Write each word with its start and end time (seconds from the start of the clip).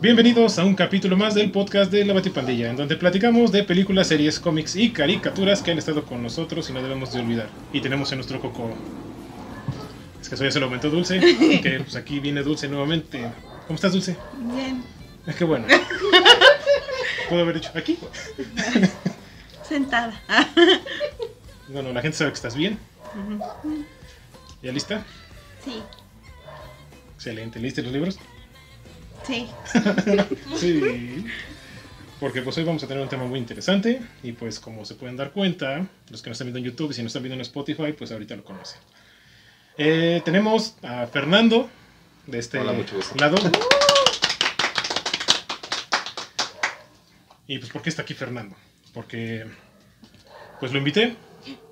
Bienvenidos 0.00 0.58
a 0.58 0.64
un 0.64 0.74
capítulo 0.74 1.14
más 1.14 1.34
del 1.34 1.50
podcast 1.50 1.92
de 1.92 2.06
La 2.06 2.14
Batipandilla, 2.14 2.70
en 2.70 2.76
donde 2.76 2.96
platicamos 2.96 3.52
de 3.52 3.64
películas, 3.64 4.06
series, 4.06 4.40
cómics 4.40 4.74
y 4.74 4.92
caricaturas 4.92 5.60
que 5.60 5.72
han 5.72 5.76
estado 5.76 6.06
con 6.06 6.22
nosotros 6.22 6.70
y 6.70 6.72
no 6.72 6.82
debemos 6.82 7.12
de 7.12 7.20
olvidar. 7.20 7.50
Y 7.70 7.82
tenemos 7.82 8.10
en 8.10 8.16
nuestro 8.16 8.40
coco. 8.40 8.70
Es 10.18 10.30
que 10.30 10.38
soy 10.38 10.50
se 10.50 10.58
lo 10.58 10.66
aumentó 10.66 10.88
Dulce, 10.88 11.20
que 11.62 11.80
pues 11.80 11.96
aquí 11.96 12.18
viene 12.18 12.42
Dulce 12.42 12.66
nuevamente. 12.66 13.30
¿Cómo 13.66 13.74
estás, 13.74 13.92
Dulce? 13.92 14.16
Bien. 14.54 14.82
Es 15.26 15.36
que 15.36 15.44
bueno. 15.44 15.66
Puedo 17.28 17.42
haber 17.42 17.56
dicho 17.56 17.70
aquí. 17.74 17.98
Sentada. 19.68 20.18
Bueno, 21.68 21.92
la 21.92 22.00
gente 22.00 22.16
sabe 22.16 22.30
que 22.30 22.36
estás 22.36 22.56
bien. 22.56 22.78
¿Ya 24.62 24.72
lista? 24.72 25.04
Sí, 25.62 25.82
Excelente. 27.16 27.60
¿Leíste 27.60 27.82
los 27.82 27.92
libros? 27.92 28.18
Sí. 29.30 29.48
Sí. 30.56 31.24
Porque 32.18 32.42
pues 32.42 32.58
hoy 32.58 32.64
vamos 32.64 32.82
a 32.84 32.86
tener 32.86 33.02
un 33.02 33.08
tema 33.08 33.24
muy 33.24 33.38
interesante 33.38 34.02
y 34.22 34.32
pues 34.32 34.60
como 34.60 34.84
se 34.84 34.94
pueden 34.94 35.16
dar 35.16 35.30
cuenta, 35.30 35.86
los 36.10 36.20
que 36.20 36.28
nos 36.28 36.34
están 36.36 36.48
viendo 36.52 36.58
en 36.58 36.64
YouTube 36.66 36.90
y 36.90 36.94
si 36.94 37.02
nos 37.02 37.10
están 37.10 37.22
viendo 37.22 37.36
en 37.36 37.40
Spotify, 37.40 37.92
pues 37.96 38.12
ahorita 38.12 38.36
lo 38.36 38.44
conocen. 38.44 38.78
Eh, 39.78 40.20
tenemos 40.24 40.74
a 40.82 41.06
Fernando 41.06 41.70
de 42.26 42.38
este 42.38 42.58
Hola, 42.58 42.72
mucho 42.72 42.96
gusto. 42.96 43.14
lado. 43.18 43.36
Y 47.46 47.58
pues 47.58 47.72
¿por 47.72 47.82
qué 47.82 47.88
está 47.90 48.02
aquí 48.02 48.14
Fernando? 48.14 48.54
Porque 48.94 49.44
pues 50.60 50.70
lo 50.72 50.78
invité 50.78 51.16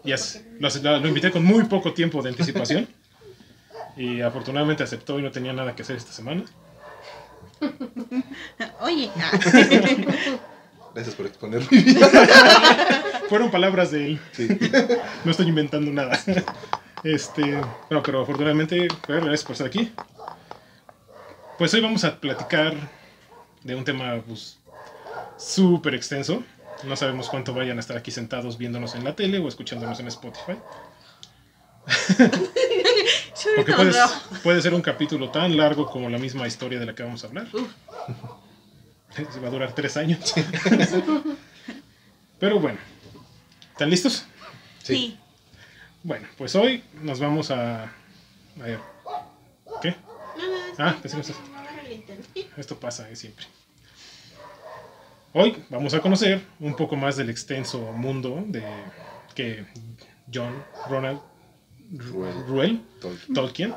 y 0.04 0.10
as- 0.10 0.42
lo, 0.58 0.98
lo 0.98 1.06
invité 1.08 1.30
con 1.30 1.44
muy 1.44 1.64
poco 1.64 1.92
tiempo 1.94 2.20
de 2.20 2.30
anticipación 2.30 2.88
y 3.96 4.20
afortunadamente 4.20 4.82
aceptó 4.82 5.20
y 5.20 5.22
no 5.22 5.30
tenía 5.30 5.52
nada 5.52 5.76
que 5.76 5.82
hacer 5.82 5.96
esta 5.96 6.10
semana. 6.12 6.44
Oye. 8.80 9.10
Gracias 10.94 11.14
por 11.14 11.26
exponer. 11.26 11.62
Fueron 13.28 13.50
palabras 13.50 13.90
de 13.90 14.06
él. 14.06 14.20
Sí. 14.32 14.48
No 15.24 15.30
estoy 15.30 15.48
inventando 15.48 15.92
nada. 15.92 16.18
Este, 17.04 17.60
no, 17.90 18.02
pero 18.02 18.22
afortunadamente, 18.22 18.88
gracias 19.06 19.44
por 19.44 19.52
estar 19.52 19.66
aquí. 19.68 19.92
Pues 21.56 21.72
hoy 21.74 21.80
vamos 21.80 22.04
a 22.04 22.18
platicar 22.18 22.74
de 23.62 23.74
un 23.76 23.84
tema 23.84 24.20
pues, 24.26 24.58
súper 25.36 25.94
extenso. 25.94 26.42
No 26.84 26.96
sabemos 26.96 27.28
cuánto 27.28 27.52
vayan 27.54 27.76
a 27.76 27.80
estar 27.80 27.96
aquí 27.96 28.10
sentados 28.10 28.58
viéndonos 28.58 28.94
en 28.94 29.04
la 29.04 29.14
tele 29.14 29.38
o 29.38 29.48
escuchándonos 29.48 30.00
en 30.00 30.08
Spotify. 30.08 30.56
Porque 33.56 33.72
puede, 33.72 33.92
puede 34.42 34.62
ser 34.62 34.74
un 34.74 34.82
capítulo 34.82 35.30
tan 35.30 35.56
largo 35.56 35.86
como 35.86 36.08
la 36.08 36.18
misma 36.18 36.46
historia 36.46 36.78
de 36.78 36.86
la 36.86 36.94
que 36.94 37.02
vamos 37.02 37.22
a 37.24 37.26
hablar. 37.28 37.46
Se 39.32 39.40
va 39.40 39.48
a 39.48 39.50
durar 39.50 39.72
tres 39.74 39.96
años. 39.96 40.34
Pero 42.38 42.60
bueno, 42.60 42.78
¿están 43.72 43.90
listos? 43.90 44.24
Sí. 44.82 45.18
Bueno, 46.02 46.28
pues 46.36 46.54
hoy 46.54 46.84
nos 47.02 47.18
vamos 47.18 47.50
a... 47.50 47.84
a 47.84 47.90
ver, 48.62 48.78
¿Qué? 49.82 49.96
Ah, 50.78 50.96
pensé 51.02 51.16
que 51.16 51.22
estás- 51.22 51.38
Esto 52.56 52.78
pasa 52.78 53.08
eh, 53.10 53.16
siempre. 53.16 53.44
Hoy 55.32 55.62
vamos 55.68 55.92
a 55.94 56.00
conocer 56.00 56.42
un 56.60 56.74
poco 56.76 56.96
más 56.96 57.16
del 57.16 57.30
extenso 57.30 57.78
mundo 57.92 58.42
de 58.46 58.62
que 59.34 59.66
John 60.32 60.64
Ronald 60.88 61.20
Ruel. 61.90 62.34
Ruel 62.46 62.80
Tolkien. 63.00 63.34
Tolkien 63.34 63.74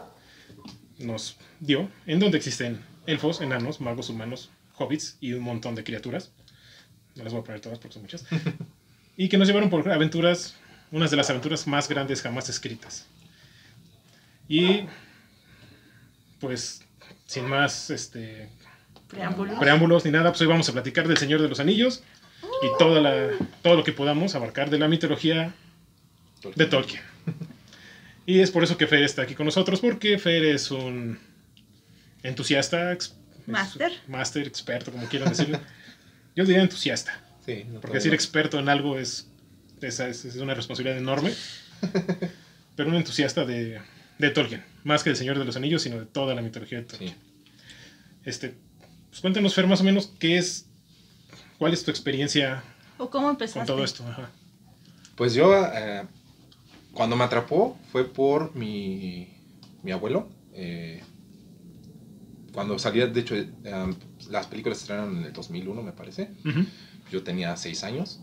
nos 1.00 1.38
dio, 1.60 1.90
en 2.06 2.20
donde 2.20 2.38
existen 2.38 2.80
elfos, 3.08 3.42
enanos, 3.42 3.82
magos 3.82 4.10
humanos, 4.10 4.52
hobbits 4.78 5.18
y 5.20 5.34
un 5.34 5.44
montón 5.44 5.76
de 5.76 5.84
criaturas. 5.84 6.32
No 7.16 7.24
las 7.24 7.34
voy 7.34 7.42
a 7.42 7.46
poner 7.46 7.62
todas 7.62 7.80
porque 7.80 7.94
son 7.94 8.04
muchas. 8.04 8.26
y 9.18 9.30
que 9.30 9.38
nos 9.38 9.48
llevaron 9.48 9.70
por 9.70 9.90
aventuras, 9.90 10.56
unas 10.92 11.12
de 11.12 11.18
las 11.18 11.30
aventuras 11.30 11.68
más 11.68 11.88
grandes 11.88 12.22
jamás 12.22 12.50
escritas. 12.50 13.08
Y 14.48 14.82
pues, 16.40 16.84
sin 17.26 17.48
más 17.48 17.90
este, 17.90 18.50
Preámbulos. 19.08 19.60
preámbulos 19.60 20.06
ni 20.06 20.12
nada, 20.12 20.32
pues 20.32 20.42
hoy 20.42 20.48
vamos 20.48 20.68
a 20.70 20.74
platicar 20.74 21.08
del 21.08 21.18
Señor 21.18 21.42
de 21.42 21.48
los 21.48 21.60
Anillos 21.60 22.04
y 22.62 22.78
toda 22.78 23.00
la, 23.00 23.30
todo 23.62 23.76
lo 23.76 23.84
que 23.84 23.94
podamos 23.94 24.36
abarcar 24.36 24.70
de 24.70 24.80
la 24.80 24.88
mitología 24.88 25.54
de 26.56 26.66
Tolkien. 26.66 27.11
Y 28.32 28.40
es 28.40 28.50
por 28.52 28.64
eso 28.64 28.78
que 28.78 28.88
Fer 28.88 29.04
está 29.04 29.24
aquí 29.24 29.36
con 29.36 29.46
nosotros, 29.46 29.80
porque 29.82 30.18
Fer 30.18 30.46
es 30.46 30.72
un 30.72 31.20
entusiasta, 32.24 32.94
ex- 32.94 33.08
es- 33.42 33.48
Máster. 33.48 33.92
máster, 34.08 34.48
experto, 34.48 34.92
como 34.92 35.08
quieran 35.08 35.30
decirlo. 35.30 35.60
Yo 36.36 36.46
diría 36.46 36.62
entusiasta, 36.62 37.20
Sí, 37.46 37.66
no 37.68 37.82
porque 37.82 37.98
decir 37.98 38.14
experto 38.14 38.58
en 38.60 38.70
algo 38.70 38.98
es, 38.98 39.28
es, 39.82 40.36
una 40.38 40.54
responsabilidad 40.54 40.98
enorme. 40.98 41.34
Pero 42.78 42.90
un 42.90 42.96
entusiasta 42.96 43.44
de, 43.46 43.82
de 44.18 44.30
Tolkien, 44.30 44.64
más 44.86 45.04
que 45.04 45.10
del 45.10 45.18
Señor 45.18 45.38
de 45.38 45.44
los 45.44 45.58
Anillos, 45.58 45.82
sino 45.82 46.00
de 46.00 46.06
toda 46.06 46.34
la 46.36 46.42
mitología 46.42 46.78
de 46.78 46.86
Tolkien. 46.86 47.10
Sí. 47.10 47.16
Este, 48.24 48.56
pues 49.10 49.20
cuéntanos, 49.20 49.54
Fer, 49.54 49.68
más 49.68 49.82
o 49.82 49.84
menos, 49.84 50.14
¿qué 50.20 50.38
es, 50.38 50.68
cuál 51.58 51.74
es 51.74 51.84
tu 51.84 51.92
experiencia 51.92 52.64
¿O 52.98 53.10
cómo 53.10 53.26
con 53.26 53.32
empezaste? 53.32 53.66
todo 53.68 53.84
esto? 53.84 54.08
Ajá. 54.08 54.30
Pues 55.16 55.34
yo, 55.34 55.54
eh, 55.74 56.04
cuando 56.94 57.16
me 57.16 57.24
atrapó, 57.24 57.78
fue 57.92 58.06
por 58.06 58.56
mi, 58.56 59.28
mi 59.84 59.92
abuelo. 59.92 60.28
eh, 60.54 61.02
cuando 62.54 62.78
salía, 62.80 63.08
de 63.08 63.20
hecho, 63.22 63.36
eh, 63.36 63.50
las 64.30 64.48
películas 64.48 64.78
se 64.78 64.84
estrenaron 64.84 65.18
en 65.18 65.24
el 65.26 65.34
2001, 65.34 65.82
me 65.84 65.94
parece. 65.94 66.30
Ujú. 66.46 66.66
Yo 67.12 67.24
tenía 67.24 67.56
seis 67.56 67.84
años. 67.84 68.20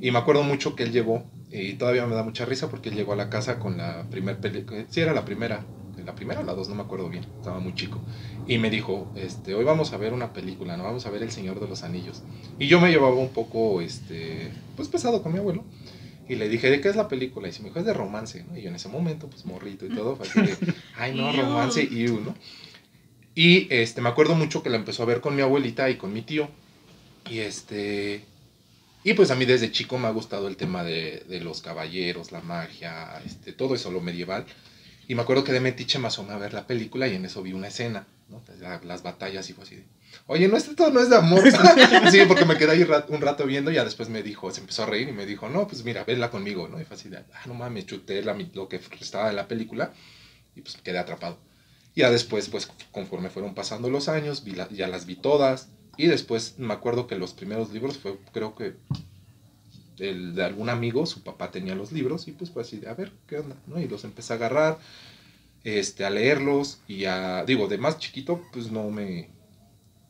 Y 0.00 0.10
me 0.10 0.18
acuerdo 0.18 0.42
mucho 0.42 0.74
que 0.74 0.82
él 0.82 0.92
llegó, 0.92 1.24
y 1.50 1.74
todavía 1.74 2.06
me 2.06 2.16
da 2.16 2.24
mucha 2.24 2.44
risa 2.44 2.68
porque 2.68 2.88
él 2.88 2.96
llegó 2.96 3.12
a 3.12 3.16
la 3.16 3.30
casa 3.30 3.58
con 3.60 3.76
la 3.76 4.02
primera 4.10 4.38
película. 4.40 4.84
Sí, 4.90 5.00
era 5.00 5.14
la 5.14 5.24
primera. 5.24 5.64
La 6.04 6.16
primera 6.16 6.40
o 6.40 6.44
la 6.44 6.54
dos, 6.54 6.68
no 6.68 6.74
me 6.74 6.82
acuerdo 6.82 7.08
bien. 7.08 7.24
Estaba 7.36 7.60
muy 7.60 7.74
chico. 7.76 8.00
Y 8.44 8.58
me 8.58 8.68
dijo, 8.70 9.06
este, 9.14 9.54
hoy 9.54 9.64
vamos 9.64 9.92
a 9.92 9.96
ver 9.96 10.12
una 10.12 10.32
película, 10.32 10.76
¿no? 10.76 10.82
Vamos 10.82 11.06
a 11.06 11.10
ver 11.10 11.22
El 11.22 11.30
Señor 11.30 11.60
de 11.60 11.68
los 11.68 11.84
Anillos. 11.84 12.20
Y 12.58 12.66
yo 12.66 12.80
me 12.80 12.90
llevaba 12.90 13.14
un 13.14 13.28
poco, 13.28 13.80
este, 13.80 14.50
pues 14.74 14.88
pesado 14.88 15.22
con 15.22 15.32
mi 15.32 15.38
abuelo. 15.38 15.62
Y 16.28 16.36
le 16.36 16.48
dije, 16.48 16.70
¿de 16.70 16.80
qué 16.80 16.88
es 16.88 16.96
la 16.96 17.08
película? 17.08 17.48
Y 17.48 17.52
se 17.52 17.60
me 17.60 17.68
dijo, 17.68 17.80
es 17.80 17.86
de 17.86 17.92
romance, 17.92 18.44
¿no? 18.44 18.56
Y 18.56 18.62
yo 18.62 18.68
en 18.68 18.76
ese 18.76 18.88
momento, 18.88 19.28
pues 19.28 19.44
morrito 19.44 19.84
y 19.84 19.90
todo, 19.90 20.16
fue 20.16 20.26
así 20.26 20.40
de, 20.40 20.74
ay, 20.96 21.14
no, 21.14 21.32
romance, 21.32 21.82
y 21.82 22.04
¿no? 22.04 22.34
Y 23.34 23.66
este, 23.74 24.00
me 24.00 24.08
acuerdo 24.08 24.34
mucho 24.34 24.62
que 24.62 24.70
la 24.70 24.76
empezó 24.76 25.02
a 25.02 25.06
ver 25.06 25.20
con 25.20 25.34
mi 25.34 25.42
abuelita 25.42 25.90
y 25.90 25.96
con 25.96 26.12
mi 26.12 26.22
tío. 26.22 26.48
Y 27.28 27.40
este. 27.40 28.24
Y 29.02 29.12
pues 29.14 29.30
a 29.30 29.34
mí 29.34 29.44
desde 29.44 29.70
chico 29.70 29.98
me 29.98 30.06
ha 30.06 30.12
gustado 30.12 30.48
el 30.48 30.56
tema 30.56 30.82
de, 30.82 31.24
de 31.28 31.40
los 31.40 31.60
caballeros, 31.60 32.32
la 32.32 32.40
magia, 32.40 33.20
este, 33.26 33.52
todo 33.52 33.74
eso, 33.74 33.90
lo 33.90 34.00
medieval. 34.00 34.46
Y 35.08 35.14
me 35.14 35.22
acuerdo 35.22 35.44
que 35.44 35.52
de 35.52 35.60
Metiche 35.60 35.98
me 35.98 36.06
asomé 36.06 36.32
a 36.32 36.38
ver 36.38 36.54
la 36.54 36.66
película 36.66 37.06
y 37.06 37.14
en 37.14 37.26
eso 37.26 37.42
vi 37.42 37.52
una 37.52 37.68
escena, 37.68 38.06
¿no? 38.28 38.40
Pues, 38.40 38.60
la- 38.60 38.80
las 38.84 39.02
batallas 39.02 39.48
y 39.50 39.52
fue 39.52 39.64
así 39.64 39.84
oye, 40.26 40.48
no, 40.48 40.56
esto 40.56 40.90
no 40.90 41.00
es 41.00 41.10
de 41.10 41.16
amor. 41.16 41.42
sí, 42.10 42.20
porque 42.26 42.44
me 42.44 42.56
quedé 42.56 42.72
ahí 42.72 42.86
un 43.08 43.20
rato 43.20 43.46
viendo 43.46 43.70
y 43.70 43.74
ya 43.74 43.84
después 43.84 44.08
me 44.08 44.22
dijo, 44.22 44.50
se 44.50 44.60
empezó 44.60 44.84
a 44.84 44.86
reír 44.86 45.08
y 45.08 45.12
me 45.12 45.26
dijo, 45.26 45.48
no, 45.48 45.66
pues 45.66 45.84
mira, 45.84 46.04
vela 46.04 46.30
conmigo, 46.30 46.68
¿no? 46.68 46.80
Y 46.80 46.84
fue 46.84 46.96
así 46.96 47.08
de, 47.08 47.18
ah, 47.18 47.42
no 47.46 47.54
mames, 47.54 47.86
chuté 47.86 48.22
lo 48.22 48.68
que 48.68 48.80
estaba 49.00 49.30
en 49.30 49.36
la 49.36 49.48
película 49.48 49.92
y 50.54 50.60
pues 50.60 50.76
quedé 50.76 50.98
atrapado. 50.98 51.38
Ya 51.96 52.10
después, 52.10 52.48
pues 52.48 52.68
conforme 52.90 53.30
fueron 53.30 53.54
pasando 53.54 53.88
los 53.88 54.08
años, 54.08 54.44
ya 54.70 54.88
las 54.88 55.06
vi 55.06 55.16
todas. 55.16 55.68
Y 55.96 56.08
después 56.08 56.58
me 56.58 56.74
acuerdo 56.74 57.06
que 57.06 57.14
los 57.14 57.34
primeros 57.34 57.72
libros 57.72 57.98
fue, 57.98 58.18
creo 58.32 58.56
que, 58.56 58.74
el 59.98 60.34
de 60.34 60.42
algún 60.42 60.70
amigo, 60.70 61.06
su 61.06 61.22
papá 61.22 61.52
tenía 61.52 61.76
los 61.76 61.92
libros 61.92 62.26
y 62.26 62.32
pues 62.32 62.50
fue 62.50 62.62
así 62.62 62.78
de, 62.78 62.88
a 62.88 62.94
ver, 62.94 63.12
¿qué 63.28 63.38
onda? 63.38 63.54
¿no? 63.68 63.78
Y 63.80 63.86
los 63.86 64.02
empecé 64.02 64.32
a 64.32 64.36
agarrar, 64.36 64.78
este, 65.64 66.04
a 66.04 66.10
leerlos 66.10 66.80
y 66.86 67.06
a, 67.06 67.44
digo, 67.44 67.68
de 67.68 67.78
más 67.78 67.98
chiquito, 67.98 68.42
pues 68.52 68.70
no 68.70 68.90
me, 68.90 69.30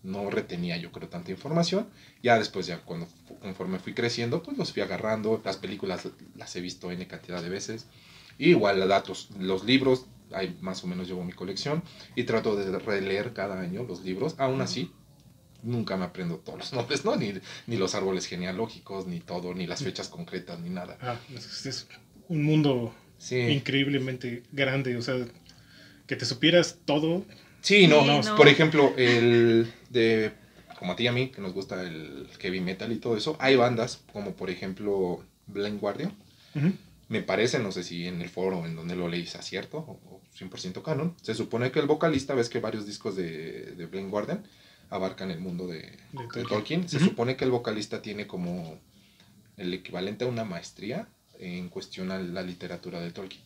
no 0.03 0.29
retenía 0.29 0.77
yo 0.77 0.91
creo 0.93 1.09
tanta 1.09 1.31
información. 1.31 1.89
Ya 2.23 2.39
después, 2.39 2.67
ya 2.67 2.81
cuando, 2.81 3.06
conforme 3.41 3.79
fui 3.79 3.95
creciendo, 3.95 4.43
pues 4.43 4.59
los 4.59 4.73
fui 4.73 4.83
agarrando. 4.83 5.41
Las 5.45 5.56
películas 5.56 6.09
las 6.37 6.55
he 6.56 6.61
visto 6.61 6.91
N 6.91 7.06
cantidad 7.06 7.41
de 7.41 7.49
veces. 7.49 7.87
Y 8.37 8.51
igual 8.51 8.87
datos, 8.89 9.29
los 9.39 9.65
libros, 9.65 10.06
ahí 10.33 10.59
más 10.61 10.83
o 10.83 10.89
menos 10.89 11.06
llevo 11.06 11.23
mi 11.23 11.33
colección 11.33 11.85
y 12.17 12.25
trato 12.25 12.57
de 12.57 12.77
releer 12.81 13.33
cada 13.33 13.61
año 13.61 13.85
los 13.85 14.03
libros. 14.03 14.35
Aún 14.39 14.61
así, 14.61 14.91
nunca 15.62 15.97
me 15.97 16.07
aprendo 16.07 16.39
todos 16.39 16.59
los 16.59 16.73
nombres, 16.73 17.05
¿no? 17.05 17.15
Ni, 17.15 17.35
ni 17.69 17.77
los 17.77 17.95
árboles 17.95 18.27
genealógicos, 18.27 19.07
ni 19.07 19.21
todo, 19.21 19.55
ni 19.55 19.69
las 19.69 19.85
fechas 19.85 20.09
concretas, 20.09 20.59
ni 20.59 20.71
nada. 20.71 20.99
Ah, 21.00 21.17
es, 21.33 21.65
es 21.67 21.87
un 22.29 22.43
mundo 22.43 22.93
Sí, 23.19 23.39
increíblemente 23.39 24.43
grande, 24.53 24.97
o 24.97 25.03
sea, 25.03 25.15
que 26.14 26.20
te 26.20 26.26
supieras 26.26 26.78
todo. 26.84 27.25
sí 27.61 27.87
no, 27.88 28.02
Sí, 28.02 28.28
no. 28.28 28.37
Por 28.37 28.49
ejemplo, 28.49 28.94
el 28.96 29.72
de, 29.90 30.32
como 30.78 30.93
a 30.93 30.96
ti 30.96 31.05
y 31.05 31.06
a 31.08 31.12
mí, 31.12 31.28
que 31.28 31.40
nos 31.40 31.52
gusta 31.52 31.82
el 31.82 32.28
heavy 32.38 32.61
metal 32.61 32.93
y 32.93 32.96
todo 32.96 33.16
eso, 33.16 33.37
hay 33.40 33.56
bandas 33.56 34.02
como 34.12 34.34
por 34.34 34.49
ejemplo 34.49 35.25
Blind 35.46 35.81
Guardian, 35.81 36.14
me 37.08 37.20
parece, 37.20 37.58
no 37.58 37.72
sé 37.72 37.82
si 37.82 38.06
en 38.06 38.22
el 38.22 38.28
foro 38.28 38.64
en 38.64 38.76
donde 38.76 38.94
lo 38.94 39.08
leí 39.08 39.26
sea 39.26 39.43
cierto 39.43 39.78
o, 39.78 40.00
o 40.08 40.22
100% 40.38 40.82
canon, 40.82 41.16
se 41.20 41.34
supone 41.34 41.72
que 41.72 41.81
el 41.81 41.87
vocalista, 41.87 42.34
ves 42.34 42.49
que 42.49 42.61
varios 42.61 42.87
discos 42.87 43.16
de, 43.16 43.72
de 43.72 43.87
Blind 43.87 44.11
Guardian 44.11 44.44
abarcan 44.90 45.32
el 45.32 45.40
mundo 45.40 45.66
de, 45.66 45.81
de 45.81 45.99
Tolkien. 46.12 46.46
Tolkien. 46.46 46.88
Se 46.88 47.00
supone 47.00 47.37
que 47.37 47.44
el 47.44 47.50
vocalista 47.50 48.00
tiene 48.00 48.28
como 48.28 48.78
el 49.56 49.75
equivalente 49.75 50.25
a 50.25 50.28
una 50.28 50.44
maestría 50.44 51.08
en 51.38 51.69
cuestión 51.69 52.12
a 52.12 52.19
la 52.19 52.43
literatura 52.43 53.00
de 53.00 53.11
Tolkien. 53.11 53.43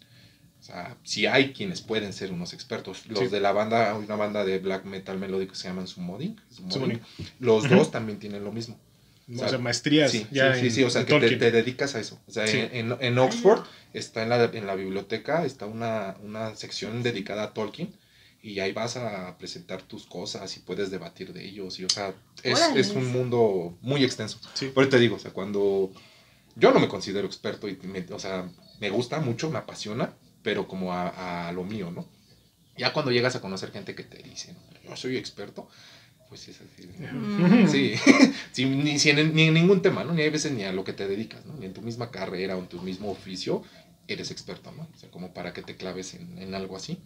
O 0.68 0.70
sea, 0.70 0.98
si 1.02 1.24
hay 1.24 1.54
quienes 1.54 1.80
pueden 1.80 2.12
ser 2.12 2.30
unos 2.30 2.52
expertos. 2.52 3.06
Los 3.06 3.20
Sí. 3.20 3.28
de 3.28 3.40
la 3.40 3.52
banda, 3.52 3.90
hay 3.92 4.04
una 4.04 4.16
banda 4.16 4.44
de 4.44 4.58
black 4.58 4.84
metal 4.84 5.18
melódico 5.18 5.52
que 5.52 5.58
se 5.58 5.68
llaman 5.68 5.86
Summoning. 5.86 6.38
Summoning. 6.50 7.00
Los 7.40 7.68
dos 7.70 7.90
también 7.90 8.18
tienen 8.18 8.44
lo 8.44 8.52
mismo. 8.52 8.78
O 9.34 9.48
sea, 9.48 9.56
maestrías 9.58 10.10
Sí, 10.10 10.26
ya 10.30 10.52
sí, 10.54 10.60
sí, 10.60 10.66
en, 10.66 10.72
sí, 10.72 10.84
o 10.84 10.90
sea, 10.90 11.02
que 11.06 11.14
te, 11.14 11.20
Tolkien. 11.20 11.38
te 11.38 11.50
dedicas 11.50 11.94
a 11.94 12.00
eso. 12.00 12.20
O 12.26 12.32
sea, 12.32 12.46
Sí. 12.46 12.58
en, 12.72 12.94
en- 13.00 13.18
Oxford 13.18 13.62
está 13.94 14.22
en 14.22 14.28
la, 14.28 14.44
en 14.44 14.66
la 14.66 14.74
biblioteca, 14.74 15.44
está 15.46 15.64
una, 15.66 16.16
una 16.22 16.54
sección 16.54 17.02
dedicada 17.02 17.44
a 17.44 17.54
Tolkien 17.54 17.94
y 18.42 18.60
ahí 18.60 18.72
vas 18.72 18.96
a 18.98 19.36
presentar 19.38 19.80
tus 19.82 20.04
cosas 20.06 20.54
y 20.58 20.60
puedes 20.60 20.90
debatir 20.90 21.32
de 21.32 21.46
ellos. 21.46 21.78
Y, 21.80 21.84
o 21.84 21.88
sea, 21.90 22.14
es, 22.42 22.60
es 22.76 22.90
un 22.90 23.06
mundo 23.10 23.76
muy 23.80 24.04
extenso. 24.04 24.38
Sí. 24.54 24.68
Por 24.68 24.84
eso 24.84 24.90
te 24.90 24.98
digo, 24.98 25.16
o 25.16 25.18
sea, 25.18 25.30
cuando 25.32 25.92
yo 26.56 26.72
no 26.72 26.78
me 26.80 26.88
considero 26.88 27.26
experto, 27.26 27.68
y 27.68 27.76
me- 27.84 28.06
o 28.10 28.18
sea, 28.18 28.50
me 28.80 28.90
gusta 28.90 29.18
mucho, 29.20 29.50
me 29.50 29.58
apasiona, 29.58 30.12
pero 30.42 30.66
como 30.68 30.92
a, 30.92 31.48
a 31.48 31.52
lo 31.52 31.64
mío, 31.64 31.90
¿no? 31.90 32.06
Ya 32.76 32.92
cuando 32.92 33.10
llegas 33.10 33.34
a 33.36 33.40
conocer 33.40 33.72
gente 33.72 33.94
que 33.94 34.04
te 34.04 34.22
dice, 34.22 34.54
yo 34.84 34.94
soy 34.96 35.16
experto, 35.16 35.68
pues 36.28 36.46
es 36.48 36.60
así. 36.60 36.86
de- 36.86 37.08
Mm. 37.12 37.68
Sí, 37.70 37.94
sí, 38.52 38.64
ni, 38.66 38.98
si 38.98 39.10
en, 39.10 39.34
ni 39.34 39.44
en 39.44 39.54
ningún 39.54 39.82
tema, 39.82 40.04
¿no? 40.04 40.12
Ni 40.12 40.22
hay 40.22 40.30
veces 40.30 40.52
ni 40.52 40.62
a 40.64 40.72
lo 40.72 40.84
que 40.84 40.92
te 40.92 41.08
dedicas, 41.08 41.44
¿no? 41.46 41.54
Ni 41.54 41.66
en 41.66 41.72
tu 41.74 41.82
misma 41.82 42.10
carrera 42.10 42.56
o 42.56 42.60
en 42.60 42.66
tu 42.68 42.80
mismo 42.82 43.10
oficio 43.10 43.62
eres 44.06 44.30
experto, 44.30 44.72
¿no? 44.72 44.88
O 44.94 44.98
sea, 44.98 45.10
como 45.10 45.32
para 45.34 45.52
que 45.52 45.62
te 45.62 45.76
claves 45.76 46.14
en, 46.14 46.38
en 46.38 46.54
algo 46.54 46.76
así. 46.76 46.98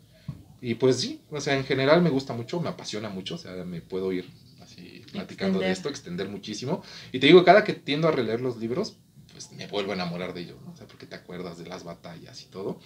Y 0.61 0.75
pues 0.75 1.01
sí, 1.01 1.21
o 1.31 1.41
sea, 1.41 1.57
en 1.57 1.65
general 1.65 2.03
me 2.03 2.11
gusta 2.11 2.33
mucho, 2.35 2.61
me 2.61 2.69
apasiona 2.69 3.09
mucho, 3.09 3.35
o 3.35 3.39
sea, 3.39 3.53
me 3.65 3.81
puedo 3.81 4.13
ir 4.13 4.29
así 4.61 5.03
platicando 5.11 5.59
de 5.59 5.65
Extender. 5.67 5.71
esto, 5.73 5.89
extender 5.89 6.29
muchísimo. 6.29 6.85
Y 7.11 7.19
te 7.19 7.27
digo, 7.27 7.43
cada 7.45 7.65
que 7.65 7.73
tiendo 7.73 8.07
a 8.07 8.13
releer 8.13 8.41
los 8.41 8.59
libros, 8.59 8.97
pues 9.33 9.51
me 9.53 9.67
vuelvo 9.67 9.91
a 9.91 9.95
enamorar 9.95 10.35
de 10.35 10.43
ellos, 10.43 10.59
¿no? 10.65 10.71
O 10.73 10.77
sea, 10.77 10.87
porque 10.87 11.07
te 11.07 11.17
acuerdas 11.17 11.59
de 11.59 11.67
las 11.67 11.83
batallas 11.83 12.43
y 12.43 12.47
todo. 12.47 12.79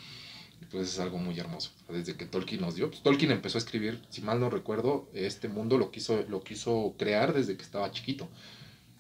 Pues 0.77 0.93
es 0.93 0.99
algo 1.01 1.17
muy 1.17 1.39
hermoso. 1.41 1.71
Desde 1.89 2.17
que 2.17 2.27
Tolkien 2.27 2.61
nos 2.61 2.75
dio, 2.75 2.91
pues, 2.91 3.03
Tolkien 3.03 3.31
empezó 3.31 3.57
a 3.57 3.61
escribir, 3.61 4.03
si 4.11 4.21
mal 4.21 4.39
no 4.39 4.51
recuerdo, 4.51 5.09
este 5.15 5.49
mundo 5.49 5.79
lo 5.79 5.91
quiso, 5.91 6.23
lo 6.29 6.43
quiso 6.43 6.95
crear 6.99 7.33
desde 7.33 7.57
que 7.57 7.63
estaba 7.63 7.91
chiquito. 7.93 8.29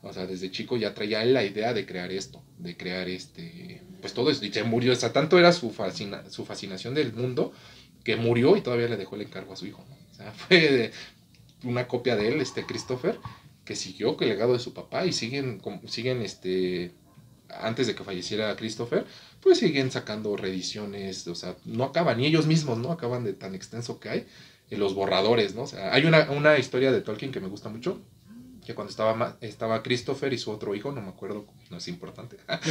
O 0.00 0.10
sea, 0.14 0.26
desde 0.26 0.50
chico 0.50 0.78
ya 0.78 0.94
traía 0.94 1.22
él 1.22 1.34
la 1.34 1.44
idea 1.44 1.74
de 1.74 1.84
crear 1.84 2.10
esto, 2.12 2.42
de 2.56 2.78
crear 2.78 3.10
este, 3.10 3.82
pues 4.00 4.14
todo 4.14 4.30
esto. 4.30 4.46
Y 4.46 4.52
se 4.54 4.64
murió, 4.64 4.94
o 4.94 4.96
sea, 4.96 5.12
tanto 5.12 5.38
era 5.38 5.52
su, 5.52 5.70
fascina- 5.70 6.30
su 6.30 6.46
fascinación 6.46 6.94
del 6.94 7.12
mundo 7.12 7.52
que 8.04 8.16
murió 8.16 8.56
y 8.56 8.62
todavía 8.62 8.88
le 8.88 8.96
dejó 8.96 9.16
el 9.16 9.22
encargo 9.22 9.52
a 9.52 9.56
su 9.56 9.66
hijo. 9.66 9.84
¿no? 9.86 9.96
O 10.12 10.14
sea, 10.14 10.32
fue 10.48 10.60
de- 10.60 10.92
una 11.64 11.86
copia 11.88 12.16
de 12.16 12.28
él, 12.28 12.40
este 12.40 12.64
Christopher, 12.64 13.18
que 13.66 13.76
siguió 13.76 14.16
el 14.18 14.28
legado 14.30 14.54
de 14.54 14.60
su 14.60 14.72
papá 14.72 15.04
y 15.04 15.12
siguen, 15.12 15.60
siguen 15.88 16.22
este, 16.22 16.92
antes 17.50 17.86
de 17.86 17.94
que 17.94 18.04
falleciera 18.04 18.56
Christopher, 18.56 19.04
pues 19.46 19.60
siguen 19.60 19.92
sacando 19.92 20.36
reediciones, 20.36 21.24
o 21.28 21.36
sea, 21.36 21.54
no 21.66 21.84
acaban, 21.84 22.18
ni 22.18 22.26
ellos 22.26 22.46
mismos, 22.48 22.78
¿no? 22.78 22.90
Acaban 22.90 23.22
de 23.22 23.32
tan 23.32 23.54
extenso 23.54 24.00
que 24.00 24.08
hay, 24.08 24.26
en 24.70 24.80
los 24.80 24.92
borradores, 24.92 25.54
¿no? 25.54 25.62
O 25.62 25.66
sea, 25.68 25.94
hay 25.94 26.04
una, 26.04 26.28
una 26.32 26.58
historia 26.58 26.90
de 26.90 27.00
Tolkien 27.00 27.30
que 27.30 27.38
me 27.38 27.46
gusta 27.46 27.68
mucho, 27.68 28.00
que 28.66 28.74
cuando 28.74 28.90
estaba, 28.90 29.36
estaba 29.40 29.84
Christopher 29.84 30.32
y 30.32 30.38
su 30.38 30.50
otro 30.50 30.74
hijo, 30.74 30.90
no 30.90 31.00
me 31.00 31.10
acuerdo, 31.10 31.46
no 31.70 31.76
es 31.76 31.86
importante. 31.86 32.38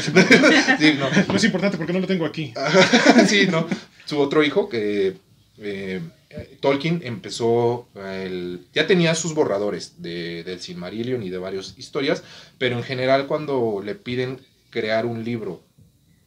sí, 0.80 0.96
no, 1.00 1.10
No 1.30 1.36
es 1.38 1.44
importante 1.46 1.78
porque 1.78 1.94
no 1.94 2.02
lo 2.02 2.08
tengo 2.08 2.26
aquí. 2.26 2.54
sí, 3.26 3.48
no. 3.50 3.66
Su 4.04 4.20
otro 4.20 4.44
hijo, 4.44 4.68
que 4.68 5.16
eh, 5.60 6.02
eh, 6.30 6.58
Tolkien 6.60 7.00
empezó, 7.06 7.88
eh, 7.96 8.24
el- 8.26 8.68
ya 8.74 8.86
tenía 8.86 9.16
sus 9.16 9.34
borradores 9.34 10.02
de, 10.02 10.44
del 10.44 10.60
Silmarillion 10.60 11.24
y 11.24 11.30
de 11.30 11.38
varias 11.38 11.76
historias, 11.78 12.22
pero 12.58 12.76
en 12.76 12.84
general 12.84 13.28
cuando 13.28 13.82
le 13.82 13.96
piden 13.96 14.42
crear 14.72 15.06
un 15.06 15.24
libro 15.24 15.62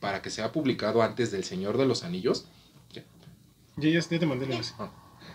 para 0.00 0.22
que 0.22 0.30
sea 0.30 0.52
publicado 0.52 1.02
antes 1.02 1.30
del 1.30 1.44
Señor 1.44 1.76
de 1.78 1.86
los 1.86 2.04
Anillos, 2.04 2.46
Ya, 2.92 3.04
ya, 3.76 4.00
ya 4.00 4.18
te 4.18 4.26
mandé 4.26 4.44
el 4.46 4.52
enlace. 4.52 4.74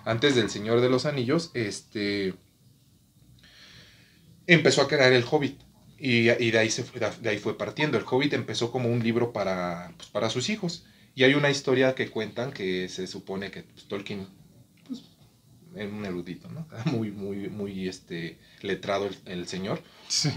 antes 0.06 0.36
del 0.36 0.50
Señor 0.50 0.82
de 0.82 0.90
los 0.90 1.06
Anillos, 1.06 1.52
este 1.54 2.36
empezó 4.48 4.82
a 4.82 4.88
crear 4.88 5.14
el 5.14 5.24
Hobbit. 5.30 5.60
Y, 5.98 6.30
y 6.32 6.52
de, 6.52 6.60
ahí 6.60 6.70
se 6.70 6.84
fue, 6.84 7.00
de 7.00 7.30
ahí 7.30 7.38
fue 7.38 7.58
partiendo. 7.58 7.98
El 7.98 8.04
Hobbit 8.10 8.34
empezó 8.34 8.72
como 8.72 8.90
un 8.90 9.02
libro 9.04 9.32
para, 9.32 9.94
pues, 9.98 10.10
para 10.10 10.30
sus 10.30 10.50
hijos. 10.50 10.86
Y 11.16 11.24
hay 11.24 11.34
una 11.36 11.50
historia 11.50 11.96
que 11.96 12.10
cuentan 12.10 12.52
que 12.52 12.90
se 12.90 13.08
supone 13.08 13.52
que 13.52 13.64
pues, 13.64 13.88
Tolkien 13.88 14.28
pues, 14.88 15.04
era 15.76 15.88
un 15.90 16.06
erudito, 16.06 16.50
¿no? 16.50 16.68
Muy, 16.86 17.12
muy, 17.12 17.50
muy 17.50 17.88
este, 17.88 18.40
letrado 18.62 19.08
el, 19.08 19.18
el 19.26 19.48
señor. 19.48 19.82
Sí. 20.08 20.30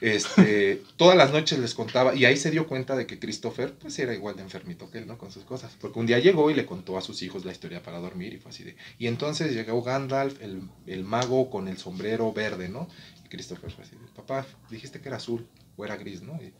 Este, 0.00 0.82
todas 0.96 1.16
las 1.16 1.32
noches 1.32 1.58
les 1.58 1.74
contaba, 1.74 2.14
y 2.14 2.24
ahí 2.24 2.36
se 2.36 2.50
dio 2.50 2.66
cuenta 2.66 2.96
de 2.96 3.06
que 3.06 3.18
Christopher 3.18 3.74
pues 3.74 3.98
era 3.98 4.14
igual 4.14 4.36
de 4.36 4.42
enfermito 4.42 4.90
que 4.90 4.98
él, 4.98 5.06
¿no? 5.06 5.18
Con 5.18 5.30
sus 5.30 5.44
cosas. 5.44 5.76
Porque 5.80 5.98
un 5.98 6.06
día 6.06 6.18
llegó 6.18 6.50
y 6.50 6.54
le 6.54 6.66
contó 6.66 6.98
a 6.98 7.02
sus 7.02 7.22
hijos 7.22 7.44
la 7.44 7.52
historia 7.52 7.82
para 7.82 7.98
dormir 7.98 8.34
y 8.34 8.38
fue 8.38 8.50
así 8.50 8.64
de... 8.64 8.76
Y 8.98 9.06
entonces 9.06 9.52
llegó 9.52 9.82
Gandalf, 9.82 10.40
el, 10.42 10.62
el 10.86 11.04
mago 11.04 11.50
con 11.50 11.68
el 11.68 11.78
sombrero 11.78 12.32
verde, 12.32 12.68
¿no? 12.68 12.88
Y 13.24 13.28
Christopher 13.28 13.70
fue 13.70 13.84
así 13.84 13.96
de, 13.96 14.06
papá, 14.14 14.46
dijiste 14.70 15.00
que 15.00 15.08
era 15.08 15.18
azul 15.18 15.46
o 15.76 15.84
era 15.84 15.96
gris, 15.96 16.22
¿no? 16.22 16.34
Y, 16.42 16.52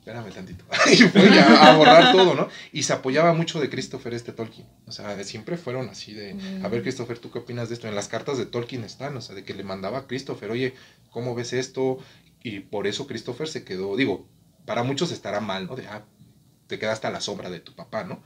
Espérame 0.00 0.32
tantito. 0.32 0.64
y 0.90 0.96
fue 0.96 1.28
ya 1.28 1.70
a 1.70 1.76
borrar 1.76 2.12
todo, 2.12 2.34
¿no? 2.34 2.48
Y 2.72 2.84
se 2.84 2.94
apoyaba 2.94 3.34
mucho 3.34 3.60
de 3.60 3.68
Christopher 3.68 4.14
este 4.14 4.32
Tolkien. 4.32 4.66
O 4.86 4.92
sea, 4.92 5.22
siempre 5.24 5.58
fueron 5.58 5.90
así 5.90 6.14
de, 6.14 6.34
a 6.62 6.68
ver 6.68 6.80
Christopher, 6.80 7.18
¿tú 7.18 7.30
qué 7.30 7.40
opinas 7.40 7.68
de 7.68 7.74
esto? 7.74 7.86
En 7.86 7.94
las 7.94 8.08
cartas 8.08 8.38
de 8.38 8.46
Tolkien 8.46 8.82
están, 8.82 9.14
o 9.18 9.20
sea, 9.20 9.34
de 9.34 9.44
que 9.44 9.52
le 9.52 9.62
mandaba 9.62 9.98
a 9.98 10.06
Christopher, 10.06 10.50
oye, 10.50 10.72
¿cómo 11.10 11.34
ves 11.34 11.52
esto? 11.52 11.98
Y 12.42 12.60
por 12.60 12.86
eso 12.86 13.06
Christopher 13.06 13.48
se 13.48 13.64
quedó, 13.64 13.96
digo, 13.96 14.26
para 14.64 14.82
muchos 14.82 15.12
estará 15.12 15.40
mal, 15.40 15.66
¿no? 15.66 15.76
De, 15.76 15.86
ah, 15.86 16.04
te 16.66 16.78
quedaste 16.78 17.06
a 17.06 17.10
la 17.10 17.20
sombra 17.20 17.50
de 17.50 17.60
tu 17.60 17.74
papá, 17.74 18.04
¿no? 18.04 18.22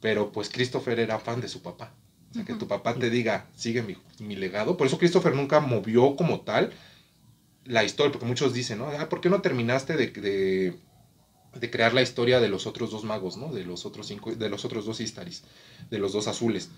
Pero 0.00 0.32
pues 0.32 0.48
Christopher 0.48 0.98
era 0.98 1.18
fan 1.18 1.40
de 1.40 1.48
su 1.48 1.62
papá. 1.62 1.94
O 2.30 2.34
sea, 2.34 2.44
que 2.44 2.54
tu 2.54 2.68
papá 2.68 2.94
te 2.94 3.10
diga, 3.10 3.46
sigue 3.56 3.82
mi, 3.82 3.96
mi 4.20 4.36
legado. 4.36 4.76
Por 4.76 4.86
eso 4.86 4.98
Christopher 4.98 5.34
nunca 5.34 5.60
movió 5.60 6.16
como 6.16 6.40
tal 6.40 6.72
la 7.64 7.84
historia, 7.84 8.12
porque 8.12 8.26
muchos 8.26 8.54
dicen, 8.54 8.78
¿no? 8.78 8.86
Ah, 8.86 9.08
¿por 9.08 9.20
qué 9.20 9.28
no 9.28 9.42
terminaste 9.42 9.96
de, 9.96 10.08
de, 10.08 10.76
de 11.54 11.70
crear 11.70 11.92
la 11.92 12.02
historia 12.02 12.40
de 12.40 12.48
los 12.48 12.66
otros 12.66 12.90
dos 12.90 13.04
magos, 13.04 13.36
¿no? 13.36 13.52
De 13.52 13.64
los 13.64 13.84
otros 13.84 14.06
cinco, 14.06 14.34
de 14.34 14.48
los 14.48 14.64
otros 14.64 14.86
dos 14.86 15.00
Istaris, 15.00 15.42
de 15.90 15.98
los 15.98 16.12
dos 16.12 16.28
azules. 16.28 16.70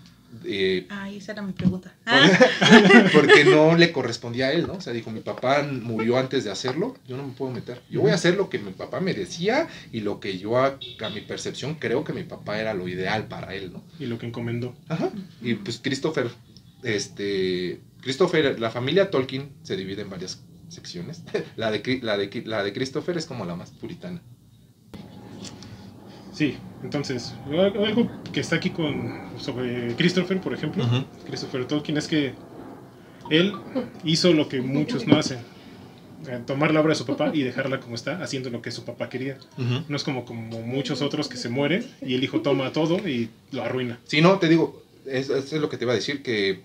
Eh, 0.45 0.87
Ay, 0.89 1.17
esa 1.17 1.31
era 1.33 1.41
mi 1.41 1.53
pregunta. 1.53 1.93
Ah, 2.05 3.09
porque 3.13 3.45
no 3.45 3.75
le 3.77 3.91
correspondía 3.91 4.47
a 4.47 4.51
él, 4.51 4.67
¿no? 4.67 4.73
O 4.73 4.81
sea, 4.81 4.93
dijo, 4.93 5.11
mi 5.11 5.19
papá 5.21 5.63
murió 5.63 6.17
antes 6.17 6.43
de 6.43 6.51
hacerlo, 6.51 6.95
yo 7.07 7.17
no 7.17 7.27
me 7.27 7.33
puedo 7.33 7.51
meter. 7.51 7.81
Yo 7.89 8.01
voy 8.01 8.11
a 8.11 8.15
hacer 8.15 8.35
lo 8.35 8.49
que 8.49 8.59
mi 8.59 8.71
papá 8.71 8.99
me 8.99 9.13
decía 9.13 9.67
y 9.91 10.01
lo 10.01 10.19
que 10.19 10.37
yo 10.37 10.57
a, 10.57 10.77
a 11.01 11.09
mi 11.09 11.21
percepción 11.21 11.75
creo 11.75 12.03
que 12.03 12.13
mi 12.13 12.23
papá 12.23 12.59
era 12.59 12.73
lo 12.73 12.87
ideal 12.87 13.27
para 13.27 13.53
él, 13.55 13.71
¿no? 13.73 13.83
Y 13.99 14.05
lo 14.07 14.17
que 14.17 14.25
encomendó. 14.27 14.75
Ajá. 14.89 15.11
Y 15.41 15.55
pues 15.55 15.79
Christopher, 15.83 16.29
este, 16.83 17.81
Christopher, 18.01 18.59
la 18.59 18.69
familia 18.71 19.09
Tolkien 19.09 19.51
se 19.63 19.75
divide 19.75 20.01
en 20.03 20.09
varias 20.09 20.43
secciones. 20.69 21.23
La 21.55 21.71
de, 21.71 21.83
Cri- 21.83 22.01
la 22.01 22.17
de, 22.17 22.43
la 22.45 22.63
de 22.63 22.73
Christopher 22.73 23.17
es 23.17 23.25
como 23.25 23.45
la 23.45 23.55
más 23.55 23.71
puritana. 23.71 24.21
Sí, 26.33 26.57
entonces, 26.81 27.33
algo 27.45 28.09
que 28.31 28.39
está 28.39 28.55
aquí 28.57 28.71
con 28.71 29.13
sobre 29.37 29.95
Christopher, 29.95 30.39
por 30.41 30.53
ejemplo, 30.53 30.83
Christopher 31.25 31.65
Tolkien, 31.65 31.97
es 31.97 32.07
que 32.07 32.33
él 33.29 33.53
hizo 34.03 34.33
lo 34.33 34.49
que 34.49 34.61
muchos 34.61 35.07
no 35.07 35.15
hacen. 35.17 35.39
eh, 36.27 36.41
Tomar 36.45 36.73
la 36.73 36.79
obra 36.81 36.89
de 36.89 36.95
su 36.95 37.05
papá 37.05 37.31
y 37.33 37.43
dejarla 37.43 37.79
como 37.79 37.95
está, 37.95 38.21
haciendo 38.23 38.49
lo 38.49 38.61
que 38.61 38.71
su 38.71 38.83
papá 38.83 39.09
quería. 39.09 39.37
No 39.87 39.95
es 39.95 40.03
como, 40.03 40.25
como 40.25 40.61
muchos 40.61 41.01
otros 41.01 41.27
que 41.27 41.37
se 41.37 41.49
mueren 41.49 41.85
y 42.01 42.15
el 42.15 42.23
hijo 42.23 42.41
toma 42.41 42.71
todo 42.71 42.97
y 43.07 43.29
lo 43.51 43.63
arruina. 43.63 43.99
Sí, 44.05 44.21
no, 44.21 44.39
te 44.39 44.49
digo, 44.49 44.81
es- 45.05 45.29
eso 45.29 45.55
es 45.55 45.61
lo 45.61 45.69
que 45.69 45.77
te 45.77 45.85
iba 45.85 45.93
a 45.93 45.95
decir, 45.95 46.23
que 46.23 46.61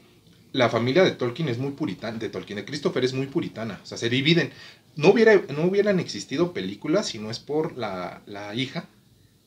la 0.53 0.69
familia 0.71 1.05
de 1.05 1.11
Tolkien 1.13 1.49
es 1.49 1.59
muy 1.59 1.73
puritana, 1.73 2.19
de 2.19 2.29
Tolkien, 2.31 2.57
de 2.57 2.65
Christopher 2.65 3.05
es 3.05 3.13
muy 3.13 3.27
puritana, 3.27 3.81
o 3.83 3.87
sea, 3.87 3.99
se 3.99 4.09
dividen. 4.09 4.51
No, 4.97 5.11
hubiera, 5.11 5.35
no 5.55 5.65
hubieran 5.65 6.01
existido 6.01 6.53
películas 6.53 7.07
si 7.09 7.19
no 7.19 7.31
es 7.31 7.39
por 7.39 7.77
la, 7.77 8.23
la 8.27 8.55
hija, 8.55 8.89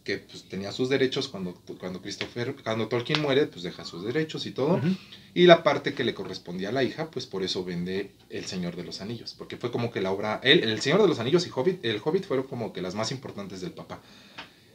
que 0.03 0.17
pues, 0.17 0.43
tenía 0.50 0.72
sus 0.72 0.89
derechos 0.89 1.27
cuando, 1.27 1.53
cuando 1.79 2.01
Christopher, 2.01 2.55
cuando 2.63 2.88
Tolkien 2.88 3.22
muere, 3.22 3.46
pues 3.46 3.63
deja 3.63 3.86
sus 3.86 4.03
derechos 4.03 4.46
y 4.46 4.51
todo. 4.51 4.75
Ujú. 4.75 4.96
Y 5.34 5.46
la 5.46 5.63
parte 5.63 5.93
que 5.93 6.03
le 6.03 6.13
correspondía 6.13 6.70
a 6.70 6.72
la 6.72 6.84
hija, 6.84 7.12
pues 7.12 7.27
por 7.27 7.43
eso 7.43 7.63
vende 7.63 8.12
El 8.29 8.46
Señor 8.46 8.75
de 8.75 8.84
los 8.84 9.01
Anillos, 9.01 9.36
porque 9.38 9.58
fue 9.58 9.72
como 9.72 9.91
que 9.91 10.01
la 10.01 10.12
obra, 10.12 10.39
él, 10.43 10.63
El 10.63 10.81
Señor 10.81 11.01
de 11.01 11.08
los 11.08 11.20
Anillos 11.20 11.46
y 11.46 11.51
Hobbit, 11.53 11.86
el 11.86 12.01
Hobbit 12.03 12.25
fueron 12.25 12.48
como 12.48 12.74
que 12.74 12.81
las 12.81 12.96
más 12.96 13.12
importantes 13.12 13.62
del 13.62 13.72
papá. 13.72 14.01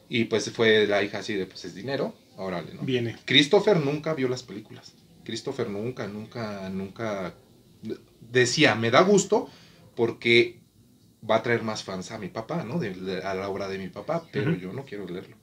Y 0.08 0.24
pues 0.24 0.50
fue 0.50 0.86
la 0.86 1.02
hija 1.02 1.18
así 1.18 1.34
de, 1.34 1.46
pues 1.46 1.64
es 1.64 1.74
dinero, 1.74 2.14
órale, 2.36 2.74
¿no? 2.74 2.82
Viene. 2.82 3.16
Christopher 3.24 3.78
nunca 3.78 4.14
vio 4.14 4.28
las 4.28 4.44
películas. 4.44 4.94
Christopher 5.24 5.68
nunca, 5.68 6.06
nunca, 6.06 6.70
nunca 6.70 7.34
decía, 8.20 8.76
me 8.76 8.92
da 8.92 9.02
gusto 9.02 9.48
porque 9.96 10.60
va 11.28 11.36
a 11.36 11.42
traer 11.42 11.62
más 11.62 11.82
fans 11.84 12.10
a 12.12 12.18
mi 12.18 12.28
papá, 12.28 12.64
¿no? 12.64 12.78
De- 12.78 12.90
de- 12.94 13.22
a 13.22 13.34
la 13.34 13.48
obra 13.48 13.68
de 13.68 13.78
mi 13.78 13.88
papá, 13.88 14.22
pero 14.32 14.54
yo 14.54 14.72
no 14.72 14.84
quiero 14.84 15.06
leerlo. 15.06 15.36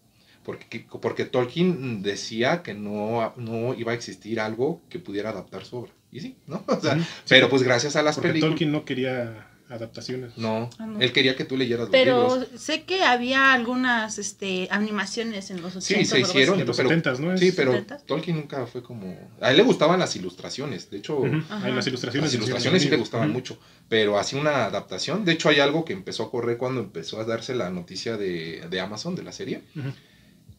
Porque, 0.43 0.85
porque 1.01 1.23
Tolkien 1.25 2.01
decía 2.03 2.63
que 2.63 2.73
no, 2.73 3.33
no 3.37 3.73
iba 3.73 3.93
a 3.93 3.95
existir 3.95 4.39
algo 4.41 4.81
que 4.89 4.99
pudiera 4.99 5.29
adaptar 5.29 5.63
su 5.65 5.77
obra. 5.77 5.91
y 6.11 6.19
sí, 6.19 6.35
¿no? 6.47 6.63
O 6.67 6.79
sea. 6.79 6.97
Sí, 6.99 7.05
pero 7.29 7.49
pues 7.49 7.63
gracias 7.63 7.95
a 7.95 8.03
las 8.03 8.19
películas. 8.19 8.49
Tolkien 8.51 8.71
no 8.71 8.83
quería 8.85 9.47
adaptaciones. 9.70 10.38
No, 10.38 10.70
Ah, 10.77 10.86
no. 10.86 11.00
él 11.00 11.12
quería 11.13 11.36
que 11.36 11.46
tú 11.46 11.58
leyeras 11.58 11.82
los 11.86 11.89
Pero 11.89 12.36
libros. 12.38 12.62
sé 12.62 12.84
que 12.84 13.03
había 13.03 13.53
algunas 13.53 14.20
este, 14.20 14.67
animaciones 14.72 15.50
en 15.51 15.62
los 15.62 15.75
80. 15.75 15.86
Sí, 15.86 16.05
se 16.05 16.20
hicieron. 16.20 16.60
En 16.60 16.67
los 16.67 16.77
pero- 16.77 16.89
70 16.89 17.13
¿no? 17.22 17.34
Es- 17.34 17.39
Sí, 17.39 17.51
pero 17.55 17.74
70s. 17.74 18.03
Tolkien 18.05 18.36
nunca 18.38 18.65
fue 18.67 18.84
como... 18.84 19.17
A 19.41 19.51
él 19.51 19.58
le 19.58 19.63
gustaban 19.63 20.00
las 20.00 20.15
ilustraciones, 20.15 20.89
de 20.91 20.98
hecho... 20.98 21.24
Ajá. 21.50 21.65
Ahí 21.65 21.74
las 21.74 21.88
ilustraciones. 21.88 22.29
Las 22.32 22.36
ilustraciones 22.36 22.82
sí 22.84 22.89
le 22.89 22.98
gustaban 22.98 23.32
mucho, 23.32 23.58
pero 23.89 24.20
así 24.20 24.36
una 24.36 24.65
adaptación. 24.65 25.25
De 25.25 25.32
hecho, 25.34 25.50
hay 25.50 25.60
algo 25.60 25.86
que 25.86 25.93
empezó 25.93 26.24
a 26.24 26.32
correr 26.32 26.58
cuando 26.58 26.82
empezó 26.82 27.20
a 27.20 27.25
darse 27.25 27.55
la 27.55 27.70
noticia 27.70 28.17
de, 28.17 28.67
de 28.70 28.79
Amazon, 28.79 29.15
de 29.15 29.24
la 29.24 29.32
serie, 29.32 29.62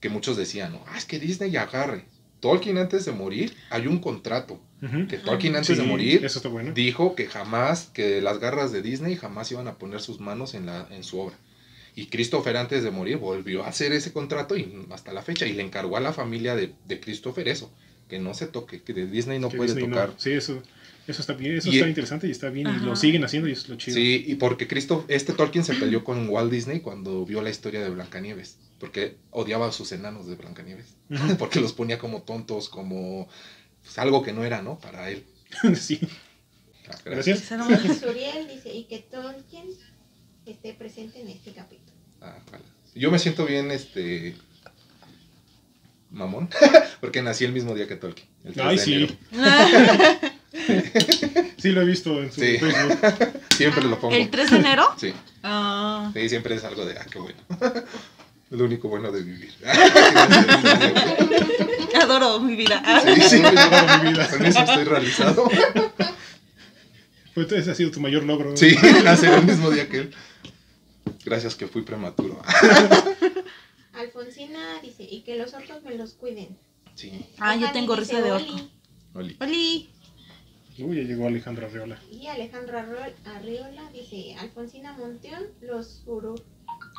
que 0.00 0.08
muchos 0.08 0.36
decían, 0.36 0.72
no, 0.72 0.84
ah, 0.88 0.98
es 0.98 1.04
que 1.04 1.18
Disney 1.18 1.56
agarre. 1.56 2.04
Tolkien 2.44 2.76
antes 2.76 3.06
de 3.06 3.12
morir, 3.12 3.54
hay 3.70 3.86
un 3.86 3.98
contrato, 4.00 4.60
que 5.08 5.16
Tolkien 5.16 5.56
antes 5.56 5.78
Sí, 5.78 5.82
de 5.82 5.88
morir 5.88 6.22
Eso 6.26 6.38
está 6.40 6.50
bueno. 6.50 6.72
dijo 6.74 7.14
que 7.14 7.24
jamás, 7.26 7.88
que 7.94 8.20
las 8.20 8.38
garras 8.38 8.70
de 8.70 8.82
Disney 8.82 9.16
jamás 9.16 9.50
iban 9.50 9.66
a 9.66 9.78
poner 9.78 10.02
sus 10.02 10.20
manos 10.20 10.52
en, 10.52 10.66
la, 10.66 10.86
en 10.90 11.04
su 11.04 11.18
obra. 11.18 11.36
Y 11.96 12.06
Christopher 12.06 12.58
antes 12.58 12.84
de 12.84 12.90
morir 12.90 13.16
volvió 13.16 13.64
a 13.64 13.68
hacer 13.68 13.92
ese 13.94 14.12
contrato 14.12 14.58
y 14.58 14.70
hasta 14.90 15.12
la 15.14 15.22
fecha, 15.22 15.46
y 15.46 15.54
le 15.54 15.62
encargó 15.62 15.96
a 15.96 16.00
la 16.00 16.12
familia 16.12 16.54
de, 16.54 16.74
de 16.86 17.00
Christopher 17.00 17.48
eso, 17.48 17.72
que 18.10 18.18
no 18.18 18.34
se 18.34 18.46
toque, 18.46 18.82
que 18.82 18.92
de 18.92 19.06
Disney 19.06 19.38
no 19.38 19.48
Que 19.48 19.56
puede 19.56 19.68
Disney 19.70 19.86
no. 19.88 19.96
tocar. 19.96 20.14
Sí, 20.18 20.32
eso, 20.32 20.62
eso 21.08 21.20
está 21.22 21.32
bien. 21.32 21.56
Eso 21.56 21.70
Y- 21.70 21.76
está 21.76 21.88
interesante 21.88 22.26
y 22.28 22.30
está 22.32 22.50
bien. 22.50 22.68
Y 22.68 22.84
lo 22.84 22.94
siguen 22.94 23.24
haciendo 23.24 23.48
y 23.48 23.52
es 23.52 23.66
lo 23.70 23.76
chido. 23.76 23.94
Sí, 23.96 24.22
y 24.26 24.34
porque 24.34 24.68
Cristo, 24.68 25.06
este 25.08 25.32
Tolkien 25.32 25.64
se 25.64 25.72
peleó 25.76 26.04
con 26.04 26.28
Walt 26.28 26.52
Disney 26.52 26.80
cuando 26.80 27.24
vio 27.24 27.40
la 27.40 27.48
historia 27.48 27.80
de 27.80 27.88
Blancanieves, 27.88 28.58
porque 28.78 29.16
odiaba 29.30 29.68
a 29.68 29.72
sus 29.72 29.92
enanos 29.92 30.26
de 30.26 30.36
Blancanieves, 30.36 30.94
porque 31.38 31.60
los 31.60 31.72
ponía 31.72 31.98
como 31.98 32.22
tontos, 32.22 32.68
como 32.68 33.28
pues, 33.82 33.98
algo 33.98 34.22
que 34.22 34.32
no 34.32 34.44
era, 34.44 34.62
¿no? 34.62 34.78
Para 34.78 35.10
él. 35.10 35.24
sí. 35.80 36.00
Ah, 36.88 36.96
Gracias. 37.04 37.40
Suriel 38.00 38.48
dice, 38.54 38.72
y 38.74 38.84
que 38.84 38.98
Tolkien 38.98 39.66
esté 40.46 40.74
presente 40.74 41.20
en 41.20 41.28
este 41.28 41.52
capítulo. 41.52 41.96
Ah, 42.20 42.36
vale. 42.52 42.64
Yo 42.94 43.10
me 43.10 43.18
siento 43.18 43.44
bien, 43.46 43.70
este... 43.70 44.36
Mamón, 46.10 46.48
porque 47.00 47.22
nací 47.22 47.44
el 47.44 47.50
mismo 47.52 47.74
día 47.74 47.88
que 47.88 47.96
Tolkien. 47.96 48.28
el 48.44 48.52
3 48.54 48.66
Ay, 48.66 48.76
de 48.76 48.84
sí. 48.84 48.94
enero. 48.94 49.14
Sí, 51.58 51.70
lo 51.70 51.82
he 51.82 51.84
visto 51.84 52.22
en 52.22 52.30
su 52.32 52.40
Sí. 52.40 52.58
Facebook. 52.58 52.98
Siempre 53.56 53.84
lo 53.84 53.98
pongo. 53.98 54.14
¿El 54.14 54.30
3 54.30 54.50
de 54.50 54.56
enero? 54.58 54.86
Sí, 54.96 55.12
Ah, 55.42 56.10
sí, 56.14 56.28
siempre 56.28 56.54
es 56.54 56.62
algo 56.64 56.86
de, 56.86 56.96
ah, 56.98 57.06
qué 57.10 57.18
bueno. 57.18 57.38
Lo 58.50 58.64
único 58.64 58.88
bueno 58.88 59.10
de 59.10 59.22
vivir. 59.22 59.52
adoro 62.00 62.38
mi 62.40 62.56
vida. 62.56 62.82
Sí, 63.04 63.20
sí, 63.22 63.42
logrado 63.42 64.02
mi 64.04 64.10
vida. 64.10 64.28
con 64.30 64.44
eso 64.46 64.60
estoy 64.60 64.84
realizado. 64.84 65.48
Pues 67.34 67.50
ese 67.52 67.70
ha 67.70 67.74
sido 67.74 67.90
tu 67.90 68.00
mayor 68.00 68.24
logro. 68.24 68.56
Sí, 68.56 68.76
nacer 69.04 69.32
el 69.34 69.44
mismo 69.44 69.70
día 69.70 69.88
que 69.88 69.98
él. 69.98 70.14
Gracias 71.24 71.54
que 71.54 71.66
fui 71.66 71.82
prematuro. 71.82 72.40
Alfonsina 73.94 74.80
dice, 74.82 75.04
y 75.08 75.22
que 75.22 75.36
los 75.36 75.54
orcos 75.54 75.82
me 75.82 75.94
los 75.96 76.12
cuiden. 76.14 76.56
Sí, 76.94 77.26
Ah, 77.38 77.56
yo 77.56 77.70
tengo 77.72 77.96
risa 77.96 78.20
de 78.20 78.32
"Oli". 78.32 78.50
orco. 78.50 78.68
Oli. 79.14 79.36
Oli. 79.40 79.90
Uy, 80.78 80.96
ya 80.96 81.02
llegó 81.02 81.26
Alejandro 81.28 81.66
Arreola. 81.66 81.98
Y 82.10 82.26
Alejandro 82.26 82.78
Arro- 82.78 83.12
Arriola 83.36 83.90
dice, 83.92 84.34
Alfonsina 84.38 84.92
Monteón, 84.96 85.44
los 85.60 86.02
Uru, 86.06 86.34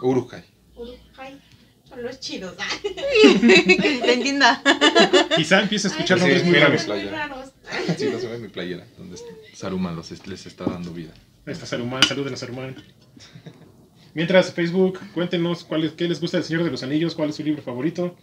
Urujay. 0.02 0.44
Son 0.76 2.04
los 2.04 2.20
chidos. 2.20 2.56
Te 2.82 4.14
entienda. 4.14 4.62
Quizá 5.36 5.62
empiece 5.62 5.88
a 5.88 5.92
escuchar 5.92 6.18
nombres 6.18 6.42
sí, 6.42 6.46
muy 6.48 6.56
mira, 6.56 6.68
raros. 6.68 6.88
raros. 7.12 7.52
Sí, 7.98 8.10
no 8.12 8.20
se 8.20 8.28
ve 8.28 8.36
en 8.36 8.42
mi 8.42 8.48
playera. 8.48 8.86
Donde 8.98 9.16
está 9.16 9.30
Saruman 9.54 9.96
los 9.96 10.12
est- 10.12 10.26
les 10.28 10.46
está 10.46 10.66
dando 10.66 10.92
vida. 10.92 11.14
Ahí 11.46 11.54
está 11.54 11.66
Saruman, 11.66 12.02
saluden 12.04 12.34
a 12.34 12.38
Saruman. 12.38 12.76
Mientras, 14.16 14.52
Facebook, 14.54 15.00
cuéntenos 15.14 15.64
cuál 15.64 15.84
es, 15.84 15.92
qué 15.94 16.08
les 16.08 16.20
gusta 16.20 16.38
del 16.38 16.46
Señor 16.46 16.64
de 16.64 16.72
los 16.72 16.82
Anillos, 16.84 17.14
cuál 17.16 17.30
es 17.30 17.36
su 17.36 17.44
libro 17.44 17.62
favorito. 17.62 18.16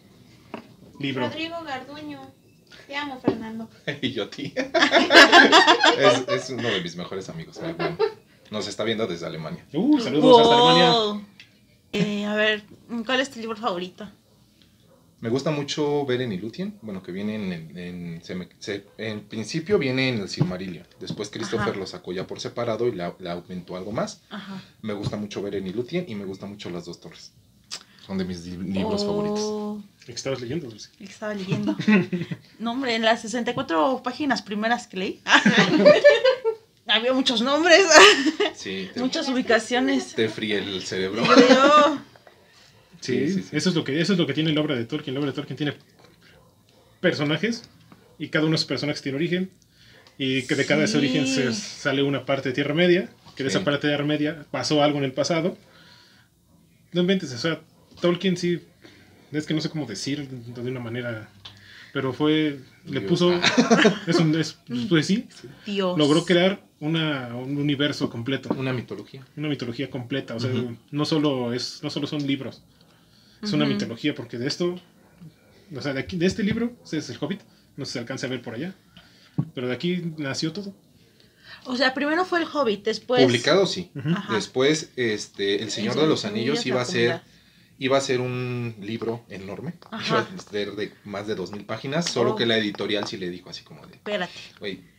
Libro. 0.99 1.29
Rodrigo 1.29 1.63
Garduño. 1.65 2.21
Te 2.87 2.97
amo, 2.97 3.21
Fernando. 3.21 3.71
y 4.03 4.13
yo 4.13 4.25
a 4.25 4.31
ti. 4.31 4.53
es, 5.99 6.29
es 6.29 6.51
uno 6.51 6.69
de 6.69 6.81
mis 6.81 6.97
mejores 6.97 7.29
amigos. 7.29 7.61
Nos 8.51 8.67
está 8.67 8.85
viendo 8.85 9.07
desde 9.07 9.27
Alemania. 9.27 9.65
Uh, 9.73 10.01
saludos 10.01 10.41
hasta 10.41 10.55
Alemania. 10.55 11.27
Eh, 11.93 12.25
a 12.25 12.35
ver, 12.35 12.63
¿cuál 13.07 13.21
es 13.21 13.31
tu 13.31 13.39
libro 13.41 13.57
favorito? 13.57 14.09
Me 15.21 15.29
gusta 15.29 15.51
mucho 15.53 16.05
Beren 16.05 16.33
y 16.33 16.39
Lúthien. 16.39 16.79
Bueno, 16.83 17.03
que 17.03 17.13
vienen 17.13 17.53
en. 17.53 17.79
en, 17.79 18.25
se 18.25 18.35
me- 18.35 18.49
se- 18.59 18.87
en 18.99 19.21
principio 19.21 19.79
viene 19.79 20.09
en 20.09 20.21
el 20.21 20.29
Silmarillion. 20.29 20.85
Después 20.99 21.31
Christopher 21.31 21.69
Ajá. 21.71 21.79
lo 21.79 21.87
sacó 21.87 22.13
ya 22.13 22.27
por 22.27 22.41
separado 22.41 22.89
y 22.89 22.93
le 22.93 23.05
aumentó 23.31 23.77
algo 23.77 23.93
más. 23.93 24.23
Ajá. 24.31 24.61
Me 24.83 24.95
gusta 24.95 25.17
mucho 25.17 25.41
Beren 25.43 25.67
y 25.67 25.73
Lúthien 25.73 26.07
y 26.09 26.15
me 26.17 26.25
gusta 26.25 26.47
mucho 26.47 26.71
Las 26.71 26.87
Dos 26.87 26.99
Torres. 27.01 27.31
Son 28.05 28.19
de 28.19 28.25
mis 28.25 28.45
li- 28.47 28.57
libros 28.73 29.05
favoritos. 29.05 29.41
Oh, 29.45 29.81
¿Qué 30.05 30.11
estabas 30.11 30.41
leyendo, 30.41 30.69
Dulce? 30.69 30.89
el 30.99 31.07
que 31.07 31.13
estaba 31.13 31.35
leyendo. 31.35 31.77
No, 32.59 32.73
hombre, 32.73 32.97
en 32.97 33.03
las 33.03 33.23
64 33.23 34.03
páginas 34.03 34.43
primeras 34.43 34.89
que 34.89 34.97
leí. 34.97 35.21
Había 36.93 37.13
muchos 37.13 37.41
nombres, 37.43 37.87
Sí, 38.55 38.89
te, 38.93 39.01
muchas 39.01 39.29
ubicaciones. 39.29 40.15
te 40.15 40.29
fríe 40.29 40.59
el 40.59 40.83
cerebro. 40.83 41.23
Sí, 43.01 43.27
Sí, 43.27 43.33
sí, 43.33 43.43
sí. 43.43 43.57
Eso, 43.57 43.71
es 43.71 43.75
lo 43.75 43.83
que, 43.83 44.01
eso 44.01 44.13
es 44.13 44.19
lo 44.21 44.29
que 44.29 44.33
tiene 44.33 44.53
la 44.53 44.61
obra 44.61 44.77
de 44.77 44.85
Tolkien. 44.85 45.15
La 45.15 45.21
obra 45.21 45.33
de 45.33 45.35
Tolkien 45.35 45.57
tiene 45.57 45.75
personajes 47.01 47.69
y 48.19 48.29
cada 48.29 48.45
uno 48.45 48.53
de 48.53 48.57
esos 48.57 48.69
personajes 48.69 49.03
tiene 49.03 49.17
origen. 49.17 49.51
Y 50.19 50.43
que 50.47 50.55
de 50.55 50.67
cada 50.67 50.85
ese 50.85 50.99
origen 50.99 51.27
se 51.27 51.53
sale 51.53 52.03
una 52.05 52.25
parte 52.25 52.51
de 52.51 52.55
Tierra 52.55 52.75
Media. 52.75 53.09
Que 53.35 53.43
de 53.43 53.49
esa 53.49 53.65
parte 53.65 53.87
de 53.89 53.93
Tierra 53.95 54.05
Media 54.07 54.47
pasó 54.53 54.83
algo 54.85 54.99
en 54.99 55.05
el 55.05 55.13
pasado. 55.13 55.57
No 56.93 57.01
inventes, 57.01 57.33
o 57.33 57.39
sea, 57.39 57.61
Tolkien 58.01 58.37
sí. 58.37 58.61
Es 59.33 59.47
que 59.47 59.55
no 59.55 59.61
sé 59.61 59.69
cómo 59.71 59.87
decir 59.87 60.29
de 60.29 60.61
una 60.71 60.79
manera. 60.81 61.29
Pero 61.93 62.13
fue. 62.13 62.61
Le 62.85 63.01
Dios. 63.01 63.09
puso. 63.11 63.33
Es 64.07 64.17
un. 64.17 64.39
es- 64.39 64.59
pues 64.89 65.07
sí. 65.07 65.27
Dios. 65.67 65.99
Logró 65.99 66.25
crear 66.25 66.63
una, 66.83 67.35
un 67.37 67.57
universo 67.57 68.11
completo. 68.11 68.53
Una 68.59 68.73
mitología. 68.73 69.25
Una 69.37 69.49
mitología 69.49 69.89
completa. 69.89 70.35
O 70.35 70.41
sea, 70.41 70.51
no, 70.91 71.05
solo 71.05 71.53
es, 71.53 71.81
no 71.83 71.91
solo 71.91 72.09
son 72.09 72.27
libros. 72.27 72.63
Es 73.41 73.53
una 73.53 73.65
mitología, 73.65 74.15
porque 74.15 74.37
de 74.37 74.49
esto, 74.49 74.79
o 75.75 75.81
sea, 75.81 75.95
de, 75.95 76.01
aquí, 76.01 76.17
de 76.17 76.27
este 76.27 76.43
libro, 76.43 76.73
ese 76.85 76.99
es 76.99 77.09
el 77.11 77.19
Hobbit, 77.21 77.41
no 77.77 77.85
se 77.85 77.99
alcanza 77.99 78.27
a 78.27 78.31
ver 78.31 78.43
por 78.43 78.55
allá, 78.55 78.75
pero 79.55 79.69
de 79.69 79.75
aquí 79.75 80.13
nació 80.17 80.53
todo. 80.53 80.75
O 81.65 81.77
sea, 81.77 81.95
primero 81.95 82.25
fue 82.25 82.41
el 82.41 82.49
Hobbit, 82.53 82.85
después. 82.85 83.23
Publicado, 83.23 83.67
sí. 83.67 83.91
Después, 84.31 84.91
este, 84.97 85.63
El 85.63 85.71
Señor 85.71 85.95
de 85.97 86.07
los 86.09 86.25
Anillos 86.25 86.67
iba 86.67 86.81
a 86.81 86.85
ser, 86.85 87.21
iba 87.79 87.97
a 87.97 88.01
ser 88.01 88.21
un 88.21 88.75
libro 88.81 89.25
enorme. 89.29 89.75
Ajá. 89.91 90.27
Iba 90.29 90.37
a 90.37 90.51
ser 90.51 90.73
de 90.73 90.93
más 91.05 91.29
de 91.29 91.37
dos 91.37 91.53
mil 91.53 91.65
páginas, 91.65 92.11
solo 92.11 92.33
Oh. 92.33 92.37
que 92.37 92.47
la 92.47 92.59
editorial 92.59 93.07
sí 93.07 93.17
le 93.19 93.31
dijo 93.31 93.51
así 93.51 93.63
como 93.63 93.87
de, 93.87 93.95
Espérate. 93.95 94.33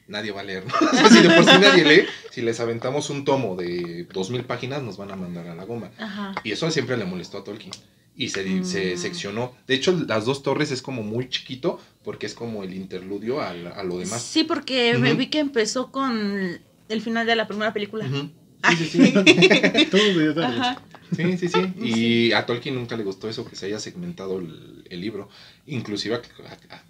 Nadie 0.07 0.31
va 0.31 0.41
a 0.41 0.43
leer. 0.43 0.65
¿no? 0.65 0.73
O 0.91 0.95
sea, 0.95 1.09
si 1.09 1.21
de 1.21 1.29
por 1.29 1.43
sí 1.45 1.51
nadie 1.59 1.85
lee, 1.85 2.05
si 2.31 2.41
les 2.41 2.59
aventamos 2.59 3.09
un 3.09 3.25
tomo 3.25 3.55
de 3.55 4.05
dos 4.13 4.29
mil 4.29 4.43
páginas, 4.43 4.81
nos 4.83 4.97
van 4.97 5.11
a 5.11 5.15
mandar 5.15 5.47
a 5.47 5.55
la 5.55 5.63
goma. 5.65 5.91
Ajá. 5.97 6.35
Y 6.43 6.51
eso 6.51 6.69
siempre 6.71 6.97
le 6.97 7.05
molestó 7.05 7.37
a 7.39 7.43
Tolkien. 7.43 7.73
Y 8.15 8.29
se, 8.29 8.43
di- 8.43 8.63
se 8.63 8.93
Mm. 8.93 8.97
seccionó. 8.99 9.55
De 9.65 9.73
hecho, 9.73 9.91
las 10.07 10.25
dos 10.25 10.43
torres 10.43 10.69
es 10.71 10.83
como 10.83 11.01
muy 11.01 11.29
chiquito, 11.29 11.79
porque 12.03 12.27
es 12.27 12.35
como 12.35 12.63
el 12.63 12.73
interludio 12.75 13.41
al- 13.41 13.67
a, 13.67 13.83
lo 13.83 13.97
demás. 13.97 14.21
Sí, 14.21 14.43
porque 14.43 14.95
me 14.99 15.15
vi 15.15 15.27
que 15.27 15.39
empezó 15.39 15.91
con 15.91 16.59
el 16.89 17.01
final 17.01 17.25
de 17.25 17.35
la 17.35 17.47
primera 17.47 17.73
película. 17.73 18.05
Ujú. 18.05 18.29
Sí, 18.69 18.75
sí, 18.85 18.87
sí. 18.87 19.13
Todo. 19.91 20.75
Sí, 21.15 21.37
sí, 21.37 21.47
sí. 21.49 21.73
Y 21.81 22.31
a 22.33 22.45
Tolkien 22.45 22.75
nunca 22.75 22.95
le 22.95 23.03
gustó 23.03 23.27
eso, 23.29 23.45
que 23.45 23.55
se 23.55 23.65
haya 23.65 23.79
segmentado 23.79 24.37
el, 24.39 24.85
el 24.89 25.01
libro. 25.01 25.27
Inclusive 25.65 26.15
a, 26.15 26.21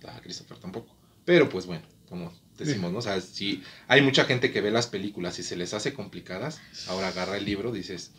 a- 0.08 0.18
a 0.18 0.22
Christopher 0.22 0.58
tampoco. 0.58 0.94
Pero 1.26 1.48
pues 1.48 1.66
bueno, 1.66 1.84
como 2.10 2.34
decimos, 2.58 2.92
¿no? 2.92 3.00
O 3.00 3.02
sea, 3.02 3.20
si 3.22 3.64
hay 3.88 4.02
mucha 4.02 4.26
gente 4.26 4.52
que 4.52 4.62
ve 4.62 4.72
las 4.72 4.88
películas 4.88 5.40
y 5.40 5.44
se 5.44 5.56
les 5.56 5.74
hace 5.74 5.94
complicadas, 5.94 6.62
ahora 6.88 7.10
agarra 7.10 7.38
el 7.38 7.46
libro, 7.46 7.72
dices... 7.72 8.12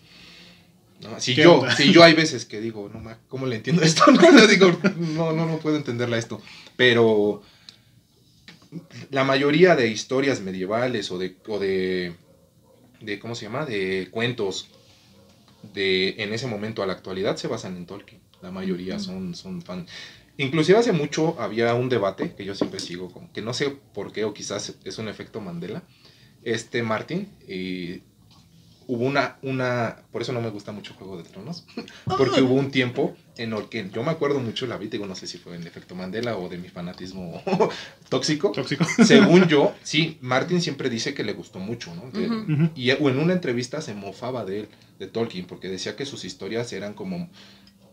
No, 1.01 1.21
si 1.21 1.35
¿Qué 1.35 1.43
yo, 1.43 1.61
onda? 1.61 1.75
si 1.77 1.93
yo 1.93 2.03
hay 2.05 2.15
veces 2.15 2.45
que 2.47 2.61
digo, 2.61 2.89
no, 2.93 3.01
ma, 3.01 3.19
¿cómo 3.29 3.47
le 3.47 3.57
entiendo 3.57 3.83
esto? 3.83 4.05
No, 4.13 4.47
digo, 4.47 4.79
no, 4.97 5.33
no, 5.33 5.45
no 5.47 5.59
puedo 5.59 5.77
entenderla 5.77 6.17
esto. 6.17 6.41
Pero 6.77 7.43
la 9.11 9.25
mayoría 9.25 9.77
de 9.77 9.89
historias 9.89 10.41
medievales 10.41 11.11
o 11.11 11.19
de, 11.19 11.37
o 11.49 11.59
de, 11.59 12.15
de 13.01 13.19
¿cómo 13.19 13.35
se 13.35 13.47
llama? 13.47 13.67
De 13.67 14.09
cuentos 14.11 14.69
de 15.73 16.15
en 16.19 16.33
ese 16.33 16.47
momento 16.47 16.83
a 16.83 16.87
la 16.87 16.93
actualidad 16.93 17.37
se 17.37 17.49
basan 17.49 17.77
en 17.77 17.87
Tolkien. 17.87 18.21
La 18.43 18.51
mayoría 18.51 18.99
son, 18.99 19.35
son 19.35 19.63
fan. 19.63 19.87
Inclusive 20.37 20.79
hace 20.79 20.93
mucho 20.93 21.41
había 21.41 21.75
un 21.75 21.89
debate 21.89 22.35
que 22.35 22.45
yo 22.45 22.55
siempre 22.55 22.81
sigo, 22.81 23.11
como 23.11 23.33
que 23.33 23.43
no 23.43 23.55
sé 23.55 23.77
por 23.93 24.13
qué 24.13 24.25
o 24.25 24.35
quizás 24.35 24.75
es 24.85 24.99
un 24.99 25.09
efecto 25.09 25.41
Mandela. 25.41 25.83
Este 26.43 26.83
Martin, 26.83 27.29
y 27.49 28.03
hubo 28.87 29.05
una, 29.05 29.37
una, 29.43 29.97
por 30.13 30.23
eso 30.23 30.33
no 30.33 30.41
me 30.41 30.51
gusta 30.51 30.73
mucho 30.73 30.95
Juego 30.95 31.17
de 31.17 31.25
Tronos, 31.25 31.67
porque 32.19 32.43
hubo 32.43 32.55
un 32.55 32.71
tiempo 32.71 33.17
en 33.37 33.53
el 33.53 33.69
que 33.69 33.89
yo 33.93 34.03
me 34.03 34.11
acuerdo 34.11 34.41
mucho, 34.41 34.67
la 34.67 34.77
vi, 34.77 34.89
digo, 34.89 35.07
no 35.07 35.15
sé 35.15 35.27
si 35.27 35.39
fue 35.39 35.57
en 35.57 35.67
efecto 35.67 35.95
Mandela 35.95 36.37
o 36.37 36.49
de 36.49 36.59
mi 36.59 36.69
fanatismo 36.69 37.43
tóxico. 38.09 38.53
Tóxico. 38.53 38.85
Según 39.05 39.47
yo, 39.49 39.75
sí, 39.83 40.19
Martin 40.21 40.61
siempre 40.61 40.91
dice 40.91 41.15
que 41.15 41.25
le 41.25 41.33
gustó 41.33 41.59
mucho, 41.59 41.95
¿no? 41.95 42.05
Y 42.75 42.91
o 42.91 43.09
en 43.09 43.19
una 43.19 43.33
entrevista 43.33 43.81
se 43.81 43.95
mofaba 43.95 44.45
de 44.45 44.61
él, 44.61 44.69
de 44.99 45.07
Tolkien, 45.07 45.47
porque 45.47 45.69
decía 45.69 45.97
que 45.97 46.07
sus 46.07 46.25
historias 46.25 46.73
eran 46.73 46.95
como 46.95 47.29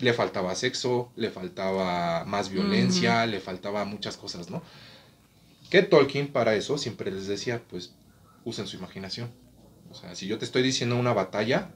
le 0.01 0.13
faltaba 0.13 0.55
sexo, 0.55 1.12
le 1.15 1.29
faltaba 1.29 2.25
más 2.25 2.50
violencia, 2.50 3.25
le 3.25 3.39
faltaba 3.39 3.86
muchas 3.86 4.17
cosas, 4.17 4.50
¿no? 4.50 4.62
Que 5.70 5.81
Tolkien 5.81 6.27
para 6.27 6.55
eso 6.55 6.77
siempre 6.77 7.12
les 7.12 7.27
decía, 7.27 7.62
pues 7.70 7.93
usen 8.43 8.67
su 8.67 8.77
imaginación. 8.77 9.29
O 9.89 9.96
sea, 9.96 10.15
si 10.15 10.27
yo 10.27 10.38
te 10.38 10.46
estoy 10.46 10.63
diciendo 10.63 10.96
una 10.98 11.13
batalla 11.13 11.70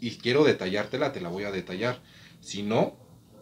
y 0.00 0.12
quiero 0.12 0.44
detallártela, 0.44 1.12
te 1.12 1.20
la 1.20 1.28
voy 1.28 1.44
a 1.44 1.50
detallar. 1.50 2.00
Si 2.40 2.62
no, 2.62 2.94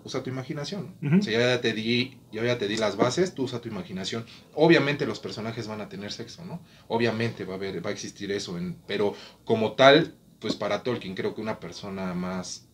usa 0.05 0.23
tu 0.23 0.31
imaginación. 0.31 0.97
Ujú. 1.03 1.19
O 1.19 1.23
sea, 1.23 1.33
yo 1.35 1.41
ya 1.41 1.61
te 1.61 1.73
di, 1.73 2.19
yo 2.33 2.45
ya 2.45 2.57
te 2.59 2.69
di 2.69 2.77
las 2.77 2.97
bases, 2.97 3.35
tú 3.35 3.45
usa 3.45 3.61
tu 3.61 3.69
imaginación. 3.69 4.25
Obviamente 4.55 5.07
los 5.07 5.19
personajes 5.19 5.67
van 5.69 5.81
a 5.81 5.89
tener 5.89 6.13
sexo, 6.13 6.45
¿no? 6.45 6.61
Obviamente 6.89 7.45
va 7.45 7.55
a 7.55 7.57
haber, 7.57 7.85
va 7.85 7.91
a 7.91 7.93
existir 7.93 8.31
eso, 8.33 8.57
en- 8.57 8.77
pero 8.87 9.15
como 9.45 9.73
tal, 9.73 10.15
pues 10.39 10.55
para 10.55 10.83
Tolkien 10.83 11.15
creo 11.15 11.35
que 11.35 11.41
una 11.41 11.61
persona 11.61 12.15
más 12.15 12.68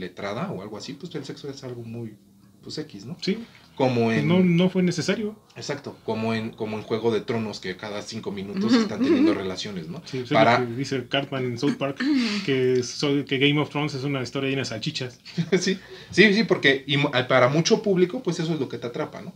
letrada 0.00 0.50
o 0.50 0.62
algo 0.62 0.76
así, 0.76 0.94
pues 0.94 1.14
el 1.14 1.24
sexo 1.24 1.48
es 1.48 1.62
algo 1.62 1.82
muy, 1.82 2.14
pues 2.62 2.76
X, 2.78 3.04
¿no? 3.06 3.16
Sí, 3.22 3.38
Como 3.76 4.06
pues 4.06 4.18
en, 4.18 4.28
no, 4.28 4.40
no 4.40 4.68
fue 4.68 4.82
necesario. 4.82 5.36
exacto, 5.56 5.96
como 6.04 6.34
en, 6.34 6.50
como 6.50 6.76
en 6.76 6.82
Juego 6.82 7.10
de 7.12 7.20
Tronos 7.20 7.60
que 7.60 7.76
cada 7.76 8.02
cinco 8.02 8.32
minutos 8.32 8.74
están 8.74 9.02
teniendo 9.02 9.32
relaciones, 9.32 9.88
¿no? 9.88 10.02
Sí, 10.04 10.18
es 10.18 10.28
Para- 10.30 10.58
lo 10.58 10.66
que 10.68 10.74
dice 10.74 11.06
Cartman 11.08 11.44
en 11.44 11.58
South 11.58 11.76
Park, 11.78 11.98
que, 12.44 12.82
so- 12.82 13.24
que 13.24 13.38
Game 13.38 13.58
of 13.60 13.70
Thrones 13.70 13.94
es 13.94 14.04
una 14.04 14.22
historia 14.22 14.50
llena 14.50 14.62
de 14.62 14.66
salchichas. 14.66 15.20
sí, 15.60 15.78
sí, 16.10 16.34
sí, 16.34 16.44
porque 16.44 16.84
y 16.86 16.96
para 17.28 17.48
mucho 17.48 17.82
público, 17.82 18.22
pues 18.22 18.40
eso 18.40 18.52
es 18.54 18.60
lo 18.60 18.68
que 18.68 18.78
te 18.78 18.88
atrapa, 18.88 19.22
¿no? 19.22 19.32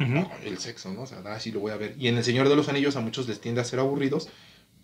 Ujú. 0.00 0.26
El 0.44 0.58
sexo, 0.58 0.92
¿no? 0.92 1.02
O 1.02 1.06
sea, 1.06 1.22
ah, 1.26 1.38
sí 1.38 1.52
lo 1.52 1.60
voy 1.60 1.70
a 1.72 1.76
ver. 1.76 1.94
Y 1.98 2.08
en 2.08 2.16
El 2.16 2.24
Señor 2.24 2.48
de 2.48 2.56
los 2.56 2.68
Anillos 2.68 2.96
a 2.96 3.00
muchos 3.00 3.28
les 3.28 3.40
tiende 3.40 3.60
a 3.60 3.64
ser 3.64 3.78
aburridos, 3.78 4.28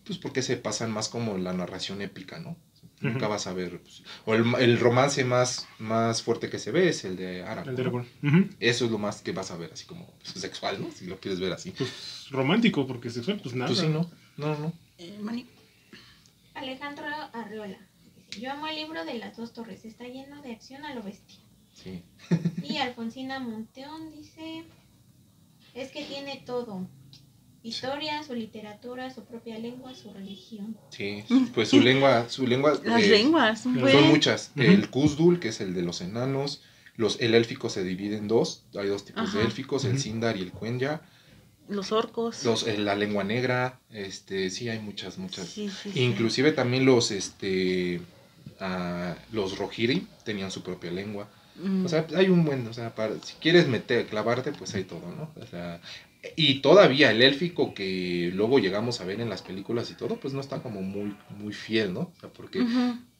pues 0.04 0.18
porque 0.18 0.42
se 0.42 0.56
pasan 0.56 0.90
más 0.92 1.08
como 1.08 1.38
la 1.38 1.52
narración 1.54 2.02
épica, 2.02 2.38
¿no? 2.38 2.56
Nunca 3.00 3.28
vas 3.28 3.46
a 3.46 3.52
ver. 3.52 3.80
pues, 3.80 4.02
o 4.24 4.34
el, 4.34 4.44
el 4.58 4.78
romance 4.80 5.24
más, 5.24 5.68
más 5.78 6.22
fuerte 6.22 6.50
que 6.50 6.58
se 6.58 6.72
ve 6.72 6.88
es 6.88 7.04
el 7.04 7.16
de 7.16 7.42
Aragorn. 7.44 7.68
El 7.70 7.76
de 7.76 7.82
¿no? 7.84 7.88
Aragorn. 7.98 8.56
Eso 8.58 8.84
es 8.86 8.90
lo 8.90 8.98
más 8.98 9.22
que 9.22 9.32
vas 9.32 9.50
a 9.50 9.56
ver, 9.56 9.72
así 9.72 9.84
como 9.86 10.06
pues, 10.18 10.30
sexual, 10.40 10.80
¿no? 10.82 10.90
Si 10.90 11.06
lo 11.06 11.18
quieres 11.20 11.38
ver 11.40 11.52
así. 11.52 11.70
Pues 11.70 12.26
romántico, 12.30 12.86
porque 12.86 13.10
sexual, 13.10 13.40
pues 13.42 13.54
nada. 13.54 13.68
Pues 13.68 13.80
sí, 13.80 13.88
¿no? 13.88 14.10
No, 14.36 14.58
no. 14.58 14.72
Eh, 14.98 15.16
Mani- 15.20 15.46
Alejandro 16.54 17.04
Arreola. 17.32 17.78
dice, 18.26 18.40
Yo 18.40 18.50
amo 18.52 18.66
el 18.66 18.76
libro 18.76 19.04
de 19.04 19.14
las 19.14 19.36
dos 19.36 19.52
torres. 19.52 19.84
Está 19.84 20.04
lleno 20.04 20.42
de 20.42 20.52
acción 20.52 20.84
a 20.84 20.94
lo 20.94 21.02
bestia. 21.02 21.38
Sí. 21.74 22.02
Y 22.64 22.78
Alfonsina 22.78 23.38
Monteón 23.38 24.10
dice, 24.10 24.64
es 25.74 25.92
que 25.92 26.04
tiene 26.04 26.42
todo. 26.44 26.88
Historia, 27.62 28.22
su 28.22 28.34
literatura, 28.34 29.12
su 29.12 29.24
propia 29.24 29.58
lengua, 29.58 29.94
su 29.94 30.12
religión. 30.12 30.76
Sí, 30.90 31.24
pues 31.54 31.68
su 31.68 31.80
lengua, 31.80 32.28
su 32.28 32.46
lengua. 32.46 32.80
Las 32.84 33.02
eh, 33.02 33.08
lenguas. 33.08 33.64
güey. 33.66 33.92
Son 33.92 34.08
muchas. 34.08 34.52
El 34.56 34.88
Kuzdul, 34.90 35.40
que 35.40 35.48
es 35.48 35.60
el 35.60 35.74
de 35.74 35.82
los 35.82 36.00
enanos. 36.00 36.62
Los, 36.96 37.20
el 37.20 37.34
élfico 37.34 37.68
se 37.68 37.84
divide 37.84 38.16
en 38.16 38.28
dos. 38.28 38.64
Hay 38.78 38.88
dos 38.88 39.04
tipos 39.04 39.32
de 39.32 39.42
élficos, 39.42 39.84
el. 39.84 39.98
Sindar 39.98 40.36
y 40.36 40.42
el 40.42 40.52
Quenya. 40.52 41.00
Los 41.68 41.92
orcos. 41.92 42.44
Los, 42.44 42.66
eh, 42.66 42.78
la 42.78 42.94
lengua 42.94 43.24
negra. 43.24 43.80
Este, 43.90 44.50
sí, 44.50 44.68
hay 44.68 44.78
muchas, 44.78 45.18
muchas. 45.18 45.46
Sí, 45.48 45.68
sí, 45.68 45.90
sí. 45.92 46.02
Inclusive 46.02 46.52
también 46.52 46.86
los, 46.86 47.10
este, 47.10 48.00
ah, 48.60 49.16
los 49.32 49.58
Rohirrim 49.58 50.06
tenían 50.24 50.50
su 50.50 50.62
propia 50.62 50.90
lengua. 50.90 51.28
Mm. 51.62 51.84
O 51.84 51.88
sea, 51.88 52.06
hay 52.16 52.28
un 52.28 52.44
buen, 52.44 52.66
o 52.68 52.72
sea, 52.72 52.94
para, 52.94 53.14
si 53.22 53.34
quieres 53.34 53.66
meter, 53.68 54.06
clavarte, 54.06 54.52
pues 54.52 54.74
hay 54.74 54.85
todo, 54.85 55.12
¿no? 55.16 55.30
O 55.40 55.46
sea, 55.46 55.80
y 56.37 56.61
todavía 56.61 57.11
el 57.11 57.22
élfico 57.22 57.74
que 57.74 58.31
luego 58.35 58.59
llegamos 58.59 59.00
a 59.00 59.04
ver 59.04 59.20
en 59.20 59.31
las 59.31 59.42
películas 59.42 59.90
y 59.90 59.94
todo, 59.94 60.16
pues 60.18 60.35
no 60.35 60.40
está 60.40 60.61
como 60.62 60.83
muy, 60.83 61.16
muy 61.38 61.52
fiel, 61.52 61.94
¿no? 61.94 62.00
O 62.00 62.12
sea, 62.20 62.28
porque, 62.31 62.64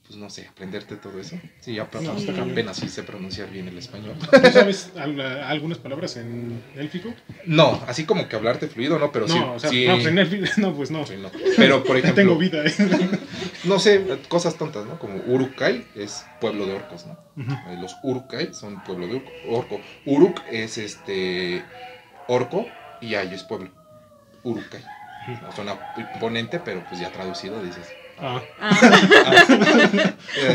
pues 0.05 0.17
no 0.19 0.29
sé, 0.29 0.47
aprenderte 0.47 0.95
todo 0.97 1.19
eso. 1.19 1.39
Sí, 1.61 1.75
ya 1.75 1.83
No, 1.83 1.89
cabrón. 1.89 2.51
apenas 2.51 2.77
sí 2.77 2.89
sé 2.89 3.03
pronunciar 3.03 3.49
bien 3.51 3.67
el 3.69 3.77
español. 3.77 4.15
¿Tú 4.19 4.51
sabes 4.51 4.91
al- 4.97 5.19
algunas 5.21 5.77
palabras 5.77 6.17
en 6.17 6.61
élfico? 6.75 7.13
No, 7.45 7.81
así 7.87 8.03
como 8.05 8.27
que 8.27 8.35
hablarte 8.35 8.67
fluido, 8.67 8.99
¿no? 8.99 9.11
Pero 9.13 9.27
no, 9.27 9.33
sí, 9.33 9.39
o 9.39 9.59
sea, 9.59 9.69
sí, 9.69 9.85
no, 9.87 9.93
pues 9.95 10.07
en 10.07 10.17
élfico, 10.17 10.45
no, 10.57 10.73
pues 10.75 10.91
no. 10.91 11.05
sí, 11.05 11.13
no. 11.21 11.31
Pero, 11.55 11.83
por 11.83 11.93
No 11.95 11.99
ejemplo, 11.99 12.15
tengo 12.23 12.37
vida. 12.37 12.65
¿eh? 12.65 12.73
no 13.65 13.79
sé, 13.79 14.05
cosas 14.27 14.57
tontas, 14.57 14.85
¿no? 14.87 14.99
Como 14.99 15.19
Urukai 15.21 15.85
es 15.95 16.25
pueblo 16.39 16.65
de 16.65 16.73
orcos, 16.73 17.05
¿no? 17.05 17.15
Eh, 17.69 17.77
Los 17.77 17.97
Urukai 18.01 18.53
son 18.53 18.81
pueblo 18.81 19.07
de 19.07 19.21
orco. 19.43 19.81
Uruk 20.05 20.41
es 20.49 20.77
este 20.77 21.65
orco 22.25 22.71
y 23.01 23.15
Ayo 23.15 23.35
es 23.35 23.43
pueblo. 23.43 23.69
Urukai. 24.43 24.83
No 25.43 25.51
suena 25.51 25.77
imponente, 25.97 26.59
pero 26.59 26.83
pues 26.87 26.99
ya 27.01 27.11
traducido 27.11 27.61
dices. 27.63 27.87
Ah, 28.17 28.41
Ah, 28.59 29.45
como 29.47 29.59
las 29.63 29.89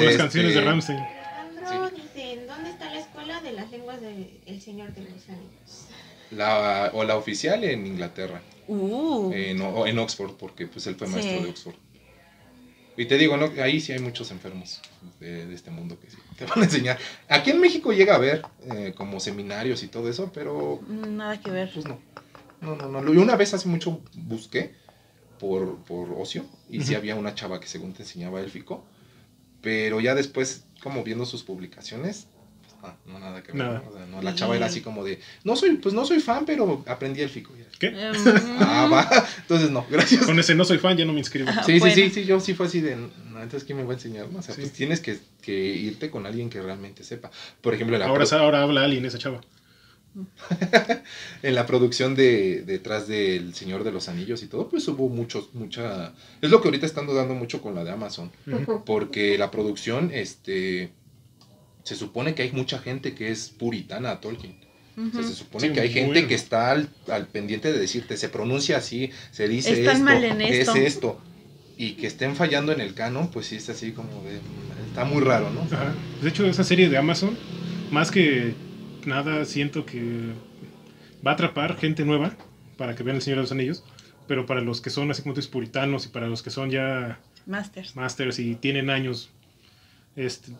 Este, 0.03 0.17
canciones 0.17 0.55
de 0.55 0.61
Ramstein. 0.61 0.99
Alejandro 0.99 1.91
dice, 1.91 2.45
¿dónde 2.47 2.71
está 2.71 2.93
la 2.93 3.01
escuela 3.01 3.41
de 3.41 3.53
las 3.53 3.71
lenguas 3.71 4.01
del 4.01 4.61
Señor 4.61 4.93
de 4.95 5.03
los 5.03 5.29
Anillos? 5.29 5.87
La, 6.31 6.91
o 6.95 7.05
la 7.05 7.17
oficial 7.17 7.63
en 7.65 7.87
Inglaterra, 7.87 8.41
uh. 8.67 9.31
en, 9.33 9.61
o 9.63 9.87
en 9.87 9.99
Oxford, 9.99 10.33
porque 10.33 10.67
pues 10.67 10.87
él 10.87 10.97
fue 10.97 11.07
maestro 11.07 11.37
Sí. 11.39 11.43
de 11.45 11.51
Oxford. 11.51 11.75
Y 12.97 13.07
te 13.07 13.19
digo, 13.19 13.37
¿no? 13.37 13.51
ahí 13.63 13.81
sí 13.81 13.93
hay 13.93 13.99
muchos 13.99 14.31
enfermos 14.31 14.81
de, 15.21 15.47
de 15.47 15.55
este 15.55 15.71
mundo 15.71 15.99
que 16.01 16.11
sí 16.11 16.17
te 16.39 16.47
van 16.47 16.61
a 16.61 16.65
enseñar. 16.65 16.99
Aquí 17.29 17.51
en 17.51 17.61
México 17.61 17.93
llega 17.93 18.15
a 18.15 18.17
haber 18.17 18.43
eh, 18.73 18.93
como 18.97 19.21
seminarios 19.21 19.83
y 19.83 19.89
todo 19.89 20.09
eso, 20.09 20.31
pero 20.33 20.81
Nada 20.89 21.41
que 21.41 21.51
ver. 21.51 21.71
Pues 21.73 21.87
no. 21.87 21.99
No, 22.65 22.77
no, 22.77 23.01
no. 23.03 23.13
Y 23.15 23.17
una 23.19 23.37
vez 23.37 23.53
hace 23.55 23.69
mucho 23.69 24.01
busqué 24.15 24.75
por, 25.39 25.79
por 25.85 26.13
ocio 26.13 26.47
y 26.69 26.81
sí 26.83 26.91
Ujú. 26.93 26.97
había 26.99 27.15
una 27.17 27.35
chava 27.35 27.61
que 27.61 27.67
según 27.67 27.93
te 27.93 28.03
enseñaba 28.03 28.41
élfico, 28.41 28.85
pero 29.61 30.01
ya 30.01 30.15
después, 30.15 30.65
como 30.83 31.03
viendo 31.05 31.27
sus 31.27 31.43
publicaciones, 31.43 32.27
pues, 32.63 32.75
ah, 32.83 32.97
no, 33.07 33.19
nada 33.19 33.43
que 33.43 33.53
ver. 33.53 33.63
Nada. 33.63 33.83
¿no? 33.85 33.91
O 33.91 33.97
sea, 33.97 34.07
no, 34.07 34.23
la 34.23 34.35
chava 34.35 34.57
era 34.57 34.67
así 34.67 34.81
como 34.81 35.05
de, 35.05 35.21
no 35.43 35.57
soy, 35.57 35.77
pues 35.77 35.95
no 35.95 36.05
soy 36.05 36.21
fan, 36.21 36.45
pero 36.47 36.85
aprendí 36.87 37.21
élfico. 37.23 37.53
Y- 37.57 37.65
¿Qué? 37.79 37.93
Ah, 38.61 38.89
va. 38.91 39.09
Entonces 39.39 39.71
no, 39.71 39.87
gracias. 39.91 40.25
Con 40.27 40.39
ese 40.39 40.55
no 40.55 40.65
soy 40.65 40.79
fan, 40.79 40.97
ya 40.97 41.05
no 41.05 41.13
me 41.13 41.19
inscribo. 41.19 41.51
Sí, 41.67 41.79
bueno. 41.79 41.95
sí, 41.95 42.09
sí, 42.09 42.11
sí, 42.11 42.25
yo 42.25 42.41
sí 42.41 42.55
fue 42.55 42.67
así 42.67 42.81
de, 42.81 42.97
no, 42.97 43.11
entonces 43.43 43.65
¿quién 43.65 43.79
me 43.79 43.85
va 43.85 43.91
a 43.93 43.95
enseñar? 43.95 44.27
O 44.35 44.43
sea, 44.43 44.55
Sí. 44.55 44.61
pues 44.63 44.73
tienes 44.73 45.01
que, 45.01 45.19
que 45.43 45.53
irte 45.53 46.11
con 46.11 46.27
alguien 46.27 46.49
que 46.51 46.61
realmente 46.63 47.03
sepa. 47.05 47.31
Por 47.61 47.75
ejemplo, 47.75 47.99
la, 47.99 48.07
Ahora, 48.07 48.25
ahora 48.39 48.63
habla 48.63 48.85
alguien, 48.85 49.05
esa 49.05 49.19
chava. 49.19 49.41
en 51.43 51.55
la 51.55 51.67
producción 51.67 52.15
de 52.15 52.63
detrás 52.63 53.09
del 53.09 53.55
Señor 53.55 53.85
de 53.85 53.93
los 53.93 54.09
Anillos 54.09 54.43
y 54.43 54.47
todo, 54.47 54.69
pues 54.69 54.87
hubo 54.89 55.09
muchos, 55.09 55.53
mucha... 55.55 56.13
Es 56.41 56.51
lo 56.51 56.61
que 56.61 56.69
ahorita 56.69 56.87
están 56.87 57.07
dando 57.07 57.35
mucho 57.35 57.61
con 57.61 57.75
la 57.75 57.85
de 57.85 57.91
Amazon, 57.91 58.31
porque 58.85 59.39
la 59.39 59.51
producción, 59.51 60.11
este... 60.13 60.91
Se 61.83 61.97
supone 61.97 62.35
que 62.35 62.43
hay 62.43 62.53
mucha 62.53 62.79
gente 62.79 63.15
que 63.15 63.31
es 63.31 63.51
puritana 63.51 64.11
a 64.13 64.21
Tolkien. 64.21 64.57
O 64.97 65.13
sea, 65.13 65.23
se 65.23 65.35
supone 65.35 65.67
Sí, 65.69 65.73
que 65.75 65.81
hay 65.81 65.91
gente 65.91 66.13
bueno. 66.13 66.29
que 66.29 66.35
está 66.35 66.71
al, 66.71 66.89
al 67.09 67.27
pendiente 67.27 67.71
de 67.73 67.79
decirte, 67.79 68.17
se 68.17 68.29
pronuncia 68.31 68.79
así, 68.79 69.11
se 69.33 69.49
dice 69.49 69.73
Están 69.73 69.97
esto, 69.97 70.05
mal 70.05 70.25
en 70.25 70.41
esto. 70.41 70.75
es 70.77 70.87
esto. 70.95 71.21
Y 71.77 71.95
que 71.95 72.07
estén 72.07 72.37
fallando 72.37 72.73
en 72.73 72.81
el 72.81 72.95
canon, 72.95 73.29
pues 73.31 73.47
sí 73.47 73.57
es 73.57 73.69
así 73.69 73.93
como 73.93 74.09
de... 74.23 74.39
Está 74.89 75.05
muy 75.05 75.21
raro, 75.23 75.51
¿no? 75.51 75.63
Ajá. 75.63 75.93
De 76.23 76.29
hecho, 76.29 76.47
esa 76.47 76.63
serie 76.65 76.89
de 76.89 76.97
Amazon, 76.97 77.37
más 77.91 78.11
que 78.13 78.55
nada, 79.07 79.45
siento 79.45 79.85
que 79.87 80.03
va 81.27 81.33
a 81.33 81.35
atrapar 81.35 81.77
gente 81.77 82.05
nueva 82.05 82.37
para 82.77 82.95
que 82.95 83.03
vean 83.03 83.17
El 83.17 83.23
Señor 83.23 83.39
de 83.39 83.43
los 83.43 83.53
Anillos. 83.53 83.85
Pero 84.27 84.47
para 84.47 84.61
los 84.63 84.81
que 84.81 84.89
son 84.91 85.11
así 85.11 85.23
como 85.23 85.35
tú 85.35 85.41
dices, 85.41 85.51
puritanos 85.53 86.07
y 86.07 86.09
para 86.09 86.27
los 86.29 86.43
que 86.43 86.51
son 86.51 86.71
ya 86.71 87.21
Masters. 87.47 87.95
masters 87.95 88.39
y 88.39 88.55
tienen 88.55 88.89
años, 88.89 89.31
este, 90.17 90.53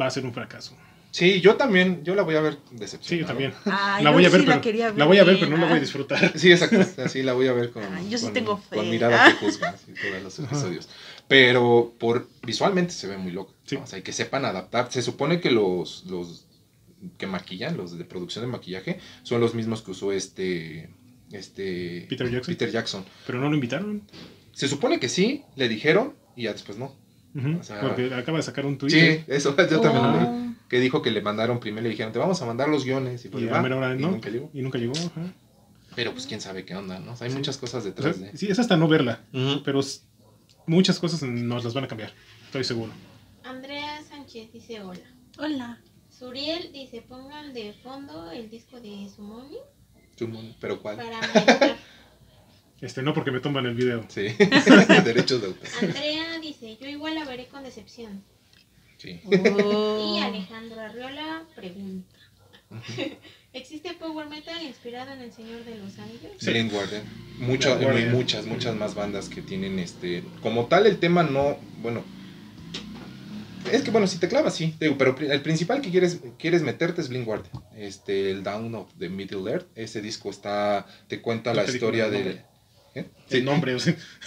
va 0.00 0.06
a 0.06 0.10
ser 0.10 0.24
un 0.24 0.32
fracaso. 0.34 0.76
Sí, 1.12 1.40
yo 1.40 1.54
también, 1.56 2.04
yo 2.04 2.14
la 2.14 2.22
voy 2.22 2.34
a 2.34 2.40
ver 2.40 2.54
Sí, 2.70 2.76
decepcionado. 2.76 3.20
yo 3.20 3.26
también. 3.28 3.54
Ah, 3.66 3.98
la 4.02 4.10
yo 4.10 4.12
voy 4.14 4.24
a 4.26 4.28
ver, 4.28 4.40
sí 4.40 4.46
pero, 4.46 4.56
la 4.56 4.60
quería 4.60 4.86
ver. 4.90 4.98
la 4.98 5.04
voy 5.06 5.18
a 5.18 5.24
ver, 5.24 5.38
pero 5.38 5.50
no 5.52 5.56
la 5.56 5.62
Ah. 5.64 5.68
voy 5.68 5.78
a 5.78 5.80
disfrutar. 5.80 6.32
Sí, 6.38 6.50
exacto. 6.52 7.02
Así 7.02 7.22
la 7.22 7.32
voy 7.32 7.46
a 7.46 7.52
ver 7.52 7.70
con, 7.70 7.82
Ah, 7.84 8.00
yo 8.10 8.18
sí 8.18 8.24
con- 8.24 8.34
tengo 8.34 8.56
fe. 8.58 8.76
con 8.76 8.90
mirada 8.90 9.24
Ah. 9.26 9.28
que 9.32 9.46
juzga 9.46 9.70
así, 9.70 9.92
todos 9.94 10.22
los 10.22 10.38
episodios. 10.40 10.88
Pero 11.28 11.94
por 11.98 12.28
visualmente 12.42 12.92
se 12.92 13.06
ve 13.06 13.16
muy 13.16 13.30
loco. 13.32 13.54
Sí. 13.64 13.76
¿no? 13.76 13.84
O 13.84 13.86
sea, 13.86 14.02
que 14.02 14.12
sepan 14.12 14.44
adaptar. 14.44 14.88
Se 14.90 15.02
supone 15.02 15.40
que 15.40 15.50
los, 15.50 16.04
los 16.06 16.44
que 17.16 17.26
maquillan, 17.26 17.76
los 17.76 17.96
de 17.96 18.04
producción 18.04 18.44
de 18.44 18.50
maquillaje, 18.50 18.98
son 19.22 19.40
los 19.40 19.54
mismos 19.54 19.82
que 19.82 19.90
usó 19.92 20.12
este. 20.12 20.90
Este. 21.32 22.06
Peter 22.08 22.30
Jackson. 22.30 22.54
Peter 22.54 22.70
Jackson. 22.70 23.04
Pero 23.26 23.38
no 23.40 23.48
lo 23.48 23.54
invitaron. 23.54 24.02
Se 24.52 24.66
supone 24.68 24.98
que 24.98 25.08
sí, 25.08 25.42
le 25.56 25.68
dijeron, 25.68 26.14
y 26.36 26.44
ya 26.44 26.52
después 26.52 26.78
no. 26.78 26.94
Ujú, 27.34 27.58
O 27.60 27.62
sea, 27.62 27.80
porque 27.80 28.12
acaba 28.14 28.38
de 28.38 28.42
sacar 28.42 28.64
un 28.66 28.78
tweet. 28.78 28.90
Sí, 28.90 29.24
eso 29.28 29.54
yo 29.70 29.80
también 29.80 30.02
lo 30.02 30.12
leí. 30.20 30.54
Que 30.68 30.80
dijo 30.80 31.00
que 31.02 31.10
le 31.10 31.20
mandaron 31.22 31.60
primero, 31.60 31.82
le 31.84 31.90
dijeron, 31.90 32.12
te 32.12 32.18
vamos 32.18 32.40
a 32.42 32.46
mandar 32.46 32.68
los 32.68 32.84
guiones. 32.84 33.24
Y, 33.24 33.28
pues, 33.28 33.44
Y 33.44 33.46
va, 33.46 33.60
hora 33.60 33.94
y 33.94 33.98
no. 34.00 34.10
nunca 34.10 34.30
llegó. 34.30 34.50
Y 34.52 34.62
nunca 34.62 34.78
llegó. 34.78 34.92
Pero 35.14 35.32
Pero 35.94 36.12
pues 36.12 36.26
quién 36.26 36.40
sabe 36.40 36.64
qué 36.64 36.74
onda, 36.74 36.98
¿no? 36.98 37.12
O 37.12 37.16
sea, 37.16 37.26
hay 37.26 37.30
Sí. 37.30 37.36
muchas 37.38 37.56
cosas 37.58 37.80
O 37.80 37.82
sea, 37.82 37.90
detrás 37.90 38.20
de. 38.20 38.36
sí, 38.36 38.48
es 38.50 38.58
hasta 38.58 38.76
no 38.76 38.88
verla. 38.88 39.24
Pero 39.64 39.80
muchas 40.66 40.98
cosas 40.98 41.22
nos 41.22 41.64
las 41.64 41.74
van 41.74 41.84
a 41.84 41.88
cambiar. 41.88 42.12
Estoy 42.46 42.64
seguro. 42.64 42.92
Andrea 43.44 44.02
Sánchez 44.02 44.52
dice 44.52 44.80
hola. 44.82 45.00
Hola. 45.38 45.80
Suriel 46.18 46.72
dice 46.72 47.02
pongan 47.02 47.54
de 47.54 47.72
fondo 47.74 48.32
el 48.32 48.50
disco 48.50 48.80
de 48.80 49.08
Sumoni 49.14 49.58
Summon, 50.16 50.56
¿Pero 50.60 50.82
cuál? 50.82 50.96
para 50.96 51.20
meditar. 51.34 51.76
Este, 52.80 53.02
no 53.02 53.14
porque 53.14 53.30
me 53.30 53.40
toman 53.40 53.66
el 53.66 53.74
video. 53.74 54.04
Sí. 54.08 54.22
Derechos 55.04 55.40
de 55.40 55.46
autor. 55.46 55.68
Andrea 55.80 56.38
dice 56.40 56.76
yo 56.80 56.88
igual 56.88 57.14
la 57.14 57.24
veré 57.24 57.46
con 57.46 57.62
decepción. 57.62 58.24
Sí. 58.96 59.20
Oh. 59.26 60.16
Y 60.16 60.20
Alejandro 60.20 60.80
Arriola 60.80 61.44
pregunta. 61.54 62.16
¿Existe 63.52 63.94
power 63.94 64.28
metal 64.28 64.60
inspirado 64.62 65.12
en 65.12 65.20
El 65.22 65.32
Señor 65.32 65.64
de 65.64 65.76
los 65.78 65.98
Anillos? 65.98 66.32
Sí. 66.38 66.68
Guardian. 66.68 67.04
Muchas, 67.38 67.80
muchas, 68.12 68.44
muchas 68.44 68.74
más 68.74 68.94
bandas 68.96 69.28
que 69.28 69.40
tienen 69.40 69.78
este. 69.78 70.24
Como 70.42 70.66
tal, 70.66 70.86
el 70.86 70.98
tema 70.98 71.22
no. 71.22 71.56
Bueno. 71.80 72.02
Es 73.72 73.82
que 73.82 73.90
bueno, 73.90 74.06
si 74.06 74.18
te 74.18 74.28
clavas, 74.28 74.54
sí. 74.54 74.74
te 74.78 74.86
digo, 74.86 74.98
pero 74.98 75.16
el 75.18 75.40
principal 75.42 75.80
que 75.80 75.90
quieres, 75.90 76.18
quieres 76.38 76.62
meterte 76.62 77.00
es 77.00 77.08
Blind 77.08 77.24
Guardian. 77.26 77.52
Este, 77.76 78.30
el 78.30 78.42
Down 78.42 78.74
of 78.74 78.88
the 78.98 79.08
Middle 79.08 79.50
Earth. 79.50 79.66
Ese 79.74 80.00
disco 80.02 80.30
está. 80.30 80.86
Te 81.08 81.20
cuenta 81.20 81.54
la 81.54 81.64
te 81.64 81.72
historia 81.72 82.08
de. 82.10 82.42
¿eh? 82.94 83.06
El 83.30 83.44
nombre, 83.44 83.76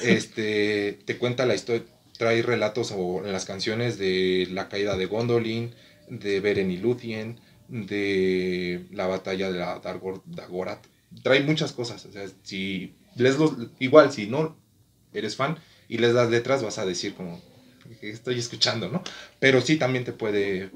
este 0.01 0.99
te 1.05 1.17
cuenta 1.17 1.45
la 1.45 1.55
historia, 1.55 1.83
trae 2.17 2.41
relatos 2.41 2.93
o 2.95 3.25
en 3.25 3.31
las 3.33 3.45
canciones 3.45 3.97
de 3.97 4.47
la 4.51 4.69
caída 4.69 4.95
de 4.97 5.05
Gondolin, 5.05 5.73
de 6.09 6.39
Beren 6.39 6.71
y 6.71 6.77
Luthien, 6.77 7.39
de 7.67 8.85
la 8.91 9.07
batalla 9.07 9.51
de 9.51 9.59
la 9.59 9.81
Dargor- 9.81 10.21
Dagorath. 10.25 10.85
Trae 11.23 11.41
muchas 11.41 11.73
cosas, 11.73 12.05
o 12.05 12.11
sea, 12.11 12.25
si 12.43 12.93
lees 13.15 13.37
los 13.37 13.53
igual 13.79 14.11
si 14.11 14.27
no 14.27 14.55
eres 15.13 15.35
fan 15.35 15.57
y 15.89 15.97
les 15.97 16.13
das 16.13 16.29
letras 16.29 16.63
vas 16.63 16.77
a 16.77 16.85
decir 16.85 17.13
como 17.13 17.41
estoy 18.01 18.39
escuchando, 18.39 18.89
¿no? 18.89 19.03
Pero 19.39 19.61
sí 19.61 19.77
también 19.77 20.03
te 20.03 20.13
puede 20.13 20.69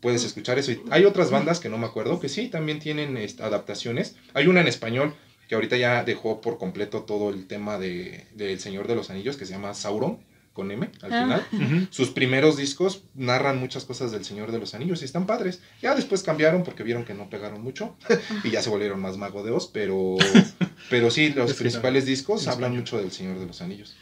puedes 0.00 0.24
escuchar 0.24 0.58
eso. 0.58 0.72
Y 0.72 0.82
hay 0.90 1.04
otras 1.04 1.30
bandas 1.30 1.60
que 1.60 1.68
no 1.68 1.78
me 1.78 1.86
acuerdo 1.86 2.20
que 2.20 2.28
sí 2.28 2.48
también 2.48 2.78
tienen 2.78 3.16
este, 3.16 3.42
adaptaciones. 3.42 4.16
Hay 4.34 4.46
una 4.46 4.60
en 4.60 4.68
español 4.68 5.14
que 5.48 5.54
ahorita 5.54 5.76
ya 5.76 6.04
dejó 6.04 6.40
por 6.40 6.58
completo 6.58 7.02
todo 7.02 7.30
el 7.30 7.46
tema 7.46 7.78
de, 7.78 8.26
del 8.34 8.60
Señor 8.60 8.86
de 8.86 8.94
los 8.94 9.10
Anillos, 9.10 9.36
que 9.36 9.46
se 9.46 9.52
llama 9.52 9.74
Sauron, 9.74 10.18
con 10.58 10.72
M 10.72 10.90
al 11.02 11.12
Ah. 11.12 11.40
final. 11.52 11.88
Sus 11.90 12.10
primeros 12.10 12.56
discos 12.56 13.04
narran 13.14 13.60
muchas 13.60 13.84
cosas 13.84 14.10
del 14.10 14.24
Señor 14.24 14.50
de 14.50 14.58
los 14.58 14.74
Anillos 14.74 15.02
y 15.02 15.04
están 15.04 15.24
padres. 15.24 15.60
Ya 15.80 15.94
después 15.94 16.24
cambiaron 16.24 16.64
porque 16.64 16.82
vieron 16.82 17.04
que 17.04 17.14
no 17.14 17.30
pegaron 17.30 17.62
mucho 17.62 17.96
y 18.42 18.50
ya 18.50 18.60
se 18.60 18.70
volvieron 18.70 19.00
más 19.00 19.16
mago 19.18 19.44
de 19.44 19.52
Oz, 19.52 19.68
pero, 19.72 20.16
pero 20.90 21.12
sí, 21.12 21.28
los 21.30 21.52
Es 21.52 21.56
principales 21.56 22.06
discos 22.06 22.42
en 22.42 22.48
hablan 22.50 22.72
español. 22.72 22.80
mucho 22.82 22.98
del 22.98 23.12
Señor 23.12 23.38
de 23.38 23.46
los 23.46 23.62
Anillos. 23.62 23.94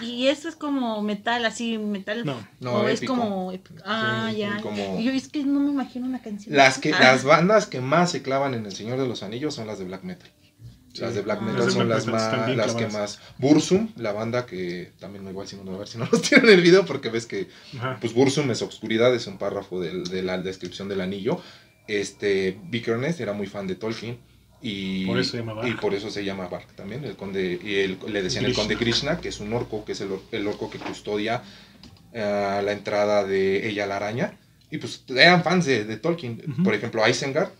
Y 0.00 0.28
esto 0.28 0.48
es 0.48 0.56
como 0.56 1.02
metal, 1.02 1.44
así, 1.44 1.76
metal. 1.76 2.24
No, 2.24 2.36
No, 2.60 2.72
o 2.76 2.88
es 2.88 3.02
como. 3.02 3.52
épico? 3.52 3.82
Ah, 3.84 4.30
Sí, 4.32 4.38
ya. 4.38 4.58
como- 4.62 4.98
Yo 5.00 5.10
es 5.12 5.28
que 5.28 5.44
no 5.44 5.60
me 5.60 5.70
imagino 5.70 6.06
una 6.06 6.22
canción. 6.22 6.56
Las, 6.56 6.78
que, 6.78 6.94
Ah. 6.94 6.98
las 7.00 7.24
bandas 7.24 7.66
que 7.66 7.82
más 7.82 8.10
se 8.10 8.22
clavan 8.22 8.54
en 8.54 8.64
el 8.64 8.72
Señor 8.74 8.98
de 8.98 9.06
los 9.06 9.22
Anillos 9.22 9.54
son 9.54 9.66
las 9.66 9.78
de 9.78 9.84
black 9.84 10.02
metal. 10.04 10.30
Sí. 10.92 11.02
Las 11.02 11.14
de 11.14 11.22
black 11.22 11.38
Ah. 11.40 11.44
metal 11.44 11.58
Las 11.58 11.66
de 11.66 11.72
son 11.72 11.86
black 11.86 11.98
las, 11.98 12.06
más, 12.08 12.56
las 12.56 12.74
que 12.74 12.86
más. 12.88 13.18
Bursum, 13.38 13.90
la 13.96 14.10
banda 14.12 14.44
que 14.44 14.92
también 14.98 15.26
igual 15.28 15.46
si 15.46 15.56
no, 15.56 15.72
a 15.74 15.78
ver 15.78 15.86
si 15.88 15.98
no 15.98 16.08
nos 16.10 16.20
tiran 16.28 16.48
el 16.48 16.60
video 16.62 16.84
porque 16.84 17.10
ves 17.10 17.26
que 17.26 17.48
Ajá. 17.78 17.98
pues 18.00 18.12
Bursum 18.12 18.50
es 18.50 18.60
obscuridad, 18.62 19.14
es 19.14 19.26
un 19.28 19.38
párrafo 19.38 19.80
del- 19.80 20.04
de, 20.04 20.22
la 20.22 20.38
descripción 20.38 20.88
del 20.88 21.00
anillo. 21.00 21.40
Este 21.86 22.58
Vikernes 22.70 23.20
era 23.20 23.32
muy 23.32 23.46
fan 23.46 23.66
de 23.66 23.74
Tolkien 23.76 24.18
y 24.62 25.06
Por 25.06 25.18
eso 25.18 25.30
se 25.32 25.36
llama 25.38 25.54
Varg. 25.54 25.68
y 25.68 25.72
por 25.74 25.94
eso 25.94 26.10
se 26.10 26.24
llama 26.24 26.48
Varg 26.48 26.66
también, 26.74 27.04
el 27.04 27.16
conde 27.16 27.58
y 27.62 27.76
el- 27.76 27.98
le 28.08 28.22
decían 28.22 28.44
el 28.44 28.50
Krishna. 28.50 28.62
conde 28.62 28.76
Krishna, 28.76 29.20
que 29.20 29.28
es 29.28 29.40
un 29.40 29.52
orco, 29.52 29.84
que 29.84 29.92
es 29.92 30.00
el, 30.00 30.10
or- 30.12 30.22
el 30.32 30.46
orco 30.46 30.68
que 30.70 30.78
custodia 30.78 31.42
eh, 32.12 32.60
la 32.64 32.72
entrada 32.72 33.24
de 33.24 33.68
ella 33.68 33.86
la 33.86 33.96
araña 33.96 34.36
y 34.70 34.78
pues 34.78 35.04
eran 35.08 35.42
fans 35.44 35.64
de, 35.66 35.84
de 35.84 35.96
Tolkien. 35.96 36.42
Ujú. 36.52 36.62
Por 36.64 36.74
ejemplo, 36.74 37.08
Isengard, 37.08 37.50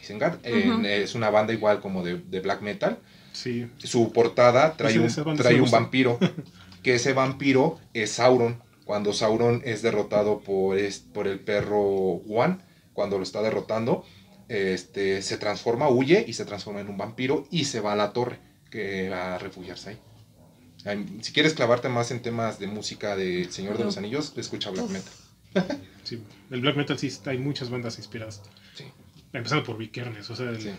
Isengard 0.00 0.38
en- 0.44 0.72
Ujú. 0.72 0.86
es 0.86 1.14
una 1.14 1.30
banda 1.30 1.52
igual 1.52 1.80
como 1.80 2.02
de, 2.04 2.16
de 2.18 2.40
black 2.40 2.60
metal 2.62 2.98
Sí. 3.32 3.66
su 3.78 4.12
portada 4.12 4.76
trae 4.76 4.98
un, 4.98 5.08
trae 5.36 5.60
un 5.60 5.70
vampiro, 5.70 6.18
que 6.82 6.94
ese 6.96 7.12
vampiro 7.14 7.78
es 7.94 8.10
Sauron, 8.12 8.62
cuando 8.84 9.12
Sauron 9.14 9.62
es 9.64 9.80
derrotado 9.82 10.40
por, 10.40 10.78
es- 10.78 10.98
por 11.00 11.26
el 11.26 11.40
perro 11.40 12.20
Juan, 12.26 12.62
cuando 12.92 13.16
lo 13.16 13.22
está 13.22 13.40
derrotando, 13.40 14.04
este, 14.48 15.22
se 15.22 15.38
transforma, 15.38 15.88
huye 15.88 16.24
y 16.28 16.34
se 16.34 16.44
transforma 16.44 16.80
en 16.80 16.88
un 16.88 16.98
vampiro 16.98 17.46
y 17.50 17.64
se 17.64 17.80
va 17.80 17.94
a 17.94 17.96
la 17.96 18.12
torre, 18.12 18.38
que 18.70 19.08
va 19.08 19.36
a 19.36 19.38
refugiarse 19.38 19.90
ahí. 19.90 19.98
Si 21.22 21.32
quieres 21.32 21.54
clavarte 21.54 21.88
más 21.88 22.10
en 22.10 22.20
temas 22.20 22.58
de 22.58 22.66
música 22.66 23.16
de 23.16 23.46
Señor 23.50 23.78
de 23.78 23.84
los 23.84 23.96
Anillos, 23.96 24.34
escucha 24.36 24.70
Black. 24.70 24.88
Metal. 24.88 25.12
Sí, 26.04 26.20
el 26.50 26.60
black 26.62 26.76
metal 26.76 26.98
sí 26.98 27.10
hay 27.26 27.38
muchas 27.38 27.70
bandas 27.70 27.96
inspiradas. 27.98 28.42
Sí. 28.74 28.84
Empezando 29.32 29.64
por 29.64 29.78
Vikernes, 29.78 30.28
o 30.30 30.36
sea, 30.36 30.50
el, 30.50 30.60
Sí. 30.60 30.70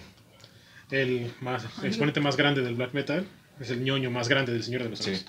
el 0.91 1.33
más, 1.41 1.65
el 1.81 1.87
exponente 1.87 2.19
más 2.19 2.37
grande 2.37 2.61
del 2.61 2.75
black 2.75 2.93
metal 2.93 3.25
es 3.59 3.69
el 3.69 3.83
ñoño 3.83 4.11
más 4.11 4.27
grande 4.29 4.51
del 4.53 4.63
Señor 4.63 4.83
de 4.83 4.89
los 4.89 4.99
Sí. 4.99 5.09
Anillos. 5.11 5.25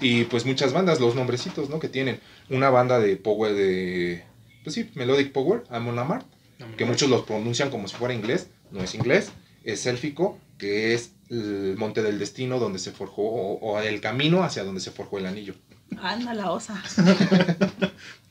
Y 0.00 0.24
pues 0.24 0.44
muchas 0.44 0.72
bandas, 0.72 1.00
los 1.00 1.14
nombrecitos, 1.14 1.68
¿no? 1.68 1.78
Que 1.80 1.88
tienen. 1.88 2.20
Una 2.50 2.70
banda 2.70 2.98
de 3.00 3.16
power 3.16 3.54
de. 3.54 4.24
Pues 4.62 4.74
sí, 4.74 4.90
Melodic 4.94 5.32
Power, 5.32 5.64
Amon 5.70 5.98
Amarth, 5.98 6.26
No, 6.58 6.76
que 6.76 6.84
muchos 6.84 7.08
los 7.10 7.22
pronuncian 7.24 7.70
como 7.70 7.88
si 7.88 7.96
fuera 7.96 8.14
inglés, 8.14 8.48
no 8.70 8.82
es 8.82 8.94
inglés, 8.94 9.30
es 9.64 9.84
élfico, 9.86 10.38
que 10.58 10.94
es 10.94 11.12
el 11.28 11.74
monte 11.76 12.02
del 12.02 12.18
destino 12.18 12.58
donde 12.60 12.78
se 12.78 12.92
forjó, 12.92 13.22
o, 13.22 13.54
o 13.58 13.80
el 13.80 14.00
camino 14.00 14.42
hacia 14.44 14.62
donde 14.64 14.80
se 14.80 14.90
forjó 14.92 15.18
el 15.18 15.26
anillo. 15.26 15.54
Anda 16.00 16.34
la 16.34 16.50
osa. 16.52 16.80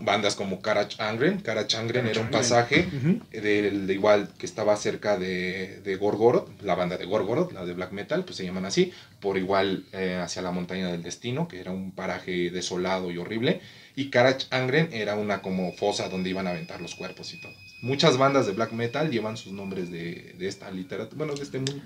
Bandas 0.00 0.34
como 0.34 0.60
Karach 0.60 0.98
Angren, 1.00 1.40
Karach 1.40 1.74
Angren 1.74 2.06
era 2.06 2.20
un 2.20 2.30
pasaje 2.30 2.88
Ujú. 2.92 3.20
del 3.30 3.86
de 3.86 3.94
igual 3.94 4.28
que 4.38 4.46
estaba 4.46 4.76
cerca 4.76 5.18
de, 5.18 5.80
de 5.84 5.96
Gorgoroth, 5.96 6.48
la 6.62 6.74
banda 6.74 6.96
de 6.96 7.04
Gorgoroth, 7.06 7.52
la 7.52 7.64
de 7.64 7.74
black 7.74 7.92
metal, 7.92 8.24
pues 8.24 8.36
se 8.36 8.44
llaman 8.44 8.64
así, 8.66 8.92
por 9.20 9.36
igual 9.38 9.84
eh, 9.92 10.20
hacia 10.22 10.42
la 10.42 10.50
montaña 10.50 10.90
del 10.90 11.02
destino, 11.02 11.48
que 11.48 11.60
era 11.60 11.70
un 11.70 11.92
paraje 11.92 12.50
desolado 12.50 13.10
y 13.10 13.18
horrible, 13.18 13.60
y 13.96 14.10
Karach 14.10 14.44
Angren 14.50 14.90
era 14.92 15.16
una 15.16 15.42
como 15.42 15.72
fosa 15.72 16.08
donde 16.08 16.30
iban 16.30 16.46
a 16.46 16.50
aventar 16.50 16.80
los 16.80 16.94
cuerpos 16.94 17.34
y 17.34 17.40
todo. 17.40 17.52
Muchas 17.82 18.16
bandas 18.16 18.46
de 18.46 18.52
black 18.52 18.72
metal 18.72 19.10
llevan 19.10 19.36
sus 19.36 19.52
nombres 19.52 19.90
de, 19.90 20.34
de 20.38 20.48
esta 20.48 20.70
literatura, 20.70 21.16
bueno, 21.16 21.34
de 21.34 21.42
este 21.42 21.58
mundo. 21.58 21.82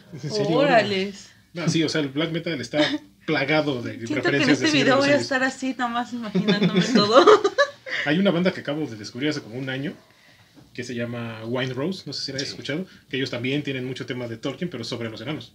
Órales. 0.49 1.31
Ah, 1.57 1.69
sí, 1.69 1.83
o 1.83 1.89
sea, 1.89 2.01
el 2.01 2.09
black 2.09 2.31
metal 2.33 2.59
está 2.61 2.81
plagado 3.27 3.83
de 3.83 3.93
Siento 3.93 4.07
que 4.07 4.13
en 4.15 4.23
referencias 4.23 4.63
este 4.63 4.77
video 4.77 4.97
voy 4.97 5.11
a 5.11 5.17
estar 5.17 5.43
así, 5.43 5.75
nada 5.79 5.89
más 5.91 6.13
imaginándome 6.13 6.81
todo. 6.95 7.25
Hay 8.07 8.19
una 8.19 8.31
banda 8.31 8.53
que 8.53 8.61
acabo 8.61 8.87
de 8.87 8.97
descubrir 8.97 9.31
hace 9.31 9.41
como 9.41 9.57
un 9.57 9.69
año 9.71 9.93
que 10.75 10.85
se 10.85 10.95
llama 10.95 11.45
Wine 11.45 11.75
Rose, 11.75 12.03
no 12.07 12.13
sé 12.13 12.25
si 12.25 12.33
la 12.33 12.37
has 12.37 12.43
Sí. 12.45 12.49
escuchado, 12.51 12.87
que 13.11 13.17
ellos 13.17 13.31
también 13.31 13.63
tienen 13.63 13.85
mucho 13.85 14.07
tema 14.07 14.27
de 14.29 14.37
Tolkien, 14.39 14.71
pero 14.71 14.85
sobre 14.85 15.11
los 15.11 15.21
enanos, 15.21 15.53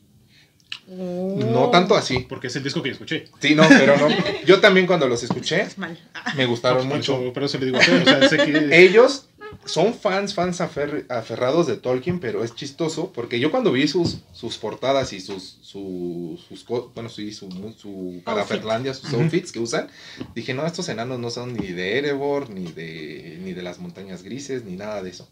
No 0.88 1.70
tanto 1.72 1.96
así. 1.96 2.26
porque 2.30 2.48
es 2.48 2.56
el 2.56 2.64
disco 2.64 2.82
que 2.84 2.90
yo 2.90 2.94
escuché. 2.94 3.26
Sí, 3.40 3.56
no, 3.56 3.68
pero 3.68 3.98
no. 3.98 4.08
Yo 4.46 4.60
también 4.62 4.86
cuando 4.88 5.08
los 5.08 5.22
escuché, 5.24 5.62
Es 5.62 5.78
mal. 5.78 5.98
Me 6.36 6.46
gustaron 6.46 6.88
Por 6.88 6.98
mucho. 6.98 7.34
por 7.34 7.44
eso 7.44 7.58
le 7.58 7.66
digo 7.66 7.78
a 7.78 7.82
Fer, 7.82 8.02
o 8.02 8.06
sea, 8.06 8.30
sé 8.30 8.38
que 8.38 8.70
Ellos 8.86 9.26
son 9.66 9.94
fans, 9.94 10.34
fans 10.34 10.62
afer- 10.62 11.06
aferrados 11.10 11.68
de 11.68 11.78
Tolkien, 11.78 12.20
pero 12.20 12.44
es 12.44 12.56
chistoso 12.56 13.12
porque 13.14 13.40
yo 13.40 13.52
cuando 13.52 13.72
vi 13.72 13.88
sus, 13.88 14.20
sus 14.34 14.58
portadas 14.58 15.12
y 15.14 15.20
sus, 15.20 15.58
sus, 15.62 16.40
sus 16.42 16.66
bueno, 16.94 17.10
sí, 17.10 17.34
su, 17.34 17.50
su 17.78 18.22
parafernalia, 18.24 18.94
sus 18.94 19.14
outfits 19.14 19.52
que 19.52 19.60
usan, 19.60 19.88
dije, 20.36 20.54
no, 20.54 20.66
estos 20.66 20.88
enanos 20.90 21.20
no 21.20 21.30
son 21.30 21.54
ni 21.54 21.68
de 21.74 21.98
Erebor, 21.98 22.50
ni 22.50 22.72
de, 22.72 23.40
ni 23.44 23.54
de 23.54 23.62
las 23.64 23.80
montañas 23.80 24.24
grises, 24.24 24.64
ni 24.64 24.76
nada 24.76 25.02
de 25.04 25.10
eso. 25.10 25.28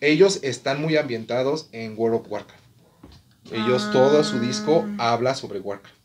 Ellos 0.00 0.40
están 0.42 0.80
muy 0.80 0.96
ambientados 0.96 1.68
en 1.72 1.94
World 1.98 2.20
of 2.20 2.30
Warcraft. 2.32 2.62
Ellos, 3.50 3.82
Ah. 3.86 3.90
todo 3.92 4.24
su 4.24 4.38
disco 4.40 4.86
habla 4.98 5.34
sobre 5.34 5.58
Warcraft. 5.60 5.97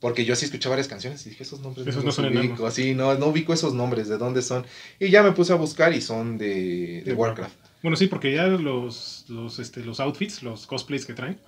Porque 0.00 0.24
yo 0.26 0.36
sí 0.36 0.44
escuché 0.44 0.68
varias 0.68 0.88
canciones 0.88 1.24
y 1.26 1.30
dije, 1.30 1.42
esos 1.42 1.60
nombres 1.60 1.86
Esos 1.86 2.02
no 2.02 2.06
los 2.08 2.14
son 2.14 2.36
ubico". 2.36 2.66
Así, 2.66 2.94
no, 2.94 3.14
no 3.14 3.26
ubico 3.28 3.52
esos 3.54 3.72
nombres, 3.74 4.08
de 4.08 4.18
dónde 4.18 4.42
son. 4.42 4.66
Y 5.00 5.08
ya 5.10 5.22
me 5.22 5.32
puse 5.32 5.52
a 5.52 5.56
buscar 5.56 5.94
y 5.94 6.00
son 6.02 6.36
de, 6.38 7.00
de 7.00 7.02
De 7.04 7.12
Warcraft. 7.14 7.54
Bueno, 7.82 7.96
sí, 7.96 8.06
porque 8.06 8.34
ya 8.34 8.46
los, 8.46 9.24
los, 9.28 9.58
este, 9.58 9.84
los 9.84 10.00
outfits, 10.00 10.42
los 10.42 10.66
cosplays 10.66 11.06
que 11.06 11.14
traen, 11.14 11.38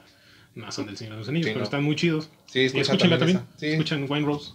no 0.55 0.71
son 0.73 0.87
del 0.87 0.97
Señor 0.97 1.15
de 1.15 1.19
los 1.21 1.29
Anillos, 1.29 1.47
Sí, 1.47 1.51
pero 1.51 1.59
no. 1.61 1.65
están 1.65 1.83
muy 1.85 1.97
chidos. 1.97 2.31
Sí, 2.47 2.61
Y 2.61 2.65
escucha 2.67 2.83
escúchenla 2.83 3.19
también, 3.19 3.39
esa. 3.39 3.47
Sí. 3.59 3.67
escuchan 3.67 4.07
Wine 4.09 4.27
Rose. 4.27 4.53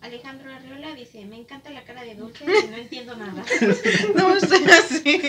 Alejandro 0.00 0.52
Arriola 0.52 0.94
dice, 0.96 1.24
me 1.26 1.36
encanta 1.36 1.70
la 1.70 1.84
cara 1.84 2.02
de 2.02 2.16
Dulce 2.16 2.44
y 2.66 2.70
no 2.70 2.76
entiendo 2.76 3.16
nada. 3.16 3.44
No 4.16 4.34
estoy 4.36 4.64
así. 4.64 5.22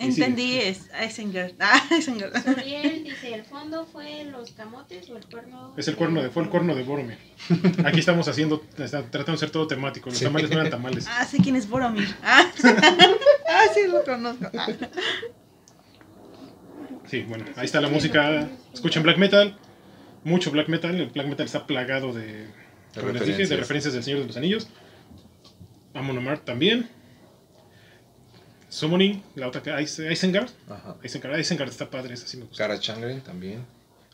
Y 0.00 0.12
sí. 0.12 0.22
Entendí, 0.22 0.58
es 0.60 0.88
Isengard. 1.06 1.52
Ah, 1.60 1.82
Isengard. 1.98 2.32
Suriel 2.44 3.02
dice, 3.04 3.34
¿el 3.34 3.42
fondo 3.44 3.84
fue 3.84 4.24
los 4.24 4.52
camotes 4.52 5.10
o 5.10 5.16
el 5.16 5.26
cuerno? 5.26 5.74
Es 5.76 5.88
el 5.88 5.96
cuerno 5.96 6.22
de, 6.22 6.30
fue 6.30 6.44
el 6.44 6.48
cuerno 6.50 6.74
de 6.76 6.84
Boromir. 6.84 7.18
Aquí 7.84 7.98
estamos 7.98 8.28
haciendo, 8.28 8.62
está- 8.78 9.02
tratando 9.02 9.32
de 9.32 9.38
ser 9.38 9.50
todo 9.50 9.66
temático. 9.66 10.08
Los 10.10 10.18
Sí. 10.18 10.24
tamales 10.24 10.50
no 10.50 10.56
eran 10.60 10.70
tamales. 10.70 11.06
Ah, 11.08 11.24
sé 11.24 11.38
quién 11.38 11.56
es 11.56 11.68
Boromir. 11.68 12.08
Ah, 12.22 12.48
ah 13.48 13.64
sí, 13.74 13.80
lo 13.88 14.04
conozco. 14.04 14.46
Ah. 14.56 14.68
Sí, 17.06 17.22
bueno, 17.22 17.44
ahí 17.56 17.64
está 17.64 17.80
la 17.80 17.88
música. 17.88 18.48
Escuchen 18.72 19.02
black 19.02 19.16
metal. 19.18 19.56
mucho 20.24 20.50
black 20.50 20.68
metal. 20.68 20.94
El 20.94 21.08
black 21.08 21.26
metal 21.26 21.46
está 21.46 21.66
plagado 21.66 22.12
de, 22.12 22.46
como 22.94 23.08
les 23.12 23.22
dije, 23.22 23.46
de 23.46 23.56
referencias. 23.56 23.58
referencias 23.60 23.94
del 23.94 24.02
Señor 24.04 24.20
de 24.20 24.26
los 24.26 24.36
Anillos. 24.36 24.68
Amon 25.94 26.18
Amarth 26.18 26.44
también. 26.44 26.88
Summoning, 28.68 29.22
la 29.34 29.48
otra 29.48 29.62
que 29.62 29.80
Is- 29.82 29.98
Isengard. 29.98 30.50
Ajá. 30.68 30.96
Isengard, 31.02 31.38
Isengard 31.38 31.68
está 31.70 31.88
padre, 31.90 32.14
esa 32.14 32.26
sí 32.26 32.36
me 32.36 32.44
gusta. 32.44 32.64
Cara 32.64 32.78
Changren 32.78 33.20
también. 33.22 33.64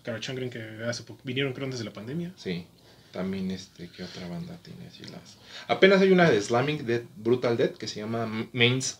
Cara 0.03 0.21
Changren 0.21 0.51
que 0.51 0.61
hace 0.89 1.03
poco 1.03 1.21
vinieron 1.25 1.53
creo 1.53 1.65
antes 1.65 1.79
de 1.81 1.85
la 1.87 1.93
pandemia. 1.93 2.33
Sí. 2.37 2.67
También 3.13 3.51
este, 3.51 3.89
¿qué 3.91 4.03
otra 4.03 4.27
banda 4.29 4.59
tiene 4.63 4.87
así 4.89 5.05
las? 5.05 5.37
Apenas 5.69 6.01
hay 6.03 6.11
una 6.11 6.29
de 6.31 6.41
Slamming 6.41 6.85
Dead, 6.85 7.03
Brutal 7.17 7.57
Dead 7.57 7.71
que 7.71 7.87
se 7.89 8.01
llama 8.01 8.49
Mains, 8.53 8.99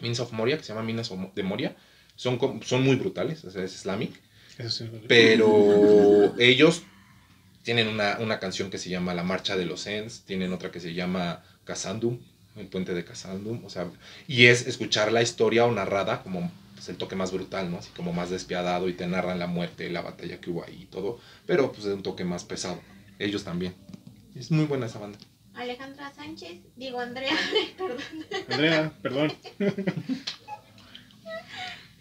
Means 0.00 0.20
of 0.20 0.32
Moria, 0.32 0.56
que 0.56 0.62
se 0.62 0.68
llama 0.72 0.84
Minas 0.84 1.10
de 1.34 1.42
Moria. 1.42 1.76
Son, 2.14 2.38
son 2.64 2.82
muy 2.82 2.96
brutales, 2.96 3.44
o 3.44 3.50
sea, 3.50 3.64
es 3.64 3.74
Islamic. 3.74 4.12
Eso 4.58 4.70
sí, 4.70 4.90
Pero 5.08 6.34
ellos 6.38 6.82
tienen 7.62 7.88
una, 7.88 8.18
una 8.20 8.38
canción 8.38 8.70
que 8.70 8.78
se 8.78 8.88
llama 8.90 9.12
La 9.12 9.22
Marcha 9.24 9.56
de 9.56 9.66
los 9.66 9.86
Ents, 9.86 10.22
tienen 10.24 10.52
otra 10.52 10.70
que 10.70 10.80
se 10.80 10.94
llama 10.94 11.42
Casandum, 11.64 12.20
el 12.56 12.66
puente 12.68 12.94
de 12.94 13.04
Casandum, 13.04 13.64
o 13.64 13.70
sea, 13.70 13.88
y 14.26 14.46
es 14.46 14.66
escuchar 14.66 15.12
la 15.12 15.22
historia 15.22 15.64
o 15.66 15.72
narrada 15.72 16.22
como 16.22 16.50
pues, 16.74 16.88
el 16.88 16.96
toque 16.96 17.16
más 17.16 17.32
brutal, 17.32 17.70
¿no? 17.70 17.78
Así 17.78 17.90
como 17.96 18.12
más 18.12 18.30
despiadado 18.30 18.88
y 18.88 18.94
te 18.94 19.06
narran 19.06 19.38
la 19.38 19.46
muerte, 19.46 19.90
la 19.90 20.02
batalla 20.02 20.40
que 20.40 20.50
hubo 20.50 20.64
ahí 20.64 20.82
y 20.82 20.86
todo, 20.86 21.18
pero 21.46 21.72
pues 21.72 21.84
de 21.84 21.94
un 21.94 22.02
toque 22.02 22.24
más 22.24 22.44
pesado. 22.44 22.80
Ellos 23.18 23.44
también. 23.44 23.74
Es 24.34 24.50
muy 24.50 24.64
buena 24.66 24.86
esa 24.86 24.98
banda. 24.98 25.18
Alejandra 25.54 26.12
Sánchez, 26.14 26.60
digo 26.76 27.00
Andrea, 27.00 27.34
perdón. 27.78 27.98
Andrea, 28.50 28.92
perdón. 29.02 29.32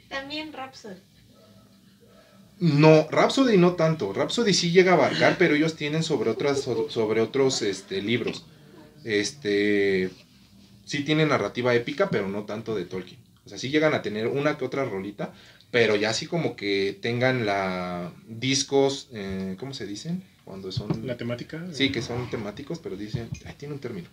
También 0.10 0.54
Rhapsody. 0.54 1.00
No, 2.60 3.08
Rhapsody 3.10 3.58
no 3.58 3.74
tanto. 3.74 4.14
Rhapsody 4.14 4.54
sí 4.54 4.72
llega 4.72 4.92
a 4.92 4.96
abarcar, 4.96 5.38
pero 5.38 5.56
ellos 5.56 5.76
tienen 5.76 6.04
sobre 6.04 6.30
otras 6.30 6.62
so- 6.62 6.90
sobre 6.90 7.20
otros 7.22 7.62
este, 7.62 8.02
libros. 8.02 8.46
Este 9.04 10.10
sí 10.86 11.04
tienen 11.04 11.30
narrativa 11.30 11.74
épica, 11.76 12.10
pero 12.10 12.28
no 12.30 12.46
tanto 12.46 12.76
de 12.76 12.86
Tolkien. 12.86 13.20
O 13.46 13.50
sea, 13.50 13.58
sí 13.58 13.70
llegan 13.70 13.94
a 13.94 14.02
tener 14.02 14.28
una 14.28 14.58
que 14.58 14.66
otra 14.66 14.86
rolita, 14.86 15.34
pero 15.72 15.96
ya 15.96 16.10
así 16.10 16.26
como 16.26 16.56
que 16.56 16.98
tengan 17.02 17.46
la 17.46 18.12
discos, 18.28 19.10
eh, 19.14 19.56
¿cómo 19.60 19.74
se 19.74 19.86
dicen? 19.86 20.24
Cuando 20.46 20.72
son 20.72 21.06
La 21.06 21.18
temática. 21.18 21.66
Sí, 21.72 21.92
que 21.92 22.02
son 22.02 22.30
temáticos, 22.30 22.80
pero 22.80 22.96
dicen, 22.96 23.30
ay, 23.46 23.56
tiene 23.58 23.74
un 23.74 23.80
término. 23.80 24.08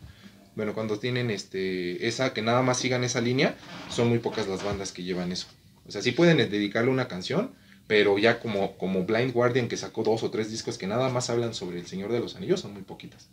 Bueno, 0.54 0.74
cuando 0.74 0.98
tienen 0.98 1.30
este 1.30 2.06
esa 2.06 2.34
que 2.34 2.42
nada 2.42 2.62
más 2.62 2.78
sigan 2.78 3.04
esa 3.04 3.20
línea, 3.20 3.56
son 3.90 4.08
muy 4.08 4.18
pocas 4.18 4.48
las 4.48 4.62
bandas 4.62 4.92
que 4.92 5.02
llevan 5.02 5.32
eso. 5.32 5.46
O 5.86 5.92
sea, 5.92 6.02
sí 6.02 6.12
pueden 6.12 6.36
dedicarle 6.36 6.90
una 6.90 7.08
canción, 7.08 7.52
pero 7.86 8.18
ya 8.18 8.38
como, 8.38 8.76
como 8.76 9.04
Blind 9.04 9.32
Guardian 9.32 9.68
que 9.68 9.76
sacó 9.76 10.02
dos 10.02 10.22
o 10.22 10.30
tres 10.30 10.50
discos 10.50 10.78
que 10.78 10.86
nada 10.86 11.08
más 11.08 11.30
hablan 11.30 11.54
sobre 11.54 11.78
el 11.78 11.86
Señor 11.86 12.12
de 12.12 12.20
los 12.20 12.36
Anillos, 12.36 12.60
son 12.60 12.74
muy 12.74 12.82
poquitas. 12.82 13.28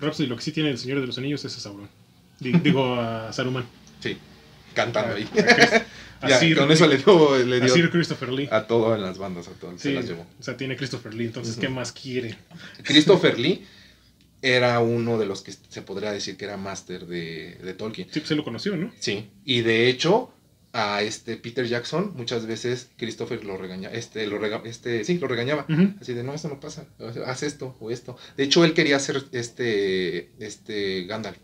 Rhapsody, 0.00 0.26
lo 0.28 0.36
que 0.36 0.42
sí 0.42 0.52
tiene 0.52 0.70
el 0.70 0.78
Señor 0.78 1.00
de 1.00 1.06
los 1.06 1.18
Anillos 1.18 1.44
es 1.44 1.56
a 1.56 1.60
Sauron. 1.60 1.88
Di- 2.40 2.52
Digo 2.62 2.94
a 3.00 3.32
Saruman. 3.32 3.64
Sí, 4.00 4.16
cantando 4.74 5.14
ahí. 5.16 5.28
A 6.20 6.28
Ya, 6.28 6.38
Sir, 6.38 6.56
con 6.56 6.70
eso 6.72 6.86
le 6.86 6.96
dio, 6.98 7.36
le 7.44 7.56
a 7.56 7.60
dio 7.60 7.74
Sir 7.74 7.90
Christopher 7.90 8.30
Lee. 8.32 8.48
a 8.50 8.66
todo 8.66 8.94
en 8.94 9.02
las 9.02 9.18
bandas, 9.18 9.46
a 9.48 9.50
todo, 9.52 9.72
se 9.78 9.88
Sí, 9.90 9.94
las 9.94 10.06
llevó. 10.06 10.26
o 10.40 10.42
sea, 10.42 10.56
tiene 10.56 10.74
Christopher 10.76 11.12
Lee, 11.12 11.26
entonces. 11.26 11.56
¿qué 11.56 11.68
más 11.68 11.92
quiere? 11.92 12.36
Christopher 12.82 13.38
Lee 13.38 13.64
era 14.40 14.80
uno 14.80 15.18
de 15.18 15.26
los 15.26 15.42
que 15.42 15.52
se 15.68 15.82
podría 15.82 16.12
decir 16.12 16.36
que 16.36 16.44
era 16.46 16.56
máster 16.56 17.06
de, 17.06 17.56
de 17.62 17.74
Tolkien. 17.74 18.08
Sí, 18.10 18.20
pues 18.20 18.30
él 18.30 18.36
lo 18.38 18.44
conoció, 18.44 18.76
¿no? 18.76 18.90
Sí, 19.00 19.28
y 19.44 19.60
de 19.62 19.88
hecho 19.88 20.30
a 20.76 21.02
este 21.02 21.36
Peter 21.36 21.64
Jackson 21.66 22.12
muchas 22.16 22.46
veces 22.46 22.90
Christopher 22.96 23.44
lo 23.44 23.56
regaña, 23.56 23.90
este 23.92 24.26
lo 24.26 24.38
rega- 24.40 24.60
este 24.64 25.04
sí, 25.04 25.18
lo 25.18 25.28
regañaba. 25.28 25.66
Ujú. 25.68 25.94
Así 26.00 26.14
de, 26.14 26.24
"No, 26.24 26.34
eso 26.34 26.48
no 26.48 26.58
pasa. 26.58 26.86
sea, 27.12 27.22
Haz 27.30 27.44
esto 27.44 27.76
o 27.78 27.92
esto." 27.92 28.16
De 28.36 28.42
hecho, 28.42 28.64
él 28.64 28.74
quería 28.74 28.96
hacer 28.96 29.22
este 29.32 30.32
este 30.40 31.04
Gandalf, 31.06 31.38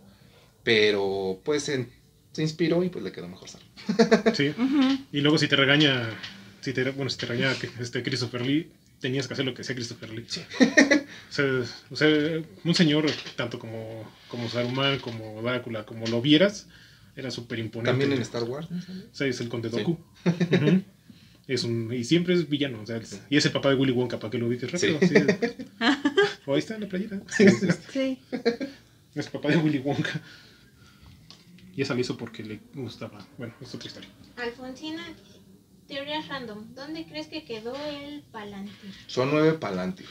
pero 0.63 1.41
pues 1.45 1.69
en- 1.69 1.89
se 2.33 2.43
inspiró 2.43 2.83
y 2.85 2.89
pues 2.91 3.05
le 3.05 3.13
quedó 3.13 3.29
mejor 3.29 3.49
Sam. 3.49 3.61
Sí. 4.35 4.49
Ujú. 4.49 4.99
Y 5.13 5.21
luego 5.21 5.39
si 5.39 5.49
te 5.49 5.57
regaña, 5.57 6.11
si 6.61 6.73
te, 6.73 6.83
bueno, 6.91 7.11
si 7.11 7.19
te 7.19 7.27
regaña 7.27 7.55
que- 7.59 7.71
este 7.81 8.03
Christopher 8.03 8.45
Lee, 8.45 8.71
tenías 9.01 9.27
que 9.29 9.35
hacer 9.35 9.47
lo 9.47 9.55
que 9.55 9.63
hacía 9.63 9.75
Christopher 9.75 10.11
Lee. 10.11 10.27
o, 11.31 11.33
sea, 11.33 11.45
o 11.91 11.97
sea, 11.97 12.09
un 12.65 12.75
señor, 12.75 13.07
tanto 13.37 13.59
como, 13.59 14.11
como 14.29 14.49
Saruman, 14.49 14.99
como 14.99 15.41
Drácula, 15.43 15.87
como 15.87 16.07
lo 16.07 16.21
vieras, 16.21 16.67
era 17.21 17.31
súper 17.31 17.59
imponente. 17.59 17.91
También 17.91 18.13
en 18.13 18.23
Star 18.23 18.43
Wars. 18.45 18.67
O 18.71 19.15
sea, 19.15 19.27
es 19.27 19.41
el 19.41 19.49
Conde 19.49 19.71
Sí. 19.71 19.77
Doku. 19.79 19.99
Ujú. 20.25 20.83
Es 21.49 21.65
un, 21.65 21.93
y 21.93 22.05
siempre 22.05 22.35
es 22.35 22.49
villano. 22.49 22.81
O 22.81 22.87
sea, 22.87 22.99
es- 22.99 23.23
y 23.29 23.37
es 23.37 23.45
el 23.45 23.51
papá 23.51 23.71
de 23.71 23.75
Willy 23.75 23.91
Wonka, 23.91 24.21
para 24.21 24.31
que 24.31 24.39
lo 24.39 24.47
ubiques 24.47 24.71
rápido. 24.71 25.01
Sí. 25.01 25.09
Sí. 25.09 25.15
O 26.47 26.53
ahí 26.55 26.61
está 26.61 26.75
en 26.77 26.83
la 26.83 26.89
playera. 26.89 27.21
Es, 27.41 27.59
Sí. 27.93 28.19
es 29.17 29.27
el 29.27 29.33
papá 29.33 29.49
de 29.49 29.57
Willy 29.57 29.79
Wonka. 29.79 30.21
Y 31.77 31.83
esa 31.83 31.95
la 31.95 32.01
hizo 32.01 32.17
porque 32.17 32.45
le 32.45 32.61
gustaba. 32.75 33.19
Bueno, 33.37 33.53
es 33.61 33.75
otra 33.75 33.89
historia. 33.89 34.09
Alfonsina, 34.37 35.03
teorías 35.89 36.29
random. 36.29 36.73
¿Dónde 36.75 37.05
crees 37.07 37.27
que 37.27 37.45
quedó 37.45 37.75
el 37.89 38.23
Palantir? 38.31 38.93
Son 39.09 39.31
nueve 39.33 39.55
Palantir. 39.55 40.07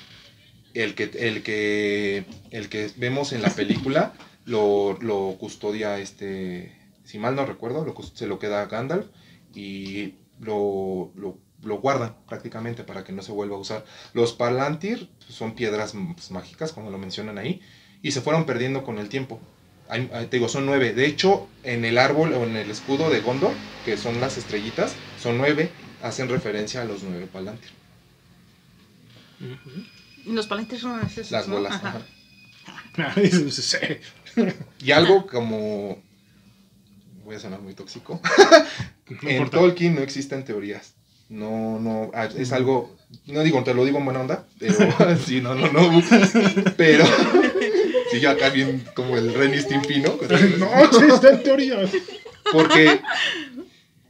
El 0.74 0.94
que, 0.94 1.04
el 1.16 1.42
que, 1.42 2.26
el 2.52 2.68
que 2.70 2.92
vemos 2.98 3.32
en 3.34 3.42
la 3.42 3.50
película 3.50 4.14
lo, 4.46 4.98
lo 5.02 5.38
custodia 5.40 6.00
este, 6.00 6.74
si 7.10 7.18
mal 7.18 7.36
no 7.36 7.44
recuerdo, 7.44 7.84
lo 7.84 7.96
se 8.04 8.28
lo 8.28 8.38
queda 8.38 8.62
a 8.62 8.68
Gandalf 8.68 9.08
y 9.56 10.14
lo, 10.40 11.12
lo, 11.16 11.38
lo 11.64 11.78
guardan 11.80 12.16
prácticamente 12.28 12.84
para 12.84 13.04
que 13.04 13.12
no 13.14 13.24
se 13.24 13.32
vuelva 13.32 13.56
a 13.56 13.60
usar. 13.60 13.84
Los 14.14 14.34
Palantir 14.34 15.10
son 15.28 15.56
piedras 15.56 15.96
pues, 16.14 16.30
mágicas, 16.30 16.72
como 16.72 16.92
lo 16.92 17.00
mencionan 17.00 17.40
ahí, 17.40 17.62
y 18.04 18.12
se 18.12 18.22
fueron 18.22 18.46
perdiendo 18.46 18.84
con 18.84 19.00
el 19.00 19.10
tiempo. 19.10 19.40
Hay- 19.90 20.06
te 20.30 20.38
digo, 20.38 20.50
son 20.50 20.68
nueve. 20.68 20.94
De 20.94 21.08
hecho, 21.08 21.48
en 21.64 21.84
el 21.84 21.98
árbol 21.98 22.32
o 22.34 22.44
en 22.44 22.56
el 22.56 22.70
escudo 22.70 23.10
de 23.10 23.22
Gondor, 23.22 23.54
que 23.86 23.98
son 23.98 24.22
las 24.22 24.38
estrellitas, 24.38 24.94
son 25.20 25.40
nueve, 25.40 25.72
hacen 26.04 26.30
referencia 26.30 26.84
a 26.84 26.86
los 26.86 27.02
nueve 27.02 27.28
Palantir. 27.34 27.72
Y 30.26 30.32
los 30.32 30.46
palantes 30.46 30.82
son 30.82 31.02
esos, 31.04 31.32
Las 31.32 31.48
¿no? 31.48 31.56
bolas. 31.56 31.74
Ajá. 31.74 32.02
ajá. 32.98 33.16
Y 34.80 34.92
algo 34.92 35.26
como. 35.26 35.98
Voy 37.30 37.36
a 37.36 37.40
sonar 37.40 37.62
muy 37.62 37.76
tóxico. 37.76 38.20
No 39.22 39.30
en. 39.30 39.50
Tolkien 39.52 39.94
no 39.94 40.02
existen 40.02 40.44
teorías. 40.44 40.96
No, 41.30 41.78
no. 41.80 42.10
ah, 42.16 42.28
Es 42.36 42.52
algo. 42.54 42.98
No 43.28 43.44
digo, 43.44 43.64
te 43.64 43.76
lo 43.76 43.86
digo 43.86 44.00
en 44.00 44.06
buena 44.06 44.22
onda. 44.22 44.48
Pero. 44.58 44.76
sí, 45.28 45.40
no, 45.40 45.54
no, 45.54 45.72
no. 45.72 46.02
Pero. 46.78 47.06
Sí, 48.10 48.20
yo 48.20 48.32
acá 48.32 48.50
bien 48.50 48.84
como 48.96 49.16
el 49.16 49.32
Ren 49.36 49.54
y 49.54 49.60
Stimpy, 49.60 50.00
¿no? 50.00 50.18
No 50.58 50.84
existen 50.86 51.44
teorías. 51.44 51.92
Porque 52.52 53.00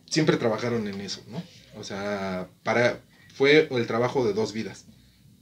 siempre 0.06 0.38
trabajaron 0.38 0.88
en 0.88 1.02
eso, 1.02 1.22
¿no? 1.28 1.44
O 1.76 1.84
sea, 1.84 2.48
para 2.64 3.02
fue 3.36 3.68
el 3.70 3.86
trabajo 3.86 4.26
de 4.26 4.32
dos 4.32 4.54
vidas. 4.54 4.86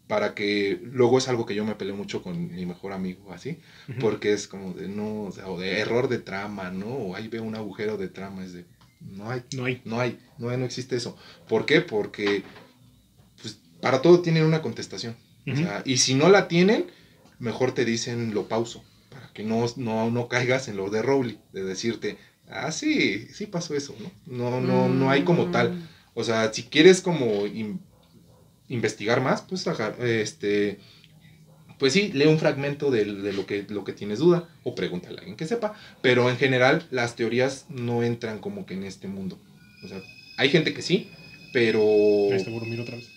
Para 0.08 0.34
que 0.34 0.80
luego 0.84 1.18
es 1.18 1.28
algo 1.28 1.46
que 1.46 1.54
yo 1.56 1.66
me 1.66 1.76
peleé 1.76 1.94
mucho 1.94 2.22
con 2.24 2.54
mi 2.56 2.66
mejor 2.66 2.94
amigo, 2.94 3.34
así, 3.34 3.60
porque 4.00 4.32
es 4.34 4.48
como 4.48 4.74
de 4.74 4.88
no, 4.88 5.24
o 5.24 5.32
sea, 5.32 5.48
o 5.50 5.60
de 5.60 5.80
error 5.80 6.08
de 6.08 6.18
trama, 6.20 6.72
¿no? 6.72 6.88
O 6.88 7.16
ahí 7.16 7.28
veo 7.28 7.44
un 7.44 7.56
agujero 7.56 7.98
de 7.98 8.08
trama, 8.08 8.44
es 8.46 8.54
de 8.54 8.66
no 9.02 9.30
hay, 9.30 9.44
No 9.52 9.66
hay. 9.66 9.82
no 9.86 10.00
hay, 10.00 10.18
no, 10.38 10.50
hay, 10.50 10.58
no 10.58 10.66
existe 10.66 10.96
eso. 10.96 11.18
¿Por 11.50 11.66
qué? 11.66 11.82
Porque 11.82 12.44
pues, 13.42 13.60
para 13.82 14.02
todo 14.02 14.22
tienen 14.22 14.44
una 14.46 14.62
contestación. 14.62 15.16
O 15.46 15.56
sea, 15.56 15.82
y 15.86 15.98
si 15.98 16.14
no 16.14 16.30
la 16.30 16.48
tienen, 16.48 16.88
mejor 17.40 17.72
te 17.74 17.86
dicen 17.86 18.34
lo 18.34 18.48
pauso, 18.48 18.84
para 19.10 19.28
que 19.34 19.44
no, 19.44 19.66
no, 19.78 20.10
no 20.12 20.28
caigas 20.28 20.68
en 20.68 20.76
lo 20.78 20.90
de 20.90 21.02
Rowley, 21.02 21.40
de 21.54 21.64
decirte, 21.64 22.18
ah, 22.50 22.72
sí, 22.72 23.28
sí 23.34 23.46
pasó 23.48 23.74
eso, 23.76 23.96
¿no? 24.00 24.12
No, 24.26 24.60
no, 24.62 24.90
no 24.90 25.10
hay 25.10 25.24
como 25.24 25.50
tal. 25.52 25.90
O 26.16 26.24
sea, 26.24 26.52
si 26.52 26.64
quieres 26.64 27.00
como 27.02 27.46
in- 27.46 27.80
investigar 28.70 29.22
más, 29.22 29.42
pues 29.42 29.66
este, 30.00 30.80
pues 31.78 31.94
sí, 31.94 32.12
lee 32.14 32.26
un 32.26 32.40
fragmento 32.40 32.92
de, 32.92 33.06
de 33.06 33.34
lo, 33.34 33.46
que, 33.46 33.66
lo 33.70 33.84
que 33.84 33.94
tienes 33.94 34.20
duda 34.20 34.50
o 34.64 34.76
pregúntale 34.76 35.16
a 35.16 35.20
alguien 35.20 35.38
que 35.38 35.46
sepa. 35.46 35.76
Pero 36.02 36.30
en 36.30 36.38
general 36.38 36.86
las 36.92 37.16
teorías 37.16 37.66
no 37.70 38.04
entran 38.04 38.40
como 38.40 38.66
que 38.66 38.74
en 38.74 38.84
este 38.84 39.08
mundo. 39.08 39.40
O 39.84 39.88
sea, 39.88 40.02
hay 40.38 40.50
gente 40.50 40.74
que 40.74 40.82
sí, 40.82 41.10
pero, 41.54 41.82
Ahí 42.32 42.38
está 42.38 42.52
Boromir 42.52 42.82
otra 42.82 42.96
vez. 42.96 43.10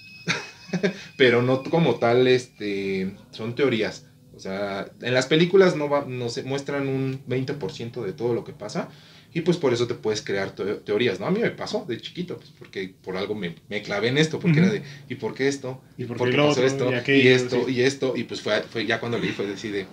pero 1.17 1.43
no 1.43 1.63
como 1.65 1.97
tal, 1.97 2.27
este, 2.27 3.13
son 3.31 3.55
teorías. 3.55 4.07
O 4.35 4.39
sea, 4.39 4.91
en 5.03 5.13
las 5.13 5.27
películas 5.27 5.77
no, 5.77 5.89
va, 5.89 6.05
no 6.07 6.29
se 6.29 6.43
muestran 6.45 6.89
un 6.89 7.23
20% 7.27 8.03
de 8.03 8.13
todo 8.13 8.33
lo 8.33 8.45
que 8.45 8.53
pasa. 8.53 8.89
Y 9.33 9.43
pues 9.43 9.57
por 9.59 9.73
eso 9.73 9.87
te 9.87 9.95
puedes 9.95 10.23
crear 10.23 10.55
teo- 10.55 10.79
teorías, 10.83 11.21
¿no? 11.21 11.27
A 11.27 11.31
mí 11.31 11.41
me 11.41 11.51
pasó 11.51 11.85
de 11.87 12.01
chiquito, 12.01 12.37
pues 12.37 12.51
porque 12.59 12.95
por 13.03 13.17
algo 13.17 13.35
me, 13.35 13.55
me 13.69 13.83
clavé 13.83 14.09
en 14.09 14.19
esto, 14.19 14.41
porque 14.41 14.61
Ujú. 14.61 14.67
era 14.71 14.73
de, 14.73 14.83
¿y 15.09 15.15
por 15.17 15.35
qué 15.35 15.49
esto? 15.49 15.83
¿Y 15.97 16.05
por 16.05 16.17
¿Por 16.17 16.31
qué 16.31 16.39
pasó 16.39 16.49
otro? 16.65 16.67
esto? 16.67 16.93
Y 17.15 17.21
Y, 17.21 17.29
esto, 17.29 17.67
sí. 17.67 17.73
y 17.73 17.81
esto, 17.83 18.17
y 18.17 18.25
pues 18.25 18.41
fue, 18.41 18.63
fue 18.63 18.87
ya 18.87 18.99
cuando 19.01 19.19
leí 19.19 19.31
fue 19.33 19.47
decir 19.47 19.73
de, 19.73 19.87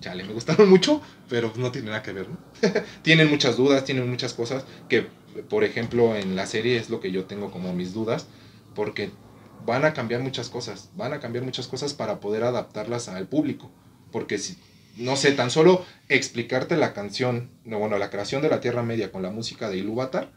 chale, 0.00 0.24
me 0.24 0.32
gustaron 0.32 0.68
mucho, 0.68 1.00
pero 1.28 1.52
no 1.56 1.70
tiene 1.72 1.88
nada 1.90 2.02
que 2.02 2.12
ver, 2.12 2.28
¿no? 2.28 2.36
tienen 3.02 3.28
muchas 3.30 3.56
dudas, 3.56 3.84
tienen 3.84 4.08
muchas 4.08 4.34
cosas 4.34 4.64
que, 4.88 5.02
por 5.48 5.64
ejemplo, 5.64 6.14
en 6.16 6.36
la 6.36 6.46
serie 6.46 6.76
es 6.76 6.90
lo 6.90 7.00
que 7.00 7.10
yo 7.12 7.24
tengo 7.24 7.50
como 7.50 7.72
mis 7.72 7.92
dudas, 7.94 8.26
porque 8.74 9.10
van 9.58 9.84
a 9.84 9.92
cambiar 9.94 10.20
muchas 10.22 10.48
cosas, 10.48 10.90
van 10.92 11.12
a 11.12 11.20
cambiar 11.20 11.44
muchas 11.44 11.66
cosas 11.68 11.94
para 11.94 12.20
poder 12.20 12.42
adaptarlas 12.44 13.08
al 13.08 13.28
público, 13.28 13.72
porque 14.10 14.38
si, 14.38 14.56
no 14.96 15.16
sé, 15.16 15.32
tan 15.32 15.50
solo 15.50 15.84
explicarte 16.08 16.76
la 16.76 16.92
canción, 16.92 17.50
no, 17.64 17.78
bueno, 17.78 17.98
la 17.98 18.10
creación 18.10 18.42
de 18.42 18.50
la 18.50 18.60
Tierra 18.60 18.82
Media 18.82 19.10
con 19.10 19.22
la 19.22 19.30
música 19.30 19.70
de 19.70 19.78
Ilúvatar, 19.78 20.30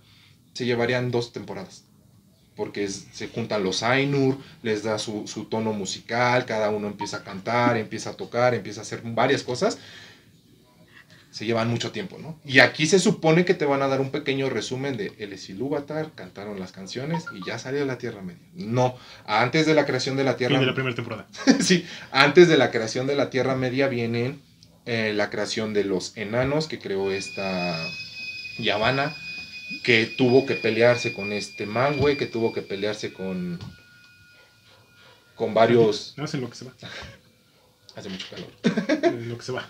se 0.53 0.65
llevarían 0.65 1.11
dos 1.11 1.33
temporadas. 1.33 1.83
Porque 2.55 2.87
se 2.87 3.27
juntan 3.27 3.63
los 3.63 3.83
Ainur, 3.83 4.37
les 4.63 4.83
da 4.83 4.97
su 4.97 5.47
tono 5.49 5.73
musical, 5.73 6.45
cada 6.45 6.69
uno 6.69 6.87
empieza 6.87 7.17
a 7.17 7.23
cantar, 7.23 7.75
empieza 7.75 8.11
a 8.11 8.13
tocar, 8.13 8.53
empieza 8.53 8.79
a 8.79 8.83
hacer 8.83 9.01
varias 9.03 9.43
cosas. 9.43 9.77
Se 11.35 11.45
llevan 11.45 11.67
mucho 11.67 11.91
tiempo, 11.91 12.17
¿no? 12.17 12.39
Y 12.45 12.59
aquí 12.59 12.87
se 12.87 12.97
supone 12.97 13.43
que 13.43 13.53
te 13.53 13.65
van 13.65 13.81
a 13.81 13.89
dar 13.89 13.99
un 13.99 14.09
pequeño 14.09 14.49
resumen 14.49 14.95
de 14.95 15.11
él 15.17 15.33
es 15.33 15.49
Ilúvatar, 15.49 16.13
cantaron 16.15 16.61
las 16.61 16.71
canciones 16.71 17.25
y 17.33 17.45
ya 17.45 17.59
salió 17.59 17.83
la 17.83 17.97
Tierra 17.97 18.21
Media. 18.21 18.39
No, 18.53 18.95
antes 19.25 19.65
de 19.65 19.73
la 19.73 19.85
creación 19.85 20.15
de 20.15 20.23
la 20.23 20.37
Tierra 20.37 20.53
Fin 20.53 20.61
de 20.61 20.65
la 20.67 20.73
primera 20.73 20.95
temporada. 20.95 21.27
sí, 21.59 21.85
antes 22.11 22.47
de 22.47 22.55
la 22.55 22.71
creación 22.71 23.05
de 23.05 23.17
la 23.17 23.29
Tierra 23.29 23.53
Media 23.53 23.89
viene 23.89 24.39
eh, 24.85 25.11
la 25.13 25.29
creación 25.29 25.73
de 25.73 25.83
los 25.83 26.15
enanos 26.15 26.67
que 26.69 26.79
creó 26.79 27.11
esta 27.11 27.85
Yavanna, 28.57 29.13
que 29.83 30.05
tuvo 30.05 30.45
que 30.45 30.55
pelearse 30.55 31.11
con 31.11 31.33
este 31.33 31.65
Mangue, 31.65 32.15
que 32.15 32.27
tuvo 32.27 32.53
que 32.53 32.61
pelearse 32.61 33.11
con 33.11 33.59
con 35.35 35.53
varios... 35.53 36.13
No 36.15 36.23
hacen 36.23 36.39
lo 36.39 36.49
que 36.49 36.55
se 36.55 36.63
va. 36.63 36.71
Hace 37.97 38.07
mucho 38.07 38.25
calor. 38.29 39.13
lo 39.21 39.37
que 39.37 39.43
se 39.43 39.51
va. 39.51 39.67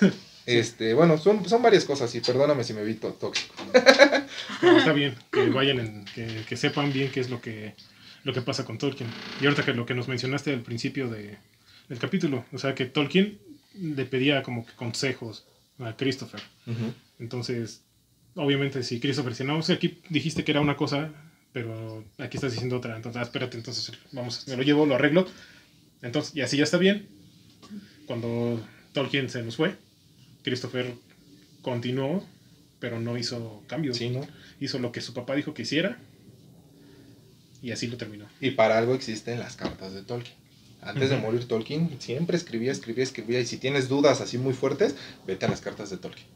Este, 0.46 0.92
bueno, 0.94 1.16
son, 1.16 1.48
son 1.48 1.62
varias 1.62 1.84
cosas 1.84 2.14
y 2.14 2.20
perdóname 2.20 2.64
si 2.64 2.74
me 2.74 2.84
vi 2.84 2.94
tóxico. 2.94 3.54
No, 4.62 4.78
está 4.78 4.92
bien, 4.92 5.14
que 5.30 5.48
vayan, 5.50 5.78
en, 5.78 6.04
que, 6.06 6.44
que 6.48 6.56
sepan 6.56 6.92
bien 6.92 7.10
qué 7.10 7.20
es 7.20 7.30
lo 7.30 7.40
que, 7.40 7.74
lo 8.24 8.32
que 8.32 8.42
pasa 8.42 8.64
con 8.64 8.78
Tolkien. 8.78 9.08
Y 9.40 9.44
ahorita 9.44 9.64
que 9.64 9.74
lo 9.74 9.86
que 9.86 9.94
nos 9.94 10.08
mencionaste 10.08 10.52
al 10.52 10.62
principio 10.62 11.08
de, 11.08 11.36
del 11.88 11.98
capítulo, 11.98 12.44
o 12.52 12.58
sea, 12.58 12.74
que 12.74 12.86
Tolkien 12.86 13.38
le 13.74 14.04
pedía 14.06 14.42
como 14.42 14.66
que 14.66 14.72
consejos 14.72 15.44
a 15.78 15.96
Christopher. 15.96 16.40
Entonces, 17.18 17.82
obviamente, 18.34 18.82
si 18.82 19.00
Christopher 19.00 19.32
dice, 19.32 19.44
no, 19.44 19.58
o 19.58 19.62
sea, 19.62 19.76
aquí 19.76 20.00
dijiste 20.08 20.44
que 20.44 20.52
era 20.52 20.60
una 20.60 20.76
cosa, 20.76 21.10
pero 21.52 22.04
aquí 22.18 22.36
estás 22.36 22.52
diciendo 22.52 22.76
otra, 22.76 22.96
entonces, 22.96 23.20
ah, 23.20 23.24
espérate, 23.24 23.56
entonces, 23.56 23.92
vamos, 24.12 24.46
me 24.48 24.56
lo 24.56 24.62
llevo, 24.62 24.86
lo 24.86 24.94
arreglo. 24.94 25.26
Entonces, 26.02 26.34
y 26.34 26.40
así 26.40 26.56
ya 26.56 26.64
está 26.64 26.78
bien. 26.78 27.08
Cuando 28.06 28.60
Tolkien 28.92 29.30
se 29.30 29.42
nos 29.42 29.56
fue, 29.56 29.76
Christopher 30.44 30.94
continuó, 31.62 32.22
pero 32.78 33.00
no 33.00 33.18
hizo 33.18 33.62
cambios. 33.66 33.96
Sí, 33.96 34.10
¿no? 34.10 34.20
Hizo 34.60 34.78
lo 34.78 34.92
que 34.92 35.00
su 35.00 35.14
papá 35.14 35.34
dijo 35.34 35.54
que 35.54 35.62
hiciera, 35.62 35.98
y 37.62 37.72
así 37.72 37.86
lo 37.86 37.96
terminó. 37.96 38.26
Y 38.40 38.50
para 38.52 38.78
algo 38.78 38.94
existen 38.94 39.40
las 39.40 39.56
cartas 39.56 39.94
de 39.94 40.02
Tolkien. 40.02 40.36
Antes 40.82 41.08
de 41.08 41.16
morir 41.16 41.48
Tolkien 41.48 41.96
siempre 41.98 42.36
escribía, 42.36 42.70
escribía, 42.70 43.02
escribía. 43.02 43.40
Y 43.40 43.46
si 43.46 43.56
tienes 43.56 43.88
dudas 43.88 44.20
así 44.20 44.36
muy 44.36 44.52
fuertes, 44.52 44.94
vete 45.26 45.46
a 45.46 45.48
las 45.48 45.62
cartas 45.62 45.88
de 45.88 45.96
Tolkien. 45.96 46.26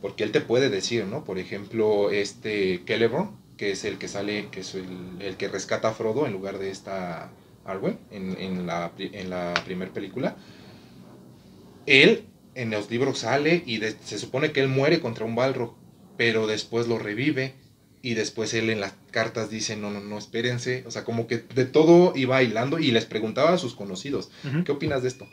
Porque 0.00 0.24
él 0.24 0.32
te 0.32 0.40
puede 0.40 0.70
decir, 0.70 1.04
¿no? 1.04 1.22
Por 1.22 1.38
ejemplo, 1.38 2.10
este 2.10 2.82
Celeborn, 2.86 3.36
que 3.58 3.72
es 3.72 3.84
el 3.84 3.98
que 3.98 4.08
sale, 4.08 4.48
que 4.50 4.60
es 4.60 4.74
el, 4.74 4.86
el 5.20 5.36
que 5.36 5.48
rescata 5.48 5.88
a 5.88 5.92
Frodo 5.92 6.26
en 6.26 6.32
lugar 6.32 6.58
de 6.58 6.70
esta 6.70 7.30
Arwen 7.66 7.98
en, 8.10 8.40
en 8.40 8.66
la, 8.66 8.92
en 8.98 9.28
la 9.28 9.52
primera 9.66 9.92
película. 9.92 10.36
Él 11.84 12.24
en 12.60 12.70
los 12.70 12.90
libros 12.90 13.18
sale 13.20 13.62
y 13.66 13.78
de- 13.78 13.96
se 14.04 14.18
supone 14.18 14.52
que 14.52 14.60
él 14.60 14.68
muere 14.68 15.00
contra 15.00 15.24
un 15.24 15.34
Balrog, 15.34 15.74
pero 16.16 16.46
después 16.46 16.86
lo 16.88 16.98
revive 16.98 17.54
y 18.02 18.14
después 18.14 18.52
él 18.54 18.70
en 18.70 18.80
las 18.80 18.94
cartas 19.10 19.50
dice, 19.50 19.76
no, 19.76 19.90
no, 19.90 20.00
no, 20.00 20.18
espérense. 20.18 20.84
O 20.86 20.90
sea, 20.90 21.04
como 21.04 21.26
que 21.26 21.38
de 21.38 21.64
todo 21.64 22.12
iba 22.16 22.42
hilando 22.42 22.78
y 22.78 22.90
les 22.90 23.04
preguntaba 23.06 23.52
a 23.52 23.58
sus 23.58 23.74
conocidos. 23.74 24.30
¿qué 24.64 24.72
opinas 24.72 25.02
de 25.02 25.08
esto? 25.08 25.28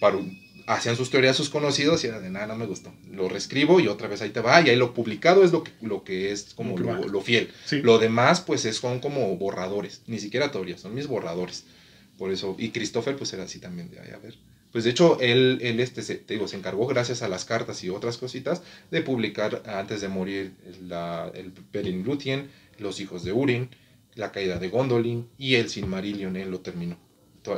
Para, 0.00 0.18
hacían 0.66 0.96
sus 0.96 1.10
teorías 1.10 1.36
sus 1.36 1.48
conocidos 1.50 2.02
y 2.04 2.06
era 2.08 2.20
de 2.20 2.30
nada, 2.30 2.46
no 2.46 2.56
me 2.56 2.66
gustó. 2.66 2.92
Lo 3.10 3.28
reescribo 3.28 3.80
y 3.80 3.88
otra 3.88 4.08
vez 4.08 4.22
ahí 4.22 4.30
te 4.30 4.40
va. 4.40 4.60
Y 4.60 4.70
ahí 4.70 4.76
lo 4.76 4.94
publicado 4.94 5.44
es 5.44 5.52
lo 5.52 5.62
que, 5.64 5.72
lo 5.82 6.04
que 6.04 6.30
es 6.32 6.54
como 6.54 6.76
Lo 6.78 7.06
lo, 7.08 7.20
fiel. 7.20 7.50
Sí. 7.64 7.80
Lo 7.82 7.98
demás, 7.98 8.40
pues, 8.40 8.64
es, 8.64 8.76
son 8.76 9.00
como 9.00 9.36
borradores. 9.36 10.02
Ni 10.06 10.18
siquiera 10.20 10.50
teorías, 10.52 10.80
son 10.80 10.94
mis 10.94 11.06
borradores. 11.08 11.64
Por 12.18 12.30
eso, 12.32 12.54
y 12.58 12.70
Christopher, 12.70 13.16
pues, 13.16 13.32
era 13.32 13.44
así 13.44 13.58
también 13.58 13.90
de, 13.90 13.98
"Ay, 14.00 14.10
a 14.14 14.18
ver. 14.18 14.34
Pues, 14.72 14.84
de 14.84 14.90
hecho, 14.90 15.20
él, 15.20 15.58
él 15.60 15.80
este, 15.80 16.02
se, 16.02 16.14
te 16.16 16.34
digo, 16.34 16.48
se 16.48 16.56
encargó, 16.56 16.86
gracias 16.86 17.22
a 17.22 17.28
las 17.28 17.44
cartas 17.44 17.84
y 17.84 17.90
otras 17.90 18.16
cositas, 18.18 18.62
de 18.90 19.02
publicar, 19.02 19.62
antes 19.66 20.00
de 20.00 20.08
morir, 20.08 20.52
la, 20.88 21.30
el 21.34 21.52
Beren 21.72 22.02
Lúthien, 22.04 22.50
Los 22.78 22.98
hijos 23.00 23.22
de 23.24 23.32
Urin, 23.32 23.68
La 24.14 24.32
caída 24.32 24.58
de 24.58 24.68
Gondolin 24.70 25.28
y 25.38 25.54
el 25.56 25.68
Silmarillion, 25.68 26.36
él 26.36 26.50
lo 26.50 26.60
terminó. 26.60 26.98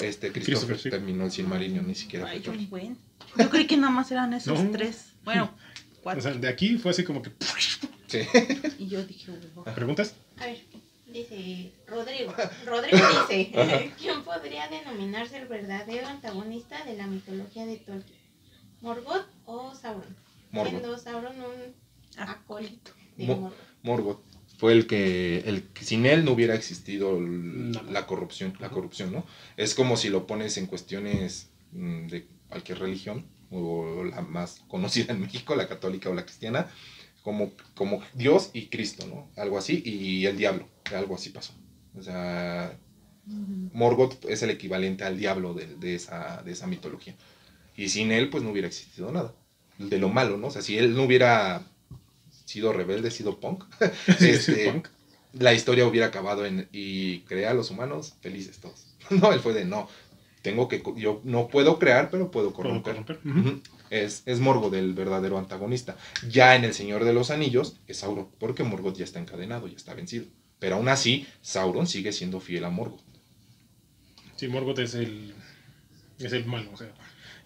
Este 0.00 0.32
Christopher 0.32 0.42
Christopher, 0.42 0.78
sí. 0.78 0.90
terminó 0.90 1.24
el 1.26 1.30
Silmarillion, 1.30 1.86
ni 1.86 1.94
siquiera 1.94 2.26
Ay, 2.28 2.40
fue 2.40 2.56
buen. 2.66 2.96
Yo 3.38 3.50
creí 3.50 3.66
que 3.66 3.76
nada 3.76 3.92
más 3.92 4.10
eran 4.10 4.32
esos 4.32 4.62
No. 4.64 4.70
tres. 4.70 5.12
Bueno, 5.24 5.50
O 5.98 6.02
cuatro. 6.04 6.22
sea, 6.22 6.32
de 6.34 6.48
aquí 6.48 6.78
fue 6.78 6.90
así 6.90 7.04
como 7.04 7.22
que... 7.22 7.30
Sí. 8.06 8.20
y 8.78 8.88
yo 8.88 9.04
dije, 9.04 9.32
"Wow". 9.54 9.64
¿Preguntas? 9.74 10.14
A 10.38 10.46
ver, 10.46 10.58
dice 11.14 11.72
Rodrigo. 11.86 12.34
Rodrigo 12.66 12.98
dice, 13.28 13.52
¿quién 13.98 14.22
podría 14.24 14.68
denominarse 14.68 15.38
el 15.38 15.46
verdadero 15.48 16.06
antagonista 16.08 16.84
de 16.84 16.96
la 16.96 17.06
mitología 17.06 17.64
de 17.64 17.76
Tolkien? 17.76 18.18
¿Morgoth 18.80 19.26
o 19.46 19.74
Sauron? 19.74 20.14
Morgoth. 20.50 20.70
Siendo 20.70 20.98
Sauron 20.98 21.34
un 21.40 21.74
acólito 22.18 22.90
de 23.16 23.26
Mo- 23.26 23.36
Morgoth. 23.36 23.58
Morgoth 23.82 24.20
fue 24.58 24.72
el 24.72 24.86
que, 24.86 25.38
el 25.46 25.68
sin 25.80 26.04
él 26.06 26.24
no 26.24 26.32
hubiera 26.32 26.54
existido 26.54 27.18
la 27.20 28.06
corrupción, 28.06 28.54
la 28.60 28.70
corrupción, 28.70 29.12
¿no? 29.12 29.24
Es 29.56 29.74
como 29.74 29.96
si 29.96 30.08
lo 30.10 30.26
pones 30.26 30.56
en 30.58 30.66
cuestiones 30.66 31.50
mm, 31.72 32.06
de 32.08 32.26
cualquier 32.48 32.78
religión, 32.78 33.26
o 33.50 34.04
la 34.04 34.20
más 34.22 34.62
conocida 34.68 35.12
en 35.12 35.20
México, 35.20 35.54
la 35.54 35.68
católica 35.68 36.08
o 36.10 36.14
la 36.14 36.24
cristiana, 36.24 36.68
como, 37.24 37.50
como 37.74 38.00
Dios 38.14 38.50
y 38.52 38.66
Cristo, 38.68 39.06
¿no? 39.08 39.28
Algo 39.42 39.58
así, 39.58 39.82
y 39.84 40.26
el 40.26 40.36
diablo, 40.36 40.68
algo 40.94 41.16
así 41.16 41.30
pasó. 41.30 41.52
O 41.96 42.02
sea, 42.02 42.78
Morgoth 43.72 44.24
es 44.28 44.42
el 44.42 44.50
equivalente 44.50 45.04
al 45.04 45.18
diablo 45.18 45.54
de, 45.54 45.66
de 45.76 45.94
esa, 45.96 46.42
de 46.44 46.52
esa 46.52 46.66
mitología. 46.66 47.16
Y 47.76 47.88
sin 47.88 48.12
él, 48.12 48.30
pues 48.30 48.42
no 48.44 48.50
hubiera 48.50 48.68
existido 48.68 49.10
nada. 49.10 49.34
De 49.78 49.98
lo 49.98 50.08
malo, 50.08 50.36
¿no? 50.36 50.46
O 50.48 50.50
sea, 50.50 50.62
si 50.62 50.78
él 50.78 50.94
no 50.94 51.02
hubiera 51.04 51.66
sido 52.44 52.72
rebelde, 52.72 53.10
sido 53.10 53.40
punk, 53.40 53.64
Sí, 54.18 54.28
este, 54.28 54.70
punk. 54.70 54.88
la 55.32 55.52
historia 55.54 55.86
hubiera 55.86 56.06
acabado 56.08 56.44
en 56.46 56.68
y 56.72 57.20
crea 57.20 57.50
a 57.50 57.54
los 57.54 57.70
humanos 57.70 58.14
felices 58.20 58.58
todos. 58.60 58.86
No, 59.10 59.32
él 59.32 59.40
fue 59.40 59.52
de 59.54 59.64
no. 59.64 59.88
Tengo 60.42 60.68
que 60.68 60.82
yo 60.96 61.20
no 61.24 61.48
puedo 61.48 61.78
crear, 61.78 62.10
pero 62.10 62.30
puedo 62.30 62.52
Puedo 62.52 62.82
corromper. 62.82 62.96
corromper. 62.96 63.20
Ujú. 63.24 63.62
Es, 63.94 64.24
es 64.26 64.40
Morgoth 64.40 64.74
el 64.74 64.92
verdadero 64.92 65.38
antagonista. 65.38 65.96
Ya 66.28 66.56
en 66.56 66.64
El 66.64 66.74
Señor 66.74 67.04
de 67.04 67.12
los 67.12 67.30
Anillos 67.30 67.76
es 67.86 67.98
Sauron, 67.98 68.28
porque 68.40 68.64
Morgoth 68.64 68.96
ya 68.96 69.04
está 69.04 69.20
encadenado, 69.20 69.68
ya 69.68 69.76
está 69.76 69.94
vencido. 69.94 70.24
Pero 70.58 70.74
aún 70.74 70.88
así, 70.88 71.28
Sauron 71.42 71.86
sigue 71.86 72.10
siendo 72.10 72.40
fiel 72.40 72.64
a 72.64 72.70
Morgoth. 72.70 73.04
Sí, 74.34 74.48
Morgoth 74.48 74.80
es 74.80 74.94
el, 74.94 75.32
es 76.18 76.32
el 76.32 76.44
malo, 76.44 76.72
o 76.72 76.76
sea. 76.76 76.92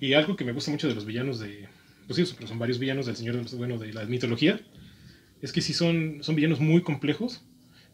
Y 0.01 0.15
algo 0.15 0.37
que 0.37 0.45
me 0.47 0.53
gusta 0.53 0.71
mucho 0.71 0.89
de 0.89 0.95
los 0.95 1.05
villanos 1.05 1.39
de... 1.39 1.69
Pues 2.07 2.17
sí, 2.17 2.35
pero 2.35 2.49
son 2.49 2.59
varios 2.59 2.79
villanos 2.79 3.05
del 3.05 3.17
Señor 3.17 3.37
de 3.37 3.43
los... 3.43 3.55
Bueno, 3.55 3.77
de 3.77 3.93
la 3.93 4.07
mitología. 4.07 4.59
Es 5.43 5.53
que 5.53 5.61
sí 5.61 5.75
son, 5.75 6.21
son 6.23 6.35
villanos 6.35 6.61
muy 6.61 6.81
complejos, 6.81 7.43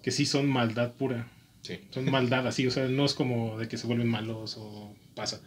que 0.00 0.12
sí 0.12 0.26
son 0.26 0.48
maldad 0.48 0.92
pura. 0.92 1.28
Sí. 1.62 1.80
Son 1.90 2.08
maldad 2.08 2.46
así, 2.46 2.68
o 2.68 2.70
sea, 2.70 2.86
no 2.86 3.04
es 3.04 3.14
como 3.14 3.58
de 3.58 3.66
que 3.66 3.78
se 3.78 3.88
vuelven 3.88 4.06
malos 4.06 4.54
o 4.58 4.94
pasa. 5.16 5.40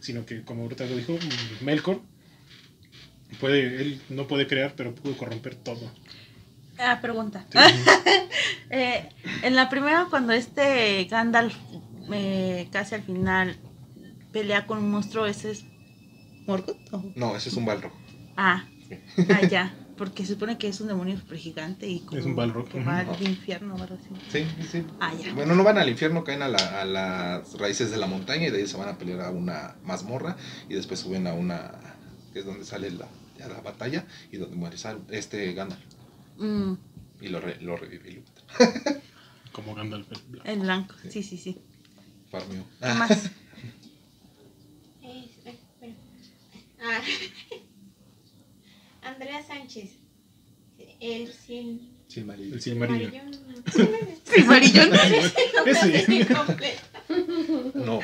Sino 0.00 0.26
que, 0.26 0.42
como 0.42 0.64
ahorita 0.64 0.86
lo 0.86 0.96
dijo, 0.96 1.12
mm, 1.12 1.64
Melkor, 1.64 2.00
puede, 3.40 3.80
él 3.80 4.00
no 4.08 4.26
puede 4.26 4.46
crear, 4.46 4.74
pero 4.76 4.94
puede 4.94 5.16
corromper 5.16 5.54
todo. 5.54 5.90
Ah, 6.78 6.98
pregunta. 7.00 7.44
Sí. 7.50 7.58
Eh, 8.70 9.08
en 9.42 9.56
la 9.56 9.70
primera, 9.70 10.08
cuando 10.10 10.34
este 10.34 11.04
Gandalf 11.10 11.54
eh, 12.12 12.68
casi 12.70 12.94
al 12.96 13.02
final 13.02 13.56
pelea 14.30 14.66
con 14.66 14.76
un 14.78 14.90
monstruo, 14.90 15.24
ese 15.24 15.52
es 15.52 15.64
Morgoth. 16.46 16.76
¿O? 16.92 17.02
No, 17.16 17.34
ese 17.34 17.48
es 17.48 17.54
un 17.56 17.64
Balrog. 17.64 17.92
Ah, 18.36 18.64
Sí. 18.88 18.96
ah, 19.30 19.40
ya. 19.50 19.74
Porque 19.96 20.24
se 20.26 20.34
supone 20.34 20.58
que 20.58 20.68
es 20.68 20.80
un 20.82 20.88
demonio 20.88 21.16
super 21.18 21.38
gigante 21.38 21.88
y 21.88 22.00
como 22.00 22.20
Es 22.20 22.26
un 22.26 22.36
Balrog, 22.36 22.68
que 22.68 22.78
va 22.84 22.98
al 23.00 23.22
infierno 23.26 23.74
algo 23.74 23.94
así. 23.94 24.10
Sí, 24.30 24.46
sí. 24.70 24.84
Ah, 25.00 25.12
ya. 25.14 25.32
Bueno, 25.32 25.54
no 25.54 25.64
van 25.64 25.78
al 25.78 25.88
infierno, 25.88 26.22
caen 26.22 26.42
a, 26.42 26.48
la- 26.48 26.82
a 26.82 26.84
las 26.84 27.54
raíces 27.58 27.90
de 27.90 27.96
la 27.96 28.06
montaña 28.06 28.48
y 28.48 28.50
de 28.50 28.58
ahí 28.58 28.66
se 28.66 28.76
van 28.76 28.90
a 28.90 28.98
pelear 28.98 29.22
a 29.22 29.30
una 29.30 29.76
mazmorra 29.82 30.36
y 30.68 30.74
después 30.74 31.00
suben 31.00 31.26
a 31.26 31.32
una, 31.32 31.72
que 32.32 32.40
es 32.40 32.44
donde 32.44 32.64
sale 32.64 32.90
la, 32.90 33.08
ya 33.38 33.48
la 33.48 33.60
batalla 33.60 34.06
y 34.32 34.36
donde 34.36 34.56
muere 34.56 34.76
Sal- 34.78 35.02
este 35.10 35.52
Gandalf 35.54 35.80
Mm, 36.38 36.74
y 37.20 37.28
lo, 37.28 37.40
re- 37.40 37.60
lo 37.60 37.76
revive 37.76 38.10
Ilúvatar. 38.10 39.02
Como 39.52 39.74
Gandalf. 39.74 40.06
el 40.12 40.18
blanco. 40.28 40.48
el 40.48 40.60
blanco, 40.60 40.94
sí, 41.10 41.22
sí, 41.24 41.36
sí. 41.36 41.58
Farmeó. 42.30 42.64
¿Qué 42.80 42.86
más? 42.94 43.10
Es- 43.10 43.30
eh. 45.02 45.58
Ah. 46.80 47.00
Andrea 49.02 49.42
Sánchez. 49.44 49.90
El 51.00 51.32
sin. 51.32 51.96
Silmarillion. 52.08 52.54
El 52.54 52.62
Silmarillion. 52.62 53.32
Sí, 54.24 54.42
Marillón. 54.44 54.90
Ese. 55.66 55.96
Ese. 55.96 56.26
No. 57.74 58.00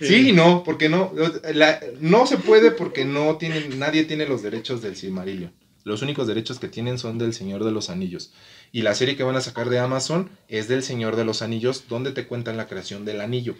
Sí 0.00 0.30
y 0.30 0.32
no, 0.32 0.62
porque 0.64 0.88
no. 0.88 1.12
La- 1.54 1.80
no 2.00 2.26
se 2.26 2.36
puede 2.38 2.70
porque 2.70 3.04
no 3.04 3.36
tienen, 3.36 3.78
nadie 3.78 4.04
tiene 4.04 4.26
los 4.26 4.42
derechos 4.42 4.82
del 4.82 4.96
Silmarillion. 4.96 5.52
Los 5.84 6.02
únicos 6.02 6.26
derechos 6.28 6.58
que 6.60 6.68
tienen 6.68 6.98
son 6.98 7.18
del 7.18 7.34
Señor 7.34 7.64
de 7.64 7.72
los 7.72 7.90
Anillos. 7.90 8.32
Y 8.70 8.82
la 8.82 8.94
serie 8.94 9.16
que 9.16 9.24
van 9.24 9.34
a 9.36 9.40
sacar 9.40 9.68
de 9.68 9.80
Amazon 9.80 10.30
es 10.48 10.68
del 10.68 10.82
Señor 10.84 11.16
de 11.16 11.24
los 11.24 11.42
Anillos, 11.42 11.84
donde 11.88 12.12
te 12.12 12.26
cuentan 12.26 12.56
la 12.56 12.68
creación 12.68 13.04
del 13.04 13.20
anillo. 13.20 13.56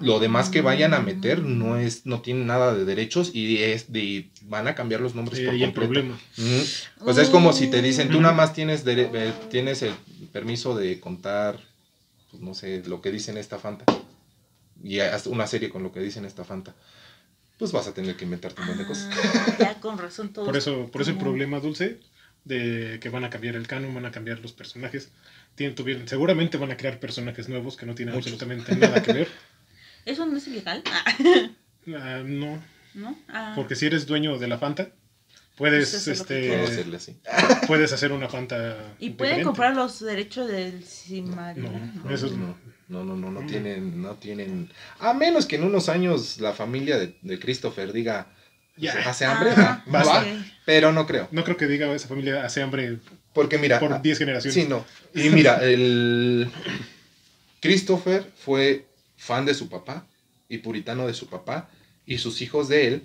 Lo 0.00 0.18
demás 0.20 0.48
que 0.48 0.62
vayan 0.62 0.94
a 0.94 1.00
meter 1.00 1.42
no 1.42 1.76
es, 1.76 2.06
no 2.06 2.22
tiene 2.22 2.44
nada 2.44 2.74
de 2.74 2.84
derechos 2.84 3.30
y 3.34 3.58
es 3.58 3.92
de, 3.92 4.30
van 4.42 4.66
a 4.68 4.74
cambiar 4.74 5.00
los 5.00 5.14
nombres 5.14 5.38
Sí, 5.38 5.44
por 5.44 5.52
completo. 5.58 5.78
problema. 5.92 6.18
Ujú. 6.38 7.08
O 7.10 7.12
sea, 7.14 7.22
es 7.22 7.30
como 7.30 7.52
si 7.52 7.68
te 7.68 7.82
dicen, 7.82 8.08
tú 8.10 8.20
nada 8.20 8.34
más 8.34 8.52
tienes, 8.52 8.84
dere- 8.84 9.10
eh, 9.14 9.32
tienes 9.50 9.82
el 9.82 9.92
permiso 10.32 10.76
de 10.76 10.98
contar, 11.00 11.58
pues 12.30 12.42
no 12.42 12.54
sé, 12.54 12.82
lo 12.86 13.00
que 13.00 13.10
dicen 13.12 13.36
esta 13.38 13.58
Fanta. 13.58 13.84
Y 14.82 15.00
haz 15.00 15.26
una 15.26 15.46
serie 15.46 15.68
con 15.70 15.82
lo 15.82 15.92
que 15.92 16.00
dicen 16.00 16.24
esta 16.24 16.44
Fanta. 16.44 16.74
Pues 17.58 17.70
vas 17.72 17.86
a 17.86 17.94
tener 17.94 18.16
que 18.16 18.24
inventarte 18.24 18.60
un 18.60 18.66
montón 18.66 18.84
de 18.84 18.88
cosas. 18.88 19.08
Ah, 19.12 19.56
ya 19.58 19.80
con 19.80 19.96
razón 19.98 20.32
todo. 20.32 20.44
Por 20.44 20.56
eso, 20.56 20.90
por 20.90 21.02
eso 21.02 21.10
el 21.12 21.16
como- 21.16 21.30
problema 21.30 21.60
dulce 21.60 22.00
de 22.44 22.98
que 23.00 23.08
van 23.08 23.22
a 23.24 23.30
cambiar 23.30 23.54
el 23.54 23.68
canon, 23.68 23.94
van 23.94 24.06
a 24.06 24.10
cambiar 24.10 24.40
los 24.40 24.52
personajes. 24.52 25.10
Tienen, 25.54 25.76
tuvieron, 25.76 26.08
seguramente 26.08 26.56
van 26.56 26.72
a 26.72 26.76
crear 26.76 26.98
personajes 26.98 27.48
nuevos 27.48 27.76
que 27.76 27.86
no 27.86 27.94
tienen 27.94 28.14
Muchos. 28.14 28.32
absolutamente 28.32 28.74
nada 28.76 29.02
que 29.02 29.12
ver. 29.12 29.28
¿Eso 30.04 30.26
no 30.26 30.36
es 30.36 30.46
ilegal? 30.48 30.82
Ah, 30.90 31.04
Ah, 31.96 32.22
no, 32.24 32.62
¿No? 32.94 33.18
Ah, 33.28 33.52
porque 33.56 33.74
si 33.76 33.86
eres 33.86 34.06
dueño 34.06 34.38
de 34.38 34.46
la 34.48 34.56
Fanta, 34.58 34.90
puedes, 35.56 35.90
Pues 35.90 35.94
eso 35.94 36.10
es 36.12 36.18
lo 36.20 36.24
que 36.26 36.38
este, 36.46 36.56
Puedo 36.56 36.68
hacerle 36.68 36.96
así. 36.96 37.16
puedes 37.66 37.92
hacer 37.92 38.12
una 38.12 38.28
Fanta. 38.28 38.94
¿Y 38.98 39.10
pueden 39.10 39.36
diferente. 39.38 39.44
comprar 39.44 39.74
los 39.76 40.00
derechos 40.00 40.48
del 40.48 40.84
Silmarillion? 40.84 42.02
No, 42.04 42.10
eso 42.14 42.26
es- 42.26 42.32
No, 42.32 42.56
no, 42.92 43.04
no, 43.04 43.16
no, 43.16 43.30
no 43.30 43.40
Mm. 43.42 43.46
tienen, 43.46 44.02
no 44.02 44.14
tienen. 44.14 44.70
A 45.00 45.12
menos 45.14 45.46
que 45.46 45.56
en 45.56 45.64
unos 45.64 45.88
años 45.88 46.40
la 46.40 46.52
familia 46.52 46.98
de, 46.98 47.16
de 47.22 47.38
Christopher 47.38 47.92
diga, 47.92 48.28
Ya. 48.76 48.92
hace 49.08 49.24
hambre, 49.24 49.50
Ah, 49.56 49.82
va, 49.92 50.24
pero 50.64 50.92
no 50.92 51.06
creo. 51.06 51.28
No 51.32 51.42
creo 51.44 51.56
que 51.56 51.66
diga 51.66 51.92
esa 51.94 52.08
familia 52.08 52.44
hace 52.44 52.62
hambre 52.62 52.98
Porque 53.34 53.58
mira, 53.58 53.80
por 53.80 53.92
ah, 53.92 53.98
10 54.02 54.18
generaciones. 54.18 54.54
Sí, 54.54 54.66
no. 54.68 54.84
Y 55.14 55.28
mira, 55.30 55.56
el 55.64 56.48
Christopher 57.60 58.24
fue 58.36 58.86
fan 59.16 59.44
de 59.46 59.54
su 59.54 59.68
papá 59.68 60.06
y 60.48 60.58
puritano 60.58 61.06
de 61.06 61.14
su 61.14 61.26
papá 61.28 61.68
y 62.06 62.18
sus 62.18 62.42
hijos 62.42 62.68
de 62.68 62.88
él 62.88 63.02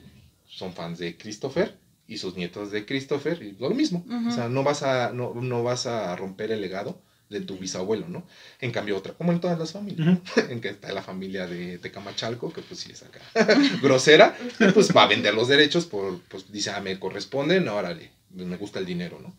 son 0.48 0.74
fans 0.74 0.98
de 1.00 1.18
Christopher 1.18 1.78
y 2.08 2.18
sus 2.18 2.36
nietos 2.36 2.72
de 2.72 2.86
Christopher 2.86 3.42
y 3.44 3.52
lo 3.60 3.70
mismo. 3.72 4.06
O 4.28 4.32
sea, 4.32 4.50
no 4.50 4.64
vas 4.64 4.84
a 4.84 5.12
no, 5.14 5.34
no 5.36 5.64
vas 5.64 5.86
a 5.86 6.16
romper 6.16 6.52
el 6.52 6.62
legado 6.62 7.02
de 7.30 7.42
tu 7.42 7.58
bisabuelo, 7.58 8.08
¿no? 8.08 8.26
En 8.62 8.72
cambio 8.72 8.96
otra, 8.98 9.14
como 9.14 9.32
en 9.32 9.40
todas 9.42 9.60
las 9.60 9.72
familias, 9.74 10.08
¿no? 10.08 10.22
en 10.50 10.62
que 10.62 10.70
está 10.70 10.92
la 10.94 11.02
familia 11.04 11.46
de, 11.48 11.78
de 11.78 11.92
Camachalco, 11.92 12.54
que 12.54 12.62
pues 12.62 12.80
sí 12.80 12.92
es 12.92 13.04
acá 13.04 13.20
grosera, 13.82 14.38
y 14.60 14.72
pues 14.72 14.96
va 14.96 15.04
a 15.04 15.08
vender 15.08 15.34
los 15.34 15.48
derechos 15.48 15.86
por, 15.86 16.22
pues 16.30 16.52
dice, 16.52 16.70
ah, 16.72 16.80
me 16.80 16.98
corresponden, 17.00 17.68
órale, 17.68 18.12
me 18.32 18.56
gusta 18.58 18.80
el 18.80 18.86
dinero, 18.86 19.20
¿no? 19.22 19.36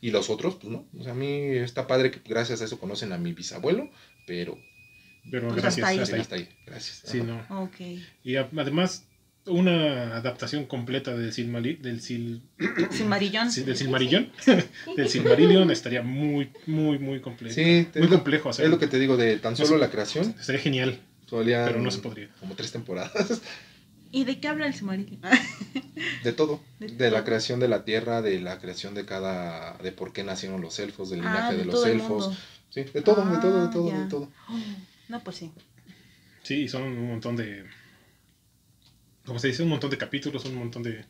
Y 0.00 0.10
los 0.10 0.30
otros, 0.30 0.56
pues 0.56 0.72
no. 0.72 0.84
O 0.98 1.02
sea, 1.02 1.12
a 1.12 1.16
mí 1.16 1.56
está 1.56 1.86
padre 1.86 2.10
que 2.10 2.20
gracias 2.24 2.60
a 2.60 2.64
eso 2.66 2.78
conocen 2.78 3.12
a 3.12 3.18
mi 3.18 3.32
bisabuelo, 3.32 3.88
pero 4.26 4.58
Pero 5.30 5.48
Pues 5.48 5.62
gracias, 5.62 5.84
hasta 5.86 5.88
ahí. 5.88 5.98
hasta 6.00 6.14
ahí. 6.16 6.20
hasta 6.20 6.34
ahí. 6.36 6.48
Gracias. 6.66 7.02
Sí, 7.06 7.20
Ajá. 7.20 7.46
no. 7.48 7.62
Ok. 7.62 7.76
Y 8.24 8.36
además, 8.36 9.04
una 9.46 10.16
adaptación 10.16 10.66
completa 10.66 11.14
del 11.16 11.32
Silmali- 11.32 11.78
del 11.80 12.00
Sil, 12.00 12.42
Silmarillón. 12.90 13.50
Sí, 13.50 13.62
del 13.64 13.76
Silmarillón, 13.76 14.30
del 14.96 15.08
Silmarillion 15.08 15.70
estaría 15.70 16.02
muy, 16.02 16.50
muy, 16.66 16.98
muy 16.98 17.20
complejo. 17.20 17.54
Sí, 17.54 17.88
muy 17.94 18.04
es 18.04 18.10
lo- 18.10 18.16
complejo 18.16 18.50
Es 18.50 18.56
hacerlo. 18.56 18.72
lo 18.76 18.78
que 18.78 18.86
te 18.86 18.98
digo 18.98 19.16
de 19.16 19.38
tan 19.38 19.56
solo 19.56 19.76
la 19.78 19.90
creación. 19.90 20.34
Estaría 20.38 20.60
genial, 20.60 21.00
Todavía 21.28 21.64
pero 21.66 21.80
no 21.80 21.90
se 21.90 21.98
podría. 21.98 22.28
como 22.40 22.54
tres 22.54 22.70
temporadas. 22.72 23.40
¿Y 24.14 24.24
de 24.24 24.38
qué 24.40 24.48
habla 24.48 24.66
el 24.66 24.74
Silmarillion? 24.74 25.20
De 26.22 26.32
todo. 26.32 26.60
De 26.78 26.88
De 26.88 27.10
la 27.10 27.24
creación 27.24 27.58
de 27.60 27.68
la 27.68 27.84
tierra, 27.84 28.20
de 28.22 28.38
la 28.40 28.58
creación 28.60 28.94
de 28.94 29.06
cada. 29.06 29.76
de 29.78 29.90
por 29.92 30.12
qué 30.12 30.22
nacieron 30.22 30.60
los 30.60 30.78
elfos, 30.78 31.08
del 31.10 31.20
linaje 31.20 31.38
Ah, 31.40 31.52
de, 31.52 31.58
de 31.58 31.64
los 31.64 31.84
el 31.86 31.92
elfos. 31.92 32.36
Sí, 32.70 32.82
de 32.84 33.02
todo, 33.02 33.24
de 33.24 33.38
todo, 33.38 33.60
de 33.60 33.66
Ah, 33.66 33.70
todo, 33.72 33.88
ya. 33.90 33.98
de 34.00 34.08
todo. 34.08 34.30
No, 35.08 35.20
pues 35.20 35.36
sí. 35.36 35.50
Sí, 36.42 36.68
son 36.68 36.82
un 36.84 37.08
montón 37.08 37.36
de. 37.36 37.64
Como 39.24 39.38
se 39.38 39.48
dice, 39.48 39.62
un 39.62 39.68
montón 39.68 39.90
de 39.90 39.98
capítulos, 39.98 40.44
un 40.44 40.54
montón 40.56 40.82
de. 40.82 41.04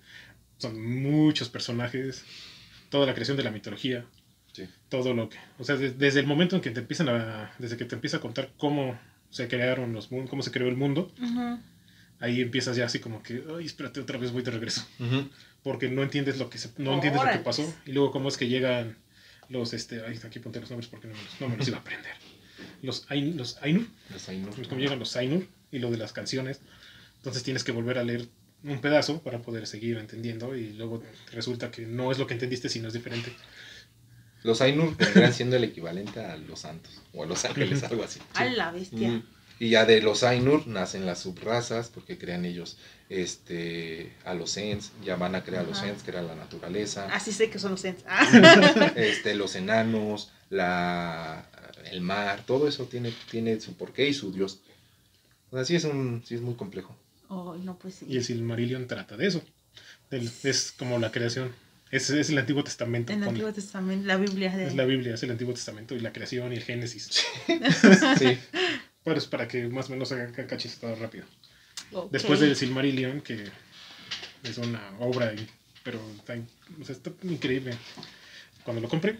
Son 0.58 0.80
muchos 1.02 1.48
personajes. 1.48 2.24
Toda 2.90 3.06
la 3.06 3.14
creación 3.14 3.36
de 3.36 3.42
la 3.42 3.50
mitología. 3.50 4.04
Sí. 4.52 4.68
Todo 4.88 5.14
lo 5.14 5.28
que. 5.28 5.38
O 5.58 5.64
sea, 5.64 5.76
de- 5.76 5.90
desde 5.92 6.20
el 6.20 6.26
momento 6.26 6.56
en 6.56 6.62
que 6.62 6.70
te 6.70 6.80
empiezan 6.80 7.08
a. 7.08 7.54
Desde 7.58 7.76
que 7.76 7.84
te 7.84 7.94
empieza 7.94 8.18
a 8.18 8.20
contar 8.20 8.50
cómo 8.58 8.98
se 9.30 9.48
crearon 9.48 9.92
los 9.94 10.10
mundos, 10.12 10.28
cómo 10.30 10.42
se 10.42 10.50
creó 10.50 10.68
el 10.68 10.76
mundo, 10.76 11.10
Ujú. 11.20 11.58
ahí 12.20 12.42
empiezas 12.42 12.76
ya 12.76 12.84
así 12.84 12.98
como 12.98 13.22
que. 13.22 13.42
Ay, 13.56 13.64
espérate, 13.64 14.00
otra 14.00 14.18
vez 14.18 14.30
voy 14.30 14.42
de 14.42 14.50
regreso. 14.50 14.86
Ujú. 15.00 15.28
Porque 15.62 15.88
no 15.88 16.02
entiendes 16.02 16.38
lo 16.38 16.50
que 16.50 16.58
se- 16.58 16.70
no 16.78 16.94
entiendes 16.94 17.22
lo 17.24 17.30
que 17.32 17.38
pasó. 17.38 17.74
Y 17.86 17.92
luego 17.92 18.10
cómo 18.12 18.28
es 18.28 18.36
que 18.36 18.48
llegan 18.48 18.98
los. 19.48 19.72
este 19.72 20.04
Ay, 20.06 20.20
aquí 20.22 20.38
ponte 20.38 20.60
los 20.60 20.68
nombres 20.70 20.88
porque 20.90 21.08
no 21.08 21.14
me 21.14 21.22
los, 21.22 21.40
no 21.40 21.48
me 21.48 21.56
los 21.56 21.66
iba 21.68 21.78
a 21.78 21.80
aprender. 21.80 22.12
Los, 22.82 23.08
Ain- 23.10 23.36
los 23.36 23.56
Ainur. 23.62 23.86
Los 24.12 24.28
Ainur. 24.28 24.68
Como 24.68 24.80
llegan 24.80 24.98
los 24.98 25.16
Ainur 25.16 25.46
y 25.70 25.78
lo 25.78 25.90
de 25.90 25.96
las 25.96 26.12
canciones. 26.12 26.60
Entonces 27.22 27.44
tienes 27.44 27.62
que 27.62 27.70
volver 27.70 27.98
a 27.98 28.02
leer 28.02 28.26
un 28.64 28.80
pedazo 28.80 29.22
para 29.22 29.40
poder 29.42 29.68
seguir 29.68 29.96
entendiendo 29.98 30.56
y 30.56 30.72
luego 30.72 31.00
resulta 31.30 31.70
que 31.70 31.86
no 31.86 32.10
es 32.10 32.18
lo 32.18 32.26
que 32.26 32.34
entendiste, 32.34 32.68
sino 32.68 32.88
es 32.88 32.94
diferente. 32.94 33.32
Los 34.42 34.60
Ainur 34.60 34.96
vendrían 34.96 35.32
siendo 35.32 35.54
el 35.54 35.62
equivalente 35.62 36.18
a 36.18 36.36
los 36.36 36.60
santos 36.60 37.00
o 37.14 37.22
a 37.22 37.26
los 37.26 37.44
ángeles, 37.44 37.84
algo 37.84 38.02
así. 38.02 38.18
A 38.34 38.44
la 38.46 38.72
bestia. 38.72 39.08
Mm. 39.08 39.22
Y 39.60 39.70
ya 39.70 39.84
de 39.84 40.02
los 40.02 40.24
Ainur 40.24 40.66
nacen 40.66 41.06
las 41.06 41.20
subrazas, 41.20 41.90
porque 41.90 42.18
crean 42.18 42.44
ellos 42.44 42.76
este, 43.08 44.12
a 44.24 44.34
los 44.34 44.56
Ents, 44.56 44.90
ya 45.04 45.14
van 45.14 45.36
a 45.36 45.44
crear 45.44 45.64
a 45.64 45.68
los 45.68 45.78
Ajá. 45.78 45.90
Ents, 45.90 46.02
que 46.02 46.10
era 46.10 46.22
la 46.22 46.34
naturaleza, 46.34 47.06
Así 47.12 47.30
sé 47.30 47.50
que 47.50 47.60
son 47.60 47.70
los 47.70 47.84
Ents. 47.84 48.02
Ah. 48.08 48.92
este, 48.96 49.36
los 49.36 49.54
enanos, 49.54 50.32
la, 50.50 51.46
el 51.92 52.00
mar, 52.00 52.42
todo 52.44 52.66
eso 52.66 52.86
tiene, 52.86 53.14
tiene 53.30 53.60
su 53.60 53.74
porqué 53.74 54.08
y 54.08 54.14
su 54.14 54.32
dios. 54.32 54.58
O 55.52 55.56
sea, 55.56 55.64
sí 55.64 55.76
es, 55.76 55.84
un, 55.84 56.24
sí 56.26 56.34
es 56.34 56.40
muy 56.40 56.54
complejo. 56.54 56.96
Oh, 57.34 57.56
no, 57.56 57.78
pues 57.78 57.94
sí. 57.94 58.06
Y 58.08 58.18
el 58.18 58.24
Silmarillion 58.24 58.86
trata 58.86 59.16
de 59.16 59.26
eso. 59.26 59.42
Del- 60.10 60.30
es 60.42 60.72
como 60.78 60.98
la 60.98 61.10
creación. 61.10 61.50
Es, 61.90 62.10
es 62.10 62.28
el 62.28 62.36
Antiguo 62.38 62.62
Testamento. 62.62 63.10
En 63.12 63.20
el 63.20 63.24
ponle. 63.24 63.40
Antiguo 63.40 63.54
Testamento, 63.54 64.06
la 64.06 64.16
Biblia 64.18 64.54
de... 64.54 64.66
Es 64.66 64.74
la 64.76 64.84
Biblia, 64.84 65.14
es 65.14 65.22
el 65.22 65.30
Antiguo 65.30 65.54
Testamento 65.54 65.94
y 65.94 66.00
la 66.00 66.12
creación 66.12 66.52
y 66.52 66.56
el 66.56 66.62
Génesis. 66.62 67.24
Sí, 68.18 68.38
Pues 69.02 69.26
para 69.26 69.48
que 69.48 69.66
más 69.68 69.88
o 69.88 69.92
menos 69.92 70.12
haga 70.12 70.30
cachis 70.46 70.78
todo 70.78 70.94
rápido. 70.96 71.24
Ok. 71.92 72.10
Después 72.12 72.40
del 72.40 72.54
Silmarillion, 72.54 73.22
que 73.22 73.44
es 74.42 74.58
una 74.58 74.82
obra, 75.00 75.32
pero 75.82 75.98
está, 76.18 76.34
o 76.80 76.84
sea, 76.84 76.94
está 76.94 77.10
increíble. 77.22 77.74
Cuando 78.64 78.82
lo 78.82 78.88
compré, 78.88 79.18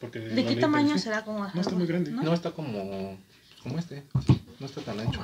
porque 0.00 0.18
¿De 0.20 0.44
qué 0.44 0.56
tamaño 0.56 0.98
será 0.98 1.24
como 1.24 1.48
No, 1.52 1.60
está 1.60 1.74
muy 1.74 1.86
grande. 1.86 2.10
¿No? 2.10 2.22
no 2.22 2.34
está 2.34 2.50
como, 2.52 3.18
como 3.62 3.78
este, 3.78 4.02
no 4.60 4.66
está 4.66 4.82
tan 4.82 5.00
ancho. 5.00 5.22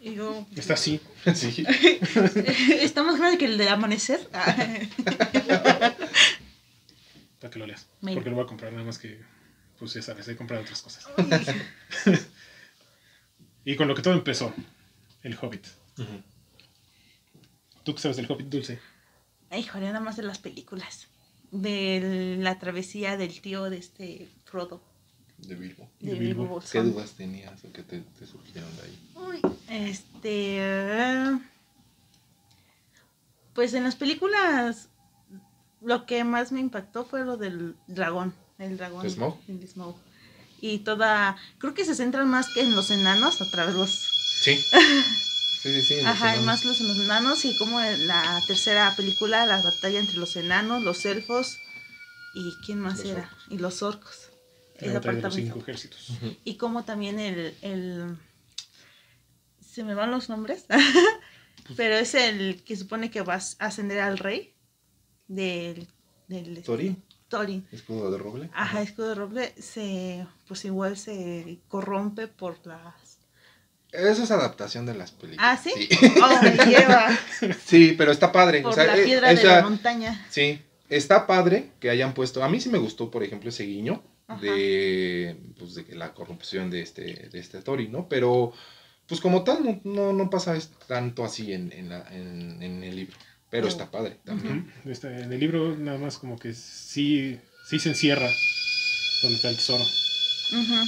Y 0.00 0.14
yo... 0.14 0.46
Está 0.54 0.74
así. 0.74 1.00
Sí, 1.34 1.66
está 2.80 3.02
más 3.02 3.18
grande 3.18 3.38
que 3.38 3.44
el 3.44 3.58
de 3.58 3.68
amanecer. 3.68 4.28
Para 7.40 7.50
que 7.50 7.58
lo 7.58 7.66
leas. 7.66 7.86
Mira. 8.00 8.14
Porque 8.14 8.30
lo 8.30 8.36
voy 8.36 8.44
a 8.44 8.48
comprar, 8.48 8.72
nada 8.72 8.84
más 8.84 8.98
que, 8.98 9.20
pues 9.78 9.92
ya 9.94 10.02
sabes, 10.02 10.26
he 10.28 10.36
comprado 10.36 10.62
otras 10.62 10.80
cosas. 10.82 11.06
Y 13.64 13.76
con 13.76 13.86
lo 13.88 13.94
que 13.94 14.02
todo 14.02 14.14
empezó, 14.14 14.54
el 15.22 15.36
Hobbit. 15.40 15.66
Ujú. 15.98 16.22
¿Tú 17.84 17.94
qué 17.94 18.00
sabes 18.00 18.16
del 18.16 18.30
Hobbit 18.30 18.48
dulce? 18.48 18.80
Híjole, 19.54 19.86
nada 19.86 20.00
más 20.00 20.16
de 20.16 20.22
las 20.22 20.38
películas. 20.38 21.08
De 21.50 22.36
la 22.40 22.58
travesía 22.58 23.16
del 23.16 23.40
tío 23.40 23.70
de 23.70 23.78
este 23.78 24.28
Frodo. 24.44 24.82
De 25.38 25.54
Bilbo. 25.54 25.88
De 26.00 26.12
De 26.12 26.18
Bilbo 26.18 26.42
Bilbo. 26.42 26.62
¿Qué 26.70 26.80
dudas 26.82 27.10
tenías 27.12 27.64
o 27.64 27.72
qué 27.72 27.82
te, 27.82 28.00
te 28.00 28.26
surgieron 28.26 28.74
de 28.76 28.82
ahí? 28.82 28.98
Uy, 29.14 29.40
este. 29.68 31.38
Pues 33.54 33.74
en 33.74 33.84
las 33.84 33.96
películas. 33.96 34.88
Lo 35.80 36.06
que 36.06 36.24
más 36.24 36.50
me 36.50 36.58
impactó 36.60 37.04
fue 37.04 37.24
lo 37.24 37.36
del 37.36 37.76
dragón. 37.86 38.34
El 38.58 38.76
dragón. 38.76 39.04
¿El 39.06 39.12
Smaug? 39.12 39.36
El 39.46 39.68
Smaug. 39.68 39.96
Y 40.60 40.78
toda. 40.80 41.36
Creo 41.58 41.72
que 41.74 41.84
se 41.84 41.94
centran 41.94 42.28
más 42.28 42.48
que 42.52 42.62
en 42.62 42.74
los 42.74 42.90
enanos, 42.90 43.40
a 43.40 43.48
través 43.50 43.74
de 43.74 43.80
los. 43.80 43.90
Sí. 44.42 44.58
Sí, 45.60 45.74
sí, 45.74 45.82
sí. 45.82 45.94
en 45.94 46.04
los 46.04 46.12
Ajá, 46.14 46.28
enanos. 46.36 46.46
más 46.46 46.64
los, 46.64 46.80
los 46.80 46.98
enanos. 46.98 47.44
Y 47.44 47.56
como 47.58 47.80
en 47.80 48.06
la 48.06 48.40
tercera 48.46 48.94
película, 48.94 49.44
la 49.44 49.60
batalla 49.60 49.98
entre 49.98 50.16
los 50.16 50.36
enanos, 50.36 50.84
los 50.84 51.04
elfos. 51.04 51.58
¿Y 52.32 52.54
quién 52.64 52.78
más 52.78 52.98
Los 52.98 53.06
era? 53.08 53.22
orcos. 53.22 53.46
Y 53.50 53.58
los 53.58 53.82
orcos. 53.82 54.27
Batalla 54.86 55.00
de 55.00 55.22
los 55.22 55.34
cinco 55.34 55.58
ejércitos. 55.60 56.12
Y 56.44 56.56
como 56.56 56.84
también 56.84 57.18
el, 57.18 57.54
el... 57.62 58.16
Se 59.60 59.82
me 59.84 59.94
van 59.94 60.10
los 60.10 60.28
nombres. 60.28 60.66
Pero 61.76 61.96
es 61.96 62.14
el 62.14 62.62
que 62.64 62.76
supone 62.76 63.10
que 63.10 63.22
vas 63.22 63.56
a 63.58 63.66
ascender 63.66 64.00
al 64.00 64.18
rey. 64.18 64.54
Del... 65.26 65.88
del 66.28 66.62
Thorin. 66.62 67.02
Thorin. 67.28 67.66
Escudo 67.72 68.10
de 68.10 68.18
roble. 68.18 68.50
Ajá, 68.54 68.80
escudo 68.80 69.08
de 69.10 69.14
roble 69.16 69.54
se... 69.58 70.26
Pues 70.46 70.64
igual 70.64 70.96
se 70.96 71.58
corrompe 71.68 72.28
por 72.28 72.64
las... 72.66 73.18
Eso 73.90 74.22
es 74.22 74.30
adaptación 74.30 74.86
de 74.86 74.94
las 74.94 75.12
películas. 75.12 75.58
¿Ah, 75.58 75.62
sí? 75.62 75.72
Sí, 75.76 75.98
Oh, 76.22 76.42
me 76.42 76.50
lleva 76.66 77.08
Sí, 77.64 77.94
pero 77.96 78.12
está 78.12 78.30
padre. 78.32 78.60
por 78.62 78.72
o 78.72 78.74
sea, 78.74 78.86
la 78.86 78.98
eh, 78.98 79.04
piedra 79.04 79.34
de 79.34 79.42
la 79.42 79.62
montaña. 79.62 80.26
Sí, 80.30 80.62
está 80.88 81.26
padre 81.26 81.70
que 81.80 81.90
hayan 81.90 82.12
puesto. 82.14 82.44
A 82.44 82.48
mí 82.48 82.60
sí 82.60 82.68
me 82.68 82.78
gustó, 82.78 83.10
por 83.10 83.22
ejemplo, 83.22 83.48
ese 83.48 83.64
guiño 83.64 84.02
Ajá. 84.28 84.40
de, 84.42 85.36
pues, 85.58 85.74
de 85.74 85.84
que 85.84 85.94
la 85.96 86.12
corrupción 86.14 86.70
de 86.70 86.82
este, 86.82 87.28
de 87.30 87.38
este 87.38 87.60
Tori, 87.62 87.88
¿no? 87.88 88.08
Pero, 88.08 88.52
pues 89.06 89.20
como 89.20 89.42
tal, 89.42 89.64
no, 89.64 89.80
no, 89.84 90.12
no 90.12 90.30
pasa 90.30 90.56
tanto 90.86 91.24
así 91.24 91.52
en, 91.52 91.72
en, 91.72 91.88
la- 91.88 92.06
en- 92.10 92.62
en 92.62 92.84
el 92.84 92.94
libro. 92.96 93.16
Pero 93.50 93.64
Oh. 93.64 93.68
está 93.68 93.90
padre 93.90 94.18
también. 94.24 94.70
Este, 94.84 95.08
en 95.22 95.32
el 95.32 95.40
libro 95.40 95.74
nada 95.78 95.96
más 95.98 96.18
como 96.18 96.38
que 96.38 96.52
sí, 96.52 97.38
sí 97.68 97.78
se 97.78 97.88
encierra 97.88 98.30
donde 99.22 99.36
está 99.36 99.48
el 99.48 99.56
tesoro. 99.56 99.82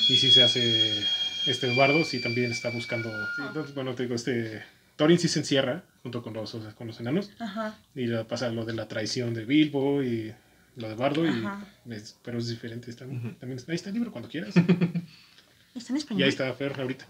Y 0.09 0.17
sí 0.17 0.31
se 0.31 0.43
hace 0.43 1.03
este 1.47 1.75
bardo, 1.75 2.05
sí 2.05 2.21
también 2.21 2.51
está 2.53 2.71
buscando. 2.71 3.11
sí, 3.37 3.43
entonces, 3.47 3.75
bueno, 3.75 3.95
te 3.95 4.03
digo, 4.05 4.15
este. 4.15 4.63
Thorin 4.97 5.19
sí 5.19 5.29
se 5.29 5.39
encierra 5.39 5.83
junto 6.03 6.23
con 6.23 6.35
los, 6.35 6.55
con 6.77 6.87
los 6.87 7.01
enanos. 7.01 7.31
Ajá. 7.39 7.79
Y 7.95 8.07
le 8.07 8.23
pasa 8.27 8.51
lo 8.51 8.67
de 8.67 8.75
la 8.75 8.87
traición 8.89 9.33
de 9.33 9.47
Bilbo 9.47 10.03
y 10.03 10.35
lo 10.81 10.89
de 10.89 10.95
Bardo. 10.95 11.27
Y, 11.27 11.45
es- 11.93 12.17
pero 12.23 12.39
es 12.39 12.49
diferente. 12.49 12.91
Está, 12.91 13.07
también, 13.07 13.59
ahí 13.69 13.75
está 13.75 13.89
el 13.91 13.95
libro 13.95 14.13
cuando 14.13 14.29
quieras. 14.29 14.55
¿Está 15.75 15.93
en 15.93 15.97
y 15.97 15.99
español? 15.99 16.23
ahí 16.25 16.29
está 16.29 16.53
Fer 16.55 16.79
ahorita. 16.81 17.07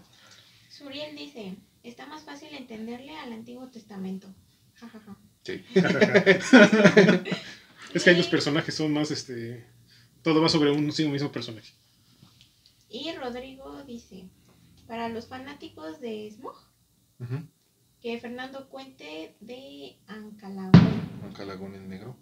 Suriel 0.69 1.15
dice, 1.15 1.55
está 1.83 2.05
más 2.07 2.23
fácil 2.23 2.49
entenderle 2.53 3.15
al 3.17 3.33
Antiguo 3.33 3.67
Testamento. 3.69 4.27
Ja, 4.75 4.89
ja, 4.89 4.99
ja. 4.99 5.17
Sí. 5.43 5.63
es 7.93 8.03
que 8.03 8.09
ahí 8.09 8.17
los 8.17 8.27
personajes 8.27 8.73
son 8.75 8.93
más. 8.93 9.11
este 9.11 9.65
Todo 10.23 10.41
va 10.41 10.49
sobre 10.49 10.71
un 10.71 10.91
sí, 10.91 11.07
mismo 11.07 11.31
personaje. 11.31 11.73
Y 12.89 13.11
Rodrigo 13.13 13.83
dice, 13.83 14.25
para 14.87 15.09
los 15.09 15.27
fanáticos 15.27 16.01
de 16.01 16.29
Smog, 16.31 16.55
que 18.01 18.19
Fernando 18.19 18.67
cuente 18.69 19.35
de 19.39 19.97
Ancalagón. 20.07 21.01
Ancalagón 21.23 21.75
el 21.75 21.87
negro. 21.87 22.17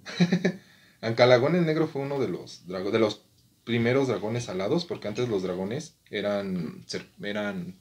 Ancalagón 1.01 1.55
el 1.55 1.65
negro 1.65 1.87
fue 1.87 2.01
uno 2.01 2.19
de 2.19 2.29
los 2.29 3.21
primeros 3.63 4.07
dragones 4.07 4.49
alados, 4.49 4.85
porque 4.85 5.07
antes 5.07 5.29
los 5.29 5.43
dragones 5.43 5.95
eran, 6.09 6.83
eran 7.21 7.75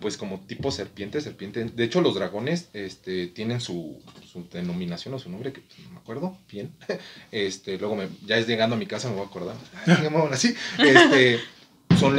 pues 0.00 0.16
como 0.16 0.40
tipo 0.40 0.70
serpiente, 0.70 1.20
serpiente. 1.20 1.64
De 1.64 1.84
hecho, 1.84 2.00
los 2.00 2.14
dragones 2.14 2.68
este, 2.72 3.26
tienen 3.26 3.60
su, 3.60 4.00
denominación 4.52 5.14
o 5.14 5.18
su 5.18 5.30
nombre, 5.30 5.52
que 5.52 5.62
no 5.84 5.90
me 5.90 5.98
acuerdo 5.98 6.38
bien. 6.50 6.72
Este, 7.32 7.78
luego 7.78 7.98
ya 8.24 8.38
es 8.38 8.46
llegando 8.46 8.76
a 8.76 8.78
mi 8.78 8.86
casa 8.86 9.08
me 9.08 9.16
voy 9.16 9.24
a 9.24 9.28
acordar. 9.28 9.56
Así. 10.32 10.54
Este, 10.78 11.40
son 11.98 12.16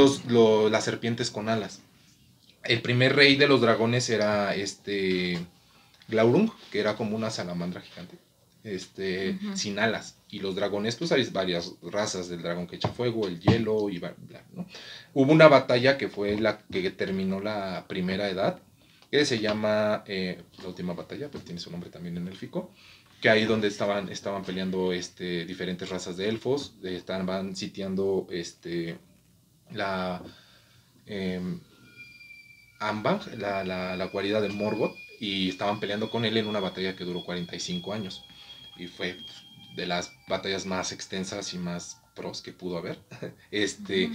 las 0.72 0.84
serpientes 0.84 1.32
con 1.32 1.50
alas. 1.50 1.80
El 2.64 2.82
primer 2.82 3.16
rey 3.16 3.38
de 3.38 3.48
los 3.48 3.62
dragones 3.62 4.10
era 4.10 4.54
Glaurung, 6.10 6.52
que 6.72 6.80
era 6.80 6.96
como 6.96 7.16
una 7.16 7.30
salamandra 7.30 7.82
gigante, 7.82 8.18
este, 8.68 9.38
sin 9.56 9.80
alas. 9.80 10.18
Y 10.30 10.40
los 10.40 10.56
dragones, 10.56 10.96
pues 10.98 11.12
hay 11.12 11.24
varias 11.32 11.74
razas 11.82 12.30
del 12.30 12.42
dragón 12.42 12.68
que 12.68 12.76
echa 12.78 12.90
fuego, 12.90 13.28
el 13.28 13.40
hielo 13.40 13.90
y 13.90 14.00
bla, 14.00 14.14
bla, 14.18 14.44
¿no? 14.54 14.68
Hubo 15.14 15.32
una 15.32 15.48
batalla 15.48 15.98
que 15.98 16.10
fue 16.10 16.38
la 16.40 16.60
que 16.60 16.92
terminó 16.92 17.40
la 17.40 17.86
primera 17.88 18.30
edad, 18.30 18.62
que 19.12 19.26
se 19.26 19.40
llama 19.40 20.04
eh, 20.08 20.44
la 20.62 20.68
última 20.70 20.94
batalla, 20.94 21.30
pero 21.32 21.44
tiene 21.44 21.60
su 21.62 21.72
nombre 21.72 21.90
también 21.90 22.18
en 22.18 22.28
élfico, 22.28 22.72
que 23.22 23.30
ahí 23.30 23.46
donde 23.46 23.68
estaban, 23.70 24.10
estaban 24.10 24.44
peleando 24.44 24.92
este, 24.94 25.46
diferentes 25.46 25.90
razas 25.90 26.18
de 26.18 26.30
elfos, 26.30 26.76
eh, 26.84 26.96
estaban 26.96 27.56
sitiando 27.56 28.28
este, 28.32 29.00
la... 29.72 30.22
em, 31.06 31.62
Ambang, 32.80 33.22
la, 33.38 33.64
la, 33.64 33.96
la 33.96 34.06
guarida 34.06 34.42
de 34.42 34.50
Morgoth, 34.50 34.96
y 35.20 35.50
estaban 35.50 35.80
peleando 35.80 36.10
con 36.10 36.26
él 36.26 36.38
en 36.38 36.48
una 36.48 36.60
batalla 36.60 36.96
que 36.96 37.04
duró 37.06 37.24
45 37.24 37.94
años. 37.94 38.27
Y 38.78 38.88
fue 38.88 39.18
de 39.76 39.86
las 39.86 40.12
batallas 40.28 40.66
más 40.66 40.92
extensas 40.92 41.54
y 41.54 41.58
más 41.58 42.02
pros 42.16 42.42
que 42.42 42.52
pudo 42.52 42.78
haber. 42.78 43.00
Este, 43.52 44.12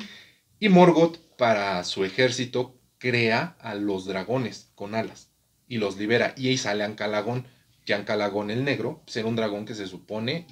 y 0.59 0.69
Morgoth, 0.69 1.19
para 1.37 1.83
su 1.85 2.05
ejército, 2.05 2.79
crea 2.99 3.57
a 3.61 3.75
los 3.75 4.05
dragones 4.05 4.71
con 4.75 4.95
alas 4.95 5.31
y 5.67 5.79
los 5.79 5.97
libera. 5.97 6.35
Y 6.37 6.49
ahí 6.49 6.59
sale 6.59 6.85
Ancalagón, 6.85 7.47
que 7.85 7.95
Ancalagón 7.95 8.51
el 8.51 8.65
negro, 8.65 9.03
era 9.15 9.27
un 9.27 9.37
dragón 9.37 9.65
que 9.65 9.75
se 9.75 9.87
supone, 9.87 10.47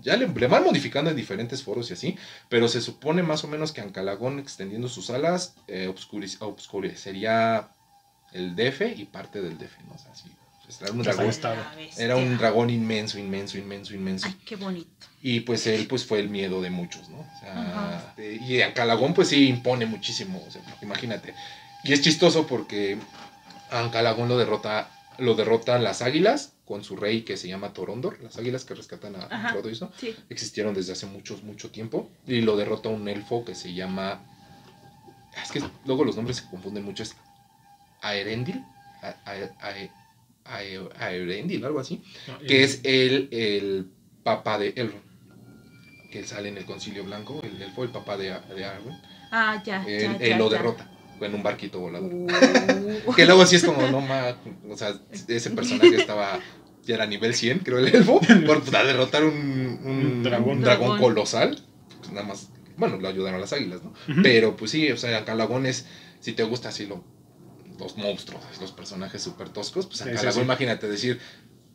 ya 0.00 0.16
le, 0.16 0.26
le 0.26 0.46
van 0.46 0.64
modificando 0.64 1.10
en 1.10 1.16
diferentes 1.16 1.62
foros 1.62 1.90
y 1.90 1.94
así, 1.94 2.16
pero 2.48 2.68
se 2.68 2.80
supone 2.80 3.22
más 3.22 3.44
o 3.44 3.48
menos 3.48 3.72
que 3.72 3.82
Ancalagón 3.82 4.38
extendiendo 4.38 4.88
sus 4.88 5.10
alas 5.10 5.54
eh, 5.66 5.92
obscurecería 6.40 7.68
el 8.32 8.56
DF 8.56 8.82
y 8.96 9.04
parte 9.04 9.42
del 9.42 9.58
DF, 9.58 9.80
¿no? 9.86 9.94
O 9.94 9.98
sea, 9.98 10.14
sí, 10.14 10.30
pues, 10.34 10.41
era 10.80 10.92
un 10.92 11.02
dragón. 11.02 11.24
La 11.26 11.26
bestia. 11.26 11.72
era 11.98 12.16
un 12.16 12.38
dragón 12.38 12.70
inmenso, 12.70 13.18
inmenso, 13.18 13.58
inmenso, 13.58 13.94
inmenso. 13.94 14.26
Ay, 14.26 14.36
qué 14.44 14.56
bonito. 14.56 15.06
Y 15.22 15.40
pues 15.40 15.66
él 15.66 15.86
pues 15.88 16.04
fue 16.04 16.18
el 16.20 16.28
miedo 16.28 16.60
de 16.62 16.70
muchos, 16.70 17.08
¿no? 17.08 17.18
O 17.20 17.40
sea, 17.40 18.14
y 18.16 18.60
Ancalagón 18.62 19.14
pues 19.14 19.28
sí 19.28 19.48
impone 19.48 19.86
muchísimo, 19.86 20.42
o 20.46 20.50
sea, 20.50 20.62
imagínate. 20.82 21.34
Y 21.84 21.92
es 21.92 22.00
chistoso 22.00 22.46
porque 22.46 22.98
Ancalagón 23.70 24.28
lo 24.28 24.36
derrota, 24.38 24.90
lo 25.18 25.34
derrotan 25.34 25.84
las 25.84 26.02
águilas 26.02 26.54
con 26.64 26.82
su 26.84 26.96
rey 26.96 27.22
que 27.22 27.36
se 27.36 27.48
llama 27.48 27.72
Torondor, 27.72 28.20
las 28.22 28.36
águilas 28.38 28.64
que 28.64 28.74
rescatan 28.74 29.14
a 29.16 29.26
Ajá. 29.30 29.50
Frodo 29.50 29.68
y 29.68 29.72
eso, 29.72 29.92
Sí. 29.98 30.14
existieron 30.30 30.74
desde 30.74 30.92
hace 30.92 31.06
mucho, 31.06 31.38
mucho 31.44 31.70
tiempo. 31.70 32.08
Y 32.26 32.40
lo 32.40 32.56
derrota 32.56 32.88
un 32.88 33.08
elfo 33.08 33.44
que 33.44 33.54
se 33.54 33.74
llama... 33.74 34.22
Es 35.42 35.50
que 35.52 35.62
luego 35.86 36.04
los 36.04 36.16
nombres 36.16 36.38
se 36.38 36.46
confunden 36.48 36.84
mucho, 36.84 37.02
es 37.02 37.14
Aerendil, 38.00 38.64
A- 39.02 39.08
A- 39.24 39.32
A- 39.60 39.68
A- 39.68 40.01
Aerendil, 40.44 41.64
algo 41.64 41.80
así 41.80 42.02
No, 42.28 42.38
y- 42.42 42.46
que 42.46 42.64
es 42.64 42.80
el, 42.84 43.28
el 43.30 43.86
papá 44.22 44.58
de 44.58 44.72
Elrond, 44.76 45.02
que 46.10 46.24
sale 46.24 46.48
en 46.48 46.58
el 46.58 46.64
Concilio 46.64 47.04
Blanco, 47.04 47.40
el 47.42 47.60
elfo, 47.62 47.84
el 47.84 47.90
papá 47.90 48.16
de, 48.16 48.24
de 48.54 48.64
Arwen, 48.64 48.96
Ah, 49.30 49.62
ya, 49.64 49.82
él, 49.86 50.00
ya, 50.02 50.16
él 50.16 50.30
ya, 50.30 50.38
lo 50.38 50.50
ya. 50.50 50.58
derrota 50.58 50.88
en 51.20 51.34
un 51.34 51.42
barquito 51.42 51.78
volador. 51.78 52.12
Uh. 52.12 53.12
Que 53.14 53.24
luego 53.26 53.46
sí 53.46 53.54
es 53.56 53.64
como, 53.64 53.86
no 53.88 54.00
más, 54.00 54.34
o 54.68 54.76
sea, 54.76 54.92
ese 55.28 55.50
personaje 55.50 55.94
estaba, 55.94 56.40
ya 56.84 56.96
era 56.96 57.06
nivel 57.06 57.32
100, 57.34 57.60
creo, 57.60 57.78
el 57.78 57.86
elfo, 57.94 58.20
por 58.44 58.62
para 58.70 58.84
derrotar 58.84 59.24
un, 59.24 59.78
un, 59.84 59.86
Un 59.86 60.22
dragón. 60.24 60.56
un 60.58 60.60
dragón 60.62 60.88
Dragón. 60.88 60.98
colosal, 61.00 61.62
pues 62.00 62.12
nada 62.12 62.26
más, 62.26 62.50
bueno, 62.76 62.96
lo 62.98 63.08
ayudaron 63.08 63.40
las 63.40 63.52
águilas, 63.52 63.80
¿no? 63.84 63.92
Pero 64.22 64.56
pues 64.56 64.72
sí, 64.72 64.90
o 64.90 64.96
sea, 64.96 65.24
Calagón 65.24 65.64
es, 65.64 65.86
si 66.20 66.32
te 66.32 66.42
gusta 66.42 66.70
así 66.70 66.86
lo, 66.86 67.04
los 67.78 67.96
monstruos, 67.96 68.42
los 68.60 68.72
personajes 68.72 69.22
súper 69.22 69.48
toscos, 69.50 69.86
pues 69.86 69.98
Sí, 69.98 70.04
sí, 70.04 70.10
Ancalagón, 70.10 70.34
sí. 70.42 70.44
imagínate 70.44 70.88
decir, 70.88 71.20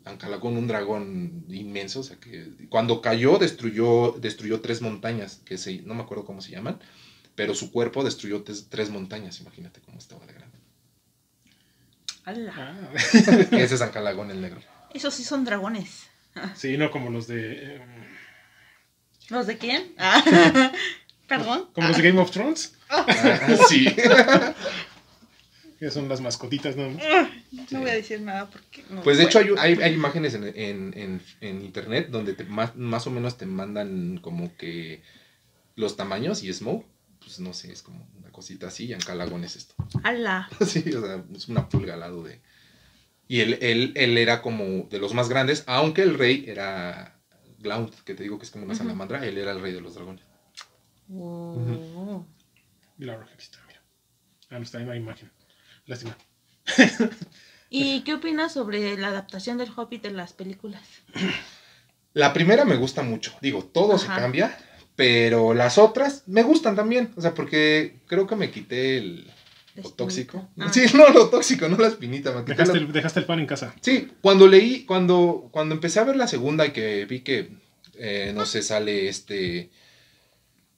Ancalagón, 0.05 0.55
un 0.57 0.67
dragón 0.67 1.45
inmenso, 1.49 1.99
o 1.99 2.03
sea 2.03 2.17
que 2.17 2.51
cuando 2.69 3.01
cayó 3.01 3.37
destruyó, 3.37 4.11
destruyó 4.19 4.61
tres 4.61 4.81
montañas, 4.81 5.41
que 5.45 5.57
se, 5.57 5.81
no 5.81 5.93
me 5.95 6.03
acuerdo 6.03 6.25
cómo 6.25 6.41
se 6.41 6.51
llaman, 6.51 6.79
pero 7.35 7.53
su 7.53 7.71
cuerpo 7.71 8.03
destruyó 8.03 8.43
tres, 8.43 8.67
tres 8.69 8.89
montañas, 8.89 9.39
imagínate 9.41 9.81
cómo 9.81 9.97
estaba 9.97 10.25
de 10.25 10.33
grande. 10.33 10.57
Ala. 12.23 12.53
Ah, 12.55 12.89
Ese 13.51 13.75
es 13.75 13.81
Ancalagón 13.81 14.31
el 14.31 14.41
negro. 14.41 14.61
Esos 14.93 15.13
sí 15.13 15.23
son 15.23 15.43
dragones. 15.45 16.07
sí, 16.55 16.77
no 16.77 16.89
como 16.91 17.09
los 17.09 17.27
de. 17.27 17.75
eh, 17.75 17.81
¿Los 19.29 19.47
de 19.47 19.57
quién? 19.57 19.93
Ah. 19.97 20.71
Perdón. 21.27 21.69
como 21.73 21.89
los 21.89 21.97
de 21.97 22.03
Game 22.03 22.21
of 22.21 22.31
Thrones, 22.31 22.73
Ah, 22.89 23.05
sí. 23.67 23.93
Que 25.79 25.91
son 25.91 26.09
las 26.09 26.21
mascotitas, 26.21 26.75
¿no? 26.75 26.89
No 27.71 27.79
voy 27.81 27.89
a 27.89 27.93
decir 27.93 28.21
nada 28.21 28.49
porque 28.49 28.83
no 28.89 29.01
Pues 29.03 29.17
de 29.17 29.25
hecho 29.25 29.39
hay, 29.39 29.49
hay, 29.57 29.73
hay 29.81 29.93
imágenes 29.93 30.33
en, 30.33 30.43
en- 30.45 30.93
en- 30.95 31.21
en 31.41 31.61
internet 31.63 32.09
donde 32.09 32.33
te- 32.33 32.45
más, 32.45 32.75
más 32.75 33.05
o 33.07 33.11
menos 33.11 33.37
te 33.37 33.45
mandan 33.45 34.17
como 34.17 34.55
que 34.57 35.01
los 35.75 35.95
tamaños 35.95 36.43
y 36.43 36.51
Smoke, 36.51 36.85
pues 37.19 37.39
no 37.39 37.53
sé, 37.53 37.71
es 37.71 37.81
como 37.83 38.07
una 38.17 38.31
cosita 38.31 38.67
así 38.67 38.85
y 38.85 38.93
Ancalagón 38.93 39.43
es 39.43 39.55
esto. 39.55 39.75
Ala. 40.03 40.49
Sí, 40.65 40.83
o 40.93 41.01
sea, 41.05 41.23
es 41.35 41.47
una 41.47 41.69
pulga 41.69 41.93
al 41.93 41.99
lado 42.01 42.23
de... 42.23 42.41
Y 43.27 43.41
él, 43.41 43.57
él, 43.61 43.91
él 43.95 44.17
era 44.17 44.41
como 44.41 44.87
de 44.89 44.99
los 44.99 45.13
más 45.13 45.27
grandes, 45.29 45.63
aunque 45.67 46.01
el 46.01 46.17
rey 46.17 46.45
era 46.47 47.19
Glount, 47.59 47.93
que 48.05 48.13
te 48.15 48.23
digo 48.23 48.39
que 48.39 48.45
es 48.45 48.51
como 48.51 48.63
una 48.65 48.73
salamandra, 48.75 49.25
él 49.25 49.37
era 49.37 49.51
el 49.51 49.59
rey 49.61 49.73
de 49.73 49.81
los 49.81 49.95
dragones. 49.95 50.23
Oh. 51.13 52.25
Y 52.97 53.05
la 53.05 53.17
roja 53.17 53.33
aquí 53.33 53.43
está, 53.43 53.59
mira. 53.67 53.81
Ah, 54.49 54.57
no 54.57 54.63
está 54.63 54.79
en 54.79 54.87
la 54.87 54.95
imagen. 54.95 55.29
Lástima. 55.87 56.15
¿Y 57.69 58.01
qué 58.01 58.13
opinas 58.13 58.53
sobre 58.53 58.95
la 58.97 59.07
adaptación 59.07 59.57
del 59.57 59.71
Hobbit 59.75 60.05
en 60.05 60.17
las 60.17 60.33
películas? 60.33 60.83
La 62.13 62.33
primera 62.33 62.65
me 62.65 62.75
gusta 62.75 63.03
mucho, 63.03 63.33
digo, 63.41 63.63
todo 63.63 63.97
se 63.97 64.07
cambia, 64.07 64.57
pero 64.95 65.53
las 65.53 65.77
otras 65.77 66.23
me 66.27 66.43
gustan 66.43 66.75
también, 66.75 67.11
o 67.15 67.21
sea, 67.21 67.33
porque 67.33 67.99
creo 68.07 68.27
que 68.27 68.35
me 68.35 68.51
quité 68.51 68.97
el... 68.97 69.31
Lo 69.75 69.89
tóxico. 69.91 70.49
Ah. 70.57 70.69
Sí, 70.73 70.85
no, 70.95 71.07
lo 71.09 71.29
tóxico, 71.29 71.67
no 71.67 71.77
la 71.77 71.87
espinita. 71.89 72.31
Me 72.31 72.39
quité 72.41 72.53
Dejaste 72.53 72.79
la- 72.79 72.85
el, 72.85 72.91
dejaste 72.91 73.19
el 73.19 73.25
pan 73.27 73.39
en 73.39 73.45
casa. 73.45 73.75
Sí, 73.81 74.11
cuando 74.21 74.47
leí, 74.47 74.85
cuando, 74.85 75.49
cuando 75.51 75.75
empecé 75.75 75.99
a 75.99 76.03
ver 76.03 76.15
la 76.15 76.27
segunda 76.27 76.65
y 76.65 76.71
que 76.71 77.05
vi 77.05 77.19
que, 77.21 77.51
eh, 77.93 78.31
no 78.35 78.45
sé, 78.47 78.63
sale 78.63 79.07
este, 79.07 79.69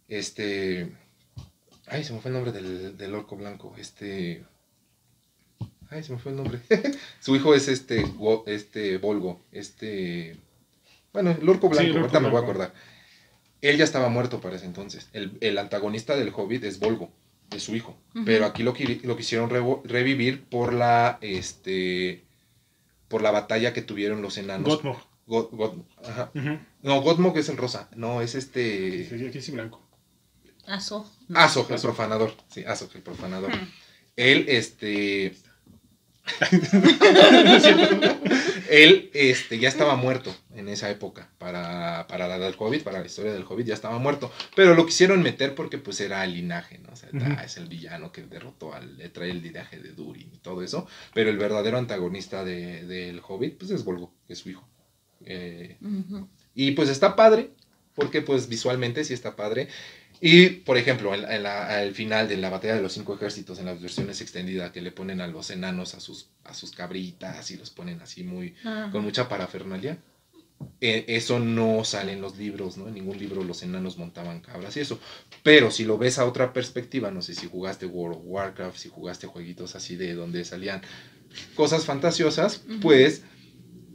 este, 0.10 0.91
Ay, 1.88 2.03
se 2.03 2.12
me 2.14 2.20
fue 2.20 2.30
el 2.30 2.34
nombre 2.34 2.51
del, 2.51 2.97
del 2.97 3.16
orco 3.16 3.38
blanco. 3.38 3.74
Este. 3.78 4.43
Ay, 5.89 6.03
se 6.03 6.13
me 6.13 6.19
fue 6.19 6.31
el 6.31 6.37
nombre. 6.37 6.59
Su 7.19 7.35
hijo 7.35 7.53
es 7.55 7.67
este, 7.67 8.05
este 8.45 8.97
Volgo. 8.97 9.41
Este. 9.51 10.37
Bueno, 11.13 11.31
el 11.31 11.49
orco 11.49 11.67
Sí, 11.67 11.73
blanco, 11.73 11.81
el 11.81 11.89
orco 11.91 11.99
ahorita 12.01 12.19
me 12.19 12.29
voy 12.29 12.37
a 12.37 12.41
blanco. 12.41 12.61
acordar. 12.63 12.73
Él 13.61 13.77
ya 13.77 13.83
estaba 13.83 14.09
muerto 14.09 14.39
para 14.39 14.55
ese 14.55 14.65
entonces. 14.65 15.09
El, 15.13 15.37
el 15.41 15.57
antagonista 15.57 16.15
del 16.15 16.31
Hobbit 16.33 16.63
es 16.63 16.79
Volgo, 16.79 17.11
es 17.51 17.63
su 17.63 17.75
hijo. 17.75 17.97
Pero 18.25 18.45
aquí 18.45 18.63
lo, 18.63 18.73
lo 19.03 19.17
quisieron 19.17 19.49
revo- 19.49 19.81
revivir 19.83 20.43
por 20.45 20.73
la. 20.73 21.17
Este. 21.21 22.23
Por 23.07 23.21
la 23.23 23.31
batalla 23.31 23.73
que 23.73 23.81
tuvieron 23.81 24.21
los 24.21 24.37
enanos. 24.37 24.67
Gotmog. 24.67 24.97
God- 25.25 25.49
God- 25.51 25.83
ajá. 26.05 26.31
No, 26.83 27.01
Godmog 27.01 27.37
es 27.37 27.49
el 27.49 27.57
rosa. 27.57 27.89
No, 27.95 28.21
es 28.21 28.35
este. 28.35 29.09
Sí, 29.09 29.25
aquí 29.25 29.41
sí 29.41 29.51
blanco. 29.51 29.81
Aso. 30.67 31.11
Azog, 31.33 31.71
el 31.71 31.81
profanador. 31.81 32.35
Sí, 32.49 32.63
Azog, 32.63 32.91
el 32.95 33.01
profanador. 33.01 33.51
Él, 34.15 34.45
este. 34.47 35.35
Él, 38.69 39.09
este, 39.13 39.59
ya 39.59 39.69
estaba 39.69 39.95
muerto 39.95 40.36
en 40.53 40.69
esa 40.69 40.89
época. 40.89 41.30
Para, 41.38 42.05
para 42.07 42.27
la 42.27 42.39
del 42.39 42.55
Hobbit, 42.57 42.84
para 42.84 42.99
la 42.99 43.05
historia 43.05 43.34
del 43.34 43.43
Hobbit, 43.47 43.67
ya 43.67 43.73
estaba 43.73 43.97
muerto. 43.99 44.32
Pero 44.55 44.75
lo 44.75 44.86
quisieron 44.86 45.21
meter 45.23 45.55
porque, 45.55 45.77
pues, 45.77 45.99
era 46.01 46.23
el 46.23 46.34
linaje, 46.34 46.80
¿no? 46.80 46.89
O 46.91 46.95
sea, 46.95 47.09
Ujú. 47.13 47.25
ah, 47.38 47.43
es 47.43 47.57
el 47.57 47.67
villano 47.67 48.11
que 48.11 48.23
derrotó 48.23 48.73
al. 48.73 48.97
Le 48.97 49.09
trae 49.09 49.32
el 49.32 49.41
linaje 49.41 49.80
de 49.80 49.91
Durin 49.93 50.30
y 50.34 50.38
todo 50.38 50.61
eso. 50.61 50.88
Pero 51.13 51.30
el 51.30 51.38
verdadero 51.38 51.77
antagonista 51.77 52.43
de- 52.43 52.86
del 52.86 53.21
Hobbit, 53.27 53.57
pues, 53.57 53.71
es 53.71 53.84
Volgo, 53.84 54.13
que 54.27 54.34
es 54.34 54.39
su 54.39 54.49
hijo. 54.49 54.67
Eh, 55.25 55.77
y 56.55 56.71
pues 56.71 56.89
está 56.89 57.15
padre, 57.15 57.49
porque 57.93 58.21
pues 58.21 58.47
visualmente 58.47 59.03
sí 59.03 59.13
está 59.13 59.36
padre. 59.36 59.67
Y, 60.22 60.49
por 60.49 60.78
ejemplo, 60.78 61.13
en, 61.15 61.30
en 61.32 61.43
la- 61.43 61.67
al 61.80 61.93
final 61.95 62.28
de 62.28 62.36
la 62.38 62.49
batalla 62.49 62.76
de 62.76 62.82
los 62.82 62.93
cinco 62.93 63.15
ejércitos, 63.15 63.57
en 63.59 63.65
las 63.65 63.82
versiones 63.82 64.20
extendidas, 64.22 64.72
que 64.72 64.82
le 64.82 64.91
ponen 64.91 65.22
a 65.22 65.28
los 65.28 65.49
enanos 65.49 65.93
a 65.95 65.99
sus, 66.01 66.28
a 66.43 66.53
sus 66.53 66.72
cabritas 66.72 67.49
y 67.51 67.57
los 67.57 67.70
ponen 67.70 68.01
así 68.01 68.24
muy, 68.24 68.53
con 68.91 69.03
mucha 69.03 69.30
parafernalia. 69.30 69.97
eh, 70.82 71.05
eso 71.07 71.39
no 71.39 71.86
sale 71.86 72.11
en 72.13 72.20
los 72.22 72.38
libros, 72.38 72.76
¿no? 72.78 72.88
En 72.89 72.93
ningún 72.93 73.17
libro 73.17 73.43
los 73.43 73.63
enanos 73.63 73.97
montaban 73.97 74.41
cabras 74.41 74.76
y 74.76 74.82
eso. 74.82 74.99
Pero 75.41 75.72
si 75.72 75.86
lo 75.86 75.97
ves 75.97 76.20
a 76.20 76.26
otra 76.26 76.51
perspectiva, 76.51 77.11
no 77.11 77.22
sé 77.22 77.34
si 77.34 77.47
jugaste 77.47 77.86
World 77.86 78.17
of 78.17 78.24
Warcraft, 78.26 78.78
si 78.78 78.89
jugaste 78.89 79.26
jueguitos 79.28 79.76
así 79.76 79.95
de 79.95 80.13
donde 80.15 80.43
salían 80.43 80.82
cosas 81.55 81.86
fantasiosas, 81.86 82.61
pues 82.82 83.22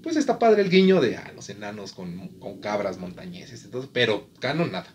pues 0.05 0.17
está 0.17 0.39
padre 0.39 0.63
el 0.63 0.71
guiño 0.71 1.01
de 1.01 1.17
ah, 1.17 1.33
los 1.35 1.49
enanos 1.49 1.93
con, 1.93 2.29
con 2.39 2.61
cabras 2.61 2.99
montañeses 2.99 3.69
todo, 3.71 3.89
pero 3.93 4.29
canon 4.39 4.71
nada. 4.71 4.87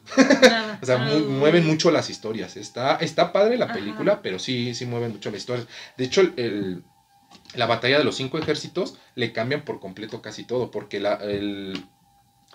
Nada. 0.42 0.80
O 0.82 0.86
sea, 0.86 0.98
mu- 1.00 1.12
Ah. 1.16 1.20
mueven 1.28 1.66
mucho 1.68 1.92
las 1.92 2.10
historias. 2.10 2.56
Está, 2.56 2.96
está 2.96 3.34
padre 3.34 3.58
la 3.58 3.66
Ajá. 3.66 3.74
película, 3.74 4.22
pero 4.22 4.40
sí, 4.40 4.74
sí 4.74 4.86
mueven 4.86 5.12
mucho 5.12 5.30
las 5.32 5.40
historias. 5.42 5.68
De 5.98 6.06
hecho, 6.06 6.22
el, 6.22 6.34
el- 6.38 6.84
la 7.56 7.66
batalla 7.66 7.98
de 7.98 8.04
los 8.06 8.16
cinco 8.16 8.38
ejércitos 8.38 8.96
le 9.16 9.34
cambian 9.34 9.66
por 9.66 9.80
completo 9.82 10.22
casi 10.22 10.46
todo, 10.46 10.72
porque 10.72 11.00
la, 11.02 11.16
el- 11.16 11.84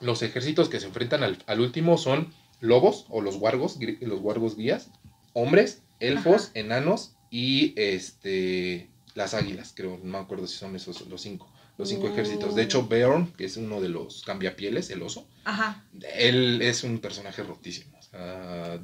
los 0.00 0.22
ejércitos 0.22 0.68
que 0.70 0.80
se 0.80 0.86
enfrentan 0.86 1.22
al, 1.22 1.42
al 1.46 1.60
último 1.60 1.98
son 1.98 2.32
lobos 2.60 3.04
o 3.10 3.20
los 3.20 3.36
gri- 3.78 3.98
los 4.00 4.20
wargos 4.20 4.56
guías, 4.56 4.88
hombres, 5.34 5.82
elfos, 6.00 6.44
Ajá. 6.50 6.60
enanos 6.60 7.16
y 7.30 7.74
este 7.76 8.88
las 9.14 9.34
águilas, 9.34 9.72
creo, 9.76 9.98
no 10.02 10.12
me 10.12 10.18
acuerdo 10.18 10.46
si 10.46 10.56
son 10.56 10.74
esos 10.74 11.02
los 11.08 11.20
cinco. 11.22 11.48
Los 11.76 11.88
cinco 11.88 12.08
ejércitos. 12.08 12.54
De 12.54 12.62
hecho, 12.62 12.86
Beorn, 12.86 13.32
que 13.32 13.44
es 13.46 13.56
uno 13.56 13.80
de 13.80 13.88
los 13.88 14.22
cambiapieles, 14.22 14.90
el 14.90 15.02
oso, 15.02 15.26
Ajá. 15.44 15.84
él 16.16 16.62
es 16.62 16.84
un 16.84 16.98
personaje 17.00 17.42
rotísimo. 17.42 17.98
o 17.98 18.02
sea, 18.02 18.80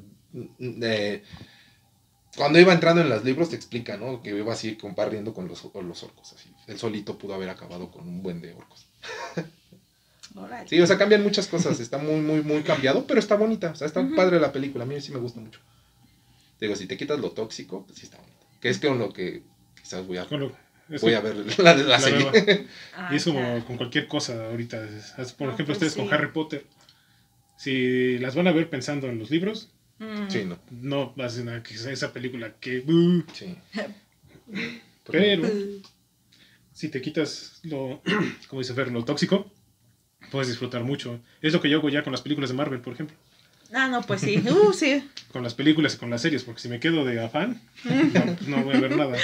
de- 0.59 1.23
cuando 2.35 2.59
iba 2.59 2.71
entrando 2.73 3.01
en 3.01 3.09
los 3.09 3.23
libros 3.25 3.49
te 3.49 3.55
explica, 3.57 3.97
¿no? 3.97 4.21
Que 4.21 4.29
iba 4.37 4.53
así 4.53 4.75
compartiendo 4.77 5.33
con 5.33 5.47
los, 5.47 5.61
con 5.61 5.87
los 5.87 6.01
orcos. 6.03 6.33
Así. 6.33 6.49
Él 6.67 6.77
solito 6.79 7.17
pudo 7.17 7.33
haber 7.33 7.49
acabado 7.49 7.91
con 7.91 8.07
un 8.07 8.21
buen 8.23 8.41
de 8.41 8.53
orcos. 8.53 8.87
Sí, 10.67 10.79
o 10.79 10.87
sea, 10.87 10.97
cambian 10.97 11.23
muchas 11.23 11.47
cosas. 11.47 11.79
Está 11.81 11.97
muy, 11.97 12.21
muy, 12.21 12.41
muy 12.41 12.63
cambiado, 12.63 13.05
pero 13.05 13.19
está 13.19 13.35
bonita. 13.35 13.71
O 13.71 13.75
sea, 13.75 13.87
está 13.87 14.07
padre 14.15 14.39
la 14.39 14.53
película. 14.53 14.85
A 14.85 14.87
mí 14.87 14.99
sí 15.01 15.11
me 15.11 15.19
gusta 15.19 15.41
mucho. 15.41 15.59
Digo, 16.61 16.75
si 16.77 16.85
te 16.85 16.95
quitas 16.95 17.19
lo 17.19 17.31
tóxico, 17.31 17.85
pues 17.85 17.99
sí 17.99 18.05
está 18.05 18.17
bonita. 18.17 18.37
Que 18.61 18.69
es 18.69 18.79
con 18.79 18.97
lo 18.97 19.11
que 19.11 19.43
quizás 19.81 20.07
voy 20.07 20.17
a, 20.17 20.25
Con 20.25 20.39
lo- 20.39 20.55
es 20.91 21.01
voy 21.01 21.11
que- 21.11 21.17
a 21.17 21.21
ver 21.21 21.35
la, 21.59 21.73
la 21.75 21.83
la 21.83 21.99
serie. 21.99 22.19
nueva. 22.19 22.59
Ah, 22.95 23.09
Y 23.11 23.15
es 23.15 23.23
como 23.23 23.39
ya. 23.39 23.63
con 23.65 23.77
cualquier 23.77 24.07
cosa 24.07 24.45
ahorita. 24.47 24.77
Por 25.37 25.47
No, 25.47 25.53
ejemplo, 25.53 25.65
pues 25.65 25.69
ustedes 25.77 25.95
con. 25.95 26.13
Harry 26.13 26.31
Potter. 26.31 26.65
Si 27.57 28.17
las 28.19 28.35
van 28.35 28.47
a 28.47 28.51
ver 28.51 28.69
pensando 28.69 29.07
en 29.07 29.19
los 29.19 29.29
libros, 29.31 29.71
Mm. 29.99 30.29
Sí, 30.29 30.45
no. 30.45 30.57
no 30.71 31.13
hacen 31.23 31.47
a 31.49 31.61
que 31.61 31.77
sea 31.77 31.91
esa 31.91 32.11
película 32.11 32.55
que... 32.59 32.79
uh, 32.79 33.23
Sí. 33.33 33.55
pero 35.11 35.47
si 36.73 36.89
te 36.89 37.01
quitas 37.01 37.59
lo, 37.63 38.01
como 38.47 38.61
dice 38.61 38.73
Fer, 38.73 38.91
lo 38.91 39.05
tóxico, 39.05 39.51
puedes 40.31 40.47
disfrutar 40.47 40.83
mucho. 40.83 41.19
Es 41.41 41.53
lo 41.53 41.61
que 41.61 41.69
yo 41.69 41.77
hago 41.77 41.89
ya 41.89 42.03
con 42.03 42.11
las 42.11 42.21
películas 42.21 42.49
de 42.49 42.55
Marvel, 42.55 42.79
por 42.81 42.93
ejemplo. 42.93 43.15
Ah, 43.73 43.87
no, 43.87 44.01
pues 44.01 44.21
sí. 44.21 44.37
Uh, 44.49 44.73
sí. 44.73 45.07
Con 45.31 45.43
las 45.43 45.53
películas 45.53 45.93
y 45.93 45.97
con 45.97 46.09
las 46.09 46.21
series, 46.23 46.43
porque 46.43 46.59
si 46.61 46.67
me 46.67 46.79
quedo 46.81 47.05
de 47.05 47.23
afán, 47.23 47.61
no, 47.85 48.57
no 48.57 48.63
voy 48.65 48.75
a 48.75 48.79
ver 48.81 48.97
nada. 48.97 49.17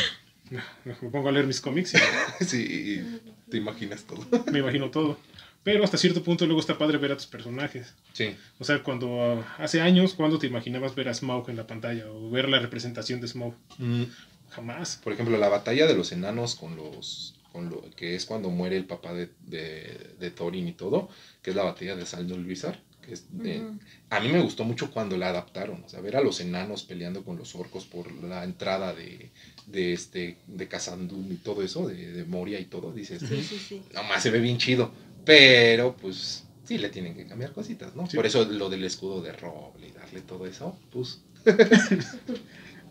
Me 0.85 0.93
pongo 0.93 1.29
a 1.29 1.31
leer 1.31 1.45
mis 1.47 1.61
cómics 1.61 1.93
y 1.95 2.43
Sí, 2.45 3.19
te 3.49 3.57
imaginas 3.57 4.03
todo. 4.03 4.25
me 4.51 4.59
imagino 4.59 4.89
todo. 4.91 5.17
Pero 5.63 5.83
hasta 5.83 5.97
cierto 5.97 6.23
punto 6.23 6.45
luego 6.45 6.61
está 6.61 6.77
padre 6.77 6.97
ver 6.97 7.11
a 7.11 7.17
tus 7.17 7.25
personajes. 7.27 7.93
Sí. 8.13 8.35
O 8.57 8.63
sea, 8.63 8.83
cuando 8.83 9.43
hace 9.57 9.81
años, 9.81 10.13
cuando 10.13 10.39
te 10.39 10.47
imaginabas 10.47 10.95
ver 10.95 11.09
a 11.09 11.13
Smaug 11.13 11.49
en 11.49 11.57
la 11.57 11.67
pantalla 11.67 12.09
o 12.09 12.29
ver 12.29 12.47
la 12.47 12.59
representación 12.59 13.19
de 13.19 13.27
Smaug? 13.27 13.53
Mm, 13.77 14.03
Jamás. 14.51 15.01
Por 15.03 15.11
ejemplo, 15.11 15.37
la 15.37 15.49
batalla 15.49 15.85
de 15.87 15.93
los 15.95 16.11
enanos 16.13 16.55
con 16.55 16.77
los. 16.77 17.33
Con 17.51 17.69
lo, 17.69 17.81
que 17.95 18.15
es 18.15 18.25
cuando 18.25 18.49
muere 18.49 18.77
el 18.77 18.85
papá 18.85 19.13
de, 19.13 19.29
de, 19.41 20.15
de 20.19 20.31
Thorin 20.31 20.67
y 20.67 20.73
todo, 20.73 21.09
que 21.41 21.49
es 21.49 21.55
la 21.55 21.63
batalla 21.63 21.95
de 21.97 22.05
Saldul 22.05 22.45
Blizzard. 22.45 22.79
Que 23.01 23.13
es 23.13 23.25
de- 23.37 23.59
Ujú. 23.61 23.79
A 24.09 24.19
mí 24.21 24.29
me 24.29 24.41
gustó 24.41 24.63
mucho 24.63 24.91
cuando 24.91 25.17
la 25.17 25.29
adaptaron. 25.29 25.83
O 25.83 25.89
sea, 25.89 25.99
ver 26.01 26.15
a 26.15 26.21
los 26.21 26.39
enanos 26.39 26.83
peleando 26.83 27.23
con 27.25 27.37
los 27.37 27.55
orcos 27.55 27.85
por 27.85 28.09
la 28.23 28.43
entrada 28.45 28.93
de, 28.93 29.31
de 29.67 29.93
este 29.93 30.37
de 30.47 30.67
Khazad-dûm 30.69 31.31
y 31.31 31.35
todo 31.35 31.61
eso, 31.61 31.87
de, 31.87 32.11
de 32.13 32.23
Moria 32.25 32.59
y 32.59 32.65
todo. 32.65 32.91
Dices, 32.91 33.21
Sí, 33.27 33.43
sí, 33.43 33.57
sí. 33.59 33.81
nomás 33.93 34.23
se 34.23 34.31
ve 34.31 34.39
bien 34.39 34.57
chido. 34.57 34.91
Pero, 35.25 35.95
pues, 35.97 36.45
sí 36.63 36.77
le 36.77 36.89
tienen 36.89 37.15
que 37.15 37.27
cambiar 37.27 37.51
cositas, 37.51 37.95
¿no? 37.95 38.09
Sí. 38.09 38.15
Por 38.15 38.25
eso 38.25 38.45
lo 38.45 38.69
del 38.69 38.83
escudo 38.85 39.21
de 39.21 39.33
roble 39.33 39.87
y 39.89 39.91
darle 39.91 40.21
todo 40.21 40.45
eso, 40.47 40.77
pues. 40.91 41.21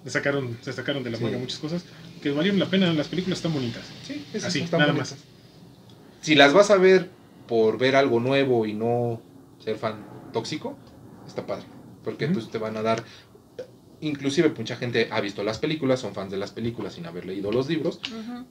Le 0.04 0.10
sacaron, 0.10 0.56
se 0.62 0.72
sacaron 0.72 1.02
de 1.02 1.10
la 1.10 1.16
Sí. 1.18 1.24
manga 1.24 1.38
muchas 1.38 1.58
cosas 1.58 1.84
que 2.22 2.30
valieron 2.30 2.60
la 2.60 2.66
pena. 2.70 2.92
Las 2.92 3.08
películas 3.08 3.38
están 3.38 3.54
bonitas. 3.54 3.84
Sí, 4.06 4.24
Así, 4.44 4.60
están 4.60 4.80
nada 4.80 4.92
bonitas. 4.92 5.12
más. 5.12 5.20
Si 6.20 6.34
las 6.34 6.52
vas 6.52 6.70
a 6.70 6.76
ver 6.76 7.10
por 7.48 7.78
ver 7.78 7.96
algo 7.96 8.20
nuevo 8.20 8.66
y 8.66 8.72
no 8.74 9.20
ser 9.64 9.76
fan 9.76 10.04
tóxico, 10.32 10.76
está 11.26 11.46
padre. 11.46 11.64
Porque 12.04 12.28
pues 12.28 12.50
te 12.50 12.58
van 12.58 12.76
a 12.76 12.82
dar. 12.82 13.02
Inclusive 14.00 14.50
mucha 14.50 14.76
gente 14.76 15.08
ha 15.10 15.20
visto 15.20 15.42
las 15.42 15.58
películas, 15.58 16.00
son 16.00 16.14
fans 16.14 16.30
de 16.30 16.36
las 16.36 16.50
películas 16.50 16.94
sin 16.94 17.06
haber 17.06 17.24
leído 17.24 17.50
los 17.50 17.68
libros, 17.68 18.00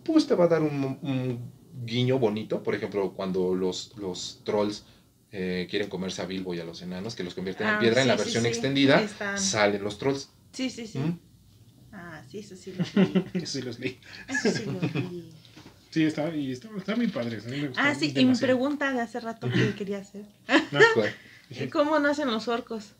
pues 0.04 0.26
te 0.28 0.34
va 0.36 0.46
a 0.46 0.48
dar 0.48 0.62
un, 0.62 0.98
un 1.02 1.52
guiño 1.86 2.18
bonito. 2.20 2.64
Por 2.64 2.74
ejemplo, 2.76 3.14
cuando 3.14 3.54
los, 3.54 3.94
los 3.98 4.42
trolls 4.44 4.86
eh, 5.32 5.68
quieren 5.70 5.90
comerse 5.90 6.22
a 6.22 6.26
Bilbo 6.26 6.54
y 6.54 6.60
a 6.60 6.66
los 6.66 6.82
enanos, 6.82 7.14
que 7.16 7.24
los 7.24 7.34
convierten 7.36 7.68
en 7.68 7.74
Ah, 7.76 7.80
piedra, 7.80 8.02
en 8.02 8.08
la 8.08 8.16
sí, 8.18 8.24
versión 8.24 8.44
sí. 8.44 8.50
extendida, 8.50 9.02
Están- 9.02 9.40
salen 9.40 9.84
los 9.84 9.98
trolls. 10.00 10.30
Sí, 10.52 10.70
sí, 10.70 10.88
sí. 10.88 11.00
¿Mm? 11.00 11.20
Ah, 11.92 12.22
sí, 12.30 12.40
eso 12.40 12.56
sí 12.56 12.74
lo 12.74 12.84
vi. 12.96 13.14
Eso 13.36 13.60
sí 13.60 13.62
los 13.62 13.80
leí. 13.80 14.00
Eso 14.28 14.50
sí 14.52 14.66
lo 14.66 14.80
vi. 14.80 15.32
Sí, 15.92 16.04
está, 16.04 16.36
y 16.36 16.52
está, 16.52 16.70
está 16.78 16.96
muy 16.96 17.08
padre. 17.08 17.38
A 17.38 17.50
mí 17.50 17.58
me 17.62 17.68
gustó 17.68 17.82
Ah, 17.82 17.96
sí, 17.96 18.12
y 18.16 18.26
mi 18.26 18.36
pregunta 18.36 18.92
de 18.92 19.00
hace 19.00 19.20
rato 19.22 19.50
que 19.50 19.74
quería 19.76 20.00
hacer. 20.00 20.26
¿Cómo 21.72 22.00
nacen 22.00 22.30
los 22.32 22.48
orcos? 22.48 22.96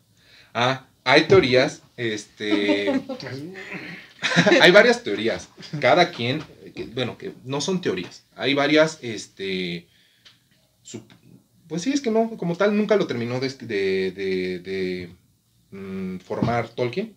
Ah, 0.54 0.86
hay 1.06 1.22
teorías, 1.24 1.82
este... 1.96 2.90
hay 4.60 4.70
varias 4.72 5.02
teorías. 5.02 5.48
Cada 5.80 6.10
quien, 6.10 6.42
bueno, 6.94 7.16
que 7.16 7.32
no 7.44 7.60
son 7.60 7.80
teorías. 7.80 8.24
Hay 8.34 8.54
varias, 8.54 8.98
este, 9.02 9.86
pues 11.68 11.82
sí, 11.82 11.92
es 11.92 12.00
que 12.00 12.10
no, 12.10 12.30
como 12.36 12.56
tal, 12.56 12.76
nunca 12.76 12.96
lo 12.96 13.06
terminó 13.06 13.40
de, 13.40 13.48
de, 13.50 14.10
de- 14.12 14.58
de, 14.60 15.10
mm, 15.70 16.18
formar 16.18 16.68
Tolkien. 16.68 17.14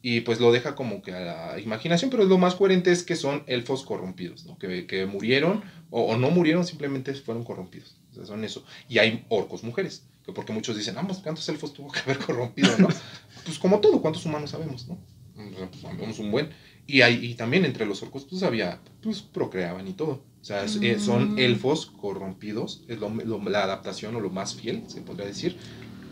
Y 0.00 0.20
pues 0.20 0.38
lo 0.40 0.52
deja 0.52 0.74
como 0.74 1.02
que 1.02 1.12
a 1.12 1.20
la 1.54 1.60
imaginación, 1.60 2.10
pero 2.10 2.24
lo 2.24 2.38
más 2.38 2.54
coherente 2.54 2.92
es 2.92 3.02
que 3.02 3.16
son 3.16 3.42
elfos 3.46 3.82
corrompidos, 3.84 4.46
¿no? 4.46 4.56
Que, 4.58 4.86
que 4.86 5.06
murieron 5.06 5.62
o, 5.90 6.02
o 6.02 6.16
no 6.16 6.30
murieron, 6.30 6.64
simplemente 6.64 7.12
fueron 7.14 7.42
corrompidos. 7.44 7.96
O 8.12 8.14
sea, 8.14 8.24
son 8.24 8.44
eso. 8.44 8.64
Y 8.88 8.98
hay 8.98 9.24
orcos 9.28 9.64
mujeres, 9.64 10.04
porque 10.34 10.52
muchos 10.52 10.76
dicen, 10.76 10.96
ah, 10.98 11.04
pues, 11.06 11.18
¿cuántos 11.18 11.48
elfos 11.48 11.72
tuvo 11.72 11.90
que 11.90 12.00
haber 12.00 12.18
corrompido, 12.26 12.76
no? 12.78 12.88
pues 13.44 13.58
como 13.58 13.80
todo, 13.80 14.00
¿cuántos 14.00 14.24
humanos 14.26 14.50
sabemos, 14.50 14.86
no? 14.88 14.98
Pues, 15.34 15.80
sabemos 15.80 16.18
un 16.18 16.30
buen. 16.30 16.50
Y, 16.86 17.02
hay, 17.02 17.24
y 17.24 17.34
también 17.34 17.64
entre 17.64 17.86
los 17.86 18.02
orcos, 18.02 18.24
pues 18.28 18.42
había, 18.42 18.80
pues 19.02 19.20
procreaban 19.22 19.86
y 19.86 19.92
todo. 19.92 20.24
O 20.40 20.44
sea, 20.44 20.64
es- 20.64 20.78
eh, 20.82 20.98
son 20.98 21.34
Mm. 21.34 21.38
elfos 21.38 21.86
corrompidos, 21.86 22.82
es 22.88 22.98
lo- 22.98 23.10
lo- 23.10 23.42
la 23.50 23.62
adaptación 23.64 24.16
o 24.16 24.20
lo 24.20 24.30
más 24.30 24.54
fiel, 24.54 24.84
se 24.86 25.00
podría 25.02 25.26
decir, 25.26 25.56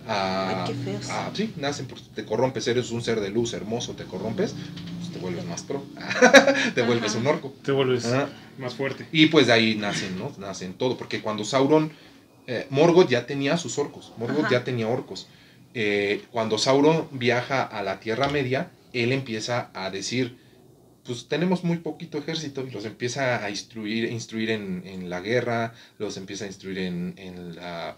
a, 0.06 0.64
Ay, 0.64 0.72
qué 0.74 0.74
feos. 0.84 1.08
a- 1.10 1.30
sí, 1.34 1.52
nacen, 1.56 1.86
porque 1.86 2.04
te 2.14 2.24
corrompes, 2.24 2.66
eres 2.68 2.90
un 2.90 3.02
ser 3.02 3.20
de 3.20 3.30
luz 3.30 3.52
hermoso, 3.54 3.94
te 3.94 4.04
corrompes, 4.04 4.54
pues 4.98 5.10
te 5.12 5.18
vuelves 5.18 5.44
más 5.46 5.62
pro, 5.62 5.82
te 6.74 6.82
vuelves 6.82 7.14
un 7.16 7.26
orco. 7.26 7.52
Te 7.64 7.72
vuelves 7.72 8.06
más 8.58 8.74
fuerte. 8.74 9.08
Y 9.12 9.26
pues 9.26 9.46
de 9.48 9.54
ahí 9.54 9.74
nacen, 9.76 10.16
¿no? 10.18 10.30
Nacen 10.38 10.74
todo, 10.74 10.96
porque 10.96 11.20
cuando 11.22 11.44
Sauron, 11.44 11.90
eh, 12.46 12.66
Morgoth 12.70 13.08
ya 13.08 13.26
tenía 13.26 13.56
sus 13.56 13.78
orcos, 13.78 14.12
Morgoth 14.16 14.46
Ajá. 14.46 14.50
ya 14.50 14.64
tenía 14.64 14.88
orcos. 14.88 15.28
Eh, 15.74 16.24
cuando 16.30 16.58
Sauron 16.58 17.08
viaja 17.12 17.62
a 17.62 17.82
la 17.82 18.00
Tierra 18.00 18.28
Media, 18.28 18.70
él 18.92 19.12
empieza 19.12 19.70
a 19.74 19.90
decir, 19.90 20.38
pues 21.04 21.28
tenemos 21.28 21.64
muy 21.64 21.78
poquito 21.78 22.18
ejército 22.18 22.66
y 22.66 22.70
los 22.70 22.84
empieza 22.84 23.44
a 23.44 23.50
instruir, 23.50 24.10
instruir 24.10 24.50
en, 24.50 24.82
en 24.86 25.10
la 25.10 25.20
guerra, 25.20 25.74
los 25.98 26.16
empieza 26.16 26.44
a 26.44 26.48
instruir 26.48 26.78
en, 26.78 27.14
en 27.18 27.56
la, 27.56 27.90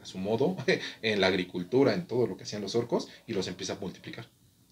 a 0.00 0.06
su 0.06 0.18
modo, 0.18 0.56
en 1.02 1.20
la 1.20 1.26
agricultura, 1.26 1.94
en 1.94 2.06
todo 2.06 2.26
lo 2.26 2.36
que 2.36 2.44
hacían 2.44 2.62
los 2.62 2.74
orcos 2.74 3.08
y 3.26 3.32
los 3.34 3.46
empieza 3.46 3.74
a 3.74 3.80
multiplicar. 3.80 4.26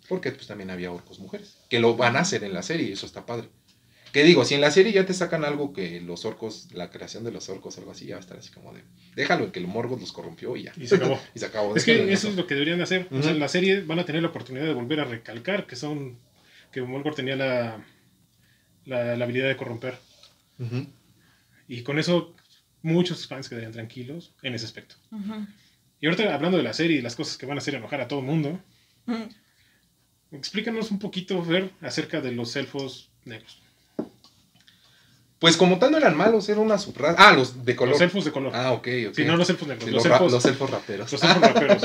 Porque 0.09 0.33
pues 0.33 0.47
también 0.47 0.71
había 0.71 0.91
orcos 0.91 1.19
mujeres, 1.19 1.59
que 1.69 1.81
lo 1.81 1.97
van 1.97 2.17
a 2.17 2.21
hacer 2.21 2.43
en 2.43 2.55
la 2.55 2.63
serie 2.63 2.89
y 2.89 2.93
eso 2.93 3.05
está 3.05 3.27
padre. 3.27 3.51
Que 4.19 4.25
digo, 4.25 4.45
si 4.45 4.57
en 4.57 4.61
la 4.61 4.73
serie 4.73 4.91
ya 4.93 5.07
te 5.07 5.15
sacan 5.15 5.45
algo 5.45 5.73
que 5.73 6.01
los 6.01 6.25
orcos, 6.25 6.67
la 6.73 6.91
creación 6.91 7.23
de 7.23 7.31
los 7.31 7.49
orcos, 7.49 7.79
algo 7.79 7.93
así, 7.93 8.07
ya 8.07 8.17
va 8.17 8.19
a 8.19 8.21
estar 8.21 8.37
así 8.37 8.51
como 8.51 8.73
de, 8.73 8.83
déjalo 9.15 9.53
que 9.53 9.61
el 9.61 9.69
Morgoth 9.69 10.01
los 10.01 10.11
corrompió 10.11 10.57
y 10.57 10.65
ya. 10.65 10.73
Y 10.77 10.89
se 10.89 10.97
acabó. 10.97 11.21
y 11.37 11.39
se 11.39 11.47
acabó. 11.47 11.77
Es 11.77 11.85
que 11.85 12.13
eso 12.13 12.27
es 12.27 12.35
lo 12.35 12.45
que 12.49 12.55
deberían 12.55 12.79
de 12.79 12.83
hacer. 12.83 13.07
O 13.13 13.23
sea, 13.23 13.31
en 13.31 13.39
la 13.39 13.47
serie 13.47 13.83
van 13.83 14.01
a 14.01 14.05
tener 14.05 14.23
la 14.23 14.31
oportunidad 14.31 14.65
de 14.65 14.75
volver 14.75 14.99
a 14.99 15.05
recalcar 15.05 15.69
que 15.69 15.77
son. 15.77 16.19
que 16.73 16.83
Morgoth 16.83 17.15
tenía 17.15 17.37
la, 17.37 17.81
la, 18.87 19.17
la 19.17 19.25
habilidad 19.25 19.47
de 19.47 19.57
corromper. 19.57 19.97
Y 21.69 21.83
con 21.83 22.01
eso 22.01 22.35
muchos 22.83 23.29
fans 23.29 23.49
quedarían 23.49 23.71
tranquilos 23.71 24.35
en 24.43 24.53
ese 24.53 24.65
aspecto. 24.65 24.97
Y 26.01 26.07
ahorita 26.07 26.35
hablando 26.35 26.57
de 26.57 26.65
la 26.65 26.73
serie 26.73 26.99
y 26.99 27.03
las 27.03 27.15
cosas 27.15 27.37
que 27.37 27.47
van 27.47 27.57
a 27.57 27.61
hacer 27.61 27.77
enojar 27.77 28.01
a 28.01 28.09
todo 28.09 28.19
el 28.19 28.27
mundo, 28.27 28.61
explícanos 30.33 30.91
un 30.91 30.99
poquito, 30.99 31.41
Ver, 31.45 31.71
acerca 31.83 32.21
de 32.21 32.33
los 32.33 32.57
elfos 32.57 33.13
negros. 33.25 33.63
Pues 35.39 35.57
como 35.57 35.79
tal 35.79 35.93
no 35.93 35.99
eran 35.99 36.17
malos, 36.17 36.49
era 36.49 36.59
una 36.61 36.79
subraza. 36.79 37.29
Ah, 37.29 37.33
los 37.33 37.65
de 37.65 37.77
color. 37.77 37.93
Los 37.93 38.01
elfos 38.03 38.25
de 38.25 38.33
color. 38.33 38.53
Ah, 38.57 38.73
ok, 38.73 38.89
ok. 39.11 39.15
Sí, 39.15 39.25
no 39.25 39.37
los 39.37 39.49
elfos 39.49 39.69
negros, 39.69 39.85
Sí, 39.85 39.91
los, 39.93 40.05
elfos, 40.05 40.33
los 40.33 40.45
elfos 40.45 40.71
raperos. 40.71 41.13
los 41.13 41.23
elfos 41.23 41.41
raperos. 41.41 41.83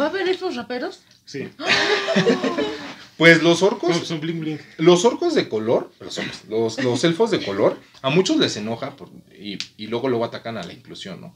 ¿Va 0.00 0.06
a 0.06 0.08
haber 0.08 0.28
elfos 0.28 0.56
raperos? 0.56 1.00
Sí, 1.24 1.48
Pues 3.16 3.42
los 3.42 3.62
orcos, 3.62 3.96
son, 3.96 4.04
son 4.04 4.20
bling 4.20 4.40
bling. 4.40 4.58
los 4.76 5.04
orcos 5.06 5.34
de 5.34 5.48
color, 5.48 5.90
los, 6.00 6.20
los, 6.48 6.82
los 6.84 7.04
elfos 7.04 7.30
de 7.30 7.42
color, 7.42 7.78
a 8.02 8.10
muchos 8.10 8.36
les 8.36 8.56
enoja 8.58 8.94
por- 8.94 9.08
y, 9.38 9.56
y 9.78 9.86
luego 9.86 10.08
luego 10.10 10.24
atacan 10.26 10.58
a 10.58 10.62
la 10.62 10.72
inclusión, 10.74 11.22
¿no? 11.22 11.34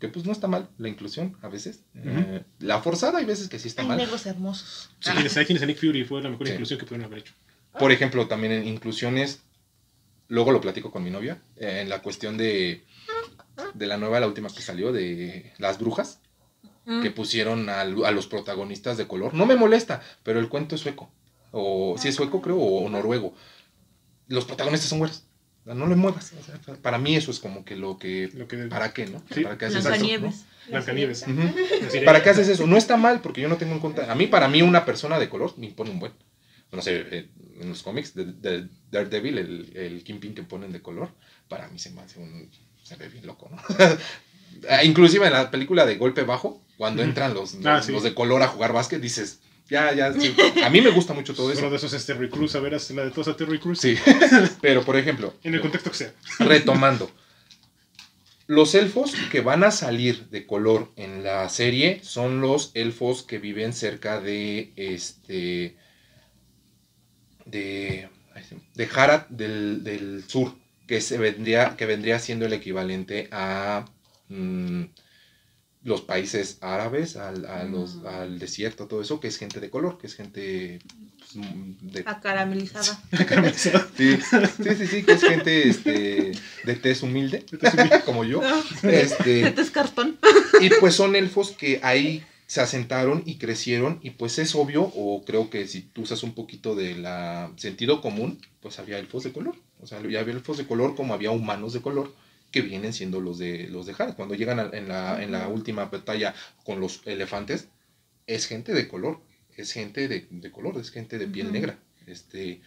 Que 0.00 0.08
pues 0.08 0.26
no 0.26 0.32
está 0.32 0.48
mal 0.48 0.68
la 0.76 0.88
inclusión 0.88 1.36
a 1.40 1.48
veces. 1.48 1.80
Eh, 1.94 2.42
la 2.58 2.82
forzada 2.82 3.18
hay 3.20 3.24
veces 3.24 3.48
que 3.48 3.58
sí 3.58 3.68
está 3.68 3.82
Hay 3.82 3.88
mal. 3.88 3.96
negros 3.96 4.26
hermosos. 4.26 4.90
Sí, 5.00 5.10
quienes 5.12 5.34
hay 5.38 5.46
quienes 5.46 5.62
a 5.62 5.66
Nick 5.66 5.78
Fury 5.80 6.04
fue 6.04 6.22
la 6.22 6.28
mejor 6.28 6.46
Sí. 6.46 6.52
inclusión 6.52 6.78
que 6.78 6.84
pudieron 6.84 7.06
haber 7.06 7.20
hecho. 7.20 7.32
Por 7.78 7.90
ejemplo, 7.90 8.26
también 8.28 8.52
en 8.52 8.68
inclusiones, 8.68 9.40
luego 10.28 10.52
lo 10.52 10.60
platico 10.60 10.90
con 10.90 11.02
mi 11.02 11.10
novia, 11.10 11.42
eh, 11.56 11.80
en 11.82 11.88
la 11.88 12.00
cuestión 12.02 12.36
de, 12.38 12.84
de 13.74 13.86
la 13.86 13.96
nueva, 13.96 14.20
la 14.20 14.26
última 14.26 14.48
que 14.48 14.62
salió, 14.62 14.92
de 14.92 15.52
las 15.58 15.78
brujas, 15.78 16.20
Mm. 16.84 17.02
que 17.02 17.10
pusieron 17.10 17.68
al- 17.68 18.02
a, 18.06 18.10
los 18.12 18.26
protagonistas 18.26 18.96
de 18.96 19.06
color. 19.06 19.34
No 19.34 19.44
me 19.44 19.56
molesta, 19.56 20.00
pero 20.22 20.40
el 20.40 20.48
cuento 20.48 20.74
es 20.74 20.80
sueco. 20.80 21.10
O 21.52 21.96
si 21.98 22.08
es 22.08 22.14
sueco, 22.14 22.40
creo, 22.40 22.56
o, 22.56 22.88
noruego. 22.88 23.34
Los 24.26 24.46
protagonistas 24.46 24.88
son 24.88 24.98
güeros. 25.00 25.24
O 25.62 25.64
sea, 25.66 25.74
No 25.74 25.86
le 25.86 25.96
muevas. 25.96 26.32
O 26.32 26.42
sea, 26.42 26.76
para 26.80 26.96
mí 26.96 27.14
eso 27.14 27.30
es 27.30 27.40
como 27.40 27.62
que 27.62 27.76
lo 27.76 27.98
que... 27.98 28.30
Lo 28.32 28.48
que, 28.48 28.56
¿Para 28.68 28.94
qué, 28.94 29.04
no? 29.06 29.22
Sí. 29.34 29.42
¿Para 29.42 29.58
qué 29.58 29.66
haces. 29.66 29.84
¿Para 32.06 32.22
qué 32.22 32.30
haces 32.30 32.48
eso? 32.48 32.66
No 32.66 32.76
está 32.78 32.96
mal, 32.96 33.20
porque 33.20 33.40
yo 33.42 33.48
no 33.50 33.56
tengo 33.58 33.74
en 33.74 33.80
cuenta. 33.80 34.10
A 34.10 34.14
mí, 34.14 34.26
para 34.26 34.48
mí, 34.48 34.62
una 34.62 34.84
persona 34.86 35.18
de 35.18 35.28
color 35.28 35.54
me 35.58 35.66
impone 35.66 35.90
un 35.90 35.98
buen. 36.00 36.12
No 36.72 36.80
sé, 36.82 37.04
eh, 37.10 37.28
en 37.60 37.68
los 37.68 37.82
cómics 37.82 38.14
de, 38.14 38.24
de 38.26 38.68
Daredevil, 38.90 39.38
el, 39.38 39.72
el 39.76 40.04
Kingpin 40.04 40.34
que 40.34 40.42
ponen 40.42 40.72
de 40.72 40.80
color, 40.82 41.10
para 41.48 41.68
mí 41.68 41.78
se 41.78 41.90
me 41.90 42.00
hace 42.02 42.18
un. 42.20 42.50
Se 42.82 42.96
ve 42.96 43.08
bien 43.08 43.26
loco, 43.26 43.48
¿no? 43.50 43.58
Ah, 44.68 44.82
Inclusive 44.82 45.26
en 45.26 45.32
la 45.34 45.50
película 45.50 45.84
de 45.86 45.96
Golpe 45.96 46.22
Bajo, 46.22 46.64
cuando 46.78 47.02
entran 47.02 47.34
los, 47.34 47.54
los, 47.54 47.66
Ah, 47.66 47.82
sí. 47.82 47.92
los 47.92 48.02
de 48.02 48.14
color 48.14 48.42
a 48.42 48.48
jugar 48.48 48.72
básquet, 48.72 49.00
dices, 49.00 49.40
ya, 49.68 49.92
ya, 49.92 50.12
sí. 50.12 50.34
A 50.64 50.70
mí 50.70 50.80
me 50.80 50.90
gusta 50.90 51.12
mucho 51.12 51.34
todo 51.34 51.46
Uno 51.46 51.54
eso. 51.54 51.70
de 51.70 51.76
esos 51.76 51.92
es 51.92 52.06
Terry 52.06 52.28
Crews, 52.30 52.54
a 52.56 52.60
ver, 52.60 52.72
la 52.72 53.04
de 53.04 53.10
todos 53.10 53.28
a 53.28 53.36
Terry 53.36 53.60
Crews. 53.60 53.78
Sí, 53.78 53.96
pero 54.62 54.84
por 54.84 54.96
ejemplo, 54.96 55.34
En 55.44 55.54
el 55.54 55.60
contexto 55.60 55.90
que 55.90 55.96
sea. 55.98 56.14
retomando. 56.40 57.08
Los 58.46 58.74
elfos 58.74 59.12
que 59.30 59.42
van 59.42 59.62
a 59.62 59.70
salir 59.70 60.28
de 60.30 60.46
color 60.46 60.90
en 60.96 61.22
la 61.22 61.48
serie 61.50 62.00
son 62.02 62.40
los 62.40 62.70
elfos 62.72 63.22
que 63.22 63.38
viven 63.38 63.74
cerca 63.74 64.18
de 64.20 64.72
este 64.76 65.76
de 67.50 68.08
de 68.74 68.88
Harad 68.94 69.26
del, 69.28 69.82
del 69.82 70.24
sur, 70.26 70.54
que 70.86 71.00
se 71.00 71.18
vendría 71.18 71.76
que 71.76 71.86
vendría 71.86 72.18
siendo 72.18 72.46
el 72.46 72.52
equivalente 72.52 73.28
a 73.32 73.84
mm, 74.28 74.84
los 75.84 76.02
países 76.02 76.58
árabes, 76.60 77.16
al, 77.16 77.46
a 77.46 77.64
los, 77.64 77.96
Mm. 77.96 78.06
al 78.06 78.38
desierto, 78.38 78.86
todo 78.86 79.00
eso, 79.00 79.20
que 79.20 79.28
es 79.28 79.38
gente 79.38 79.58
de 79.60 79.70
color, 79.70 79.98
que 79.98 80.06
es 80.06 80.14
gente 80.14 80.80
pues, 81.18 81.36
mm, 81.36 81.72
de 81.92 82.00
Acaramelizada. 82.06 83.00
Sí, 83.96 84.16
sí, 84.18 84.74
sí, 84.76 84.86
sí, 84.86 85.02
que 85.02 85.12
es 85.12 85.22
gente 85.22 85.68
este, 85.68 86.32
de 86.64 86.74
tez 86.76 87.02
humilde, 87.02 87.44
como 88.04 88.24
yo. 88.24 88.40
Este, 88.82 89.46
Este 89.48 89.60
es 89.62 89.70
cartón. 89.70 90.18
y 90.60 90.68
pues 90.80 90.94
son 90.94 91.16
elfos 91.16 91.50
que 91.52 91.80
ahí 91.82 92.24
se 92.48 92.62
asentaron 92.62 93.22
y 93.26 93.38
crecieron 93.38 94.00
y 94.02 94.10
pues 94.12 94.40
es 94.40 94.56
obvio, 94.56 94.82
o 94.96 95.24
creo 95.24 95.50
que 95.50 95.68
si 95.68 95.82
tú 95.82 96.02
usas 96.02 96.24
un 96.24 96.34
poquito 96.34 96.74
de 96.74 96.96
la 96.96 97.52
sentido 97.56 98.00
común, 98.00 98.40
pues 98.60 98.80
había 98.80 98.98
elfos 98.98 99.24
de 99.24 99.32
color. 99.32 99.56
O 99.80 99.86
sea, 99.86 100.02
ya 100.08 100.20
había 100.20 100.34
elfos 100.34 100.58
de 100.58 100.66
color 100.66 100.96
como 100.96 101.14
había 101.14 101.30
humanos 101.30 101.74
de 101.74 101.82
color 101.82 102.14
que 102.50 102.62
vienen 102.62 102.92
siendo 102.94 103.20
los 103.20 103.38
de 103.38 103.68
los 103.68 103.86
de. 103.86 103.94
Cuando 104.16 104.34
llegan 104.34 104.60
a- 104.60 104.70
en 104.72 104.88
la, 104.88 105.22
en 105.22 105.32
la 105.32 105.48
última 105.48 105.86
batalla 105.86 106.34
con 106.64 106.80
los 106.80 107.02
elefantes, 107.06 107.68
es 108.26 108.46
gente 108.46 108.72
de 108.74 108.88
color, 108.88 109.20
es 109.56 109.72
gente 109.72 110.08
de, 110.08 110.26
de 110.30 110.50
color, 110.50 110.78
es 110.78 110.90
gente 110.90 111.18
de 111.18 111.28
piel 111.28 111.52
negra. 111.52 111.78
Este, 112.06 112.62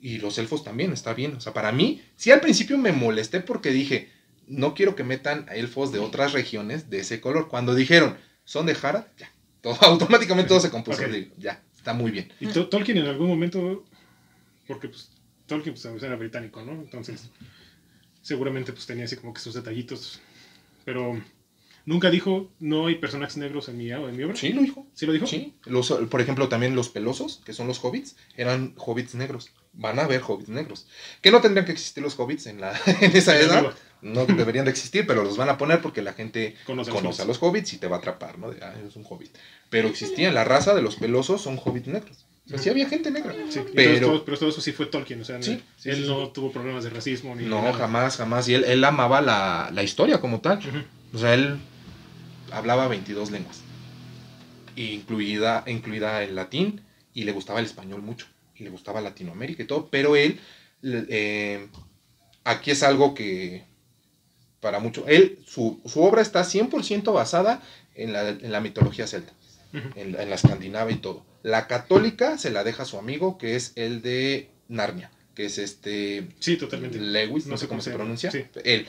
y 0.00 0.18
los 0.18 0.38
elfos 0.38 0.64
también, 0.64 0.92
está 0.92 1.14
bien. 1.14 1.34
O 1.34 1.40
sea, 1.40 1.52
para 1.52 1.72
mí, 1.72 2.02
sí 2.16 2.30
al 2.30 2.40
principio 2.40 2.78
me 2.78 2.92
molesté 2.92 3.40
porque 3.40 3.70
dije, 3.70 4.10
no 4.46 4.74
quiero 4.74 4.96
que 4.96 5.04
metan 5.04 5.46
a 5.48 5.56
elfos 5.56 5.92
de 5.92 5.98
otras 5.98 6.32
regiones 6.32 6.90
de 6.90 7.00
ese 7.00 7.20
color. 7.20 7.48
Cuando 7.48 7.74
dijeron, 7.74 8.16
son 8.48 8.64
de 8.64 8.74
Harad, 8.82 9.04
ya. 9.18 9.30
Todo, 9.60 9.76
automáticamente 9.82 10.48
todo 10.48 10.58
se 10.60 10.70
compuso. 10.70 11.02
Ok. 11.02 11.08
Digo, 11.10 11.34
ya, 11.36 11.62
está 11.76 11.92
muy 11.92 12.10
bien. 12.10 12.32
Y 12.40 12.46
To- 12.46 12.66
Tolkien 12.70 12.96
en 12.96 13.06
algún 13.06 13.28
momento, 13.28 13.84
porque 14.66 14.88
pues 14.88 15.10
Tolkien 15.46 15.74
pues, 15.74 16.02
era 16.02 16.16
británico, 16.16 16.62
¿no? 16.62 16.72
Entonces, 16.72 17.28
seguramente 18.22 18.72
pues 18.72 18.86
tenía 18.86 19.04
así 19.04 19.16
como 19.16 19.34
que 19.34 19.40
sus 19.42 19.52
detallitos. 19.52 20.20
Pero 20.86 21.20
nunca 21.84 22.08
dijo, 22.08 22.50
no 22.58 22.86
hay 22.86 22.94
personajes 22.94 23.36
negros 23.36 23.68
en 23.68 23.76
mi, 23.76 23.90
en 23.90 24.16
mi 24.16 24.22
obra. 24.22 24.34
Sí, 24.36 24.54
lo 24.54 24.62
dijo. 24.62 24.86
¿Sí 24.94 25.04
lo 25.04 25.12
dijo? 25.12 25.26
Sí. 25.26 25.54
Los, 25.66 25.90
por 25.90 26.22
ejemplo, 26.22 26.48
también 26.48 26.74
los 26.74 26.88
pelosos, 26.88 27.42
que 27.44 27.52
son 27.52 27.66
los 27.66 27.84
hobbits, 27.84 28.16
eran 28.34 28.72
hobbits 28.78 29.14
negros. 29.14 29.50
Van 29.74 29.98
a 29.98 30.04
haber 30.04 30.22
hobbits 30.26 30.48
negros. 30.48 30.86
Que 31.20 31.30
no 31.30 31.42
tendrían 31.42 31.66
que 31.66 31.72
existir 31.72 32.02
los 32.02 32.18
hobbits 32.18 32.46
en, 32.46 32.62
la, 32.62 32.72
en 33.02 33.14
esa 33.14 33.38
edad. 33.38 33.74
No 34.00 34.26
deberían 34.26 34.64
de 34.64 34.70
existir, 34.70 35.06
pero 35.06 35.24
los 35.24 35.36
van 35.36 35.48
a 35.48 35.58
poner 35.58 35.80
porque 35.82 36.02
la 36.02 36.12
gente 36.12 36.54
Conoce 36.66 36.90
a 36.90 36.94
los 36.94 37.02
conoce 37.02 37.22
a 37.22 37.24
hobbits. 37.24 37.40
los 37.40 37.42
hobbits 37.50 37.72
y 37.74 37.78
te 37.78 37.88
va 37.88 37.96
a 37.96 37.98
atrapar, 37.98 38.38
¿no? 38.38 38.50
De, 38.50 38.62
ah, 38.64 38.74
es 38.86 38.94
un 38.96 39.04
hobbit. 39.08 39.36
Pero 39.70 39.88
existían, 39.88 40.34
la 40.34 40.44
raza 40.44 40.74
de 40.74 40.82
los 40.82 40.96
pelosos 40.96 41.42
son 41.42 41.58
hobbits 41.62 41.88
negros. 41.88 42.24
O 42.46 42.50
sea, 42.50 42.58
sí 42.58 42.70
había 42.70 42.88
gente 42.88 43.10
negra. 43.10 43.34
Sí, 43.50 43.60
Pero- 43.74 44.00
todo- 44.00 44.10
todo- 44.12 44.24
pero 44.24 44.38
todo 44.38 44.48
eso 44.48 44.60
sí 44.62 44.72
fue 44.72 44.86
Tolkien, 44.86 45.20
o 45.20 45.24
sea, 45.24 45.42
Sí, 45.42 45.60
sí, 45.76 45.90
él 45.90 45.96
sí, 45.96 46.08
no 46.08 46.28
tuvo 46.30 46.50
problemas 46.52 46.82
de 46.84 46.90
racismo 46.90 47.34
ni 47.34 47.44
No, 47.44 47.60
nada. 47.60 47.74
jamás, 47.74 48.16
jamás. 48.16 48.48
Y 48.48 48.54
él, 48.54 48.64
él 48.64 48.82
amaba 48.84 49.20
la, 49.20 49.70
la 49.74 49.82
historia 49.82 50.20
como 50.20 50.40
tal. 50.40 50.60
O 51.12 51.18
sea, 51.18 51.34
él 51.34 51.58
hablaba 52.52 52.88
22 52.88 53.30
lenguas. 53.30 53.60
Incluida, 54.76 55.64
incluida 55.66 56.22
el 56.22 56.34
latín. 56.36 56.82
Y 57.14 57.24
le 57.24 57.32
gustaba 57.32 57.58
el 57.60 57.66
español 57.66 58.00
mucho. 58.02 58.26
Y 58.54 58.64
le 58.64 58.70
gustaba 58.70 59.00
Latinoamérica 59.00 59.62
y 59.62 59.66
todo. 59.66 59.88
Pero 59.90 60.14
él, 60.16 60.40
eh, 60.82 61.68
aquí 62.44 62.70
es 62.70 62.82
algo 62.82 63.14
que 63.14 63.64
para 64.60 64.80
mucho. 64.80 65.04
Él, 65.06 65.38
su, 65.46 65.80
su 65.86 66.02
obra 66.02 66.22
está 66.22 66.42
100% 66.44 67.12
basada 67.12 67.62
en 67.94 68.12
la, 68.12 68.28
en 68.28 68.52
la 68.52 68.60
mitología 68.60 69.06
celta. 69.06 69.32
Ujú. 69.74 69.88
En, 69.96 70.12
la- 70.12 70.22
en 70.22 70.30
la 70.30 70.36
escandinava 70.36 70.90
y 70.90 70.96
todo. 70.96 71.24
La 71.42 71.66
católica 71.66 72.38
se 72.38 72.50
la 72.50 72.64
deja 72.64 72.82
a 72.82 72.86
su 72.86 72.98
amigo, 72.98 73.38
que 73.38 73.54
es 73.56 73.72
el 73.76 74.02
de 74.02 74.48
Narnia. 74.68 75.10
Que 75.34 75.44
es 75.46 75.58
este. 75.58 76.26
Sí, 76.40 76.56
totalmente. 76.56 76.98
Lewis, 76.98 77.46
no, 77.46 77.56
sé 77.56 77.68
cómo 77.68 77.80
se 77.80 77.92
pronuncia. 77.92 78.30
Sí. 78.30 78.44
Él. 78.64 78.86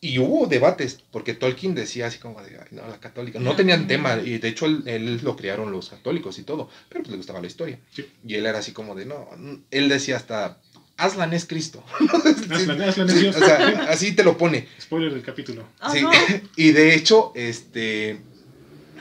Y 0.00 0.18
hubo 0.20 0.46
debates, 0.46 1.00
porque 1.10 1.34
Tolkien 1.34 1.74
decía 1.74 2.06
así 2.06 2.18
como 2.20 2.40
de, 2.42 2.56
"Ay, 2.56 2.68
no, 2.70 2.86
la 2.86 3.00
católica. 3.00 3.40
No 3.40 3.56
tenían 3.56 3.88
tema, 3.88 4.16
y 4.24 4.38
de 4.38 4.46
hecho 4.48 4.66
él, 4.66 4.84
él 4.86 5.18
lo 5.24 5.34
criaron 5.34 5.72
los 5.72 5.88
católicos 5.88 6.38
y 6.38 6.44
todo, 6.44 6.68
pero 6.88 7.00
pues 7.02 7.10
le 7.10 7.16
gustaba 7.16 7.40
la 7.40 7.48
historia. 7.48 7.80
Sí. 7.92 8.06
Y 8.24 8.34
él 8.36 8.46
era 8.46 8.58
así 8.60 8.70
como 8.70 8.94
de, 8.94 9.06
no, 9.06 9.28
n- 9.34 9.62
él 9.72 9.88
decía 9.88 10.16
hasta, 10.16 10.58
Aslan 10.98 11.32
es 11.32 11.46
Cristo. 11.46 11.82
Aslan, 12.50 12.82
Aslan 12.82 13.08
es 13.08 13.20
Dios. 13.20 13.36
o 13.36 13.38
sea, 13.38 13.86
así 13.88 14.12
te 14.12 14.22
lo 14.24 14.36
pone. 14.36 14.68
Spoiler 14.80 15.12
del 15.14 15.22
capítulo. 15.22 15.66
Ah, 15.80 15.90
Sí. 15.92 16.02
no. 16.02 16.10
Y 16.56 16.72
de 16.72 16.94
hecho, 16.94 17.32
este, 17.34 18.18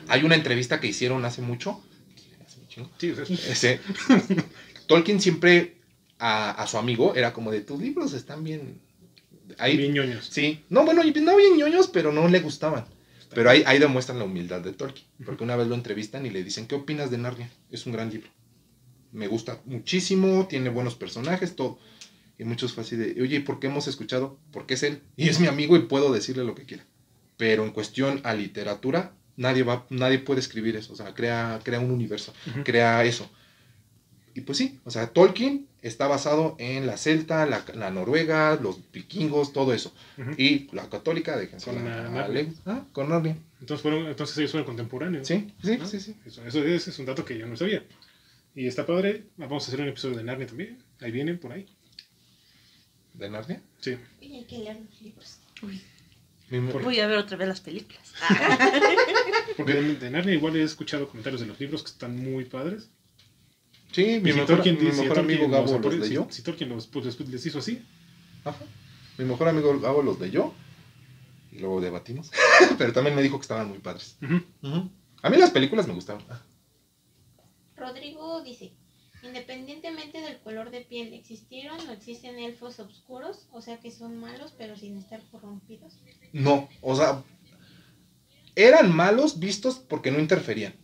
Hay 0.08 0.24
una 0.24 0.36
entrevista 0.36 0.80
que 0.80 0.88
hicieron 0.88 1.26
hace 1.26 1.42
mucho. 1.42 1.84
Sí, 3.00 3.14
Ese, 3.50 3.80
Tolkien 4.86 5.20
siempre 5.20 5.78
a, 6.20 6.52
a 6.52 6.68
su 6.68 6.78
amigo 6.78 7.16
era 7.16 7.34
como 7.34 7.52
de 7.52 7.62
tus 7.62 7.80
libros 7.82 8.14
están 8.14 8.44
bien. 8.44 8.80
Ahí, 9.58 9.78
bien 9.78 9.94
ñoños. 9.94 10.28
Sí, 10.32 10.64
no, 10.70 10.86
bueno, 10.86 11.02
no 11.04 11.36
bien 11.38 11.58
ñoños, 11.58 11.88
pero 11.88 12.12
no 12.12 12.28
le 12.28 12.40
gustaban. 12.40 12.86
Pero 13.34 13.50
ahí, 13.50 13.64
ahí 13.66 13.80
demuestran 13.80 14.20
la 14.20 14.26
humildad 14.26 14.62
de 14.62 14.74
Tolkien. 14.74 15.08
Porque 15.26 15.44
una 15.44 15.56
vez 15.56 15.68
lo 15.68 15.76
entrevistan 15.76 16.26
y 16.26 16.30
le 16.30 16.44
dicen, 16.44 16.68
¿qué 16.68 16.76
opinas 16.76 17.12
de 17.12 17.18
Narnia? 17.18 17.50
Es 17.72 17.86
un 17.86 17.94
gran 17.94 18.10
libro. 18.10 18.30
Me 19.12 19.28
gusta 19.28 19.62
muchísimo, 19.66 20.48
tiene 20.48 20.70
buenos 20.70 20.96
personajes, 20.96 21.56
todo. 21.56 21.80
Y 22.40 22.44
muchos 22.44 22.74
fue 22.74 22.84
así 22.84 22.96
de, 22.96 23.20
oye, 23.22 23.38
¿y 23.38 23.40
por 23.40 23.60
qué 23.60 23.68
hemos 23.68 23.88
escuchado? 23.88 24.38
Porque 24.52 24.76
es 24.76 24.84
él. 24.84 25.02
Y 25.16 25.30
es 25.30 25.40
mi 25.40 25.48
amigo 25.48 25.76
y 25.76 25.84
puedo 25.84 26.14
decirle 26.14 26.44
lo 26.44 26.56
que 26.56 26.66
quiera. 26.66 26.86
Pero 27.36 27.64
en 27.64 27.72
cuestión 27.72 28.22
a 28.24 28.34
literatura, 28.34 29.14
nadie, 29.38 29.64
va, 29.64 29.86
nadie 29.90 30.20
puede 30.20 30.40
escribir 30.40 30.76
eso. 30.76 30.94
O 30.94 30.96
sea, 30.96 31.14
crea, 31.14 31.60
crea 31.64 31.80
un 31.80 31.92
universo, 31.92 32.34
crea 32.64 33.04
eso. 33.04 33.30
Y 34.36 34.42
pues 34.42 34.60
sí, 34.60 34.80
o 34.84 34.92
sea, 34.92 35.08
Tolkien 35.08 35.66
está 35.82 36.06
basado 36.06 36.56
en 36.60 36.86
la 36.86 36.98
celta, 36.98 37.48
la, 37.48 37.66
la 37.74 37.90
noruega, 37.90 38.56
los 38.62 38.92
vikingos, 38.92 39.52
todo 39.52 39.74
eso. 39.74 39.92
Y 40.38 40.70
la 40.76 40.88
católica, 40.90 41.36
déjense 41.36 41.72
Con. 41.72 41.88
Ah, 41.88 42.86
con 42.92 43.10
Narnia. 43.10 43.36
Entonces, 43.60 43.82
fueron, 43.82 44.06
entonces 44.06 44.38
ellos 44.38 44.52
fueron 44.52 44.68
contemporáneos. 44.68 45.28
Sí, 45.28 45.52
sí, 45.64 45.78
¿no? 45.78 45.88
sí, 45.88 46.00
sí. 46.00 46.16
Eso, 46.24 46.46
eso 46.46 46.64
es, 46.64 46.88
es 46.88 47.00
un 47.00 47.08
dato 47.08 47.26
que 47.26 47.36
yo 47.36 47.48
no 47.48 47.58
sabía. 47.58 47.84
Y 48.58 48.66
está 48.68 48.86
padre. 48.86 49.26
Vamos 49.38 49.64
a 49.64 49.68
hacer 49.68 49.82
un 49.82 49.88
episodio 49.90 50.18
de 50.18 50.24
Narnia 50.24 50.48
también. 50.48 50.80
Ahí 51.00 51.12
vienen, 51.12 51.38
por 51.40 51.52
ahí. 51.52 51.68
¿De 53.14 53.30
Narnia? 53.30 53.62
Sí. 53.80 53.96
Y 54.20 54.34
hay 54.36 54.44
que 54.46 54.58
leer 54.58 54.78
los 54.84 55.02
libros. 55.02 55.38
Uy, 55.62 55.82
Por- 56.72 56.84
voy 56.84 57.00
a 57.00 57.08
ver 57.08 57.18
otra 57.20 57.38
vez 57.38 57.48
las 57.48 57.62
películas. 57.62 58.14
Porque 59.58 59.74
de, 59.74 59.96
de 59.96 60.10
Narnia 60.10 60.34
igual 60.34 60.56
he 60.56 60.64
escuchado 60.64 61.08
comentarios 61.08 61.42
de 61.42 61.48
los 61.48 61.60
libros 61.60 61.84
que 61.84 61.90
están 61.92 62.16
muy 62.18 62.46
padres. 62.46 62.90
Sí, 63.92 64.20
mi 64.22 64.32
si 64.32 64.40
mejor, 64.40 64.58
Tolkien- 64.64 64.80
mi 64.80 64.92
si 64.92 65.02
mejor 65.02 65.20
amigo 65.20 65.44
los 65.44 65.52
Gabo 65.52 65.80
los 65.80 65.94
si- 65.94 66.00
leyó. 66.00 66.28
Si 66.30 66.42
Tolkien 66.42 66.70
los, 66.70 66.88
pues, 66.88 67.06
les, 67.06 67.20
les 67.30 67.46
hizo 67.46 67.60
así. 67.60 67.82
Ajá. 68.44 68.58
Mi 69.18 69.26
mejor 69.26 69.48
amigo 69.50 69.80
Gabo 69.80 70.02
los 70.02 70.20
leyó. 70.20 70.54
Y 71.52 71.60
luego 71.60 71.80
debatimos. 71.82 72.32
Pero 72.78 72.92
también 72.94 73.16
me 73.16 73.22
dijo 73.24 73.38
que 73.38 73.44
estaban 73.44 73.68
muy 73.70 73.80
padres. 73.80 74.18
Ujú. 74.22 74.90
A 75.22 75.30
mí 75.30 75.38
las 75.38 75.52
películas 75.52 75.88
me 75.88 75.94
gustaron. 75.94 76.24
Ah, 76.30 76.42
Rodrigo 77.78 78.42
dice, 78.44 78.74
independientemente 79.24 80.20
del 80.22 80.40
color 80.40 80.72
de 80.72 80.82
piel, 80.82 81.14
¿existieron 81.14 81.80
o 81.88 81.92
existen 81.92 82.40
elfos 82.40 82.80
oscuros? 82.80 83.48
O 83.52 83.62
sea 83.62 83.80
que 83.80 83.92
son 83.92 84.18
malos 84.18 84.54
pero 84.58 84.76
sin 84.76 84.98
estar 84.98 85.22
corrompidos. 85.32 86.00
No, 86.34 86.68
o 86.82 86.96
sea, 86.96 87.24
eran 88.56 88.94
malos 88.94 89.40
vistos 89.40 89.80
porque 89.80 90.12
no 90.12 90.20
interferían. 90.20 90.76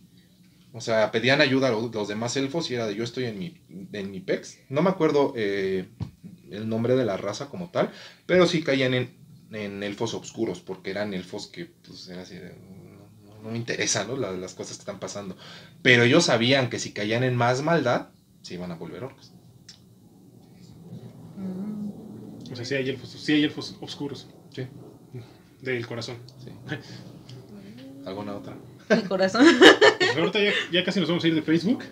O 0.72 0.80
sea, 0.80 1.12
pedían 1.12 1.40
ayuda 1.40 1.68
a 1.68 1.70
los, 1.70 2.08
demás 2.08 2.36
elfos 2.36 2.70
y 2.70 2.74
era 2.74 2.86
de 2.86 2.96
yo 2.96 3.04
estoy 3.04 3.24
en 3.24 3.38
mi, 3.38 3.60
en 3.92 4.10
mi 4.10 4.20
pex. 4.20 4.58
No 4.68 4.82
me 4.82 4.90
acuerdo 4.90 5.32
eh, 5.36 5.88
el 6.50 6.68
nombre 6.68 6.96
de 6.96 7.04
la 7.04 7.16
raza 7.16 7.48
como 7.48 7.70
tal, 7.70 7.92
pero 8.26 8.46
sí 8.46 8.62
caían 8.62 8.92
en, 8.94 9.16
en 9.52 9.82
elfos 9.84 10.14
oscuros 10.14 10.60
porque 10.60 10.90
eran 10.90 11.14
elfos 11.14 11.46
que, 11.46 11.66
pues, 11.66 12.08
era 12.08 12.22
así 12.22 12.34
de, 12.34 12.54
no, 13.44 13.50
me 13.50 13.58
interesan 13.58 14.08
¿no? 14.08 14.16
La- 14.16 14.32
las 14.32 14.54
cosas 14.54 14.76
que 14.76 14.80
están 14.82 14.98
pasando. 14.98 15.36
Pero 15.82 16.02
ellos 16.02 16.24
sabían 16.24 16.70
que 16.70 16.78
si 16.80 16.92
caían 16.92 17.22
en 17.22 17.36
más 17.36 17.62
maldad, 17.62 18.08
se 18.42 18.54
iban 18.54 18.72
a 18.72 18.76
volver 18.76 19.04
orcos. 19.04 19.32
O 22.50 22.56
sea, 22.56 22.64
sí 22.64 22.74
hay 22.74 22.88
elfos, 22.88 23.10
sí 23.10 23.32
hay 23.32 23.44
elfos 23.44 23.76
oscuros 23.80 24.28
Sí, 24.54 24.66
del 25.60 25.86
corazón. 25.86 26.16
sí. 26.44 26.50
¿Alguna 28.06 28.36
otra? 28.36 28.54
Mi 28.94 29.02
corazón. 29.02 29.46
Pues 29.98 30.16
ahorita 30.16 30.38
ya, 30.42 30.50
ya 30.70 30.84
casi 30.84 31.00
nos 31.00 31.08
vamos 31.08 31.24
a 31.24 31.28
ir 31.28 31.34
de 31.34 31.42
Facebook. 31.42 31.82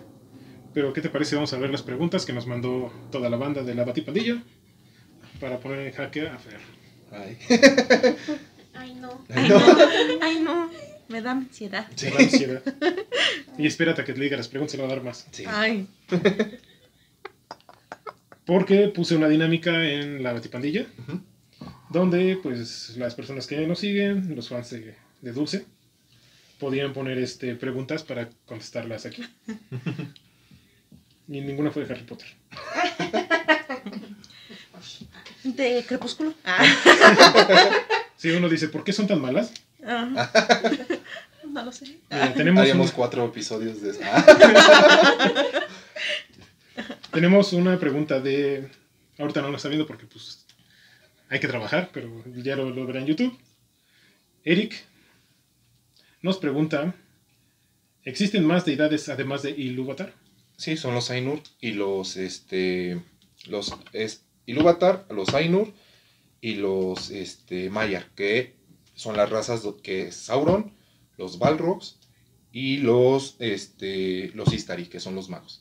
Pero 0.73 0.93
¿qué 0.93 1.01
te 1.01 1.09
parece? 1.09 1.35
Vamos 1.35 1.51
a 1.53 1.57
ver 1.57 1.69
las 1.71 1.81
preguntas 1.81 2.25
que 2.25 2.33
nos 2.33 2.47
mandó 2.47 2.91
toda 3.11 3.29
la 3.29 3.37
banda 3.37 3.63
de 3.63 3.75
la 3.75 3.83
Batipandilla. 3.83 4.41
Para 5.41 5.59
poner 5.59 5.79
en 5.87 5.93
jaque 5.93 6.27
a 6.27 6.37
Fer. 6.37 6.59
Ay. 7.11 7.37
Ay, 8.75 8.95
no. 8.95 9.23
Ay, 9.29 9.49
No. 9.49 9.59
no. 9.59 9.75
Ay, 10.21 10.39
no. 10.39 10.69
Me 11.07 11.21
da 11.21 11.31
ansiedad. 11.31 11.87
Sí. 11.95 12.05
Me 12.05 12.11
da 12.11 12.17
ansiedad. 12.19 12.63
Y 13.57 13.67
espérate 13.67 14.01
a 14.01 14.05
que 14.05 14.13
te 14.13 14.21
diga 14.21 14.35
las 14.35 14.47
preguntas 14.47 14.73
y 14.73 14.77
le 14.77 14.83
va 14.83 14.89
a 14.89 14.95
dar 14.95 15.03
más. 15.03 15.27
Sí. 15.31 15.43
Ay. 15.47 15.87
Porque 18.45 18.87
puse 18.87 19.15
una 19.15 19.29
dinámica 19.29 19.87
en 19.87 20.23
la 20.23 20.33
Batipandilla. 20.33 20.87
Ujú. 20.97 21.21
Donde 21.91 22.39
pues 22.41 22.97
las 22.97 23.13
personas 23.13 23.45
que 23.45 23.67
nos 23.67 23.77
siguen, 23.77 24.35
los 24.35 24.49
fans 24.49 24.71
de, 24.71 24.95
de 25.21 25.31
Dulce, 25.31 25.65
podían 26.59 26.93
poner 26.93 27.19
este, 27.19 27.55
preguntas 27.55 28.03
para 28.03 28.29
contestarlas 28.45 29.05
aquí. 29.05 29.23
Y 31.25 31.39
ninguna 31.39 31.71
fue 31.71 31.85
de 31.85 31.93
Harry 31.93 32.03
Potter. 32.03 32.27
De 35.43 35.83
crepúsculo. 35.87 36.33
Ah. 36.43 36.63
Si 38.17 38.29
uno 38.31 38.49
dice, 38.49 38.67
¿por 38.67 38.83
qué 38.83 38.91
son 38.91 39.07
tan 39.07 39.21
malas? 39.21 39.53
Ah. 39.85 40.29
No 41.45 41.63
lo 41.65 41.71
sé. 41.71 41.99
Mira, 42.09 42.33
tenemos, 42.33 42.61
Haríamos 42.61 42.89
un- 42.89 42.95
cuatro 42.95 43.25
episodios 43.25 43.79
de 43.81 43.91
eso. 43.91 43.99
Tenemos 47.11 47.53
una 47.53 47.79
pregunta 47.79 48.19
de... 48.19 48.69
Ahorita 49.19 49.41
no 49.41 49.49
lo 49.51 49.57
está 49.57 49.67
viendo 49.69 49.85
porque 49.85 50.07
pues 50.07 50.45
hay 51.29 51.39
que 51.39 51.47
trabajar, 51.47 51.91
pero 51.93 52.23
ya 52.37 52.55
lo, 52.55 52.69
lo 52.71 52.87
verá 52.87 53.01
en 53.01 53.05
YouTube. 53.07 53.37
Eric 54.43 54.73
nos 56.21 56.37
pregunta, 56.37 56.95
¿existen 58.03 58.45
más 58.45 58.65
deidades 58.65 59.07
además 59.09 59.43
de 59.43 59.51
Ilúvatar? 59.51 60.13
Sí, 60.57 60.75
son 60.77 60.95
los 60.95 61.11
Ainur 61.11 61.41
y 61.61 61.73
los, 61.73 62.17
este, 62.17 62.99
los, 63.45 63.75
es 63.91 64.23
Ilúvatar, 64.47 65.05
los 65.09 65.33
Ainur 65.35 65.71
y 66.41 66.55
los, 66.55 67.11
este, 67.11 67.69
Maiar, 67.69 68.07
que 68.15 68.55
son 69.03 69.17
las 69.17 69.29
razas 69.29 69.61
que 69.83 70.07
es 70.07 70.15
Sauron, 70.15 70.71
los 71.17 71.37
Balrogs 71.39 71.97
y 72.51 72.77
los, 72.77 73.35
este, 73.39 74.31
los 74.33 74.51
Istari, 74.53 74.85
que 74.87 74.99
son 74.99 75.15
los 75.15 75.29
magos. 75.29 75.59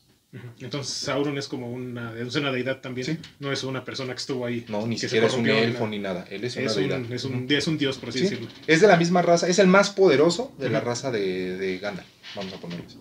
Entonces 0.61 0.95
Sauron 0.95 1.37
es 1.37 1.47
como 1.47 1.71
una, 1.71 2.19
es 2.19 2.35
una 2.37 2.51
deidad 2.51 2.81
también. 2.81 3.07
Sí. 3.07 3.19
No 3.39 3.53
es 3.53 3.65
una 3.65 3.85
persona 3.85 4.15
que 4.15 4.19
estuvo 4.21 4.47
ahí. 4.47 4.65
No, 4.69 4.87
ni 4.87 4.97
siquiera 4.97 5.27
es 5.27 5.35
un 5.35 5.47
elfo 5.47 5.87
ni 5.87 5.99
nada, 5.99 6.27
él 6.31 6.43
es 6.45 6.57
una 6.57 6.67
Es 6.67 6.77
deidad. 6.77 7.01
un, 7.01 7.13
es, 7.13 7.25
un, 7.25 7.47
es 7.51 7.67
un 7.67 7.77
dios, 7.77 7.99
por 7.99 8.09
así 8.09 8.21
Sí. 8.21 8.25
decirlo. 8.25 8.49
Es 8.67 8.81
de 8.81 8.87
la 8.89 8.97
misma 8.97 9.21
raza, 9.21 9.47
es 9.49 9.59
el 9.59 9.67
más 9.67 9.91
poderoso 9.91 10.53
de 10.59 10.71
la 10.71 10.81
raza 10.81 11.11
de, 11.11 11.59
de 11.59 11.79
Gandalf, 11.79 12.09
vamos 12.35 12.53
a 12.55 12.57
ponerlo 12.59 12.87
así. 12.87 12.97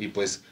Y 0.00 0.08
pues 0.08 0.42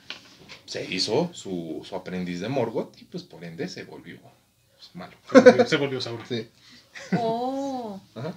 se 0.67 0.85
hizo 0.95 1.31
su, 1.33 1.85
su 1.89 1.97
aprendiz 1.97 2.41
de 2.41 2.49
Morgoth 2.49 2.95
y 3.01 3.05
pues 3.07 3.25
por 3.25 3.43
ende 3.43 3.67
se 3.69 3.83
volvió 3.85 4.19
pues, 4.21 4.95
malo. 4.95 5.17
Se 5.33 5.41
volvió, 5.41 5.67
se 5.67 5.77
volvió 5.79 6.01
Sauron. 6.01 6.27
Sí. 6.29 6.47
Oh. 7.19 8.01
Ajá. 8.15 8.35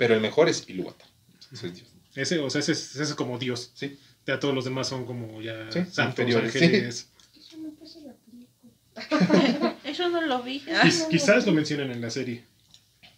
Pero 0.00 0.14
el 0.14 0.20
mejor 0.20 0.48
es 0.48 0.64
Ilúvatar. 0.68 1.06
Ese 1.52 1.66
es 1.68 1.74
Dios. 1.74 1.88
Ese, 2.14 2.38
o 2.40 2.48
sea, 2.50 2.60
ese 2.60 2.72
es, 2.72 2.94
ese 2.94 3.02
es 3.04 3.14
como 3.14 3.38
dios. 3.38 3.70
Sí. 3.74 3.98
Ya 4.26 4.40
todos 4.40 4.54
los 4.54 4.64
demás 4.64 4.88
son 4.88 5.04
como 5.06 5.40
ya 5.42 5.70
Sí, 5.70 5.80
santos, 5.90 6.24
inferiores, 6.24 6.54
ángeles. 6.56 7.08
Eso 7.38 7.56
no 7.58 7.70
pasa 7.72 7.98
en 7.98 8.06
la 8.06 8.14
película. 8.14 9.76
Eso 9.84 10.08
no 10.08 10.20
lo 10.22 10.42
vi. 10.42 10.60
Quiz- 10.60 11.06
quizás 11.08 11.46
lo 11.46 11.52
mencionan 11.52 11.90
en 11.90 12.00
la 12.00 12.10
serie. 12.10 12.44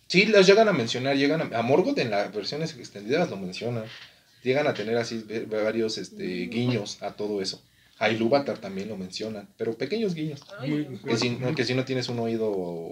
Sí, 0.09 0.27
las 0.27 0.47
llegan 0.47 0.69
a 0.69 0.73
mencionar, 0.73 1.17
llegan 1.17 1.41
a, 1.55 1.59
a 1.59 1.63
Morgoth 1.63 1.99
en 1.99 2.11
las 2.11 2.33
versiones 2.35 2.77
extendidas 2.77 3.31
lo 3.31 3.37
mencionan. 3.37 3.85
Llegan 4.43 4.67
a 4.67 4.75
tener 4.75 4.97
así 4.97 5.25
varios 5.49 5.99
este, 5.99 6.25
guiños 6.47 7.01
a 7.03 7.13
todo 7.13 7.41
eso. 7.41 7.63
A 7.99 8.11
Ilúvatar 8.11 8.59
también 8.59 8.89
lo 8.89 8.97
mencionan, 8.97 9.49
pero 9.57 9.79
pequeños 9.79 10.15
guiños. 10.15 10.41
Muy- 10.67 10.99
Que 11.05 11.17
si, 11.17 11.37
que 11.57 11.65
si 11.65 11.75
no 11.75 11.85
tienes 11.85 12.09
un 12.09 12.19
oído 12.19 12.91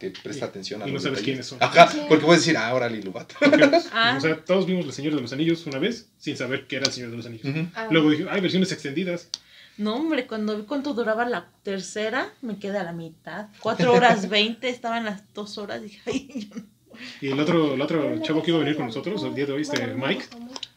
que 0.00 0.10
presta 0.10 0.46
atención 0.46 0.82
a 0.82 0.86
y 0.86 0.88
no 0.88 0.94
los 0.94 1.02
sabes 1.04 1.18
detalles. 1.18 1.24
quiénes 1.24 1.46
son. 1.46 1.62
Ajá, 1.62 1.88
porque 2.08 2.24
puedes 2.24 2.42
decir, 2.42 2.56
ah, 2.56 2.74
órale, 2.74 2.98
Ilúvatar. 2.98 3.36
Porque, 3.50 3.70
Ah. 3.92 4.14
O 4.16 4.20
sea, 4.20 4.36
todos 4.44 4.66
vimos 4.66 4.84
El 4.86 4.92
Señor 4.92 5.14
de 5.14 5.20
los 5.20 5.32
Anillos 5.32 5.64
una 5.66 5.78
vez 5.78 6.08
sin 6.18 6.36
saber 6.36 6.66
que 6.66 6.76
era 6.76 6.86
El 6.86 6.92
Señor 6.92 7.10
de 7.10 7.16
los 7.18 7.26
Anillos. 7.26 7.44
Ujú. 7.46 7.68
Ah, 7.74 7.86
Luego 7.90 8.10
dije, 8.10 8.26
hay 8.28 8.40
versiones 8.40 8.72
extendidas. 8.72 9.28
No, 9.76 9.94
hombre, 9.96 10.26
cuando 10.26 10.56
vi 10.56 10.64
cuánto 10.64 10.92
duraba 10.94 11.24
la 11.26 11.48
tercera, 11.62 12.32
me 12.42 12.58
quedé 12.58 12.78
a 12.78 12.82
la 12.82 12.92
mitad. 12.92 13.46
Cuatro 13.60 13.92
horas 13.94 14.28
veinte, 14.28 14.68
estaba 14.68 14.98
en 14.98 15.04
las 15.04 15.22
dos 15.32 15.56
horas. 15.58 15.82
Dije, 15.82 16.00
ay, 16.06 16.48
yo 16.50 16.56
no. 16.56 16.66
Y 17.20 17.28
el 17.28 17.38
otro, 17.40 17.74
el 17.74 17.80
otro 17.80 18.20
chavo 18.22 18.42
que 18.42 18.50
iba 18.50 18.58
a 18.58 18.62
venir 18.62 18.76
con 18.76 18.86
nosotros 18.86 19.22
el 19.24 19.34
día 19.34 19.46
de 19.46 19.52
hoy, 19.52 19.62
este 19.62 19.86
no 19.86 20.06
Mike, 20.06 20.24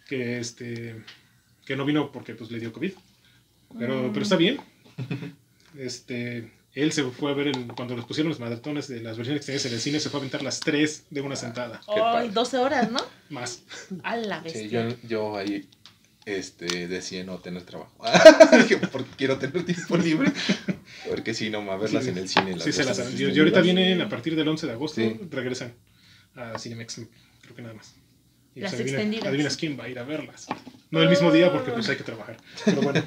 que 0.07 0.37
este 0.39 1.03
que 1.65 1.75
no 1.75 1.85
vino 1.85 2.11
porque 2.11 2.35
pues 2.35 2.51
le 2.51 2.59
dio 2.59 2.71
COVID. 2.71 2.91
Pero, 3.79 4.03
Mm. 4.03 4.13
pero 4.13 4.23
está 4.23 4.35
bien. 4.37 4.59
Este, 5.77 6.51
él 6.75 6.91
se 6.91 7.03
fue 7.03 7.31
a 7.31 7.33
ver 7.35 7.47
en- 7.47 7.67
cuando 7.69 7.95
los 7.95 8.05
pusieron 8.05 8.29
los 8.29 8.39
maratones 8.39 8.87
de 8.87 8.99
las 9.01 9.15
versiones 9.17 9.39
extendidas 9.41 9.65
en 9.67 9.73
el 9.73 9.79
cine, 9.79 9.99
se 9.99 10.09
fue 10.09 10.19
a 10.19 10.21
aventar 10.21 10.41
las 10.43 10.59
tres 10.59 11.05
de 11.09 11.21
una 11.21 11.35
sentada. 11.35 11.79
Qué 11.85 11.99
padre. 11.99 12.21
Ay, 12.27 12.29
12 12.29 12.57
horas, 12.57 12.91
¿no? 12.91 12.99
Más. 13.29 13.61
A 14.03 14.17
la 14.17 14.37
Sí, 14.39 14.43
bestia. 14.45 14.89
yo, 14.89 14.95
yo 15.07 15.37
ahí 15.37 15.67
este, 16.25 16.87
decía 16.87 17.23
no 17.23 17.37
tener 17.39 17.63
trabajo. 17.63 17.93
Porque 18.91 19.11
quiero 19.17 19.37
tener 19.37 19.63
tiempo 19.65 19.97
libre. 19.97 20.31
Porque 21.09 21.33
si 21.33 21.49
no, 21.49 21.59
a 21.71 21.77
verlas 21.77 22.03
Sí, 22.05 22.09
en 22.11 22.17
el 22.17 22.29
cine. 22.29 22.55
las 22.55 22.63
Sí, 22.63 22.71
se 22.71 22.83
las 22.85 22.97
versiones 22.97 23.35
y, 23.35 23.39
ahorita 23.39 23.61
vienen 23.61 24.01
a 24.01 24.09
partir 24.09 24.35
del 24.35 24.47
11 24.47 24.67
de 24.67 24.73
agosto, 24.73 25.01
Sí. 25.01 25.19
regresan 25.29 25.73
a 26.35 26.57
Cinemex, 26.57 27.01
creo 27.41 27.55
que 27.55 27.61
nada 27.61 27.73
más. 27.75 27.93
Y 28.55 28.61
Las 28.61 28.71
pues 28.71 28.81
adivina- 28.81 28.97
extendidas. 28.99 29.27
adivinas 29.27 29.57
quién 29.57 29.79
va 29.79 29.83
a 29.85 29.89
ir 29.89 29.99
a 29.99 30.03
verlas. 30.03 30.47
No 30.91 31.01
el 31.01 31.09
mismo 31.09 31.31
día 31.31 31.51
porque 31.51 31.71
pues 31.71 31.89
hay 31.89 31.97
que 31.97 32.03
trabajar. 32.03 32.37
Pero 32.65 32.81
bueno. 32.81 33.03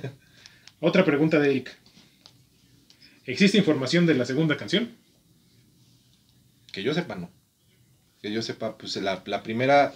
Otra 0.81 1.05
pregunta 1.05 1.39
de 1.39 1.51
Eric. 1.51 1.77
¿Existe 3.27 3.59
información 3.59 4.07
de 4.07 4.15
la 4.15 4.25
segunda 4.25 4.57
canción? 4.57 4.91
Que 6.73 6.83
yo 6.83 6.95
sepa, 6.95 7.15
no. 7.17 7.31
Que 8.23 8.33
yo 8.33 8.43
sepa, 8.43 8.77
pues 8.77 8.97
la, 8.97 9.23
la 9.27 9.43
primera. 9.43 9.93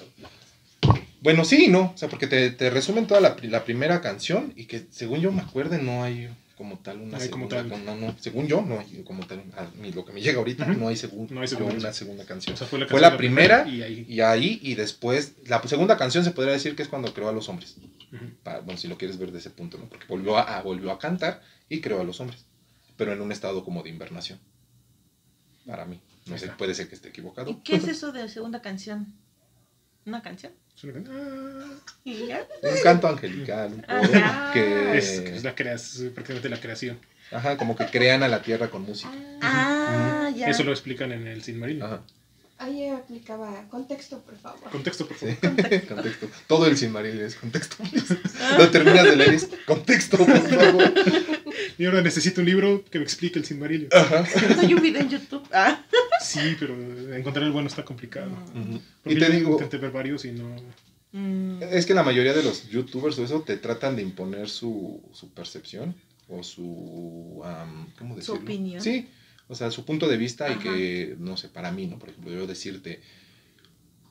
Bueno, 1.22 1.44
sí, 1.44 1.66
y 1.66 1.68
no. 1.68 1.92
O 1.94 1.96
sea, 1.96 2.08
porque 2.08 2.26
te, 2.26 2.50
te 2.50 2.70
resumen 2.70 3.06
toda 3.06 3.20
la, 3.20 3.36
pri- 3.36 3.48
la 3.48 3.64
primera 3.64 4.00
canción 4.00 4.52
y 4.56 4.64
que 4.64 4.86
según 4.90 5.20
yo 5.20 5.30
me 5.32 5.42
acuerde 5.42 5.80
no 5.82 6.02
hay 6.02 6.28
como 6.56 6.78
tal 6.78 6.98
una 7.00 7.18
No 7.18 7.30
como 7.30 7.48
segunda. 7.50 7.76
tal. 7.76 7.84
No, 7.84 7.94
no, 7.96 8.16
según 8.18 8.46
yo 8.46 8.62
no 8.62 8.80
hay 8.80 9.02
como 9.04 9.26
tal. 9.26 9.42
A 9.56 9.64
mí 9.80 9.92
lo 9.92 10.04
que 10.04 10.12
me 10.12 10.20
llega 10.22 10.38
ahorita, 10.38 10.66
no 10.66 10.88
hay, 10.88 10.96
segun- 10.96 11.28
No 11.30 11.40
hay 11.42 11.48
segunda 11.48 11.74
una 11.74 11.92
segunda 11.92 12.24
canción. 12.24 12.54
O 12.54 12.56
sea, 12.56 12.66
fue 12.66 12.78
la, 12.78 12.86
Fue 12.86 13.00
canción 13.00 13.12
la 13.12 13.18
primera 13.18 13.68
y 13.68 13.82
ahí. 13.82 14.06
Y 14.08 14.20
ahí, 14.20 14.58
y 14.62 14.74
después, 14.74 15.34
la 15.46 15.62
segunda 15.66 15.96
canción 15.98 16.24
se 16.24 16.30
podría 16.30 16.54
decir 16.54 16.74
que 16.74 16.82
es 16.82 16.88
cuando 16.88 17.12
creó 17.14 17.28
a 17.28 17.32
los 17.32 17.48
hombres. 17.48 17.76
Bueno, 18.64 18.76
si 18.78 18.88
lo 18.88 18.96
quieres 18.98 19.18
ver 19.18 19.30
de 19.32 19.38
ese 19.38 19.50
punto, 19.50 19.78
¿no? 19.78 19.84
Porque 19.88 20.06
volvió 20.08 20.36
a, 20.38 20.58
a- 20.58 20.62
volvió 20.62 20.90
a 20.90 20.98
cantar 20.98 21.42
y 21.68 21.80
creó 21.80 22.00
a 22.00 22.04
los 22.04 22.18
hombres. 22.20 22.44
Pero 23.00 23.14
en 23.14 23.22
un 23.22 23.32
estado 23.32 23.64
como 23.64 23.82
de 23.82 23.88
invernación. 23.88 24.38
Para 25.66 25.86
mí. 25.86 25.98
No 26.26 26.36
sé, 26.36 26.48
puede 26.48 26.74
ser 26.74 26.86
que 26.86 26.96
esté 26.96 27.08
equivocado. 27.08 27.50
¿Y 27.50 27.54
qué 27.62 27.76
es 27.76 27.88
eso 27.88 28.12
de 28.12 28.28
segunda 28.28 28.60
canción? 28.60 29.14
¿Una 30.04 30.20
canción? 30.20 30.52
Un 30.84 30.92
canto 32.82 33.08
angelical, 33.08 33.72
un 33.72 34.52
que... 34.52 34.98
es, 34.98 35.12
es 35.18 35.44
la 35.44 35.54
creación, 35.54 36.12
prácticamente 36.12 36.50
la 36.50 36.60
creación. 36.60 36.98
Ajá, 37.30 37.56
como 37.56 37.74
que 37.74 37.86
crean 37.86 38.22
a 38.22 38.28
la 38.28 38.42
tierra 38.42 38.68
con 38.68 38.82
música. 38.82 39.10
Ah, 39.40 40.30
ya. 40.36 40.50
Eso 40.50 40.62
lo 40.62 40.72
explican 40.72 41.10
en 41.12 41.26
el 41.26 41.42
Sin 41.42 41.58
Marino. 41.58 41.86
Ajá, 41.86 42.02
Ahí 42.60 42.88
aplicaba 42.88 43.66
contexto, 43.70 44.20
por 44.20 44.36
favor. 44.36 44.70
Contexto, 44.70 45.06
por 45.08 45.16
sí. 45.16 45.28
favor. 45.40 45.56
contexto. 45.88 46.28
Todo 46.46 46.66
el 46.66 46.76
Silmarillion 46.76 47.24
es 47.24 47.34
contexto. 47.34 47.76
Lo 48.58 48.70
terminas 48.70 49.04
de 49.04 49.16
leer 49.16 49.32
es 49.34 49.48
contexto, 49.66 50.18
por 50.18 50.48
favor. 50.48 50.92
Y 51.78 51.86
ahora 51.86 52.02
necesito 52.02 52.42
un 52.42 52.46
libro 52.46 52.84
que 52.90 52.98
me 52.98 53.04
explique 53.04 53.38
el 53.38 53.46
Sin. 53.46 53.62
Ajá. 53.90 54.26
No 54.56 54.60
hay 54.60 54.74
un 54.74 54.82
video 54.82 55.00
en 55.00 55.08
YouTube. 55.08 55.42
Ah. 55.52 55.82
Sí, 56.22 56.54
pero 56.60 56.74
encontrar 57.16 57.46
el 57.46 57.52
bueno 57.52 57.68
está 57.68 57.82
complicado. 57.82 58.30
Ujú. 58.54 58.78
Porque 59.02 59.16
Y 59.18 59.20
te 59.20 59.26
yo 59.26 59.32
digo, 59.32 59.52
intenté 59.52 59.78
ver 59.78 59.90
varios 59.90 60.26
y 60.26 60.32
no. 60.32 60.54
Mm. 61.12 61.62
Es 61.62 61.86
que 61.86 61.94
la 61.94 62.02
mayoría 62.02 62.34
de 62.34 62.42
los 62.42 62.68
youtubers 62.68 63.18
o 63.18 63.24
eso 63.24 63.40
te 63.40 63.56
tratan 63.56 63.96
de 63.96 64.02
imponer 64.02 64.50
su, 64.50 65.00
su 65.12 65.30
percepción 65.30 65.94
o 66.28 66.42
su... 66.42 67.40
am, 67.42 67.88
¿Cómo 67.98 68.16
decirlo? 68.16 68.42
opinión. 68.42 68.82
Sí, 68.82 69.08
o 69.50 69.54
sea, 69.54 69.70
su 69.70 69.84
punto 69.84 70.08
de 70.08 70.16
vista 70.16 70.48
y 70.50 70.56
que, 70.56 71.16
no 71.18 71.36
sé, 71.36 71.48
para 71.48 71.70
mí, 71.72 71.86
¿no? 71.86 71.98
Por 71.98 72.08
ejemplo, 72.10 72.32
yo 72.32 72.46
decirte, 72.46 73.00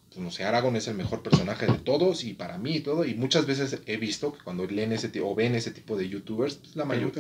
pues, 0.10 0.20
no 0.20 0.32
sé, 0.32 0.44
Aragorn 0.44 0.76
es 0.76 0.88
el 0.88 0.96
mejor 0.96 1.22
personaje 1.24 1.66
de 1.66 1.78
todos 1.78 2.24
y 2.24 2.34
para 2.34 2.58
mí 2.58 2.76
y 2.78 2.80
todo, 2.82 3.06
y 3.06 3.14
muchas 3.16 3.46
veces 3.46 3.80
he 3.86 3.98
visto 3.98 4.34
que 4.34 4.44
cuando 4.44 4.66
leen 4.68 4.92
ese 4.92 5.08
tipo, 5.10 5.28
o 5.30 5.36
ven 5.36 5.56
ese 5.56 5.72
tipo 5.72 5.98
de 5.98 6.10
youtubers, 6.10 6.56
pues, 6.56 6.76
la, 6.76 6.84
mayor- 6.86 7.12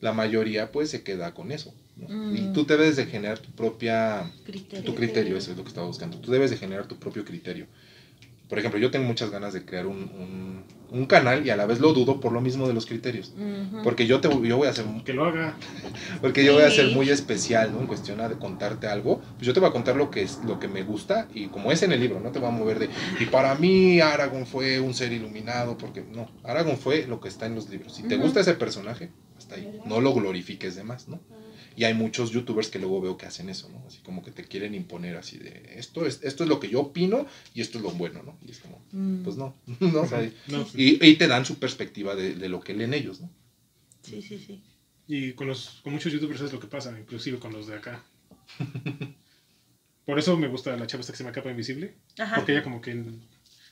la 0.00 0.12
mayoría 0.12 0.70
pues 0.72 0.90
se 0.90 1.02
queda 1.02 1.32
con 1.34 1.52
eso, 1.52 1.74
¿no? 1.96 2.08
Mm. 2.08 2.36
Y 2.36 2.52
tú 2.52 2.64
debes 2.66 2.96
de 2.96 3.06
generar 3.06 3.38
tu 3.38 3.50
propia 3.52 4.30
Criterio. 4.44 4.84
tu 4.84 4.94
criterio, 4.94 5.36
eso 5.36 5.50
es 5.52 5.56
lo 5.56 5.64
que 5.64 5.68
estaba 5.68 5.86
buscando. 5.86 6.18
Tú 6.18 6.30
debes 6.30 6.50
de 6.50 6.56
generar 6.58 6.86
tu 6.86 6.96
propio 6.96 7.24
criterio. 7.24 7.66
Por 8.48 8.58
ejemplo, 8.58 8.78
yo 8.78 8.90
tengo 8.90 9.06
muchas 9.06 9.30
ganas 9.30 9.52
de 9.54 9.64
crear 9.64 9.86
un, 9.86 9.96
un- 9.96 10.64
un 10.92 11.06
canal 11.06 11.46
y 11.46 11.50
a 11.50 11.56
la 11.56 11.66
vez 11.66 11.80
lo 11.80 11.92
dudo 11.92 12.20
por 12.20 12.32
lo 12.32 12.40
mismo 12.40 12.68
de 12.68 12.74
los 12.74 12.86
criterios. 12.86 13.32
Porque 13.82 14.06
yo, 14.06 14.20
te, 14.20 14.28
yo 14.28 14.56
voy 14.56 14.68
a 14.68 14.72
ser 14.72 14.84
Que 15.04 15.12
lo 15.12 15.24
haga. 15.24 15.56
porque 16.20 16.44
yo 16.44 16.54
voy 16.54 16.64
a 16.64 16.70
ser 16.70 16.94
muy 16.94 17.08
especial, 17.08 17.72
¿no? 17.72 17.80
En 17.80 17.86
cuestión 17.86 18.18
de 18.18 18.36
contarte 18.36 18.86
algo. 18.86 19.20
Pues 19.36 19.46
yo 19.46 19.52
te 19.52 19.60
voy 19.60 19.68
a 19.68 19.72
contar 19.72 19.96
lo 19.96 20.10
que 20.10 20.22
es 20.22 20.40
lo 20.46 20.60
que 20.60 20.68
me 20.68 20.82
gusta 20.82 21.28
y 21.34 21.46
como 21.46 21.72
es 21.72 21.82
en 21.82 21.92
el 21.92 22.00
libro, 22.00 22.20
no 22.20 22.30
te 22.30 22.38
voy 22.38 22.48
a 22.48 22.52
mover 22.52 22.78
de 22.78 22.88
y 23.18 23.26
para 23.26 23.54
mí 23.54 24.00
Aragorn 24.00 24.46
fue 24.46 24.80
un 24.80 24.94
ser 24.94 25.12
iluminado 25.12 25.76
porque 25.78 26.02
no, 26.02 26.30
Aragorn 26.44 26.76
fue 26.76 27.06
lo 27.06 27.20
que 27.20 27.28
está 27.28 27.46
en 27.46 27.54
los 27.54 27.68
libros. 27.68 27.94
Si 27.94 28.02
te 28.04 28.16
gusta 28.16 28.40
ese 28.40 28.54
personaje, 28.54 29.10
hasta 29.36 29.56
ahí. 29.56 29.80
No 29.86 30.00
lo 30.00 30.14
glorifiques 30.14 30.76
de 30.76 30.84
más, 30.84 31.08
¿no? 31.08 31.20
Y 31.76 31.84
hay 31.84 31.94
muchos 31.94 32.30
youtubers 32.30 32.68
que 32.68 32.78
luego 32.78 33.00
veo 33.00 33.16
que 33.16 33.26
hacen 33.26 33.48
eso, 33.48 33.68
¿no? 33.70 33.82
Así 33.86 33.98
como 34.00 34.22
que 34.22 34.30
te 34.30 34.44
quieren 34.44 34.74
imponer 34.74 35.16
así 35.16 35.38
de 35.38 35.74
esto 35.76 36.06
es 36.06 36.20
esto 36.22 36.44
es 36.44 36.48
lo 36.48 36.60
que 36.60 36.68
yo 36.68 36.80
opino 36.80 37.26
y 37.54 37.60
esto 37.60 37.78
es 37.78 37.84
lo 37.84 37.90
bueno, 37.92 38.22
¿no? 38.22 38.38
Y 38.46 38.50
es 38.50 38.58
como, 38.58 38.82
Mm. 38.92 39.22
pues 39.24 39.36
no, 39.36 39.54
no, 39.80 40.00
o 40.02 40.06
sea, 40.06 40.30
No, 40.48 40.66
y, 40.74 41.04
y 41.06 41.16
te 41.16 41.26
dan 41.28 41.44
su 41.46 41.58
perspectiva 41.58 42.14
de, 42.14 42.34
de 42.34 42.48
lo 42.48 42.60
que 42.60 42.74
leen 42.74 42.92
ellos, 42.94 43.20
¿no? 43.20 43.30
Sí, 44.02 44.20
sí, 44.20 44.38
sí. 44.38 44.62
Y 45.08 45.32
con, 45.32 45.46
los, 45.48 45.80
con 45.82 45.92
muchos 45.92 46.12
youtubers 46.12 46.40
es 46.42 46.52
lo 46.52 46.60
que 46.60 46.66
pasa, 46.68 46.96
inclusive 46.98 47.38
con 47.38 47.52
los 47.52 47.66
de 47.66 47.76
acá. 47.76 48.04
Por 50.04 50.18
eso 50.18 50.36
me 50.36 50.48
gusta 50.48 50.76
la 50.76 50.86
chava 50.86 51.00
esta 51.00 51.12
que 51.12 51.16
se 51.18 51.22
llama 51.24 51.32
Capa 51.34 51.50
Invisible. 51.50 51.94
Ajá. 52.18 52.36
Porque 52.36 52.52
ella 52.52 52.62
como 52.62 52.80
que 52.80 53.04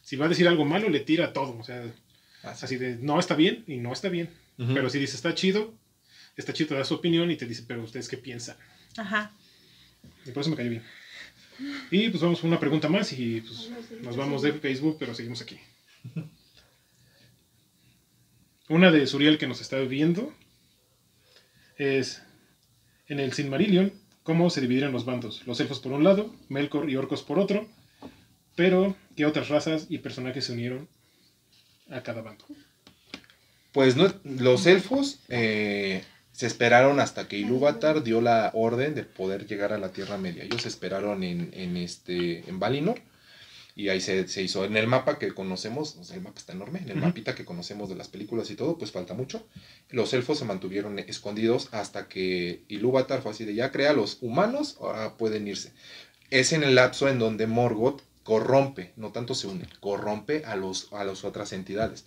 si 0.02 0.16
va 0.16 0.26
a 0.26 0.28
decir 0.28 0.46
algo 0.48 0.64
malo, 0.64 0.88
le 0.88 1.00
tira 1.00 1.32
todo. 1.32 1.56
O 1.58 1.64
sea, 1.64 1.82
Así. 2.42 2.64
así 2.64 2.76
de 2.76 2.96
no 2.96 3.18
está 3.18 3.34
bien 3.34 3.64
y 3.66 3.76
no 3.78 3.92
está 3.92 4.08
bien. 4.08 4.30
Ujú. 4.58 4.74
Pero 4.74 4.90
si 4.90 4.98
dice 4.98 5.16
está 5.16 5.34
chido, 5.34 5.74
está 6.40 6.52
chido, 6.52 6.68
te 6.68 6.74
da 6.74 6.84
su 6.84 6.94
opinión 6.94 7.30
y 7.30 7.36
te 7.36 7.46
dice, 7.46 7.64
pero 7.66 7.82
ustedes 7.82 8.08
qué 8.08 8.16
piensan. 8.16 8.56
Ajá. 8.96 9.32
Y 10.26 10.30
por 10.30 10.40
eso 10.42 10.50
me 10.50 10.56
cayó 10.56 10.70
bien. 10.70 10.82
Y 11.90 12.08
pues 12.08 12.22
vamos 12.22 12.40
con 12.40 12.48
una 12.48 12.60
pregunta 12.60 12.88
más 12.88 13.12
y 13.12 13.42
pues 13.42 13.70
nos 14.02 14.16
vamos 14.16 14.42
de 14.42 14.52
Facebook, 14.52 14.96
pero 14.98 15.14
seguimos 15.14 15.42
aquí. 15.42 15.58
Una 18.68 18.90
de 18.90 19.06
Suriel 19.06 19.38
que 19.38 19.46
nos 19.46 19.60
está 19.60 19.78
viendo 19.80 20.32
es 21.76 22.22
en 23.08 23.18
el 23.18 23.32
Silmarillion, 23.32 23.92
cómo 24.22 24.48
se 24.48 24.60
dividieron 24.60 24.92
los 24.92 25.04
bandos. 25.04 25.46
Los 25.46 25.60
elfos 25.60 25.80
por 25.80 25.92
un 25.92 26.04
lado, 26.04 26.34
Melkor 26.48 26.88
y 26.88 26.96
orcos 26.96 27.22
por 27.22 27.38
otro, 27.38 27.68
pero 28.54 28.96
qué 29.16 29.26
otras 29.26 29.48
razas 29.48 29.86
y 29.88 29.98
personajes 29.98 30.44
se 30.44 30.52
unieron 30.52 30.88
a 31.90 32.02
cada 32.02 32.22
bando. 32.22 32.44
Pues 33.72 33.96
no, 33.96 34.12
los 34.24 34.66
elfos 34.66 35.20
eh, 35.28 36.04
se 36.40 36.46
esperaron 36.46 37.00
hasta 37.00 37.28
que 37.28 37.36
Ilúvatar 37.36 38.02
dio 38.02 38.22
la 38.22 38.50
orden 38.54 38.94
de 38.94 39.02
poder 39.02 39.46
llegar 39.46 39.74
a 39.74 39.78
la 39.78 39.92
Tierra 39.92 40.16
Media. 40.16 40.42
Ellos 40.42 40.64
esperaron 40.64 41.22
en, 41.22 41.50
en 41.52 41.76
este, 41.76 42.48
en 42.48 42.58
Valinor 42.58 42.98
y 43.76 43.90
ahí 43.90 44.00
se, 44.00 44.26
se 44.26 44.40
hizo. 44.40 44.64
En 44.64 44.74
el 44.78 44.86
mapa 44.86 45.18
que 45.18 45.34
conocemos, 45.34 45.96
o 45.96 46.02
sea, 46.02 46.16
el 46.16 46.22
mapa 46.22 46.38
está 46.38 46.54
enorme, 46.54 46.78
en 46.78 46.88
el 46.88 46.96
mapita 46.96 47.34
que 47.34 47.44
conocemos 47.44 47.90
de 47.90 47.96
las 47.96 48.08
películas 48.08 48.50
y 48.50 48.54
todo, 48.54 48.78
pues 48.78 48.90
falta 48.90 49.12
mucho. 49.12 49.46
Los 49.90 50.14
elfos 50.14 50.38
se 50.38 50.46
mantuvieron 50.46 50.98
escondidos 50.98 51.68
hasta 51.72 52.08
que 52.08 52.62
Ilúvatar 52.68 53.20
fue 53.20 53.32
así 53.32 53.44
de 53.44 53.54
ya 53.54 53.70
crea 53.70 53.92
los 53.92 54.16
humanos, 54.22 54.78
ahora 54.80 55.18
pueden 55.18 55.46
irse. 55.46 55.74
Es 56.30 56.54
en 56.54 56.62
el 56.62 56.74
lapso 56.74 57.10
en 57.10 57.18
donde 57.18 57.48
Morgoth 57.48 58.00
corrompe, 58.22 58.94
no 58.96 59.12
tanto 59.12 59.34
se 59.34 59.46
une, 59.46 59.68
corrompe 59.80 60.46
a, 60.46 60.56
los, 60.56 60.90
a 60.94 61.04
las 61.04 61.22
otras 61.22 61.52
entidades. 61.52 62.06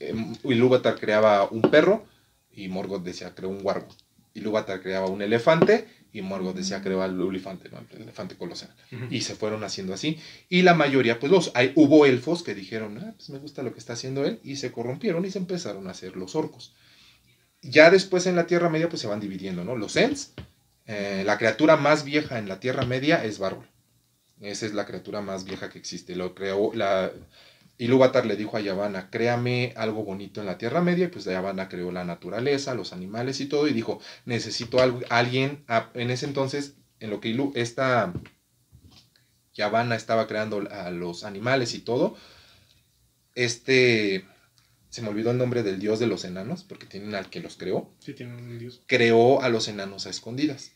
Em, 0.00 0.34
Ilúvatar 0.42 0.98
creaba 0.98 1.48
un 1.48 1.62
perro 1.62 2.15
y 2.56 2.68
Morgoth 2.68 3.04
decía 3.04 3.34
creó 3.34 3.50
un 3.50 3.60
wargo. 3.62 3.88
Ilúvatar 4.34 4.82
creaba 4.82 5.06
un 5.06 5.22
elefante 5.22 5.86
y 6.12 6.22
Morgoth 6.22 6.56
decía 6.56 6.82
creó 6.82 7.02
al 7.02 7.20
elefante, 7.20 7.68
¿no? 7.68 7.78
el 7.92 8.02
elefante 8.02 8.36
colosal. 8.36 8.74
Y 9.10 9.20
se 9.20 9.34
fueron 9.34 9.62
haciendo 9.64 9.92
así. 9.92 10.18
Y 10.48 10.62
la 10.62 10.74
mayoría, 10.74 11.20
pues 11.20 11.30
los, 11.30 11.52
hay, 11.54 11.72
hubo 11.76 12.06
elfos 12.06 12.42
que 12.42 12.54
dijeron, 12.54 12.98
ah, 12.98 13.12
pues 13.16 13.30
me 13.30 13.38
gusta 13.38 13.62
lo 13.62 13.72
que 13.72 13.78
está 13.78 13.92
haciendo 13.92 14.24
él, 14.24 14.40
y 14.42 14.56
se 14.56 14.72
corrompieron 14.72 15.24
y 15.24 15.30
se 15.30 15.38
empezaron 15.38 15.86
a 15.88 15.90
hacer 15.90 16.16
los 16.16 16.34
orcos. 16.34 16.74
Ya 17.62 17.90
después 17.90 18.26
en 18.26 18.36
la 18.36 18.46
Tierra 18.46 18.70
Media, 18.70 18.88
pues 18.88 19.02
se 19.02 19.08
van 19.08 19.20
dividiendo, 19.20 19.64
¿no? 19.64 19.76
Los 19.76 19.96
Ents, 19.96 20.32
eh, 20.86 21.22
la 21.26 21.36
criatura 21.36 21.76
más 21.76 22.04
vieja 22.04 22.38
en 22.38 22.48
la 22.48 22.60
Tierra 22.60 22.86
Media 22.86 23.24
es 23.24 23.38
Bárbaro. 23.38 23.68
Esa 24.40 24.66
es 24.66 24.74
la 24.74 24.86
criatura 24.86 25.20
más 25.20 25.44
vieja 25.44 25.70
que 25.70 25.78
existe. 25.78 26.14
Lo 26.14 26.34
creó, 26.34 26.72
la, 26.74 27.10
Ilúvatar 27.78 28.24
le 28.24 28.36
dijo 28.36 28.56
a 28.56 28.60
Yavanna, 28.60 29.10
créame 29.10 29.74
algo 29.76 30.02
bonito 30.04 30.40
en 30.40 30.46
la 30.46 30.56
Tierra 30.58 30.80
Media, 30.80 31.04
y 31.06 31.08
pues 31.08 31.24
Yavanna 31.26 31.68
creó 31.68 31.92
la 31.92 32.04
naturaleza, 32.04 32.74
los 32.74 32.92
animales 32.94 33.40
y 33.40 33.46
todo, 33.46 33.68
y 33.68 33.72
dijo, 33.74 34.00
necesito 34.24 34.80
algo, 34.80 35.00
alguien, 35.10 35.62
a- 35.68 35.90
en 35.94 36.10
ese 36.10 36.24
entonces, 36.26 36.74
en 37.00 37.10
lo 37.10 37.20
que 37.20 37.36
esta 37.54 38.12
Yavanna 39.54 39.94
estaba 39.94 40.26
creando 40.26 40.66
a 40.70 40.90
los 40.90 41.24
animales 41.24 41.74
y 41.74 41.80
todo, 41.80 42.16
este, 43.34 44.24
se 44.88 45.02
me 45.02 45.08
olvidó 45.08 45.30
el 45.30 45.38
nombre 45.38 45.62
del 45.62 45.78
dios 45.78 45.98
de 45.98 46.06
los 46.06 46.24
enanos, 46.24 46.64
porque 46.64 46.86
tienen 46.86 47.14
al 47.14 47.28
que 47.28 47.40
los 47.40 47.56
creó, 47.56 47.90
Sí, 47.98 48.14
tiene 48.14 48.34
un 48.34 48.58
dios. 48.58 48.82
creó 48.86 49.42
a 49.42 49.48
los 49.48 49.68
enanos 49.68 50.06
a 50.06 50.10
escondidas. 50.10 50.72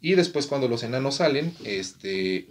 Y 0.00 0.14
después 0.14 0.46
cuando 0.46 0.68
los 0.68 0.82
enanos 0.82 1.16
salen, 1.16 1.54
este, 1.64 2.48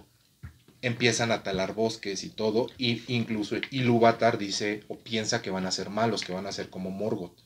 empiezan 0.82 1.32
a 1.32 1.44
talar 1.44 1.74
bosques 1.76 2.24
y 2.24 2.30
todo, 2.30 2.68
y 2.78 3.02
incluso 3.08 3.56
Ilúvatar 3.72 4.38
dice 4.38 4.84
o 4.88 4.98
piensa 4.98 5.42
que 5.42 5.52
van 5.52 5.66
a 5.66 5.72
ser 5.72 5.90
malos, 5.90 6.24
que 6.24 6.34
van 6.34 6.48
a 6.48 6.52
ser 6.52 6.70
como 6.70 6.90
Morgoth. 6.92 7.38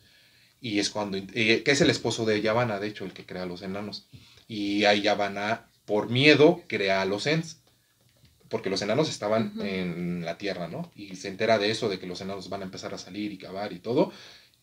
Y 0.61 0.79
es 0.79 0.89
cuando, 0.89 1.17
eh, 1.17 1.61
que 1.63 1.71
es 1.71 1.81
el 1.81 1.89
esposo 1.89 2.25
de 2.25 2.41
Yavanna, 2.41 2.79
de 2.79 2.87
hecho, 2.87 3.05
el 3.05 3.13
que 3.13 3.25
crea 3.25 3.43
a 3.43 3.45
los 3.45 3.61
enanos. 3.61 4.07
Y 4.47 4.85
ahí 4.85 5.01
Yavanna, 5.01 5.67
por 5.85 6.09
miedo, 6.09 6.63
crea 6.67 7.01
a 7.01 7.05
los 7.05 7.27
Ents. 7.27 7.57
Porque 8.49 8.69
los 8.69 8.81
enanos 8.81 9.09
estaban 9.09 9.53
en 9.61 10.23
la 10.23 10.37
tierra, 10.37 10.67
¿no? 10.67 10.91
Y 10.95 11.15
se 11.15 11.27
entera 11.29 11.57
de 11.57 11.71
eso, 11.71 11.89
de 11.89 11.99
que 11.99 12.05
los 12.07 12.21
enanos 12.21 12.47
van 12.49 12.61
a 12.61 12.65
empezar 12.65 12.93
a 12.93 12.97
salir 12.99 13.31
y 13.33 13.37
cavar 13.37 13.73
y 13.73 13.79
todo. 13.79 14.11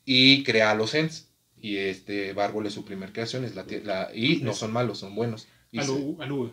Y 0.05 0.45
crea 0.45 0.71
a 0.71 0.75
los 0.75 0.95
Ents. 0.95 1.29
Y 1.61 1.77
este 1.77 2.33
Bárbol 2.33 2.67
es 2.67 2.75
su 2.75 2.85
primer 2.85 3.13
creación, 3.13 3.45
es 3.45 3.55
la, 3.55 4.09
y 4.15 4.37
no 4.37 4.55
son 4.55 4.73
malos, 4.73 4.99
son 4.99 5.15
buenos. 5.15 5.47
Y 5.73 5.79
se- 5.81 5.85
Alu, 5.85 6.17
Alu. 6.21 6.53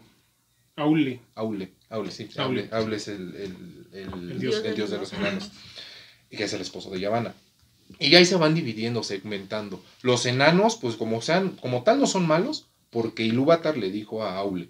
Aule. 0.80 1.20
Aule, 1.36 1.72
Aule, 1.90 2.12
sí. 2.12 2.30
Aule. 2.38 2.62
Aule, 2.62 2.70
Aule 2.72 2.96
es 2.98 3.08
el, 3.08 3.36
el- 3.36 3.88
el- 3.94 4.32
El 4.32 4.40
dios. 4.40 4.64
de 4.64 4.98
los 4.98 5.14
enanos. 5.14 5.52
Y 6.30 6.38
que 6.38 6.44
es 6.46 6.54
el 6.54 6.62
esposo 6.62 6.90
de 6.92 7.00
Yavanna. 7.00 7.34
Y 8.00 8.14
ahí 8.16 8.26
se 8.26 8.36
van 8.36 8.54
dividiendo, 8.54 9.02
segmentando. 9.04 9.84
Los 10.04 10.26
enanos, 10.26 10.76
pues 10.76 10.96
como 10.96 11.22
sean, 11.22 11.58
como 11.58 11.84
tal 11.84 12.00
no 12.00 12.06
son 12.08 12.28
malos, 12.28 12.68
porque 12.92 13.24
Ilúvatar 13.24 13.78
le 13.78 13.92
dijo 13.92 14.24
a 14.24 14.38
Aule, 14.38 14.70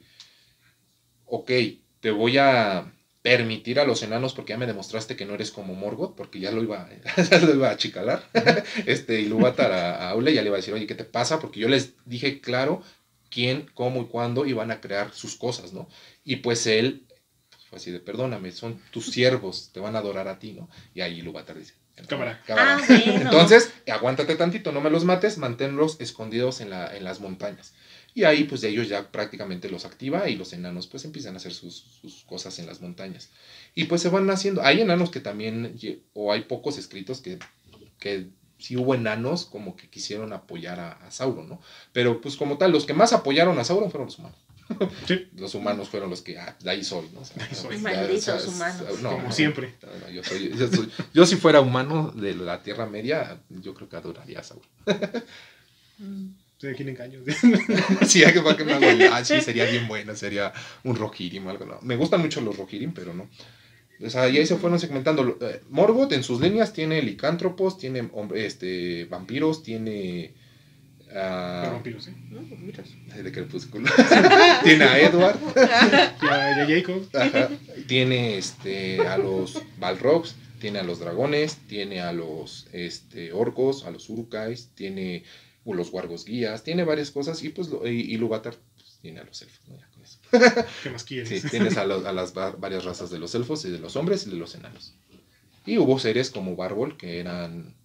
ok, 1.25 1.51
te 1.99 2.11
voy 2.11 2.37
a 2.37 2.91
permitir 3.21 3.79
a 3.79 3.85
los 3.85 4.01
enanos 4.03 4.33
porque 4.33 4.53
ya 4.53 4.57
me 4.57 4.65
demostraste 4.65 5.15
que 5.17 5.25
no 5.25 5.33
eres 5.33 5.51
como 5.51 5.75
Morgoth, 5.75 6.15
porque 6.15 6.39
ya 6.39 6.51
lo 6.51 6.63
iba, 6.63 6.89
ya 7.29 7.39
lo 7.39 7.53
iba 7.53 7.69
a 7.69 7.73
achicalar. 7.73 8.23
este 8.85 9.19
Ilúvatar 9.21 9.71
a, 9.73 10.07
a 10.07 10.09
Aule 10.11 10.33
ya 10.33 10.41
le 10.41 10.47
iba 10.47 10.55
a 10.55 10.61
decir, 10.61 10.73
oye, 10.73 10.87
¿qué 10.87 10.95
te 10.95 11.03
pasa? 11.03 11.39
Porque 11.39 11.59
yo 11.59 11.67
les 11.67 11.93
dije 12.05 12.39
claro 12.39 12.81
quién, 13.29 13.69
cómo 13.73 14.01
y 14.01 14.05
cuándo 14.05 14.45
iban 14.45 14.71
a 14.71 14.81
crear 14.81 15.13
sus 15.13 15.35
cosas, 15.35 15.73
¿no? 15.73 15.87
Y 16.23 16.37
pues 16.37 16.67
él 16.67 17.05
pues, 17.49 17.63
fue 17.65 17.77
así 17.77 17.91
de, 17.91 17.99
perdóname, 17.99 18.51
son 18.51 18.81
tus 18.91 19.05
siervos, 19.11 19.71
te 19.73 19.79
van 19.79 19.95
a 19.95 19.99
adorar 19.99 20.27
a 20.27 20.39
ti, 20.39 20.53
¿no? 20.53 20.69
Y 20.93 21.01
ahí 21.01 21.19
Ilúvatar 21.19 21.57
dice, 21.57 21.73
Cámara. 22.07 22.41
Ah, 22.47 22.81
bueno. 22.87 23.21
entonces, 23.21 23.73
aguántate 23.87 24.35
tantito, 24.35 24.71
no 24.71 24.81
me 24.81 24.89
los 24.89 25.03
mates, 25.03 25.37
manténlos 25.37 25.99
escondidos 25.99 26.61
en, 26.61 26.69
la, 26.69 26.95
en 26.95 27.03
las 27.03 27.19
montañas. 27.19 27.73
Y 28.13 28.23
ahí, 28.23 28.45
pues, 28.45 28.63
ellos 28.63 28.87
ya 28.87 29.11
prácticamente 29.11 29.69
los 29.69 29.85
activa 29.85 30.29
y 30.29 30.35
los 30.35 30.53
enanos, 30.53 30.87
pues, 30.87 31.05
empiezan 31.05 31.33
a 31.33 31.37
hacer 31.37 31.53
sus, 31.53 31.75
sus 32.01 32.23
cosas 32.23 32.57
en 32.59 32.65
las 32.65 32.81
montañas. 32.81 33.29
Y 33.75 33.85
pues 33.85 34.01
se 34.01 34.09
van 34.09 34.29
haciendo. 34.29 34.63
Hay 34.63 34.81
enanos 34.81 35.11
que 35.11 35.19
también, 35.19 35.77
o 36.13 36.31
hay 36.31 36.41
pocos 36.43 36.77
escritos 36.77 37.21
que, 37.21 37.39
que 37.99 38.29
sí 38.59 38.77
hubo 38.77 38.93
enanos 38.93 39.45
como 39.45 39.75
que 39.75 39.89
quisieron 39.89 40.33
apoyar 40.33 40.79
a, 40.79 40.91
a 40.91 41.09
Sauron, 41.11 41.49
¿no? 41.49 41.59
Pero, 41.93 42.21
pues, 42.21 42.35
como 42.35 42.57
tal, 42.57 42.71
los 42.71 42.85
que 42.85 42.93
más 42.93 43.13
apoyaron 43.13 43.57
a 43.57 43.63
Sauron 43.63 43.89
fueron 43.89 44.07
los 44.07 44.19
humanos. 44.19 44.37
Sí, 45.07 45.27
Los 45.35 45.55
humanos 45.55 45.89
fueron 45.89 46.11
los 46.11 46.21
que, 46.21 46.37
ah, 46.37 46.55
de 46.61 46.69
ahí 46.69 46.83
soy, 46.83 47.09
¿no? 47.11 47.21
O 47.21 47.25
sea, 47.25 47.37
De 47.37 47.43
ahí 47.49 47.55
soy. 47.55 47.77
Malditos 47.79 48.45
humanos. 48.47 49.01
no, 49.01 49.09
como 49.13 49.23
no, 49.23 49.31
siempre. 49.31 49.73
no, 50.05 50.09
yo, 50.11 50.23
soy, 50.23 50.49
yo, 50.55 50.67
soy- 50.67 50.91
yo 51.11 51.25
si 51.25 51.37
fuera 51.37 51.59
humano 51.59 52.11
de 52.15 52.35
la 52.35 52.61
Tierra 52.61 52.85
Media, 52.85 53.39
yo 53.49 53.73
creo 53.73 53.89
que 53.89 53.95
adoraría 53.95 54.39
a 54.41 54.43
Sauron. 54.43 54.67
Sí, 56.59 56.67
aquí 56.67 56.83
le 56.83 56.91
engaño. 56.91 57.19
sí, 58.05 58.23
hay 58.23 58.33
que 58.33 58.41
para 58.41 58.57
que 58.57 58.65
me 58.65 58.73
hago 58.73 58.85
el- 58.85 59.03
Ah, 59.11 59.23
sí, 59.23 59.39
sería 59.41 59.65
bien 59.65 59.87
buena, 59.87 60.13
sería 60.15 60.51
un 60.83 60.95
Rohirrim 60.97 61.47
o 61.47 61.49
algo. 61.49 61.65
No. 61.65 61.79
Me 61.81 61.95
gustan 61.95 62.19
mucho 62.21 62.41
los 62.41 62.57
Rohirrim, 62.57 62.91
pero 62.93 63.13
no. 63.13 63.29
O 64.03 64.09
sea, 64.09 64.29
y 64.29 64.37
ahí 64.37 64.45
se 64.45 64.55
fueron 64.55 64.79
segmentando. 64.79 65.37
Eh, 65.41 65.61
Morgoth 65.69 66.13
en 66.13 66.23
sus 66.23 66.39
líneas 66.39 66.71
tiene 66.73 67.01
licántropos, 67.01 67.77
tiene 67.77 68.09
hombre- 68.13 68.45
este, 68.45 69.05
vampiros, 69.05 69.61
tiene... 69.63 70.33
Pero 71.11 71.71
vampiros, 71.73 72.03
¿sí? 72.05 72.11
No, 72.29 72.41
miras. 72.57 72.87
de 73.23 73.31
Crepúsculo. 73.31 73.89
tiene 74.63 74.83
a 74.85 74.99
Edward. 74.99 75.39
Ya, 76.21 76.65
ya 76.67 76.67
Jacob. 76.67 77.03
Ajá. 77.13 77.49
Tiene 77.87 78.37
este, 78.37 78.99
a 79.07 79.17
los 79.17 79.59
Balrogs, 79.79 80.35
tiene 80.61 80.79
a 80.79 80.83
los 80.83 80.99
dragones, 80.99 81.57
tiene 81.67 82.01
a 82.01 82.13
los 82.13 82.67
este, 82.73 83.33
orcos, 83.33 83.85
a 83.85 83.91
los 83.91 84.07
urukais, 84.09 84.69
tiene 84.75 85.23
uh, 85.65 85.73
los 85.73 85.91
wargos 85.91 86.25
guías, 86.25 86.63
tiene 86.63 86.83
varias 86.83 87.09
cosas 87.11 87.41
y 87.43 87.49
pues 87.49 87.69
lo- 87.69 87.87
y, 87.87 88.01
y 88.13 88.17
pues, 88.17 88.99
tiene 89.01 89.19
a 89.19 89.23
los 89.23 89.41
elfos. 89.41 89.67
¿no? 89.67 89.75
¿Qué 90.83 90.89
más 90.89 91.03
quieres? 91.03 91.41
Sí, 91.41 91.49
tienes 91.49 91.77
a, 91.77 91.85
los- 91.85 92.05
a 92.05 92.11
las 92.11 92.37
va- 92.37 92.51
varias 92.51 92.83
razas 92.85 93.09
de 93.09 93.19
los 93.19 93.33
elfos 93.35 93.65
y 93.65 93.69
de 93.71 93.79
los 93.79 93.95
hombres 93.95 94.25
y 94.27 94.29
de 94.29 94.35
los 94.37 94.55
enanos. 94.55 94.93
Y 95.65 95.77
hubo 95.77 95.99
seres 95.99 96.29
como 96.31 96.55
Barbol 96.55 96.97
que 96.97 97.19
eran 97.19 97.75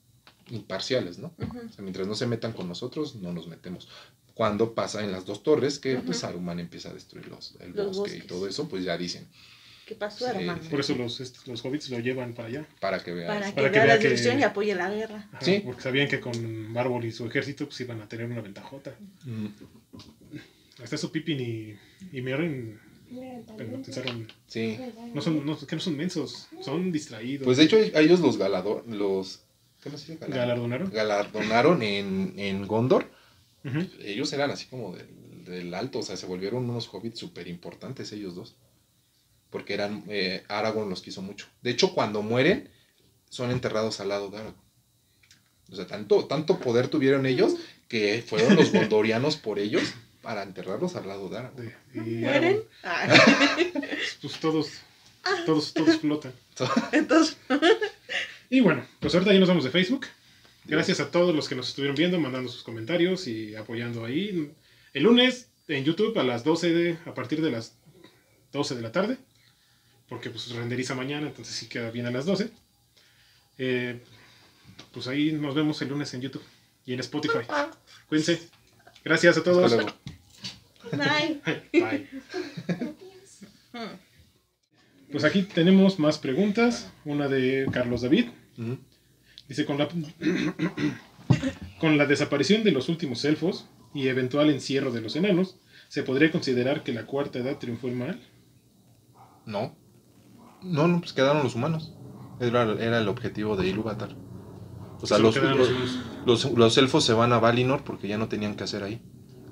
imparciales, 0.50 1.18
¿no? 1.18 1.32
Ujú. 1.38 1.58
O 1.58 1.72
sea, 1.72 1.82
mientras 1.82 2.06
no 2.06 2.14
se 2.14 2.26
metan 2.26 2.52
con 2.52 2.68
nosotros, 2.68 3.16
no 3.16 3.32
nos 3.32 3.46
metemos. 3.48 3.88
Cuando 4.34 4.74
pasa 4.74 5.02
en 5.04 5.12
las 5.12 5.26
dos 5.26 5.42
torres, 5.42 5.78
que 5.78 5.94
pues 5.96 6.18
Ujú. 6.18 6.26
Saruman 6.26 6.60
empieza 6.60 6.90
a 6.90 6.92
destruir 6.94 7.28
los, 7.28 7.54
el 7.60 7.72
Los 7.72 7.96
bosque 7.96 8.16
y 8.16 8.18
bosques. 8.20 8.26
todo 8.26 8.48
eso, 8.48 8.68
pues 8.68 8.84
ya 8.84 8.96
dicen, 8.98 9.26
¿Qué 9.86 9.94
pasó, 9.94 10.24
Sí, 10.24 10.30
hermano? 10.34 10.62
Por 10.70 10.80
eso 10.80 10.94
los, 10.94 11.20
estos- 11.20 11.46
los 11.46 11.62
hobbits 11.62 11.90
lo 11.90 11.98
llevan 11.98 12.32
para 12.32 12.48
allá. 12.48 12.66
para 12.80 13.04
que 13.04 13.12
vean. 13.12 13.28
Para 13.28 13.46
que 13.48 13.52
Para 13.52 13.66
que 13.70 13.72
vea 13.78 13.84
vea 13.84 13.94
la 13.96 14.00
que- 14.00 14.08
dirección 14.08 14.40
y 14.40 14.42
apoye 14.42 14.74
la 14.74 14.88
guerra. 14.90 15.28
Ajá, 15.30 15.44
Sí. 15.44 15.60
Porque 15.62 15.82
sabían 15.82 16.08
que 16.08 16.20
con 16.20 16.72
Bárbol 16.72 17.04
y 17.04 17.12
su 17.12 17.26
ejército 17.26 17.66
pues 17.66 17.78
iban 17.82 18.00
a 18.00 18.08
tener 18.08 18.24
una 18.26 18.40
ventajota. 18.40 18.94
Mm, 19.26 19.46
Hasta 20.82 20.96
eso 20.96 21.12
Pippin 21.12 21.38
y, 21.40 21.76
y 22.12 22.20
también. 23.46 23.82
pensaron, 23.82 24.28
Sí. 24.46 24.78
no 25.12 25.20
son, 25.22 25.44
no, 25.46 25.58
que 25.58 25.76
no 25.76 25.82
son 25.82 25.96
mensos, 25.96 26.48
son 26.60 26.90
distraídos. 26.90 27.44
Pues 27.44 27.58
de 27.58 27.64
hecho 27.64 27.76
a 27.76 28.00
ellos 28.00 28.20
los 28.20 28.36
galador, 28.38 28.84
los 28.88 29.42
galardonaron. 30.28 30.90
galardonaron 30.90 31.82
en, 31.82 32.34
en 32.38 32.66
Gondor. 32.66 33.10
Ellos 34.02 34.32
eran 34.32 34.50
así 34.50 34.66
como 34.66 34.94
del, 34.94 35.44
del 35.44 35.72
alto, 35.74 36.00
o 36.00 36.02
sea, 36.02 36.16
se 36.16 36.26
volvieron 36.26 36.68
unos 36.68 36.88
hobbits 36.92 37.18
súper 37.18 37.48
importantes 37.48 38.12
ellos 38.12 38.34
dos. 38.34 38.56
Porque 39.50 39.72
eran, 39.74 40.04
eh, 40.08 40.42
Aragorn 40.48 40.90
los 40.90 41.00
quiso 41.00 41.22
mucho. 41.22 41.46
De 41.62 41.70
hecho, 41.70 41.94
cuando 41.94 42.22
mueren, 42.22 42.68
son 43.30 43.50
enterrados 43.50 44.00
al 44.00 44.08
lado 44.08 44.28
de 44.30 44.38
Aragorn. 44.38 44.56
O 45.70 45.76
sea, 45.76 45.86
tanto, 45.86 46.26
tanto 46.26 46.58
poder 46.58 46.88
tuvieron 46.88 47.24
ellos 47.24 47.54
que 47.88 48.22
fueron 48.26 48.56
los 48.56 48.72
gondorianos 48.72 49.36
por 49.36 49.58
ellos 49.58 49.94
para 50.24 50.42
enterrarlos 50.42 50.96
al 50.96 51.06
lado 51.06 51.28
de 51.28 51.74
y 51.92 51.98
¿Mueren? 52.22 52.62
Aragorn, 52.82 53.34
Ah, 53.52 53.56
pues 54.22 54.40
todos, 54.40 54.68
todos, 55.44 55.74
todos 55.74 55.98
flotan. 55.98 56.32
entonces, 56.92 57.36
Y 58.50 58.60
bueno, 58.60 58.86
pues 59.00 59.14
ahorita 59.14 59.32
ya 59.32 59.38
nos 59.40 59.48
vamos 59.48 59.64
de 59.64 59.70
Facebook. 59.70 60.06
Gracias 60.64 61.00
a 61.00 61.10
todos 61.10 61.34
los 61.34 61.48
que 61.48 61.54
nos 61.54 61.68
estuvieron 61.68 61.94
viendo, 61.94 62.18
mandando 62.18 62.50
sus 62.50 62.62
comentarios 62.62 63.26
y 63.26 63.54
apoyando 63.54 64.04
ahí. 64.04 64.52
El 64.94 65.02
lunes 65.02 65.50
en 65.68 65.84
YouTube 65.84 66.18
a 66.18 66.22
las 66.22 66.42
12 66.42 66.72
de, 66.72 66.98
a 67.04 67.12
partir 67.12 67.42
de 67.42 67.50
las 67.50 67.76
12 68.52 68.76
de 68.76 68.82
la 68.82 68.92
tarde, 68.92 69.18
porque 70.08 70.30
pues 70.30 70.50
renderiza 70.52 70.94
mañana, 70.94 71.26
entonces 71.26 71.54
sí 71.54 71.68
queda 71.68 71.90
bien 71.90 72.06
a 72.06 72.10
las 72.10 72.24
12. 72.24 72.50
Eh, 73.58 74.00
pues 74.92 75.06
ahí 75.06 75.32
nos 75.32 75.54
vemos 75.54 75.82
el 75.82 75.88
lunes 75.88 76.14
en 76.14 76.22
YouTube 76.22 76.44
y 76.86 76.94
en 76.94 77.00
Spotify. 77.00 77.40
Cuídense. 78.08 78.48
Gracias 79.04 79.36
a 79.36 79.42
todos. 79.42 79.72
Hasta 79.72 79.82
luego. 79.82 79.98
bye. 80.92 81.62
Bye. 81.72 82.08
Pues 85.12 85.24
aquí 85.24 85.42
tenemos 85.42 85.98
más 85.98 86.18
preguntas. 86.18 86.90
Una 87.04 87.28
de 87.28 87.66
Carlos 87.70 88.02
David. 88.02 88.30
Dice, 89.48 89.64
con 89.66 89.78
la, 89.78 89.88
con 91.80 91.98
la 91.98 92.06
desaparición 92.06 92.64
de 92.64 92.72
los 92.72 92.88
últimos 92.88 93.24
elfos 93.24 93.68
y 93.92 94.08
eventual 94.08 94.50
encierro 94.50 94.90
de 94.90 95.02
los 95.02 95.14
enanos, 95.16 95.56
¿se 95.88 96.02
podría 96.02 96.32
considerar 96.32 96.82
que 96.82 96.92
la 96.92 97.06
cuarta 97.06 97.38
edad 97.38 97.58
triunfó 97.58 97.88
el 97.88 97.96
mal? 97.96 98.20
No. 99.46 99.76
No, 100.62 100.88
no, 100.88 101.00
pues 101.00 101.12
quedaron 101.12 101.42
los 101.42 101.54
humanos. 101.54 101.92
Era, 102.40 102.62
era 102.80 102.98
el 102.98 103.08
objetivo 103.08 103.56
de 103.56 103.68
Ilúvatar. 103.68 104.16
O 105.04 105.06
sea, 105.06 105.18
los, 105.18 105.36
los, 106.24 106.44
los 106.52 106.78
elfos 106.78 107.04
se 107.04 107.12
van 107.12 107.34
a 107.34 107.38
Valinor 107.38 107.84
porque 107.84 108.08
ya 108.08 108.16
no 108.16 108.28
tenían 108.28 108.54
que 108.54 108.64
hacer 108.64 108.82
ahí. 108.82 109.02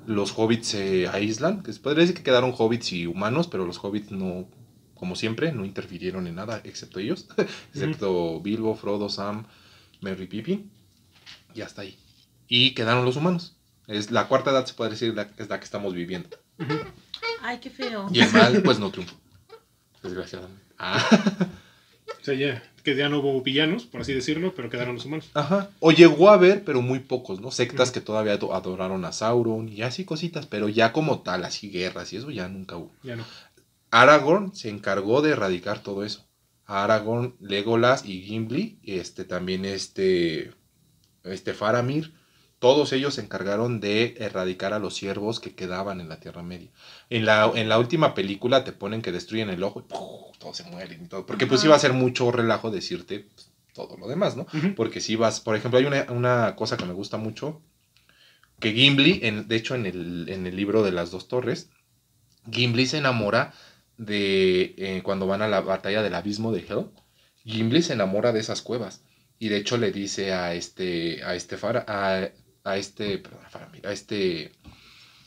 Los 0.07 0.33
hobbits 0.35 0.69
se 0.69 1.07
aíslan, 1.07 1.61
que 1.61 1.71
se 1.71 1.79
podría 1.79 2.01
decir 2.01 2.15
que 2.15 2.23
quedaron 2.23 2.55
hobbits 2.57 2.91
y 2.93 3.05
humanos, 3.05 3.47
pero 3.47 3.63
los 3.63 3.77
hobbits 3.77 4.09
no, 4.09 4.49
como 4.95 5.15
siempre, 5.15 5.51
no 5.51 5.63
interfirieron 5.63 6.25
en 6.25 6.33
nada, 6.33 6.59
excepto 6.63 6.99
ellos. 6.99 7.27
excepto 7.71 8.41
Bilbo, 8.41 8.73
Frodo, 8.73 9.09
Sam, 9.09 9.45
Merry 10.01 10.25
Pippin. 10.25 10.71
Y 11.53 11.61
hasta 11.61 11.83
ahí. 11.83 11.99
Y 12.47 12.71
quedaron 12.71 13.05
los 13.05 13.15
humanos. 13.15 13.55
Es 13.85 14.09
la 14.09 14.27
cuarta 14.27 14.49
edad, 14.49 14.65
se 14.65 14.73
puede 14.73 14.89
decir, 14.89 15.13
la, 15.13 15.29
es 15.37 15.49
la 15.49 15.59
que 15.59 15.65
estamos 15.65 15.93
viviendo. 15.93 16.35
Ay, 17.43 17.59
qué 17.59 17.69
feo. 17.69 18.09
Y 18.11 18.21
el 18.21 18.31
mal, 18.31 18.63
pues 18.63 18.79
no 18.79 18.89
triunfó. 18.89 19.15
Desgraciadamente. 20.01 20.63
Ah. 20.79 20.99
O 22.21 22.25
sea, 22.25 22.35
ya, 22.35 22.63
que 22.83 22.95
ya 22.95 23.07
no 23.09 23.19
hubo 23.19 23.41
villanos, 23.41 23.85
por 23.85 24.01
así 24.01 24.13
decirlo, 24.13 24.53
pero 24.55 24.69
quedaron 24.69 24.95
los 24.95 25.05
humanos. 25.05 25.29
Ajá. 25.33 25.69
O 25.79 25.91
llegó 25.91 26.29
a 26.29 26.33
haber, 26.33 26.63
pero 26.65 26.81
muy 26.81 26.99
pocos, 26.99 27.39
¿no? 27.39 27.49
Sectas 27.49 27.91
que 27.91 28.01
todavía 28.01 28.33
ado- 28.33 28.53
adoraron 28.53 29.05
a 29.05 29.11
Sauron 29.13 29.69
y 29.69 29.81
así 29.83 30.03
cositas, 30.05 30.45
pero 30.45 30.67
ya 30.69 30.91
como 30.91 31.21
tal, 31.21 31.45
así 31.45 31.69
guerras 31.69 32.11
y 32.13 32.17
eso 32.17 32.29
ya 32.31 32.47
nunca 32.49 32.75
hubo. 32.77 32.91
Ya 33.03 33.15
no. 33.15 33.23
Aragorn 33.91 34.53
se 34.55 34.69
encargó 34.69 35.21
de 35.21 35.31
erradicar 35.31 35.81
todo 35.81 36.03
eso. 36.03 36.25
Aragorn, 36.65 37.35
Legolas 37.39 38.05
y 38.05 38.21
Gimli, 38.21 38.79
este 38.83 39.23
también 39.25 39.65
este, 39.65 40.51
este 41.23 41.53
Faramir, 41.53 42.13
todos 42.63 42.93
ellos 42.93 43.15
se 43.15 43.21
encargaron 43.21 43.81
de 43.81 44.15
erradicar 44.19 44.71
a 44.71 44.79
los 44.79 44.95
siervos 44.95 45.41
que 45.41 45.53
quedaban 45.53 45.99
en 45.99 46.07
la 46.07 46.21
Tierra 46.21 46.43
Media. 46.43 46.69
En 47.09 47.25
la, 47.25 47.51
en 47.53 47.67
la 47.67 47.77
última 47.77 48.13
película 48.13 48.63
te 48.63 48.71
ponen 48.71 49.01
que 49.01 49.11
destruyen 49.11 49.49
el 49.49 49.63
ojo 49.63 49.81
y 49.81 49.83
¡puf! 49.83 50.37
todos 50.39 50.55
se 50.55 50.63
mueren 50.63 51.03
y 51.03 51.07
todo. 51.09 51.25
Porque 51.25 51.45
pues 51.45 51.61
iba 51.65 51.75
a 51.75 51.79
ser 51.79 51.91
mucho 51.91 52.31
relajo 52.31 52.71
decirte 52.71 53.27
pues, 53.35 53.51
todo 53.73 53.97
lo 53.97 54.07
demás, 54.07 54.37
¿no? 54.37 54.47
Porque 54.77 55.01
si 55.01 55.17
vas, 55.17 55.41
por 55.41 55.57
ejemplo, 55.57 55.77
hay 55.77 55.83
una, 55.83 56.05
una 56.09 56.55
cosa 56.55 56.77
que 56.77 56.85
me 56.85 56.93
gusta 56.93 57.17
mucho, 57.17 57.61
que 58.61 58.71
Gimli, 58.71 59.19
en, 59.23 59.49
de 59.49 59.57
hecho 59.57 59.75
en 59.75 59.85
el, 59.85 60.29
en 60.29 60.47
el 60.47 60.55
libro 60.55 60.83
de 60.83 60.93
las 60.93 61.11
dos 61.11 61.27
torres, 61.27 61.69
Gimli 62.49 62.87
se 62.87 62.99
enamora 62.99 63.53
de 63.97 64.73
eh, 64.77 65.01
cuando 65.03 65.27
van 65.27 65.41
a 65.41 65.49
la 65.49 65.59
batalla 65.59 66.01
del 66.01 66.15
abismo 66.15 66.53
de 66.53 66.61
Hell, 66.61 66.91
Gimli 67.43 67.81
se 67.81 67.91
enamora 67.91 68.31
de 68.31 68.39
esas 68.39 68.61
cuevas 68.61 69.03
y 69.37 69.49
de 69.49 69.57
hecho 69.57 69.75
le 69.75 69.91
dice 69.91 70.31
a 70.31 70.53
este, 70.53 71.21
a 71.25 71.35
este 71.35 71.57
Fara, 71.57 71.83
a, 71.89 72.29
a 72.63 72.77
este, 72.77 73.17
perdón, 73.17 73.41
a 73.83 73.91
este, 73.91 74.51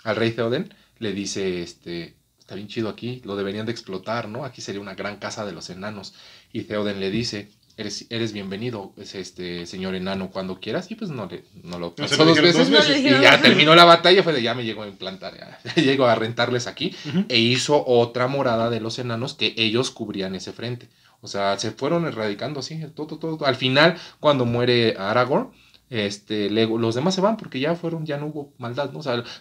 al 0.04 0.16
rey 0.16 0.30
Theoden, 0.32 0.72
le 0.98 1.12
dice, 1.12 1.62
este, 1.62 2.14
está 2.38 2.54
bien 2.54 2.68
chido 2.68 2.88
aquí, 2.88 3.20
lo 3.24 3.36
deberían 3.36 3.66
de 3.66 3.72
explotar, 3.72 4.28
¿no? 4.28 4.44
Aquí 4.44 4.60
sería 4.62 4.80
una 4.80 4.94
gran 4.94 5.16
casa 5.16 5.44
de 5.44 5.52
los 5.52 5.68
enanos. 5.70 6.14
Y 6.52 6.62
Theoden 6.62 7.00
le 7.00 7.10
dice, 7.10 7.50
eres, 7.76 8.06
eres 8.08 8.32
bienvenido, 8.32 8.92
es 8.96 9.14
este 9.14 9.66
señor 9.66 9.94
enano, 9.94 10.30
cuando 10.30 10.58
quieras. 10.60 10.90
Y 10.90 10.94
pues 10.94 11.10
no, 11.10 11.26
le, 11.26 11.44
no 11.62 11.78
lo 11.78 11.94
No, 11.98 12.06
lo 12.06 12.24
dos 12.24 12.40
veces. 12.40 12.70
dos 12.70 12.70
veces. 12.70 12.98
Y 13.00 13.10
ya 13.22 13.40
terminó 13.40 13.74
la 13.74 13.84
batalla, 13.84 14.22
fue 14.22 14.32
de 14.32 14.42
ya 14.42 14.54
me 14.54 14.64
llegó 14.64 14.84
a 14.84 14.88
implantar, 14.88 15.36
ya, 15.36 15.58
ya 15.76 15.82
llego 15.82 16.06
a 16.06 16.14
rentarles 16.14 16.66
aquí. 16.66 16.94
Ujú. 17.08 17.26
E 17.28 17.38
hizo 17.38 17.84
otra 17.86 18.26
morada 18.28 18.70
de 18.70 18.80
los 18.80 18.98
enanos 18.98 19.34
que 19.34 19.54
ellos 19.56 19.90
cubrían 19.90 20.34
ese 20.34 20.52
frente. 20.52 20.88
O 21.20 21.28
sea, 21.28 21.58
se 21.58 21.72
fueron 21.72 22.06
erradicando 22.06 22.60
así, 22.60 22.78
todo, 22.94 23.06
todo, 23.18 23.36
todo. 23.36 23.46
Al 23.46 23.56
final, 23.56 23.96
cuando 24.20 24.44
muere 24.44 24.96
Aragorn, 24.98 25.50
este, 25.88 26.50
los 26.50 26.94
demás 26.94 27.14
se 27.14 27.20
van 27.20 27.36
porque 27.36 27.60
ya 27.60 27.76
fueron, 27.76 28.06
ya 28.06 28.16
no 28.16 28.26
hubo 28.26 28.52
maldad, 28.58 28.90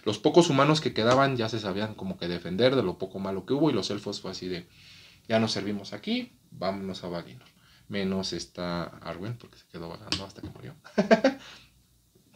los 0.04 0.18
pocos 0.18 0.48
humanos 0.48 0.80
que 0.80 0.94
quedaban 0.94 1.36
ya 1.36 1.48
se 1.48 1.58
sabían 1.58 1.94
como 1.94 2.18
que 2.18 2.28
defender 2.28 2.76
de 2.76 2.82
lo 2.82 2.98
poco 2.98 3.18
malo 3.18 3.46
que 3.46 3.54
hubo 3.54 3.70
y 3.70 3.72
los 3.72 3.90
elfos 3.90 4.20
fue 4.20 4.30
así 4.30 4.46
de, 4.46 4.68
ya 5.28 5.40
nos 5.40 5.52
servimos 5.52 5.92
aquí, 5.92 6.32
vámonos 6.50 7.02
a 7.04 7.08
Valinor. 7.08 7.48
Menos 7.88 8.32
está 8.32 8.84
Arwen 8.84 9.36
porque 9.38 9.58
se 9.58 9.66
quedó 9.66 9.88
vagando 9.88 10.24
hasta 10.24 10.42
que 10.42 10.50
murió. 10.50 10.74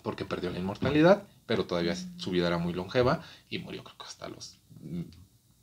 porque 0.03 0.25
perdió 0.25 0.51
la 0.51 0.59
inmortalidad, 0.59 1.25
pero 1.47 1.67
todavía 1.67 1.95
su 2.17 2.31
vida 2.31 2.47
era 2.47 2.59
muy 2.59 2.73
longeva 2.73 3.23
y 3.49 3.59
murió 3.59 3.85
creo 3.85 3.99
que 3.99 4.05
hasta 4.05 4.29
los... 4.29 4.59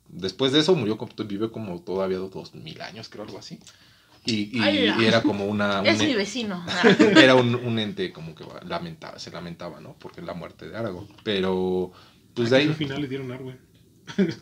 Después 0.08 0.52
de 0.52 0.60
eso 0.60 0.74
murió, 0.74 0.98
vivió 1.26 1.52
como 1.52 1.80
todavía 1.82 2.18
dos 2.18 2.54
mil 2.54 2.80
años, 2.80 3.08
creo, 3.08 3.24
algo 3.24 3.38
así. 3.38 3.60
Y, 4.28 4.50
y- 4.58 5.04
era 5.06 5.22
como 5.22 5.46
una... 5.46 5.82
Es 5.84 6.00
un- 6.00 6.06
mi 6.06 6.14
vecino. 6.14 6.64
era 7.16 7.34
un, 7.34 7.54
un 7.54 7.78
ente 7.78 8.12
como 8.12 8.34
que 8.34 8.44
lamentaba, 8.66 9.18
se 9.18 9.30
lamentaba, 9.30 9.80
¿no? 9.80 9.96
Porque 9.98 10.20
la 10.22 10.34
muerte 10.34 10.68
de 10.68 10.76
Aragorn. 10.76 11.08
Pero, 11.22 11.92
pues 12.34 12.50
de 12.50 12.56
Al 12.56 12.62
ahí, 12.62 12.74
final 12.74 13.00
le 13.00 13.08
dieron 13.08 13.32
Arwen. 13.32 13.58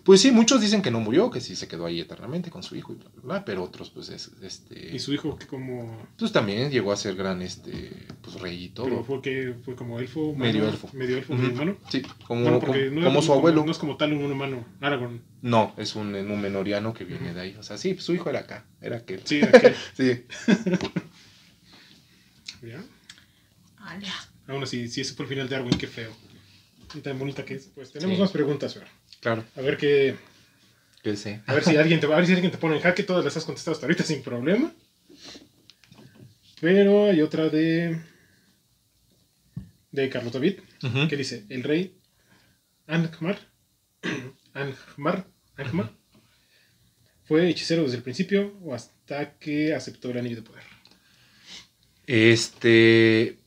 Pues 0.05 0.21
sí, 0.21 0.31
muchos 0.31 0.61
dicen 0.61 0.83
que 0.83 0.91
no 0.91 1.01
murió, 1.01 1.31
que 1.31 1.41
sí 1.41 1.57
se 1.57 1.69
quedó 1.69 1.87
ahí 1.87 2.01
eternamente 2.01 2.51
con 2.51 2.63
su 2.63 2.77
hijo 2.77 2.93
y 2.93 2.97
bla, 2.97 3.09
bla, 3.15 3.23
bla, 3.23 3.45
pero 3.45 3.63
otros, 3.63 3.91
pues, 3.91 4.09
es, 4.11 4.31
este, 4.43 4.95
Y 4.95 4.99
su 4.99 5.13
hijo, 5.13 5.37
que 5.39 5.47
como. 5.47 6.07
pues 6.19 6.33
también 6.33 6.71
llegó 6.71 6.93
a 6.93 6.97
ser 6.97 7.15
gran, 7.17 7.43
este, 7.43 7.91
pues, 8.23 8.41
rey 8.41 8.65
y 8.65 8.69
Pero 8.69 8.89
todo. 8.89 9.05
fue 9.05 9.23
que 9.23 9.55
fue 9.65 9.75
como 9.77 9.99
elfo. 9.99 10.21
humano, 10.29 10.53
Medio 10.53 10.69
elfo. 10.69 10.91
Medio 10.93 11.17
elfo, 11.19 11.33
Ujú. 11.35 11.43
medio 11.43 11.55
humano. 11.55 11.77
Sí, 11.91 12.03
como, 12.27 12.43
Bueno, 12.43 12.61
como, 12.61 12.73
porque 12.73 12.91
no 12.91 13.01
era 13.01 13.09
como 13.09 13.23
su 13.23 13.33
abuelo. 13.33 13.65
No 13.65 13.73
es 13.73 13.79
como 13.79 13.97
tal 13.97 14.13
un 14.13 14.31
humano. 14.31 14.65
Aragorn. 14.81 15.21
No, 15.43 15.75
es 15.77 15.95
un 15.97 16.13
Númenoriano 16.13 16.93
que 16.95 17.05
viene 17.05 17.35
de 17.35 17.41
ahí. 17.41 17.57
O 17.59 17.63
sea, 17.63 17.79
sí, 17.79 17.97
su 17.99 18.15
hijo 18.15 18.31
era 18.31 18.41
acá, 18.41 18.65
era 18.81 18.99
aquel. 18.99 19.21
Sí, 19.25 19.41
aquel. 19.43 19.75
Sí. 19.97 20.25
¿Ya? 22.63 22.83
Aún 24.49 24.63
así, 24.63 24.89
si 24.89 25.01
ese 25.01 25.15
fue 25.15 25.25
el 25.25 25.29
final 25.29 25.49
de 25.49 25.57
Arwen, 25.57 25.77
qué 25.79 25.87
feo. 25.87 26.11
Y 26.95 27.01
tan 27.01 27.19
bonita 27.19 27.45
que 27.45 27.55
es. 27.55 27.71
Pues 27.75 27.93
tenemos 27.93 28.17
Sí. 28.17 28.21
más 28.23 28.31
preguntas, 28.31 28.75
Fer. 28.75 28.87
Claro, 29.27 29.45
A 29.57 29.61
ver 29.61 29.77
qué. 29.77 30.15
que 31.03 31.17
sí. 31.17 31.37
A 31.47 31.55
ver 31.55 31.65
si 31.65 31.77
alguien 31.77 31.99
te, 31.99 32.07
a 32.07 32.11
ver 32.17 32.27
si 32.27 32.33
alguien 32.33 32.53
te 32.53 32.59
pone 32.59 32.77
en 32.77 32.83
jaque. 32.83 33.03
Todas 33.03 33.25
las 33.25 33.37
has 33.37 33.45
contestado 33.45 33.73
hasta 33.75 33.87
ahorita 33.87 34.05
sin 34.05 34.23
problema. 34.23 34.73
Pero 36.61 37.07
hay 37.07 37.23
otra 37.23 37.49
de. 37.49 38.01
De 39.91 40.09
Carlos 40.11 40.33
David. 40.33 40.61
Ujú. 40.85 41.09
que 41.09 41.17
dice: 41.17 41.45
El 41.49 41.65
rey 41.65 41.99
Angmar. 42.87 43.39
Angmar. 44.55 45.27
Angmar. 45.57 45.91
Fue 47.25 47.49
hechicero 47.51 47.83
desde 47.83 47.97
el 47.97 48.05
principio 48.05 48.57
o 48.63 48.75
hasta 48.75 49.37
que 49.39 49.75
aceptó 49.75 50.11
el 50.11 50.19
anillo 50.19 50.37
de 50.37 50.43
poder. 50.43 50.63
Este, 52.07 53.39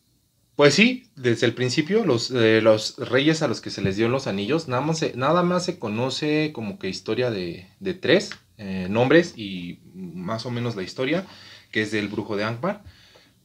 pues 0.60 0.76
sí, 0.76 1.08
desde 1.16 1.46
el 1.46 1.54
principio 1.54 2.04
los, 2.04 2.32
eh, 2.32 2.60
los 2.62 2.98
reyes 2.98 3.42
a 3.42 3.48
los 3.48 3.62
que 3.62 3.70
se 3.70 3.82
les 3.82 3.96
dio 3.96 4.10
los 4.10 4.28
anillos, 4.28 4.68
nada 4.68 4.82
más 4.82 5.00
se, 5.00 5.16
nada 5.16 5.42
más 5.42 5.64
se 5.64 5.80
conoce 5.80 6.52
como 6.52 6.78
que 6.78 6.90
historia 6.90 7.32
de, 7.32 7.70
de 7.80 7.94
tres 7.94 8.32
eh, 8.58 8.88
nombres 8.90 9.36
y 9.38 9.80
más 9.94 10.46
o 10.46 10.52
menos 10.52 10.76
la 10.76 10.84
historia, 10.84 11.26
que 11.72 11.82
es 11.82 11.92
del 11.92 12.10
brujo 12.10 12.36
de 12.36 12.44
Angmar. 12.44 12.84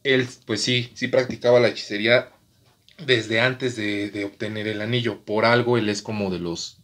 Él, 0.02 0.26
pues 0.44 0.62
sí, 0.62 0.90
sí 0.94 1.06
practicaba 1.06 1.60
la 1.60 1.68
hechicería 1.68 2.32
desde 3.06 3.38
antes 3.40 3.76
de, 3.76 4.10
de 4.10 4.24
obtener 4.24 4.66
el 4.66 4.82
anillo. 4.82 5.24
Por 5.24 5.44
algo 5.44 5.78
él 5.78 5.88
es 5.90 6.02
como 6.02 6.32
de 6.32 6.40
los 6.40 6.80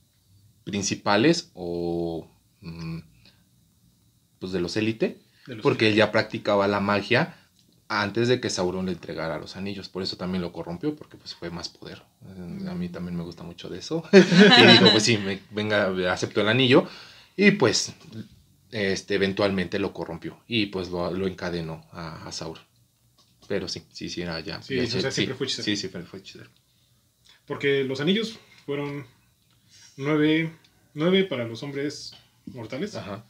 principales 0.63 1.51
o 1.55 2.31
mm, 2.61 3.01
pues 4.39 4.53
de 4.53 4.61
los 4.61 4.77
élite. 4.77 5.19
Porque 5.61 5.89
él 5.89 5.97
ya 5.97 6.13
practicaba 6.13 6.69
la 6.69 6.79
magia 6.79 7.35
antes 7.93 8.29
de 8.29 8.41
que 8.41 8.49
Sauron 8.51 8.87
le 8.87 8.93
entregara 8.93 9.39
los 9.39 9.57
anillos. 9.57 9.89
Por 9.89 10.03
eso 10.03 10.17
también 10.17 10.43
lo 10.43 10.53
corrompió, 10.53 10.95
porque 10.95 11.17
pues 11.17 11.35
fue 11.35 11.51
más 11.51 11.69
poder. 11.69 12.03
Eh, 12.25 12.69
A 12.69 12.75
mí 12.75 12.89
también 12.89 13.17
me 13.17 13.25
gusta 13.25 13.43
mucho 13.43 13.69
de 13.69 13.81
eso. 13.81 14.05
y 14.13 14.67
dijo, 14.73 14.91
pues 14.93 15.03
sí, 15.03 15.19
me- 15.19 15.41
venga, 15.51 15.89
aceptó 16.13 16.41
el 16.41 16.49
anillo. 16.49 16.87
Y 17.37 17.51
pues, 17.53 17.93
este, 18.71 19.17
eventualmente 19.17 19.79
lo 19.81 19.93
corrompió. 19.93 20.39
Y 20.47 20.67
pues 20.67 20.89
lo, 20.89 21.11
lo 21.13 21.27
encadenó 21.27 21.85
a, 21.93 22.27
a 22.29 22.33
Sauron. 22.33 22.63
Pero 23.49 23.67
sí, 23.69 23.83
sí, 23.93 24.09
sí, 24.09 24.23
era 24.23 24.39
ya. 24.39 24.63
Sí, 24.63 24.77
ya- 24.77 24.85
o 24.85 25.01
sea, 25.01 25.11
siempre 25.11 25.35
fue 25.35 25.47
hechicero. 25.47 25.65
Sí, 25.65 25.77
siempre 25.77 26.03
fue 26.05 26.21
hechicero. 26.21 26.49
Porque 27.47 27.83
los 27.83 28.01
anillos 28.01 28.39
fueron 28.67 29.05
nueve, 29.97 30.53
nueve 30.95 31.25
para 31.25 31.45
los 31.45 31.63
hombres 31.65 32.13
mortales. 32.47 32.95
Ajá. 32.95 33.25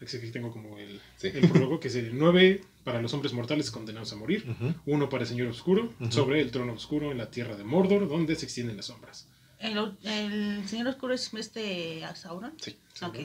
Aquí 0.00 0.30
tengo 0.30 0.52
como 0.52 0.78
el, 0.78 1.00
Sí. 1.16 1.28
el 1.34 1.48
prólogo, 1.48 1.80
que 1.80 1.88
es 1.88 1.96
el 1.96 2.16
nueve 2.16 2.62
para 2.84 3.02
los 3.02 3.12
hombres 3.14 3.32
mortales 3.32 3.70
condenados 3.70 4.12
a 4.12 4.16
morir. 4.16 4.46
Ujú. 4.48 4.74
Uno 4.86 5.08
para 5.08 5.24
el 5.24 5.28
Señor 5.28 5.48
Oscuro, 5.48 5.92
Ujú. 6.00 6.12
sobre 6.12 6.40
el 6.40 6.50
trono 6.52 6.72
oscuro 6.74 7.10
en 7.10 7.18
la 7.18 7.30
tierra 7.30 7.56
de 7.56 7.64
Mordor, 7.64 8.08
donde 8.08 8.36
se 8.36 8.44
extienden 8.46 8.76
las 8.76 8.86
sombras. 8.86 9.26
El, 9.58 9.76
el 10.04 10.68
señor 10.68 10.86
oscuro 10.86 11.14
es 11.14 11.34
este 11.34 12.04
Sauron. 12.14 12.52
Sí. 12.60 12.76
Ok. 13.02 13.18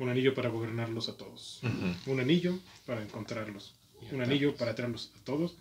Un 0.00 0.08
anillo 0.08 0.34
para 0.34 0.48
gobernarlos 0.48 1.08
a 1.08 1.16
todos. 1.16 1.60
Ujú. 1.62 2.12
Un 2.12 2.20
anillo 2.20 2.58
para 2.84 3.00
encontrarlos. 3.02 3.74
Un 4.12 4.20
anillo 4.22 4.56
para 4.56 4.74
traerlos 4.74 5.12
a 5.20 5.24
todos. 5.24 5.56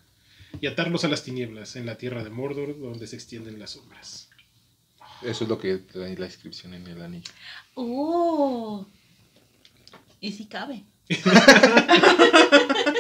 Y 0.59 0.65
atarlos 0.67 1.03
a 1.03 1.07
las 1.07 1.23
tinieblas 1.23 1.75
en 1.75 1.85
la 1.85 1.97
tierra 1.99 2.23
de 2.23 2.29
Mordor, 2.31 2.79
donde 2.79 3.05
se 3.05 3.15
extienden 3.15 3.59
las 3.59 3.71
sombras. 3.71 4.29
Eso 5.21 5.43
es 5.43 5.49
lo 5.49 5.59
que 5.59 5.77
trae 5.77 6.17
la 6.17 6.25
inscripción 6.25 6.73
en 6.73 6.87
el 6.87 7.01
anillo. 7.01 7.31
Oh. 7.75 8.87
Y 10.19 10.31
si 10.31 10.45
cabe. 10.47 10.83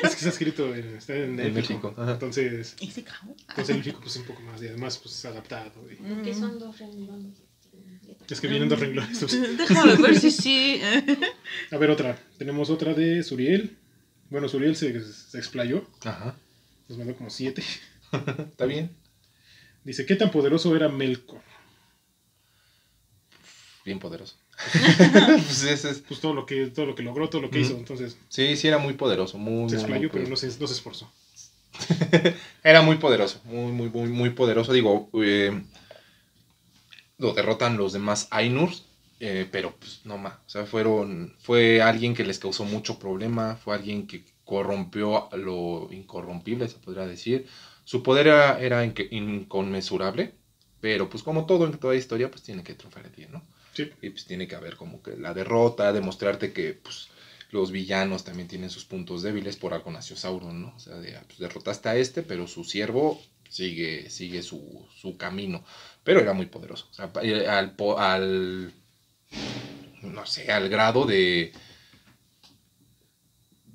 Es 0.03 0.11
que 0.11 0.17
está 0.17 0.29
escrito 0.29 0.73
en, 0.75 0.95
está 0.97 1.15
en, 1.15 1.39
En. 1.39 1.53
México. 1.53 1.93
Entonces, 1.97 2.75
Y 2.79 2.91
si 2.91 3.01
cabe. 3.03 3.33
entonces 3.49 3.69
el 3.69 3.77
élfico 3.77 3.99
pues 4.01 4.15
un 4.17 4.25
poco 4.25 4.41
más 4.41 4.61
y 4.61 4.67
además 4.67 4.97
pues 4.99 5.25
adaptado. 5.25 5.71
y- 5.91 5.95
Que 6.23 6.31
Mm. 6.33 6.39
son 6.39 6.59
dos 6.59 6.77
renglones. 6.79 7.37
Es 8.29 8.39
que 8.41 8.47
vienen 8.47 8.69
dos 8.69 8.79
renglones. 8.79 9.19
Déjame 9.57 9.95
ver 9.95 10.19
si 10.19 10.31
sí. 10.31 10.81
A 11.71 11.77
ver, 11.77 11.89
otra. 11.89 12.17
Tenemos 12.37 12.69
otra 12.69 12.93
de 12.93 13.23
Suriel. 13.23 13.77
Bueno, 14.29 14.47
Suriel 14.49 14.75
se, 14.75 15.01
se 15.13 15.37
explayó. 15.37 15.87
Ajá. 16.03 16.35
Nos 16.89 16.97
mandó 16.97 17.15
como 17.15 17.29
siete. 17.29 17.63
Está 18.11 18.65
bien. 18.65 18.91
Dice, 19.83 20.05
¿qué 20.05 20.15
tan 20.15 20.31
poderoso 20.31 20.75
era 20.75 20.89
Melkor? 20.89 21.41
Bien 23.87 23.99
poderoso. 23.99 24.35
pues 24.73 25.63
ese 25.63 25.91
es, 25.91 25.99
Pues 25.99 26.19
todo 26.19 26.33
lo 26.33 26.45
que, 26.45 26.67
todo 26.67 26.85
lo 26.85 26.93
que 26.93 27.03
logró, 27.03 27.29
todo 27.29 27.41
lo 27.41 27.49
que 27.49 27.61
hizo. 27.61 27.77
Entonces, 27.77 28.17
sí, 28.27 28.57
sí 28.57 28.67
era 28.67 28.79
muy 28.79 28.95
poderoso, 28.95 29.37
muy, 29.37 29.69
se 29.69 29.77
explayó, 29.77 30.11
pero 30.11 30.27
no 30.27 30.35
se, 30.35 30.47
no 30.59 30.67
se 30.67 30.73
esforzó. 30.73 31.09
Era 32.65 32.81
muy 32.81 32.97
poderoso, 32.97 33.39
muy, 33.45 33.71
muy, 33.71 33.89
muy, 33.89 34.09
muy 34.09 34.29
poderoso. 34.31 34.73
Digo, 34.73 35.09
eh, 35.23 35.57
lo 37.17 37.31
derrotan 37.31 37.77
los 37.77 37.93
demás 37.93 38.27
Ainurs, 38.31 38.83
eh, 39.21 39.47
pero 39.49 39.73
pues 39.79 40.01
no 40.03 40.17
más. 40.17 40.33
O 40.33 40.49
sea, 40.49 40.65
fueron, 40.65 41.33
fue 41.39 41.81
alguien 41.81 42.13
que 42.13 42.25
les 42.25 42.39
causó 42.39 42.65
mucho 42.65 42.99
problema, 42.99 43.55
fue 43.55 43.73
alguien 43.73 44.05
que 44.05 44.25
corrompió 44.43 45.29
lo 45.31 45.87
incorrompible, 45.93 46.67
se 46.67 46.75
podría 46.75 47.07
decir. 47.07 47.47
Su 47.85 48.03
poder 48.03 48.27
era, 48.27 48.59
era 48.59 48.83
inconmensurable, 48.83 50.33
pero 50.81 51.09
pues 51.09 51.23
como 51.23 51.45
todo 51.45 51.65
en 51.65 51.77
toda 51.77 51.95
historia, 51.95 52.29
pues 52.29 52.43
tiene 52.43 52.63
que 52.63 52.73
triunfar 52.73 53.05
el 53.05 53.11
bien, 53.11 53.31
¿no? 53.31 53.43
Y 54.01 54.09
pues 54.09 54.25
tiene 54.25 54.47
que 54.47 54.55
haber 54.55 54.75
como 54.75 55.01
que 55.01 55.17
la 55.17 55.33
derrota, 55.33 55.93
demostrarte 55.93 56.53
que 56.53 56.73
pues 56.73 57.09
los 57.51 57.71
villanos 57.71 58.23
también 58.23 58.47
tienen 58.47 58.69
sus 58.69 58.85
puntos 58.85 59.23
débiles, 59.23 59.55
por 59.55 59.73
algo 59.73 59.91
Sauron, 60.01 60.61
¿no? 60.61 60.73
O 60.75 60.79
sea, 60.79 60.95
ah, 60.95 61.23
pues, 61.25 61.39
derrotaste 61.39 61.89
a 61.89 61.95
este, 61.95 62.23
pero 62.23 62.47
su 62.47 62.63
siervo 62.63 63.21
sigue, 63.49 64.09
sigue 64.09 64.41
su, 64.43 64.85
su 64.95 65.17
camino. 65.17 65.63
Pero 66.03 66.19
era 66.19 66.33
muy 66.33 66.47
poderoso. 66.47 66.89
Eh, 67.21 67.47
al, 67.47 68.73
no 70.01 70.25
sé, 70.25 70.51
al 70.51 70.69
grado 70.69 71.05
de 71.05 71.53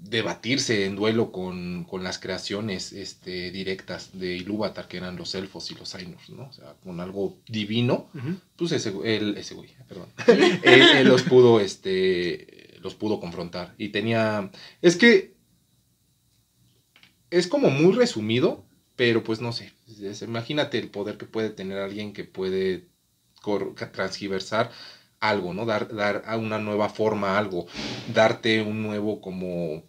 debatirse 0.09 0.85
en 0.85 0.97
duelo 0.97 1.31
con, 1.31 1.85
con 1.85 2.03
las 2.03 2.19
creaciones 2.19 2.93
este, 2.93 3.51
directas 3.51 4.11
de 4.19 4.37
Ilúvatar, 4.37 4.89
que 4.89 4.97
eran 4.97 5.17
los 5.17 5.35
elfos 5.35 5.71
y 5.71 5.75
los 5.75 5.95
Ainurs, 5.95 6.31
¿no? 6.31 6.45
O 6.49 6.53
sea, 6.53 6.75
con 6.83 7.01
algo 7.01 7.39
divino, 7.47 8.09
pues 8.57 8.73
ese, 8.73 8.93
él, 9.05 9.37
ese 9.37 9.55
güey, 9.55 9.71
perdón, 9.89 10.09
él, 10.65 10.83
él 10.97 11.09
los 11.09 11.23
pudo, 11.23 11.61
este, 11.61 12.79
los 12.81 12.95
pudo 12.95 13.21
confrontar. 13.21 13.75
Y 13.79 13.91
tenía, 13.91 14.51
es 14.81 14.97
que 14.97 15.35
es 17.31 17.47
como 17.47 17.71
muy 17.71 17.93
resumido, 17.93 18.67
pero 18.97 19.23
pues 19.23 19.41
no 19.41 19.53
sé, 19.53 19.73
imagínate 20.23 20.79
el 20.79 20.91
poder 20.91 21.17
que 21.17 21.27
puede 21.27 21.51
tener 21.51 21.79
alguien 21.79 22.13
que 22.13 22.25
puede 22.25 22.89
transgiversar 23.93 24.71
algo, 25.21 25.55
¿no? 25.55 25.65
Dar, 25.65 25.95
dar 25.95 26.25
a 26.27 26.37
una 26.37 26.59
nueva 26.59 26.89
forma 26.89 27.35
a 27.35 27.39
algo, 27.39 27.67
darte 28.13 28.61
un 28.61 28.83
nuevo 28.83 29.21
como, 29.21 29.85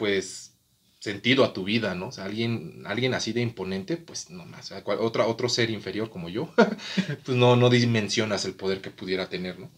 pues, 0.00 0.54
sentido 0.98 1.44
a 1.44 1.52
tu 1.52 1.62
vida, 1.64 1.94
¿no? 1.94 2.08
O 2.08 2.12
sea, 2.12 2.24
alguien, 2.24 2.82
alguien 2.86 3.12
así 3.14 3.32
de 3.32 3.40
imponente, 3.42 3.96
pues 3.98 4.30
no 4.30 4.44
más, 4.46 4.64
o 4.64 4.68
sea, 4.74 4.82
cual- 4.82 4.98
otra, 5.00 5.26
otro 5.26 5.48
ser 5.48 5.70
inferior 5.70 6.08
como 6.10 6.28
yo, 6.30 6.52
pues 7.24 7.36
no, 7.36 7.54
no 7.56 7.68
dimensionas 7.70 8.44
el 8.46 8.54
poder 8.54 8.80
que 8.80 8.90
pudiera 8.90 9.28
tener, 9.28 9.58
¿no? 9.58 9.70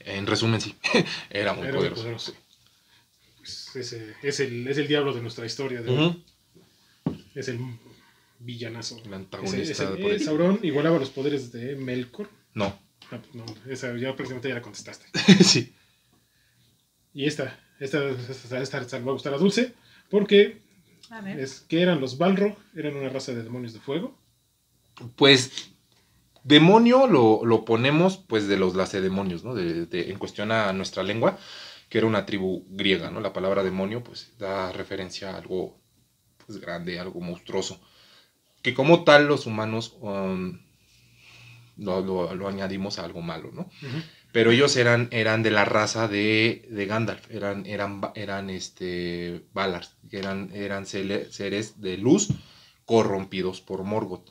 En 0.00 0.26
resumen, 0.26 0.60
sí, 0.60 0.74
era 1.30 1.52
muy 1.52 1.64
Era 1.68 1.72
muy 1.72 1.78
poderoso. 1.78 2.02
poderoso. 2.02 2.34
Pues 3.38 3.76
ese 3.76 4.14
es 4.22 4.40
el, 4.40 4.66
es 4.66 4.78
el 4.78 4.88
diablo 4.88 5.12
de 5.12 5.20
nuestra 5.22 5.44
historia. 5.46 5.82
de-. 5.82 6.16
Es 7.34 7.48
el 7.48 7.58
villanazo. 8.38 9.00
El 9.04 9.12
antagonista 9.14 9.90
por 9.90 10.00
eh, 10.00 10.12
ahí. 10.14 10.20
Sauron 10.20 10.60
igualaba 10.62 10.98
los 10.98 11.10
poderes 11.10 11.52
de 11.52 11.76
Melkor. 11.76 12.28
No, 12.54 12.78
Ah, 13.10 13.20
no, 13.34 13.44
esa 13.68 13.94
ya 13.98 14.14
prácticamente 14.16 14.48
ya 14.48 14.54
la 14.54 14.62
contestaste. 14.62 15.06
sí. 15.44 15.74
Y 17.12 17.26
esta, 17.26 17.58
esta, 17.84 18.08
esta, 18.10 18.60
esta, 18.60 18.80
esta 18.80 18.98
le 18.98 19.04
va 19.04 19.10
a 19.10 19.14
gustar 19.14 19.34
a 19.34 19.38
Dulce, 19.38 19.74
porque 20.10 20.58
A 21.10 21.20
ver. 21.20 21.38
es 21.38 21.60
que 21.60 21.82
eran 21.82 22.00
los 22.00 22.18
Balrog, 22.18 22.56
eran 22.74 22.96
una 22.96 23.08
raza 23.08 23.32
de 23.32 23.42
demonios 23.42 23.72
de 23.72 23.80
fuego. 23.80 24.16
Pues 25.16 25.70
demonio 26.44 27.06
lo, 27.06 27.44
lo 27.44 27.64
ponemos 27.64 28.16
pues 28.18 28.46
de 28.48 28.56
los 28.56 28.74
lacedemonios, 28.74 29.44
¿no? 29.44 29.54
De, 29.54 29.86
de- 29.86 30.10
en 30.10 30.18
cuestión 30.18 30.52
a 30.52 30.72
nuestra 30.72 31.02
lengua, 31.02 31.38
que 31.88 31.98
era 31.98 32.06
una 32.06 32.26
tribu 32.26 32.64
griega, 32.70 33.10
¿no? 33.10 33.20
La 33.20 33.32
palabra 33.32 33.62
demonio 33.62 34.02
pues 34.02 34.32
da 34.38 34.72
referencia 34.72 35.30
a 35.30 35.36
algo 35.38 35.78
pues 36.46 36.60
grande, 36.60 36.98
algo 37.00 37.20
monstruoso. 37.20 37.80
Que 38.62 38.72
como 38.74 39.04
tal 39.04 39.26
los 39.26 39.46
humanos 39.46 39.96
um, 40.00 40.58
lo, 41.76 42.00
lo- 42.02 42.34
lo 42.34 42.48
añadimos 42.48 42.98
a 42.98 43.04
algo 43.04 43.20
malo, 43.20 43.50
¿no? 43.52 43.62
Ujú. 43.62 44.02
Pero 44.34 44.50
ellos 44.50 44.74
eran, 44.74 45.06
eran 45.12 45.44
de 45.44 45.52
la 45.52 45.64
raza 45.64 46.08
de, 46.08 46.66
de 46.68 46.86
Gandalf, 46.86 47.30
eran, 47.30 47.64
eran, 47.66 48.00
eran 48.16 48.50
este, 48.50 49.44
eran, 50.10 50.50
eran 50.52 50.86
seres 50.86 51.80
de 51.80 51.96
luz 51.98 52.30
corrompidos 52.84 53.60
por 53.60 53.84
Morgoth. 53.84 54.28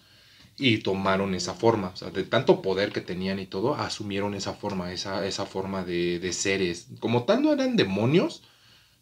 Y 0.57 0.79
tomaron 0.79 1.33
esa 1.35 1.53
forma, 1.53 1.91
o 1.93 1.95
sea, 1.95 2.09
de 2.09 2.25
tanto 2.25 2.61
poder 2.61 2.91
que 2.91 2.99
tenían 2.99 3.39
y 3.39 3.45
todo, 3.45 3.75
asumieron 3.75 4.33
esa 4.33 4.53
forma, 4.53 4.91
esa, 4.91 5.25
esa 5.25 5.45
forma 5.45 5.85
de, 5.85 6.19
de 6.19 6.33
seres. 6.33 6.87
Como 6.99 7.23
tal 7.23 7.41
no 7.41 7.53
eran 7.53 7.77
demonios, 7.77 8.43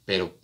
pero, 0.06 0.38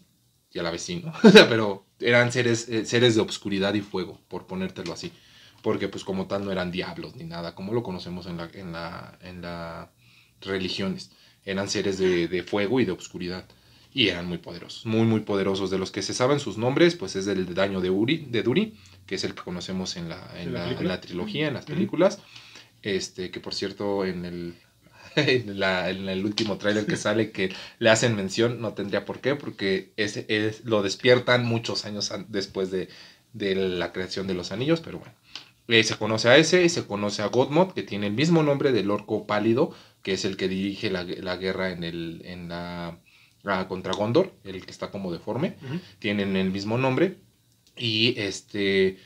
y 0.51 0.57
a 0.57 0.63
la 0.63 0.71
vez 0.71 0.81
sí, 0.81 1.03
¿no? 1.05 1.13
O 1.23 1.29
sea, 1.29 1.47
pero 1.47 1.85
eran 1.99 2.31
seres, 2.31 2.67
eh, 2.67 2.83
seres 2.85 3.13
de 3.13 3.21
obscuridad 3.21 3.75
y 3.75 3.81
fuego, 3.81 4.19
por 4.27 4.47
ponértelo 4.47 4.91
así. 4.91 5.13
Porque 5.61 5.87
pues 5.87 6.03
como 6.03 6.25
tal 6.25 6.45
no 6.45 6.51
eran 6.51 6.71
diablos 6.71 7.15
ni 7.15 7.25
nada, 7.25 7.53
como 7.53 7.73
lo 7.73 7.83
conocemos 7.83 8.25
en 8.25 8.37
la, 8.37 8.49
en 8.53 8.71
la, 8.71 9.19
en 9.21 9.41
la 9.43 9.91
religiones. 10.41 11.11
Eran 11.45 11.69
seres 11.69 11.97
de, 11.97 12.27
de 12.27 12.43
fuego 12.43 12.79
y 12.79 12.85
de 12.85 12.91
obscuridad. 12.91 13.45
Y 13.93 14.09
eran 14.09 14.27
muy 14.27 14.37
poderosos, 14.37 14.85
muy, 14.85 15.05
muy 15.05 15.21
poderosos. 15.21 15.71
De 15.71 15.77
los 15.79 15.91
que 15.91 16.01
se 16.01 16.13
saben 16.13 16.39
sus 16.39 16.57
nombres, 16.57 16.95
pues 16.95 17.15
es 17.15 17.25
el 17.27 17.53
daño 17.55 17.81
de 17.81 17.89
Uri, 17.89 18.27
de 18.29 18.43
Duri, 18.43 18.75
que 19.07 19.15
es 19.15 19.23
el 19.23 19.33
que 19.33 19.41
conocemos 19.43 19.95
en 19.95 20.09
la, 20.09 20.29
en 20.35 20.49
¿En 20.49 20.53
la 20.53 20.65
la, 20.67 20.79
en 20.79 20.87
la 20.87 21.01
trilogía, 21.01 21.47
en 21.47 21.53
las 21.55 21.65
películas. 21.65 22.19
Este, 22.81 23.31
que 23.31 23.39
por 23.39 23.53
cierto, 23.55 24.05
en 24.05 24.25
el, 24.25 24.55
en, 25.15 25.59
la- 25.59 25.89
en 25.89 26.09
el 26.09 26.25
último 26.25 26.57
tráiler 26.57 26.85
que 26.85 26.97
sale, 26.97 27.31
que 27.31 27.53
le 27.79 27.89
hacen 27.89 28.15
mención, 28.15 28.61
no 28.61 28.73
tendría 28.73 29.05
por 29.05 29.19
qué, 29.19 29.35
porque 29.35 29.91
ese 29.97 30.25
es, 30.29 30.63
lo 30.65 30.83
despiertan 30.83 31.45
muchos 31.45 31.85
años 31.85 32.11
después 32.27 32.71
de, 32.71 32.89
de 33.33 33.55
la 33.55 33.91
creación 33.93 34.27
de 34.27 34.33
los 34.35 34.51
anillos, 34.51 34.81
pero 34.81 34.99
bueno. 34.99 35.13
Eh, 35.69 35.83
se 35.83 35.97
conoce 35.97 36.29
a 36.29 36.37
ese, 36.37 36.63
y 36.63 36.69
se 36.69 36.85
conoce 36.85 37.21
a 37.21 37.27
Godmod, 37.27 37.73
que 37.73 37.83
tiene 37.83 38.07
el 38.07 38.13
mismo 38.13 38.41
nombre 38.41 38.71
del 38.71 38.89
orco 38.89 39.27
pálido, 39.27 39.73
que 40.07 40.13
es 40.13 40.23
el 40.23 40.37
que 40.37 40.47
dirige 40.47 40.89
la, 40.89 41.03
la 41.03 41.35
guerra 41.35 41.69
en, 41.69 41.83
el, 41.83 42.21
en 42.23 42.47
la, 42.47 42.97
ah, 43.43 43.67
contra 43.67 43.91
Gondor, 43.91 44.33
el 44.45 44.65
que 44.65 44.71
está 44.71 44.89
como 44.89 45.11
deforme. 45.11 45.57
Tienen 45.99 46.37
el 46.37 46.49
mismo 46.49 46.77
nombre. 46.77 47.17
Y 47.75 48.17
este. 48.17 48.99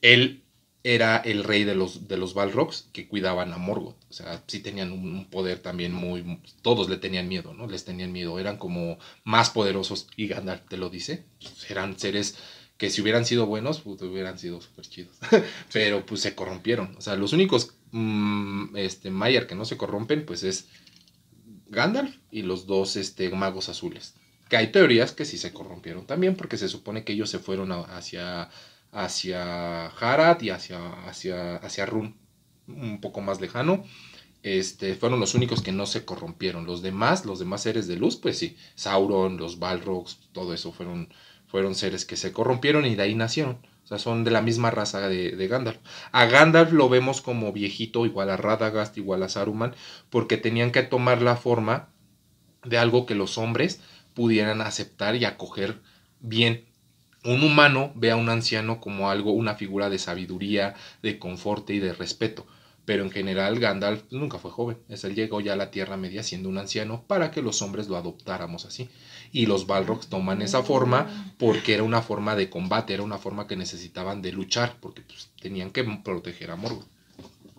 Él 0.00 0.44
era 0.84 1.16
el 1.16 1.42
rey 1.42 1.64
de 1.64 1.74
los, 1.74 2.06
de 2.06 2.16
los 2.16 2.34
Balrogs 2.34 2.90
que 2.92 3.08
cuidaban 3.08 3.52
a 3.52 3.56
Morgoth. 3.56 3.96
O 4.08 4.12
sea, 4.12 4.40
sí 4.46 4.60
tenían 4.60 4.92
un, 4.92 5.16
un 5.16 5.24
poder 5.24 5.58
también 5.58 5.92
muy. 5.92 6.38
Todos 6.62 6.88
le 6.88 6.98
tenían 6.98 7.26
miedo, 7.26 7.52
¿no? 7.52 7.66
Les 7.66 7.84
tenían 7.84 8.12
miedo. 8.12 8.38
Eran 8.38 8.56
como 8.56 9.00
más 9.24 9.50
poderosos. 9.50 10.06
Y 10.14 10.28
Gandalf 10.28 10.62
te 10.68 10.76
lo 10.76 10.90
dice. 10.90 11.24
Eran 11.68 11.98
seres 11.98 12.38
que 12.76 12.88
si 12.88 13.02
hubieran 13.02 13.26
sido 13.26 13.46
buenos, 13.46 13.80
pues 13.80 14.00
hubieran 14.02 14.38
sido 14.38 14.60
súper 14.60 14.86
chidos. 14.86 15.16
Pero 15.72 16.06
pues 16.06 16.20
se 16.20 16.36
corrompieron. 16.36 16.94
O 16.96 17.00
sea, 17.00 17.16
los 17.16 17.32
únicos 17.32 17.74
mm, 17.92 18.76
este, 18.76 19.10
Mayer 19.10 19.46
que 19.46 19.54
no 19.54 19.64
se 19.64 19.76
corrompen, 19.76 20.24
pues 20.26 20.42
es 20.42 20.68
Gandalf 21.68 22.16
y 22.30 22.42
los 22.42 22.66
dos 22.66 22.96
este, 22.96 23.30
magos 23.30 23.68
azules. 23.68 24.14
Que 24.48 24.56
hay 24.56 24.72
teorías 24.72 25.12
que 25.12 25.24
sí 25.24 25.38
se 25.38 25.52
corrompieron 25.52 26.06
también, 26.06 26.34
porque 26.36 26.56
se 26.56 26.68
supone 26.68 27.04
que 27.04 27.12
ellos 27.12 27.30
se 27.30 27.38
fueron 27.38 27.70
hacia, 27.72 28.50
hacia 28.90 29.86
Harad 29.86 30.40
y 30.42 30.50
hacia, 30.50 31.04
hacia, 31.04 31.56
hacia 31.56 31.86
Run, 31.86 32.16
un 32.66 33.00
poco 33.00 33.20
más 33.20 33.40
lejano. 33.40 33.84
Este, 34.42 34.94
fueron 34.94 35.20
los 35.20 35.34
únicos 35.34 35.62
que 35.62 35.72
no 35.72 35.86
se 35.86 36.04
corrompieron. 36.04 36.66
Los 36.66 36.82
demás, 36.82 37.24
los 37.26 37.38
demás 37.38 37.62
seres 37.62 37.86
de 37.86 37.96
luz, 37.96 38.16
pues 38.16 38.38
sí, 38.38 38.56
Sauron, 38.74 39.36
los 39.36 39.58
Balrogs, 39.58 40.18
todo 40.32 40.54
eso 40.54 40.72
fueron, 40.72 41.12
fueron 41.46 41.74
seres 41.74 42.04
que 42.04 42.16
se 42.16 42.32
corrompieron 42.32 42.86
y 42.86 42.94
de 42.96 43.02
ahí 43.02 43.14
nacieron. 43.14 43.58
Sea, 43.90 43.98
son 43.98 44.22
de 44.22 44.30
la 44.30 44.40
misma 44.40 44.70
raza 44.70 45.08
de, 45.08 45.32
de 45.32 45.48
Gandalf. 45.48 45.78
A 46.12 46.26
Gandalf 46.26 46.70
lo 46.70 46.88
vemos 46.88 47.20
como 47.20 47.52
viejito, 47.52 48.06
igual 48.06 48.30
a 48.30 48.36
Radagast, 48.36 48.96
igual 48.96 49.24
a 49.24 49.28
Saruman, 49.28 49.74
porque 50.10 50.36
tenían 50.36 50.70
que 50.70 50.84
tomar 50.84 51.22
la 51.22 51.34
forma 51.34 51.88
de 52.64 52.78
algo 52.78 53.04
que 53.04 53.16
los 53.16 53.36
hombres 53.36 53.80
pudieran 54.14 54.60
aceptar 54.60 55.16
y 55.16 55.24
acoger 55.24 55.80
bien. 56.20 56.66
Un 57.24 57.42
humano 57.42 57.92
ve 57.96 58.12
a 58.12 58.16
un 58.16 58.28
anciano 58.28 58.80
como 58.80 59.10
algo, 59.10 59.32
una 59.32 59.56
figura 59.56 59.90
de 59.90 59.98
sabiduría, 59.98 60.76
de 61.02 61.18
confort 61.18 61.68
y 61.70 61.80
de 61.80 61.92
respeto. 61.92 62.46
Pero 62.84 63.02
en 63.02 63.10
general 63.10 63.58
Gandalf 63.58 64.04
nunca 64.12 64.38
fue 64.38 64.52
joven. 64.52 64.78
Es 64.88 65.02
él 65.02 65.16
llegó 65.16 65.40
ya 65.40 65.54
a 65.54 65.56
la 65.56 65.72
Tierra 65.72 65.96
Media 65.96 66.22
siendo 66.22 66.48
un 66.48 66.58
anciano 66.58 67.02
para 67.08 67.32
que 67.32 67.42
los 67.42 67.60
hombres 67.60 67.88
lo 67.88 67.96
adoptáramos 67.96 68.66
así. 68.66 68.88
Y 69.32 69.46
los 69.46 69.66
Balrogs 69.66 70.08
toman 70.08 70.42
esa 70.42 70.62
forma 70.62 71.32
porque 71.38 71.74
era 71.74 71.82
una 71.84 72.02
forma 72.02 72.34
de 72.34 72.50
combate, 72.50 72.94
era 72.94 73.02
una 73.04 73.18
forma 73.18 73.46
que 73.46 73.56
necesitaban 73.56 74.22
de 74.22 74.32
luchar, 74.32 74.76
porque 74.80 75.02
pues, 75.02 75.28
tenían 75.40 75.70
que 75.70 75.84
proteger 76.04 76.50
a 76.50 76.56
Morgoth. 76.56 76.86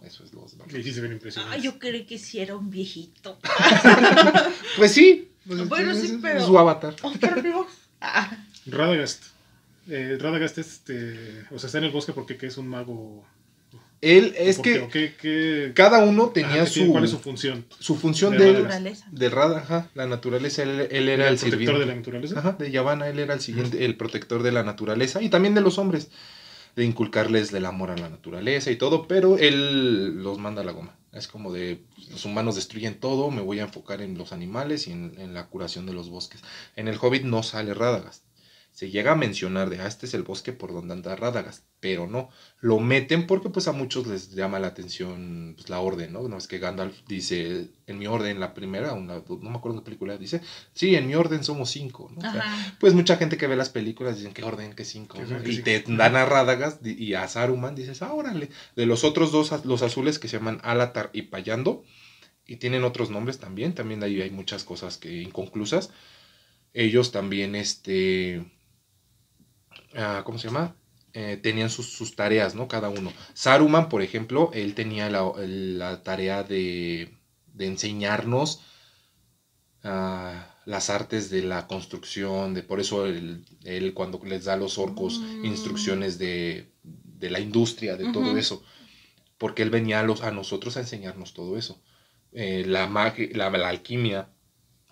Eso 0.06 0.24
es 0.26 0.34
los 0.34 0.58
Balrogs. 0.58 0.84
Sí 0.84 0.92
se 0.94 1.00
ven 1.02 1.12
Ah, 1.12 1.14
impresionantes. 1.14 1.64
yo 1.64 1.80
creí 1.80 2.06
que 2.06 2.18
sí 2.18 2.40
era 2.40 2.56
un 2.56 2.70
viejito. 2.70 3.38
Pues 4.78 4.92
sí. 4.94 5.30
pues, 5.48 5.68
Bueno, 5.70 5.92
es- 5.92 6.02
sí, 6.02 6.20
pero- 6.22 6.46
Su 6.46 6.58
avatar. 6.58 6.96
Otro 7.02 7.42
no. 7.42 7.68
Ah, 8.02 8.36
Radagast. 8.66 9.24
Eh, 9.88 10.18
Radagast 10.20 10.58
este, 10.58 11.46
o 11.52 11.58
sea, 11.60 11.68
está 11.68 11.78
en 11.80 11.86
el 11.86 11.92
bosque 11.92 12.14
porque 12.14 12.38
que 12.38 12.48
es 12.48 12.58
un 12.58 12.68
mago. 12.68 13.26
Él 14.02 14.34
es 14.36 14.58
que 14.58 14.80
¿O 14.80 14.90
qué- 14.90 15.14
qué- 15.20 15.72
cada 15.76 16.04
uno 16.04 16.24
ajá, 16.24 16.34
tenía 16.34 16.66
tiene- 16.66 16.88
su, 16.88 16.92
¿Cuál 16.92 17.04
es 17.04 17.12
su 17.12 17.20
función? 17.20 17.66
su 17.80 17.96
función 17.96 18.32
de 18.36 18.40
de, 18.40 18.46
Radagast? 18.54 18.72
naturaleza. 18.74 19.08
de 19.12 19.30
Rada, 19.30 19.58
ajá, 19.60 19.90
la 19.94 20.08
naturaleza. 20.08 20.64
Él, 20.64 20.88
él 20.90 21.08
era 21.10 21.28
el, 21.30 21.36
protector 21.36 21.50
sirviente. 21.60 21.80
de 21.80 21.86
la 21.86 21.96
naturaleza. 21.96 22.40
Ajá, 22.40 22.52
de 22.54 22.72
Yavanna, 22.72 23.08
él 23.10 23.20
era 23.20 23.34
el 23.36 23.42
siguiente, 23.42 23.86
el 23.86 23.96
protector 23.98 24.42
de 24.42 24.52
la 24.52 24.64
naturaleza 24.64 25.22
y 25.22 25.30
también 25.30 25.54
de 25.54 25.62
los 25.62 25.78
hombres, 25.78 26.10
de 26.76 26.84
inculcarles 26.86 27.54
el 27.54 27.66
amor 27.66 27.92
a 27.92 27.98
la 27.98 28.10
naturaleza 28.10 28.72
y 28.72 28.76
todo, 28.78 29.08
pero 29.08 29.38
él 29.38 30.24
los 30.24 30.40
manda 30.40 30.62
a 30.62 30.66
la 30.66 30.72
goma. 30.72 30.96
Es 31.14 31.28
como 31.28 31.52
de 31.54 31.82
los 32.10 32.24
humanos 32.26 32.56
destruyen 32.56 32.96
todo, 33.00 33.30
me 33.30 33.42
voy 33.42 33.60
a 33.60 33.64
enfocar 33.64 34.02
en 34.02 34.18
los 34.18 34.32
animales 34.32 34.88
y 34.88 34.94
en, 34.94 35.14
en 35.20 35.34
la 35.34 35.48
curación 35.48 35.86
de 35.86 35.94
los 35.94 36.10
bosques. 36.10 36.42
En 36.78 36.88
el 36.88 36.98
Hobbit 37.00 37.24
no 37.24 37.44
sale 37.44 37.74
Radagast. 37.74 38.24
Se 38.72 38.90
llega 38.90 39.12
a 39.12 39.16
mencionar 39.16 39.70
de, 39.70 39.80
ah, 39.82 39.86
este 39.88 40.06
es 40.06 40.14
el 40.14 40.24
bosque 40.24 40.54
por 40.54 40.72
donde 40.74 40.94
anda 40.94 41.16
Radagast, 41.16 41.66
pero 41.82 42.08
no, 42.08 42.30
lo 42.62 42.80
meten 42.80 43.28
porque 43.28 43.50
pues 43.50 43.68
a 43.68 43.74
muchos 43.74 44.08
les 44.08 44.32
llama 44.34 44.60
la 44.60 44.68
atención 44.68 45.54
pues, 45.58 45.70
la 45.70 45.80
orden, 45.82 46.14
¿no? 46.14 46.28
No 46.30 46.38
es 46.38 46.48
que 46.48 46.58
Gandalf 46.58 46.96
dice, 47.08 47.68
en 47.86 48.00
mi 48.00 48.08
orden, 48.08 48.40
la 48.40 48.54
primera, 48.54 48.94
una- 48.94 49.22
no 49.28 49.50
me 49.50 49.58
acuerdo 49.58 49.78
en 49.78 49.84
qué 49.84 49.86
película, 49.86 50.18
dice, 50.18 50.42
sí, 50.74 50.96
en 50.96 51.06
mi 51.06 51.16
orden 51.16 51.44
somos 51.44 51.70
cinco, 51.70 52.10
¿no? 52.16 52.20
O 52.20 52.32
sea, 52.32 52.76
pues 52.80 52.94
mucha 52.94 53.18
gente 53.18 53.38
que 53.38 53.46
ve 53.48 53.58
las 53.58 53.70
películas 53.70 54.18
dicen, 54.18 54.34
¿qué 54.34 54.44
orden? 54.44 54.74
¿Qué 54.74 54.86
cinco? 54.86 55.18
¿Qué 55.18 55.24
¿no? 55.26 55.28
orden? 55.36 55.44
¿Qué 55.44 55.50
Y 55.52 55.54
cinco? 55.56 55.66
te 55.66 55.84
dan 55.98 56.16
a 56.16 56.26
Radagast 56.26 56.86
y 56.88 57.14
a 57.14 57.28
Saruman, 57.28 57.76
dices, 57.76 58.02
ah, 58.02 58.14
órale. 58.14 58.50
De 58.78 58.86
los 58.86 59.04
otros 59.04 59.32
dos, 59.34 59.52
los 59.66 59.82
azules 59.84 60.18
que 60.18 60.30
se 60.30 60.38
llaman 60.38 60.60
Alatar 60.64 61.10
y 61.14 61.24
Payando, 61.24 61.84
y 62.48 62.56
tienen 62.56 62.86
otros 62.86 63.10
nombres 63.12 63.38
también, 63.38 63.76
también 63.76 64.02
ahí 64.02 64.22
hay 64.22 64.32
muchas 64.32 64.64
cosas 64.64 64.98
que 64.98 65.22
inconclusas. 65.22 65.92
Ellos 66.74 67.12
también, 67.12 67.56
este, 67.56 68.46
ah, 69.96 70.22
¿cómo 70.26 70.38
se 70.38 70.48
llama? 70.48 70.76
Eh, 71.14 71.38
tenían 71.42 71.70
sus, 71.70 71.92
sus 71.94 72.16
tareas, 72.16 72.56
¿no? 72.56 72.68
Cada 72.68 72.90
uno. 72.90 73.14
Saruman, 73.34 73.90
por 73.90 74.02
ejemplo, 74.02 74.50
él 74.54 74.76
tenía 74.76 75.10
la, 75.10 75.32
la 75.46 76.04
tarea 76.04 76.44
de, 76.44 77.18
de 77.54 77.66
enseñarnos 77.68 78.62
ah, 79.84 80.48
las 80.66 80.90
artes 80.90 81.30
de 81.30 81.44
la 81.44 81.68
construcción, 81.68 82.54
de 82.54 82.64
por 82.64 82.80
eso 82.80 83.06
él, 83.06 83.46
él 83.64 83.94
cuando 83.94 84.20
les 84.26 84.46
da 84.46 84.54
a 84.54 84.58
los 84.58 84.78
orcos 84.78 85.20
Mm. 85.42 85.46
instrucciones 85.46 86.18
de, 86.18 86.72
de 86.84 87.30
la 87.30 87.40
industria, 87.40 87.98
de 87.98 88.08
todo 88.08 88.38
eso, 88.38 88.64
porque 89.38 89.64
él 89.64 89.70
venía 89.72 90.00
a, 90.02 90.04
los, 90.04 90.22
a 90.24 90.32
nosotros 90.32 90.78
a 90.78 90.82
enseñarnos 90.82 91.34
todo 91.34 91.58
eso. 91.58 91.82
eh, 92.34 92.64
la, 92.68 92.88
la, 93.34 93.50
la 93.52 93.70
alquimia, 93.70 94.30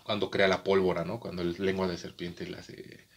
cuando 0.04 0.30
crea 0.32 0.48
la 0.50 0.64
pólvora, 0.64 1.06
¿no? 1.06 1.20
Cuando 1.20 1.42
el 1.44 1.56
lengua 1.60 1.88
de 1.88 1.98
serpiente 1.98 2.48
le 2.48 2.58
hace... 2.58 3.09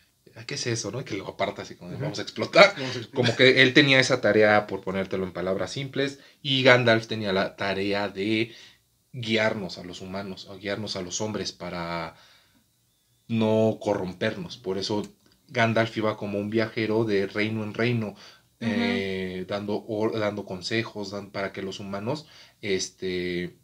¿Qué 0.47 0.55
es 0.55 0.67
eso, 0.67 0.91
no? 0.91 1.05
Que 1.05 1.17
lo 1.17 1.29
aparta 1.29 1.63
así 1.63 1.75
como 1.77 1.91
de, 1.91 1.97
vamos 1.99 2.19
a 2.19 2.23
explotar. 2.23 2.75
Vamos 2.77 2.97
a 2.97 2.99
explicar. 3.01 3.15
Como 3.15 3.37
que 3.37 3.63
él 3.63 3.75
tenía 3.75 4.01
esa 4.01 4.21
tarea, 4.21 4.67
por 4.67 4.81
ponértelo 4.81 5.25
en 5.25 5.33
palabras 5.33 5.73
simples, 5.73 6.21
y 6.43 6.63
Gandalf 6.63 7.07
tenía 7.07 7.33
la 7.33 7.57
tarea 7.57 8.09
de 8.09 8.55
guiarnos 9.13 9.79
a 9.79 9.85
los 9.85 10.01
humanos, 10.01 10.49
a 10.51 10.55
guiarnos 10.57 10.97
a 10.97 11.03
los 11.03 11.21
hombres 11.21 11.53
para 11.53 12.15
no 13.29 13.79
corrompernos. 13.81 14.57
Por 14.57 14.79
eso 14.79 15.03
Gandalf 15.49 15.97
iba 15.97 16.17
como 16.17 16.39
un 16.39 16.51
viajero 16.51 17.05
de 17.05 17.27
reino 17.27 17.63
en 17.65 17.75
reino, 17.75 18.15
eh, 18.61 19.45
dando, 19.49 19.85
or- 19.87 20.19
dando 20.19 20.45
consejos 20.45 21.11
dan- 21.11 21.31
para 21.31 21.53
que 21.53 21.63
los 21.63 21.81
humanos, 21.81 22.27
este, 22.61 23.57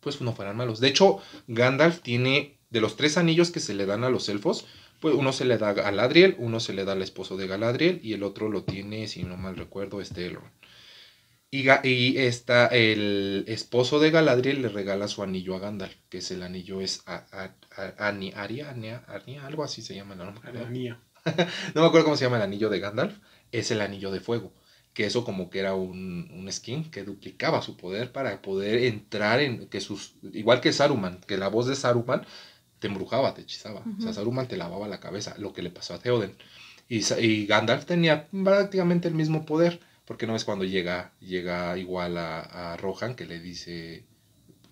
pues 0.00 0.20
no 0.20 0.32
fueran 0.34 0.56
malos. 0.56 0.80
De 0.80 0.88
hecho, 0.88 1.18
Gandalf 1.48 2.00
tiene, 2.00 2.58
de 2.70 2.80
los 2.80 2.96
tres 2.96 3.16
anillos 3.16 3.50
que 3.50 3.60
se 3.60 3.74
le 3.74 3.86
dan 3.86 4.04
a 4.04 4.10
los 4.10 4.28
elfos, 4.28 4.66
pues 5.00 5.14
uno 5.14 5.32
se 5.32 5.44
le 5.44 5.58
da 5.58 5.70
a 5.70 5.72
Galadriel, 5.74 6.36
uno 6.38 6.60
se 6.60 6.72
le 6.74 6.84
da 6.84 6.92
al 6.92 7.02
esposo 7.02 7.36
de 7.36 7.46
Galadriel 7.46 8.00
y 8.02 8.12
el 8.14 8.22
otro 8.22 8.48
lo 8.48 8.64
tiene, 8.64 9.08
si 9.08 9.22
no 9.24 9.36
mal 9.36 9.56
recuerdo, 9.56 10.00
este 10.00 10.26
Elrond. 10.26 10.50
Y, 11.50 11.68
y 11.88 12.18
esta, 12.18 12.66
el 12.66 13.44
esposo 13.48 14.00
de 14.00 14.10
Galadriel 14.10 14.62
le 14.62 14.68
regala 14.68 15.08
su 15.08 15.22
anillo 15.22 15.54
a 15.54 15.60
Gandalf, 15.60 15.94
que 16.10 16.18
es 16.18 16.30
el 16.32 16.42
anillo 16.42 16.80
es 16.80 17.02
a, 17.06 17.24
a- 17.32 17.54
a- 17.82 18.08
Ani- 18.08 18.32
Aria, 18.34 18.70
Ania- 18.70 19.04
Arnia, 19.06 19.46
algo 19.46 19.62
así 19.64 19.80
se 19.80 19.94
llama, 19.94 20.14
no, 20.16 20.24
me 20.32 20.38
acuerdo. 20.38 20.60
Aranía. 20.60 21.00
No 21.74 21.80
me 21.82 21.86
acuerdo 21.86 22.04
cómo 22.04 22.16
se 22.16 22.24
llama 22.24 22.36
el 22.36 22.42
anillo 22.42 22.68
de 22.68 22.80
Gandalf, 22.80 23.18
es 23.52 23.70
el 23.70 23.80
anillo 23.80 24.10
de 24.10 24.20
fuego, 24.20 24.52
que 24.92 25.06
eso 25.06 25.24
como 25.24 25.50
que 25.50 25.60
era 25.60 25.74
un, 25.74 26.30
un 26.32 26.52
skin 26.52 26.90
que 26.90 27.04
duplicaba 27.04 27.62
su 27.62 27.76
poder 27.76 28.12
para 28.12 28.42
poder 28.42 28.78
entrar 28.84 29.40
en, 29.40 29.68
que 29.68 29.80
sus, 29.80 30.14
igual 30.32 30.60
que 30.60 30.72
Saruman, 30.72 31.20
que 31.26 31.36
la 31.38 31.48
voz 31.48 31.66
de 31.66 31.76
Saruman 31.76 32.26
te 32.86 32.94
embrujaba, 32.94 33.34
te 33.34 33.42
hechizaba, 33.42 33.88
o 33.98 34.00
sea. 34.00 34.12
Saruman 34.12 34.48
te 34.48 34.56
lavaba 34.56 34.88
la 34.88 35.00
cabeza, 35.00 35.34
lo 35.38 35.52
que 35.52 35.62
le 35.62 35.70
pasó 35.70 35.94
a 35.94 35.98
Theoden. 35.98 36.36
Y, 36.88 37.46
Gandalf 37.46 37.84
tenía 37.86 38.28
prácticamente 38.28 39.08
el 39.08 39.14
mismo 39.14 39.44
poder, 39.44 39.80
porque 40.04 40.26
no 40.26 40.36
es 40.36 40.44
cuando 40.44 40.64
llega, 40.64 41.12
llega 41.20 41.76
igual 41.78 42.16
a, 42.18 42.40
a 42.74 42.76
Rohan 42.76 43.16
que 43.16 43.26
le 43.26 43.40
dice, 43.40 44.04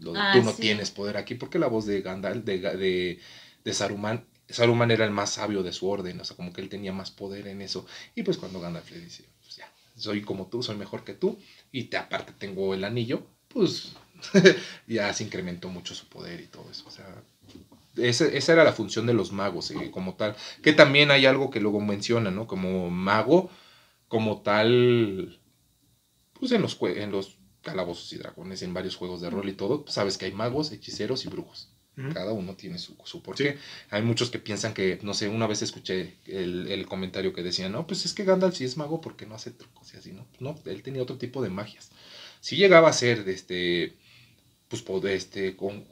lo 0.01 0.15
Ah, 0.17 0.33
tú 0.33 0.43
no 0.43 0.53
sí. 0.53 0.61
tienes 0.61 0.91
poder 0.91 1.17
aquí, 1.17 1.35
porque 1.35 1.59
la 1.59 1.67
voz 1.69 1.87
de 1.87 2.03
Gandalf, 2.03 2.45
de, 2.45 2.63
Ga- 2.63 2.77
de, 2.77 3.21
de 3.65 3.73
Saruman, 3.75 4.25
Saruman 4.49 4.91
era 4.91 5.05
el 5.05 5.11
más 5.11 5.31
sabio 5.31 5.63
de 5.63 5.73
su 5.73 5.89
orden, 5.89 6.21
o 6.21 6.25
sea, 6.25 6.37
como 6.37 6.53
que 6.53 6.61
él 6.61 6.69
tenía 6.69 6.93
más 6.93 7.11
poder 7.11 7.47
en 7.49 7.63
eso. 7.63 7.87
Y 8.15 8.23
pues 8.23 8.37
cuando 8.39 8.61
Gandalf 8.61 8.91
le 8.91 9.01
dice, 9.01 9.25
pues 9.43 9.57
ya, 9.57 9.71
soy 9.97 10.23
como 10.23 10.47
tú, 10.49 10.63
soy 10.63 10.77
mejor 10.77 11.05
que 11.05 11.15
tú, 11.15 11.39
y 11.73 11.85
te, 11.85 11.97
aparte 11.97 12.33
tengo 12.39 12.75
el 12.75 12.85
anillo, 12.85 13.27
pues 13.49 13.93
ya 14.87 15.13
se 15.13 15.25
incrementó 15.25 15.69
mucho 15.69 15.95
su 15.95 16.07
poder 16.09 16.41
y 16.41 16.47
todo 16.47 16.71
eso. 16.71 16.85
O 16.87 16.91
sea, 16.91 17.07
ese- 17.97 18.37
esa 18.37 18.53
era 18.53 18.65
la 18.65 18.73
función 18.73 19.07
de 19.07 19.15
los 19.15 19.33
magos 19.33 19.71
eh, 19.71 19.91
como 19.91 20.15
tal. 20.15 20.37
Que 20.63 20.73
también 20.73 21.11
hay 21.11 21.27
algo 21.27 21.51
que 21.51 21.61
luego 21.61 21.81
menciona, 21.81 22.31
¿no? 22.31 22.47
Como 22.47 22.91
mago, 22.91 23.51
como 24.09 24.43
tal, 24.43 25.41
pues 26.39 26.53
en 26.53 26.63
los, 26.63 26.79
en 26.83 27.11
los 27.11 27.37
calabozos 27.63 28.13
y 28.13 28.19
dragones, 28.19 28.63
en 28.63 28.75
varios 28.75 28.97
juegos 28.97 29.21
de 29.21 29.31
rol 29.31 29.49
y 29.49 29.53
todo, 29.55 29.83
pues 29.85 29.95
sabes 29.95 30.19
que 30.19 30.27
hay 30.27 30.33
magos, 30.33 30.73
hechiceros 30.73 31.25
y 31.25 31.29
brujos. 31.29 31.69
Cada 32.09 32.33
uno 32.33 32.55
tiene 32.55 32.79
su, 32.79 32.97
su 33.05 33.23
porqué. 33.23 33.57
Hay 33.91 34.03
muchos 34.03 34.31
que 34.31 34.39
piensan 34.39 34.75
que, 34.75 34.99
no 35.03 35.15
sé, 35.15 35.29
una 35.29 35.47
vez 35.47 35.63
escuché 35.63 36.17
el, 36.27 36.69
el 36.69 36.87
comentario 36.87 37.33
que 37.33 37.43
decía, 37.43 37.69
no, 37.69 37.87
pues 37.87 38.05
es 38.05 38.13
que 38.15 38.25
Gandalf 38.25 38.57
sí 38.57 38.65
es 38.65 38.77
mago 38.77 39.01
porque 39.01 39.27
no 39.27 39.35
hace 39.35 39.51
trucos 39.53 39.95
y 39.95 39.97
así, 39.97 40.13
¿no? 40.13 40.27
No, 40.39 40.55
él 40.67 40.83
tenía 40.83 41.03
otro 41.03 41.17
tipo 41.19 41.43
de 41.43 41.51
magias. 41.51 41.91
Sí 42.41 42.57
llegaba 42.57 42.89
a 42.91 42.93
ser, 42.93 43.29
este, 43.29 43.95
pues, 44.69 44.85
este, 45.07 45.57
con, 45.57 45.85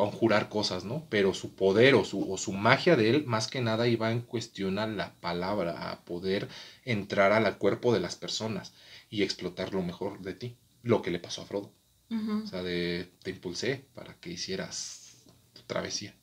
conjurar 0.00 0.48
cosas, 0.48 0.84
¿no? 0.84 1.06
Pero 1.10 1.34
su 1.34 1.54
poder 1.54 1.94
o 1.94 2.06
su, 2.06 2.32
o 2.32 2.38
su 2.38 2.52
magia 2.52 2.96
de 2.96 3.10
él, 3.10 3.26
más 3.26 3.48
que 3.48 3.60
nada, 3.60 3.86
iba 3.86 4.10
en 4.10 4.22
cuestión 4.22 4.78
a 4.78 4.86
la 4.86 5.12
palabra, 5.20 5.90
a 5.90 6.00
poder 6.06 6.48
entrar 6.86 7.32
al 7.32 7.58
cuerpo 7.58 7.92
de 7.92 8.00
las 8.00 8.16
personas 8.16 8.72
y 9.10 9.22
explotar 9.22 9.74
lo 9.74 9.82
mejor 9.82 10.20
de 10.20 10.32
ti. 10.32 10.56
Lo 10.82 11.02
que 11.02 11.10
le 11.10 11.18
pasó 11.18 11.42
a 11.42 11.44
Frodo. 11.44 11.70
O 12.10 12.46
sea, 12.46 12.62
de, 12.62 13.10
te 13.22 13.30
impulsé 13.30 13.84
para 13.94 14.14
que 14.14 14.30
hicieras 14.30 15.16
tu 15.52 15.60
travesía. 15.66 16.14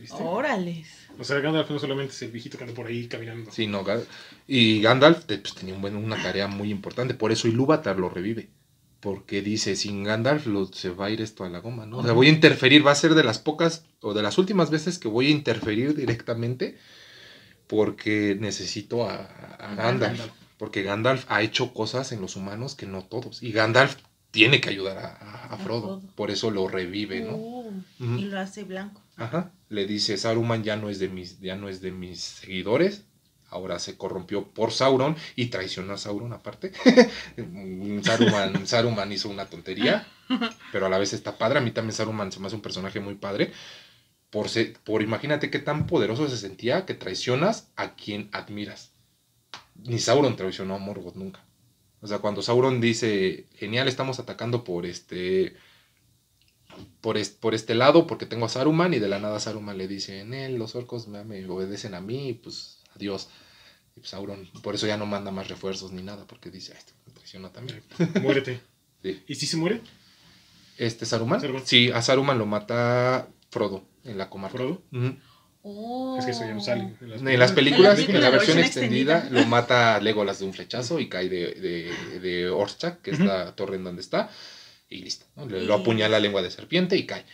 ¿viste? 0.00 0.16
Órales. 0.20 0.88
O 1.20 1.22
sea, 1.24 1.38
Gandalf 1.38 1.70
no 1.70 1.78
solamente 1.78 2.12
es 2.12 2.22
el 2.22 2.32
viejito 2.32 2.58
que 2.58 2.64
anda 2.64 2.74
por 2.74 2.88
ahí 2.88 3.06
caminando. 3.06 3.52
Sí, 3.52 3.68
no, 3.68 3.84
y 4.48 4.82
Gandalf 4.82 5.24
te- 5.24 5.38
pues, 5.38 5.54
tenía 5.54 5.74
un 5.74 5.80
buen- 5.82 5.96
una 5.96 6.20
tarea 6.20 6.48
muy 6.48 6.70
importante, 6.70 7.14
por 7.14 7.30
eso 7.30 7.46
Ilúvatar 7.46 7.96
lo 7.98 8.08
revive. 8.08 8.48
Porque 9.06 9.40
dice, 9.40 9.76
sin 9.76 10.02
Gandalf 10.02 10.46
lo- 10.46 10.66
se 10.72 10.90
va 10.90 11.06
a 11.06 11.10
ir 11.10 11.20
esto 11.20 11.44
a 11.44 11.48
la 11.48 11.60
goma, 11.60 11.86
¿no? 11.86 11.98
O 11.98 12.02
sea, 12.02 12.12
voy 12.12 12.26
a 12.26 12.30
interferir, 12.30 12.84
va 12.84 12.90
a 12.90 12.96
ser 12.96 13.14
de 13.14 13.22
las 13.22 13.38
pocas 13.38 13.84
o 14.00 14.14
de 14.14 14.22
las 14.22 14.36
últimas 14.36 14.68
veces 14.70 14.98
que 14.98 15.06
voy 15.06 15.28
a 15.28 15.30
interferir 15.30 15.94
directamente 15.94 16.76
porque 17.66 18.36
necesito 18.40 19.08
a, 19.08 19.14
a 19.24 19.74
Gandalf. 19.74 20.00
Gandalf. 20.18 20.32
Porque 20.58 20.82
Gandalf 20.82 21.24
ha 21.28 21.42
hecho 21.42 21.72
cosas 21.74 22.10
en 22.12 22.20
los 22.20 22.34
humanos 22.34 22.74
que 22.74 22.86
no 22.86 23.04
todos. 23.04 23.42
Y 23.42 23.52
Gandalf 23.52 23.96
tiene 24.30 24.60
que 24.60 24.70
ayudar 24.70 24.98
a, 24.98 25.06
a- 25.08 25.46
a 25.46 25.54
A 25.54 25.56
Frodo. 25.58 26.02
Por 26.14 26.30
eso 26.30 26.50
lo 26.50 26.66
revive, 26.68 27.20
¿no? 27.20 27.36
Uh, 27.36 27.68
Ujú. 28.00 28.14
Y 28.18 28.24
lo 28.24 28.40
hace 28.40 28.64
blanco. 28.64 29.00
Ajá. 29.16 29.52
Le 29.68 29.86
dice, 29.86 30.16
Saruman 30.16 30.62
ya 30.64 30.76
no 30.76 30.88
es 30.90 30.98
de 30.98 31.08
mis, 31.08 31.38
ya 31.40 31.56
no 31.56 31.68
es 31.68 31.80
de 31.80 31.92
mis 31.92 32.20
seguidores. 32.20 33.04
Ahora 33.50 33.78
se 33.78 33.96
corrompió 33.96 34.48
por 34.48 34.72
Sauron 34.72 35.16
y 35.36 35.46
traicionó 35.46 35.94
a 35.94 35.98
Sauron 35.98 36.32
aparte. 36.32 36.72
Saruman, 38.02 38.66
Saruman 38.66 39.12
hizo 39.12 39.28
una 39.28 39.46
tontería, 39.46 40.06
pero 40.70 40.86
a 40.86 40.88
la 40.88 40.98
vez 40.98 41.12
está 41.12 41.38
padre. 41.38 41.58
A 41.58 41.62
mí 41.62 41.70
también 41.70 41.94
Saruman 41.94 42.32
se 42.32 42.40
me 42.40 42.46
hace 42.46 42.56
un 42.56 42.62
personaje 42.62 43.00
muy 43.00 43.14
padre. 43.14 43.52
Por, 44.30 44.48
se- 44.48 44.74
por 44.84 45.02
imagínate 45.02 45.50
qué 45.50 45.58
tan 45.60 45.86
poderoso 45.86 46.28
se 46.28 46.36
sentía 46.38 46.86
que 46.86 46.94
traicionas 46.94 47.68
a 47.76 47.94
quien 47.96 48.28
admiras. 48.32 48.92
Ni 49.76 49.98
Sauron 49.98 50.36
traicionó 50.36 50.74
a 50.76 50.78
Morgoth 50.78 51.16
nunca. 51.16 51.44
O 52.02 52.06
sea, 52.08 52.18
cuando 52.20 52.42
Sauron 52.42 52.80
dice, 52.80 53.46
genial, 53.56 53.88
estamos 53.88 54.18
atacando 54.20 54.64
por 54.64 54.86
este 54.86 55.56
por, 57.00 57.16
es- 57.16 57.30
por 57.30 57.54
este 57.54 57.74
lado 57.74 58.06
porque 58.06 58.26
tengo 58.26 58.46
a 58.46 58.48
Saruman 58.48 58.94
y 58.94 58.98
de 58.98 59.08
la 59.08 59.18
nada 59.18 59.40
Saruman 59.40 59.78
le 59.78 59.88
dice, 59.88 60.20
en 60.20 60.34
él 60.34 60.56
los 60.56 60.74
orcos 60.74 61.08
me, 61.08 61.46
obedecen 61.48 61.94
a 61.94 62.00
mí, 62.00 62.38
pues 62.42 62.75
adiós. 62.96 63.28
Y 63.96 64.00
pues 64.00 64.10
Sauron, 64.10 64.46
por 64.62 64.74
eso 64.74 64.86
ya 64.86 64.96
no 64.98 65.06
manda 65.06 65.30
más 65.30 65.48
refuerzos 65.48 65.92
ni 65.92 66.02
nada, 66.02 66.26
porque 66.26 66.50
dice, 66.50 66.72
"Ah, 66.74 66.78
este 66.78 66.92
me 67.06 67.12
traiciona 67.14 67.50
también. 67.52 67.82
Muérete. 68.22 68.60
Sí. 69.02 69.22
¿Y 69.28 69.34
si 69.36 69.46
se 69.46 69.56
muere? 69.56 69.82
Este 70.78 71.06
Saruman, 71.06 71.40
Saruman. 71.40 71.64
sí, 71.66 71.90
a 71.92 72.02
Saruman 72.02 72.38
lo 72.38 72.46
mata 72.46 73.28
Frodo 73.50 73.84
en 74.04 74.18
la 74.18 74.28
comarca. 74.28 74.56
¿Frodo? 74.58 74.82
Oh. 75.62 76.16
Es 76.18 76.24
que 76.24 76.30
eso 76.32 76.40
ya 76.40 76.54
no 76.54 76.60
sale. 76.60 76.94
En 77.00 77.10
las 77.10 77.20
En 77.20 77.24
las 77.24 77.34
En 77.34 77.38
la 77.40 77.54
películas, 77.54 77.94
película, 77.94 78.18
en 78.18 78.22
la 78.24 78.30
la 78.30 78.36
versión 78.36 78.56
versión 78.56 78.82
extendida, 78.82 79.14
extendida. 79.18 79.42
lo 79.42 79.48
mata 79.48 80.00
Legolas 80.00 80.38
de 80.40 80.44
un 80.46 80.54
flechazo 80.54 80.98
y 81.00 81.08
cae 81.08 81.28
de, 81.28 81.54
de, 81.54 82.20
de 82.20 82.48
Orchak, 82.50 83.00
que 83.02 83.12
es 83.12 83.20
la 83.20 83.54
torre 83.54 83.76
en 83.76 83.84
donde 83.84 84.02
está, 84.02 84.30
y 84.88 84.98
listo. 84.98 85.26
¿no? 85.36 85.46
Le- 85.46 85.62
Y- 85.62 85.66
Lo 85.66 85.74
apuñala 85.74 86.18
lengua 86.20 86.42
de 86.42 86.50
serpiente 86.50 86.96
y 86.96 87.06
cae. 87.06 87.24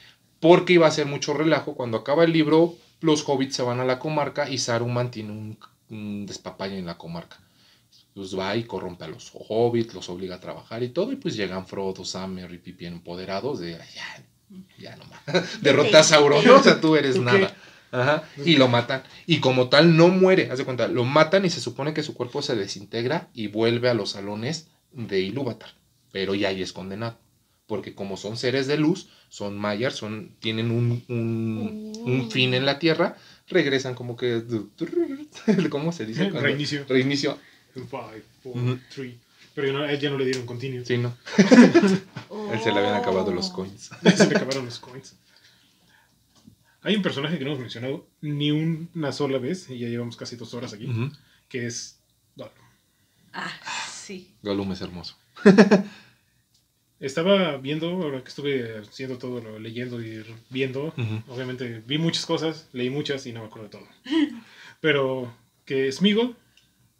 Porque 0.40 0.74
iba 0.74 0.86
a 0.86 0.90
ser 0.90 1.06
mucho 1.06 1.32
relajo. 1.34 1.74
Cuando 1.74 1.96
acaba 1.98 2.24
el 2.24 2.32
libro, 2.32 2.76
los 3.02 3.28
hobbits 3.28 3.56
se 3.56 3.62
van 3.62 3.80
a 3.80 3.84
la 3.84 3.98
comarca 3.98 4.48
y 4.48 4.58
Saruman 4.58 5.10
tiene 5.10 5.30
un, 5.32 5.58
un 5.90 6.26
despapalle 6.26 6.78
en 6.78 6.86
la 6.86 6.98
comarca. 6.98 7.38
Pues 8.14 8.38
va 8.38 8.56
y 8.56 8.64
corrompe 8.64 9.04
a 9.04 9.08
los 9.08 9.32
hobbits, 9.32 9.94
los 9.94 10.08
obliga 10.08 10.36
a 10.36 10.40
trabajar 10.40 10.82
y 10.82 10.90
todo, 10.90 11.12
y 11.12 11.16
pues 11.16 11.34
llegan 11.34 11.66
Frodo, 11.66 12.04
Sam, 12.04 12.34
Merry, 12.34 12.58
Pippin 12.58 12.94
empoderados 12.94 13.58
de, 13.60 13.76
"Ay, 13.76 13.88
ya, 13.94 14.24
ya 14.78 14.96
nomás, 14.96 15.20
derrota 15.62 16.00
a 16.00 16.02
Sauron, 16.02 16.44
¿no? 16.44 16.56
o 16.56 16.62
sea, 16.62 16.80
tú 16.80 16.96
eres 16.96 17.18
nada. 17.18 17.54
Ajá, 17.90 18.24
y 18.44 18.56
lo 18.56 18.68
matan. 18.68 19.02
Y 19.26 19.40
como 19.40 19.68
tal, 19.68 19.96
no 19.98 20.08
muere, 20.08 20.50
haz 20.50 20.58
de 20.58 20.64
cuenta, 20.64 20.88
lo 20.88 21.04
matan 21.04 21.44
y 21.44 21.50
se 21.50 21.60
supone 21.60 21.92
que 21.92 22.02
su 22.02 22.14
cuerpo 22.14 22.40
se 22.40 22.56
desintegra 22.56 23.28
y 23.34 23.48
vuelve 23.48 23.90
a 23.90 23.94
los 23.94 24.10
salones 24.12 24.68
de 24.92 25.20
Ilúvatar. 25.20 25.70
Pero 26.10 26.34
ya 26.34 26.48
ahí 26.48 26.62
es 26.62 26.72
condenado. 26.72 27.18
Porque 27.66 27.94
como 27.94 28.16
son 28.16 28.36
seres 28.36 28.66
de 28.66 28.76
luz, 28.76 29.08
son 29.28 29.56
mayas, 29.56 29.94
son, 29.94 30.34
tienen 30.40 30.70
un, 30.70 31.02
un, 31.08 31.92
un 32.04 32.30
fin 32.30 32.54
en 32.54 32.66
la 32.66 32.78
tierra, 32.78 33.16
regresan 33.48 33.94
como 33.94 34.16
que... 34.16 34.42
¿Cómo 35.70 35.92
se 35.92 36.04
dice? 36.06 36.22
Cuando- 36.30 36.40
Reinicio. 36.42 36.84
Reinicio. 36.88 37.38
Five, 37.74 38.22
four, 38.42 38.78
three. 38.94 39.18
Pero 39.54 39.66
ya 39.68 39.72
no- 39.74 39.84
a 39.84 39.92
él 39.92 39.98
ya 40.00 40.10
no 40.10 40.18
le 40.18 40.24
dieron 40.26 40.44
continuo. 40.46 40.84
Sí, 40.84 40.98
no. 40.98 41.14
Oh. 42.28 42.50
Él 42.52 42.60
se 42.60 42.72
le 42.72 42.78
habían 42.78 42.94
acabado 42.94 43.32
los 43.32 43.50
coins. 43.50 43.90
Se 44.02 44.26
le 44.28 44.36
acabaron 44.36 44.64
los 44.64 44.78
coins. 44.78 45.14
Hay 46.82 46.96
un 46.96 47.02
personaje 47.02 47.38
que 47.38 47.44
no 47.44 47.50
hemos 47.50 47.60
mencionado 47.60 48.06
ni 48.22 48.50
una 48.50 49.12
sola 49.12 49.38
vez, 49.38 49.70
y 49.70 49.78
ya 49.78 49.88
llevamos 49.88 50.16
casi 50.16 50.36
dos 50.36 50.52
horas 50.54 50.72
aquí, 50.72 50.90
que 51.48 51.66
es 51.66 51.96
Gollum. 52.34 52.52
Ah, 53.32 53.50
sí. 53.90 54.34
Gollum 54.42 54.72
es 54.72 54.80
hermoso. 54.80 55.16
Estaba 57.02 57.56
viendo, 57.56 57.88
ahora 57.90 58.22
que 58.22 58.28
estuve 58.28 58.78
haciendo 58.78 59.18
todo, 59.18 59.40
lo, 59.40 59.58
leyendo 59.58 60.00
y 60.00 60.24
viendo, 60.50 60.94
obviamente 61.28 61.82
vi 61.86 61.98
muchas 61.98 62.24
cosas, 62.24 62.68
leí 62.72 62.90
muchas 62.90 63.26
y 63.26 63.32
no 63.32 63.40
me 63.40 63.46
acuerdo 63.46 63.64
de 63.68 63.70
todo. 63.70 63.88
Pero 64.80 65.32
que 65.64 65.90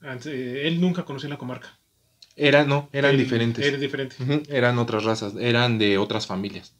ante- 0.00 0.66
él 0.66 0.80
nunca 0.80 1.04
conoció 1.04 1.28
la 1.28 1.38
comarca. 1.38 1.78
Eran, 2.34 2.68
no, 2.68 2.88
eran 2.92 3.16
diferentes. 3.16 3.64
Era 3.64 3.76
diferente. 3.76 4.16
Eran 4.48 4.78
otras 4.78 5.04
razas, 5.04 5.34
eran 5.38 5.78
de 5.78 5.98
otras 5.98 6.26
familias. 6.26 6.74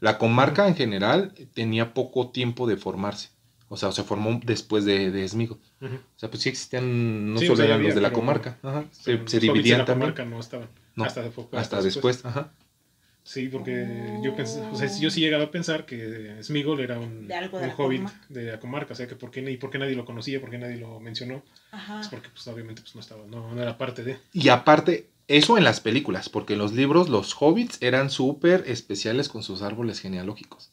La 0.00 0.18
comarca 0.18 0.66
en 0.68 0.74
general 0.74 1.32
tenía 1.54 1.94
poco 1.94 2.30
tiempo 2.32 2.66
de 2.66 2.76
formarse. 2.76 3.30
O 3.68 3.76
sea, 3.78 3.92
se 3.92 4.02
formó 4.02 4.38
después 4.44 4.84
de, 4.84 5.10
de 5.10 5.24
Esmigo. 5.24 5.58
Ujú. 5.80 5.94
O 5.94 6.18
sea, 6.18 6.28
pues 6.28 6.42
sí 6.42 6.50
existían, 6.50 7.32
no 7.32 7.38
Sí, 7.38 7.46
solo 7.46 7.54
o 7.54 7.56
sea, 7.56 7.66
ya 7.66 7.74
eran 7.74 7.86
los 7.86 7.94
de 7.94 8.00
la 8.02 8.12
comarca. 8.12 8.58
Ajá, 8.62 8.84
Se, 8.90 9.26
se 9.26 9.40
dividían 9.40 9.78
la 9.78 9.84
también. 9.86 10.10
comarca 10.12 10.24
no 10.26 10.40
estaban. 10.40 10.68
No, 10.96 11.04
hasta, 11.04 11.30
fue- 11.30 11.46
Hasta 11.52 11.80
después, 11.82 12.24
ajá. 12.24 12.52
Sí, 13.24 13.48
porque 13.48 14.18
yo 14.20 14.34
pensé, 14.34 14.60
o 14.60 14.74
sea, 14.74 14.88
yo 14.98 15.08
sí 15.08 15.20
llegaba 15.20 15.44
a 15.44 15.50
pensar 15.52 15.86
que 15.86 16.42
Smigol 16.42 16.80
era 16.80 16.98
un, 16.98 17.28
De 17.28 17.34
algo 17.34 17.58
de 17.58 17.64
un 17.64 17.68
la 17.70 17.76
hobbit 17.76 17.98
comarca. 18.02 18.26
de 18.28 18.42
la 18.50 18.58
comarca, 18.58 18.92
o 18.94 18.96
sea, 18.96 19.06
que 19.06 19.14
por 19.14 19.30
qué, 19.30 19.48
y 19.48 19.56
por 19.58 19.70
qué 19.70 19.78
nadie 19.78 19.94
lo 19.94 20.04
conocía, 20.04 20.40
por 20.40 20.50
qué 20.50 20.58
nadie 20.58 20.76
lo 20.76 20.98
mencionó, 20.98 21.44
Ajá. 21.70 21.98
pues 21.98 22.08
porque 22.08 22.30
pues 22.30 22.44
obviamente 22.48 22.82
pues 22.82 22.96
no 22.96 23.00
estaba, 23.00 23.24
no, 23.26 23.54
no 23.54 23.62
era 23.62 23.78
parte 23.78 24.02
de. 24.02 24.18
Y 24.32 24.48
aparte, 24.48 25.08
eso 25.28 25.56
en 25.56 25.62
las 25.62 25.78
películas, 25.78 26.28
porque 26.28 26.54
en 26.54 26.58
los 26.58 26.72
libros 26.72 27.08
los 27.08 27.36
hobbits 27.40 27.78
eran 27.80 28.10
súper 28.10 28.64
especiales 28.66 29.28
con 29.28 29.44
sus 29.44 29.62
árboles 29.62 30.00
genealógicos. 30.00 30.71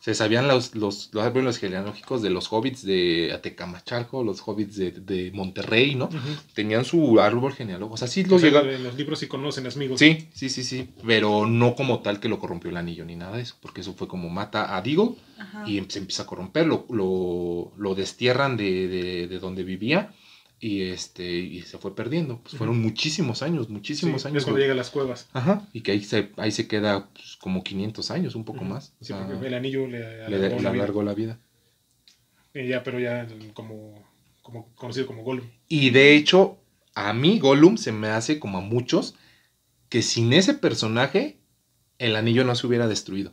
Se 0.00 0.14
sabían 0.14 0.48
los, 0.48 0.74
los, 0.74 1.10
los 1.12 1.22
árboles 1.22 1.58
genealógicos 1.58 2.22
de 2.22 2.30
los 2.30 2.50
hobbits 2.50 2.84
de 2.86 3.32
Atecamachalco, 3.34 4.24
los 4.24 4.40
hobbits 4.46 4.76
de, 4.76 4.92
de 4.92 5.30
Monterrey, 5.32 5.94
¿no? 5.94 6.08
Tenían 6.54 6.86
su 6.86 7.20
árbol 7.20 7.52
genealógico. 7.52 7.94
O 7.94 7.98
sea, 7.98 8.08
sí 8.08 8.24
los 8.24 8.42
en 8.42 8.82
los 8.82 8.94
libros 8.94 9.18
sí 9.18 9.26
conocen 9.26 9.66
a 9.66 9.70
Smigol. 9.70 9.98
Sí, 9.98 10.28
sí, 10.32 10.48
sí, 10.48 10.64
sí. 10.64 10.88
Pero 11.06 11.46
no 11.46 11.74
como 11.74 12.00
tal 12.00 12.18
que 12.18 12.30
lo 12.30 12.38
corrompió 12.38 12.70
el 12.70 12.78
anillo 12.78 13.04
ni 13.04 13.14
nada 13.14 13.36
de 13.36 13.42
eso. 13.42 13.56
Porque 13.60 13.82
eso 13.82 13.92
fue 13.92 14.08
como 14.08 14.30
mata 14.30 14.74
a 14.74 14.78
Ajá. 15.38 15.64
y 15.68 15.84
se 15.88 15.98
empieza 15.98 16.22
a 16.22 16.26
corromper. 16.26 16.66
Lo, 16.66 16.86
lo, 16.88 17.72
lo 17.76 17.94
destierran 17.94 18.56
de, 18.56 18.88
de, 18.88 19.28
de 19.28 19.38
donde 19.38 19.64
vivía 19.64 20.14
y, 20.60 20.82
este, 20.82 21.26
y 21.38 21.62
se 21.62 21.78
fue 21.78 21.94
perdiendo. 21.96 22.40
Pues 22.42 22.56
fueron 22.56 22.80
muchísimos 22.80 23.42
años, 23.42 23.66
Sí, 23.66 23.72
muchísimos 23.72 24.22
es 24.22 24.26
años. 24.26 24.44
cuando 24.44 24.60
llega 24.60 24.74
a 24.74 24.76
las 24.76 24.90
cuevas. 24.90 25.28
Ajá, 25.32 25.66
y 25.72 25.80
que 25.80 25.92
ahí 25.92 26.04
se, 26.04 26.30
ahí 26.36 26.52
se 26.52 26.68
queda 26.68 27.08
pues, 27.14 27.36
como 27.36 27.64
500 27.64 28.10
años, 28.10 28.34
un 28.34 28.44
poco 28.44 28.64
más. 28.64 28.92
O 29.00 29.04
Sí, 29.04 29.12
sea, 29.12 29.26
porque 29.26 29.46
el 29.46 29.54
anillo 29.54 29.86
le, 29.86 29.98
le, 30.00 30.24
alargó 30.26 30.56
le 30.56 30.62
la 30.62 30.70
vida. 30.70 30.82
alargó 30.84 31.02
la 31.02 31.14
vida. 31.14 31.38
Ya, 32.54 32.82
pero 32.82 32.98
ya 33.00 33.26
como, 33.54 34.04
como 34.42 34.74
conocido 34.74 35.06
como 35.06 35.22
Gollum. 35.22 35.46
Y 35.68 35.90
de 35.90 36.14
hecho, 36.14 36.58
a 36.94 37.12
mí 37.12 37.38
Gollum 37.38 37.76
se 37.76 37.92
me 37.92 38.08
hace 38.08 38.38
como 38.38 38.58
a 38.58 38.60
muchos 38.60 39.14
que 39.88 40.02
sin 40.02 40.32
ese 40.32 40.54
personaje 40.54 41.38
el 41.98 42.16
anillo 42.16 42.44
no 42.44 42.54
se 42.54 42.66
hubiera 42.66 42.86
destruido. 42.88 43.32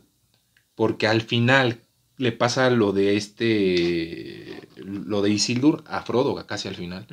Porque 0.74 1.06
al 1.08 1.20
final 1.22 1.80
le 2.16 2.32
pasa 2.32 2.70
lo 2.70 2.92
de 2.92 3.16
este, 3.16 4.57
lo 4.84 5.22
de 5.22 5.30
Isildur 5.30 5.84
a 5.86 6.02
Frodo, 6.02 6.34
casi 6.46 6.68
al 6.68 6.74
final. 6.74 7.06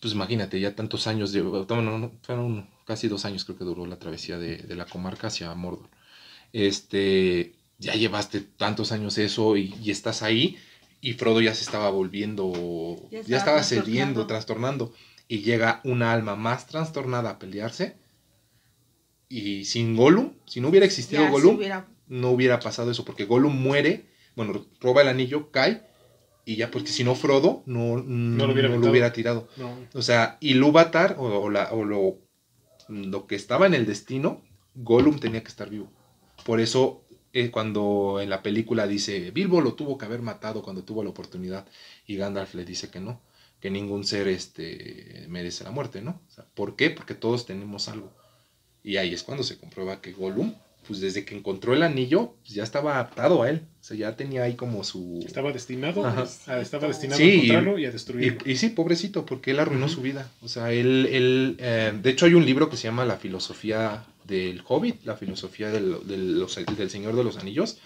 Pues 0.00 0.12
imagínate, 0.14 0.60
ya 0.60 0.74
tantos 0.74 1.06
años, 1.06 1.32
de, 1.32 1.40
bueno, 1.42 1.98
no, 1.98 2.12
fueron 2.22 2.68
casi 2.86 3.08
dos 3.08 3.24
años 3.24 3.44
creo 3.44 3.56
que 3.58 3.64
duró 3.64 3.86
la 3.86 3.98
travesía 3.98 4.38
de, 4.38 4.58
de 4.58 4.74
la 4.76 4.84
comarca 4.84 5.28
hacia 5.28 5.54
Mordor. 5.54 5.88
Este, 6.52 7.54
ya 7.78 7.94
llevaste 7.94 8.40
tantos 8.40 8.92
años 8.92 9.18
eso 9.18 9.56
y, 9.56 9.74
y 9.82 9.90
estás 9.90 10.22
ahí 10.22 10.56
y 11.00 11.12
Frodo 11.14 11.40
ya 11.40 11.54
se 11.54 11.62
estaba 11.62 11.90
volviendo, 11.90 12.52
Ya 13.10 13.20
ya 13.22 13.36
estaba 13.38 13.62
cediendo, 13.62 14.26
trastornando. 14.26 14.92
y 15.28 15.38
llega 15.40 15.80
una 15.84 16.12
alma 16.12 16.36
más 16.36 16.66
trastornada 16.66 17.30
a 17.30 17.38
pelearse 17.38 17.96
y 19.28 19.64
sin 19.64 19.96
Gollum, 19.96 20.32
si 20.46 20.60
no 20.60 20.68
hubiera 20.68 20.86
existido 20.86 21.22
Ya, 21.22 21.28
si 21.28 21.32
Gollum, 21.32 21.56
hubiera- 21.56 21.86
no 22.06 22.30
hubiera 22.30 22.60
pasado 22.60 22.90
eso 22.90 23.04
porque 23.04 23.24
Gollum 23.24 23.54
muere, 23.60 24.06
bueno, 24.36 24.64
roba 24.80 25.02
el 25.02 25.08
anillo, 25.08 25.50
cae 25.50 25.82
y 26.46 26.56
ya 26.56 26.70
porque 26.70 26.88
si 26.88 27.04
no 27.04 27.14
Frodo 27.14 27.62
no, 27.66 27.98
no 28.02 28.46
lo 28.46 28.52
hubiera 28.54 28.68
lo 28.68 28.74
aventado. 28.74 28.90
hubiera 28.92 29.12
tirado. 29.12 29.48
No, 29.58 29.76
O 29.92 30.00
sea, 30.00 30.38
Ilúvatar 30.40 31.16
o, 31.18 31.24
o, 31.24 31.50
la- 31.50 31.70
o 31.72 31.84
lo, 31.84 32.16
lo 32.88 33.26
que 33.26 33.34
estaba 33.34 33.66
en 33.66 33.74
el 33.74 33.84
destino, 33.84 34.40
Gollum 34.74 35.18
tenía 35.18 35.42
que 35.42 35.48
estar 35.48 35.68
vivo. 35.68 35.90
Por 36.44 36.60
eso, 36.60 37.02
eh, 37.32 37.50
cuando 37.50 38.20
en 38.22 38.30
la 38.30 38.42
película 38.42 38.86
dice, 38.86 39.30
Bilbo 39.32 39.60
lo 39.60 39.74
tuvo 39.74 39.98
que 39.98 40.04
haber 40.06 40.22
matado 40.22 40.62
cuando 40.62 40.84
tuvo 40.84 41.02
la 41.02 41.10
oportunidad, 41.10 41.66
y 42.06 42.16
Gandalf 42.16 42.54
le 42.54 42.64
dice 42.64 42.88
que 42.90 43.00
no, 43.00 43.20
que 43.60 43.70
ningún 43.70 44.04
ser 44.04 44.28
este, 44.28 45.26
merece 45.28 45.64
la 45.64 45.70
muerte, 45.72 46.00
¿no? 46.02 46.20
O 46.28 46.30
sea, 46.30 46.44
¿Por 46.54 46.76
qué? 46.76 46.90
Porque 46.90 47.14
todos 47.14 47.44
tenemos 47.44 47.88
algo. 47.88 48.12
Y 48.84 48.98
ahí 48.98 49.12
es 49.12 49.24
cuando 49.24 49.42
se 49.42 49.58
comprueba 49.58 50.00
que 50.00 50.12
Gollum, 50.12 50.54
pues 50.86 51.00
desde 51.00 51.24
que 51.24 51.34
encontró 51.36 51.74
el 51.74 51.82
anillo, 51.82 52.34
pues 52.42 52.54
ya 52.54 52.62
estaba 52.62 52.94
adaptado 52.94 53.42
a 53.42 53.50
él. 53.50 53.62
O 53.80 53.84
sea, 53.84 53.96
ya 53.96 54.16
tenía 54.16 54.42
ahí 54.44 54.54
como 54.54 54.84
su... 54.84 55.22
estaba 55.26 55.52
destinado, 55.52 56.04
a, 56.06 56.22
estaba 56.60 56.88
destinado 56.88 57.18
Sí, 57.18 57.22
a 57.24 57.26
y- 57.26 57.34
encontrarlo 57.34 57.78
y, 57.78 57.84
a 57.84 57.88
Y, 57.88 57.92
destruirlo. 57.92 58.40
y 58.44 58.56
sí, 58.56 58.68
pobrecito, 58.70 59.24
porque 59.26 59.52
él 59.52 59.60
arruinó 59.60 59.86
Ujú. 59.86 59.94
su 59.96 60.02
vida. 60.02 60.30
O 60.42 60.48
sea, 60.48 60.72
él, 60.72 61.08
él 61.10 61.56
eh, 61.58 61.92
de 62.02 62.10
hecho 62.10 62.26
hay 62.26 62.34
un 62.34 62.44
libro 62.46 62.68
que 62.70 62.76
se 62.76 62.84
llama 62.84 63.04
La 63.04 63.16
filosofía 63.16 64.04
del 64.24 64.62
Hobbit, 64.66 65.04
la 65.04 65.16
filosofía 65.16 65.70
del, 65.70 66.06
del, 66.06 66.38
los- 66.40 66.56
del 66.76 66.90
Señor 66.90 67.14
de 67.16 67.24
los 67.24 67.36
Anillos, 67.36 67.78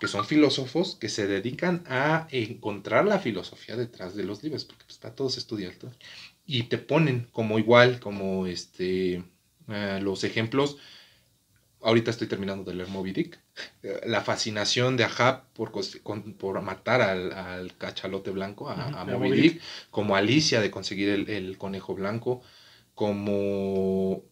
que 0.00 0.08
son 0.08 0.24
filósofos 0.26 0.96
que 1.00 1.08
se 1.08 1.26
dedican 1.26 1.84
a 1.86 2.26
encontrar 2.30 3.06
la 3.06 3.18
filosofía 3.18 3.76
detrás 3.76 4.14
de 4.16 4.24
los 4.24 4.42
libros, 4.42 4.64
porque 4.64 4.84
pues, 4.86 4.98
para 4.98 5.14
todos 5.14 5.38
estudiar. 5.38 5.72
¿no? 5.82 5.90
Y 6.46 6.64
te 6.64 6.78
ponen 6.78 7.28
como 7.32 7.58
igual, 7.58 8.00
como 8.00 8.46
este, 8.46 9.22
eh, 9.68 10.00
los 10.02 10.24
ejemplos. 10.24 10.76
Ahorita 11.84 12.10
estoy 12.10 12.26
terminando 12.28 12.64
de 12.64 12.74
leer 12.76 12.88
Moby 12.88 13.12
Dick. 13.12 13.38
Eh, 13.82 14.00
La 14.06 14.22
fascinación 14.22 14.96
de 14.96 15.04
Ahab 15.04 15.52
por, 15.52 15.70
con- 16.02 16.34
por 16.34 16.60
matar 16.62 17.00
al, 17.02 17.32
al 17.32 17.76
cachalote 17.76 18.30
blanco, 18.30 18.68
a, 18.70 18.88
Moby 19.04 19.28
Dick, 19.42 19.60
como 19.90 20.16
Alicia 20.16 20.60
de 20.60 20.70
conseguir 20.70 21.08
el, 21.10 21.28
el 21.28 21.58
conejo 21.58 21.94
blanco, 21.94 22.42
como 22.94 24.22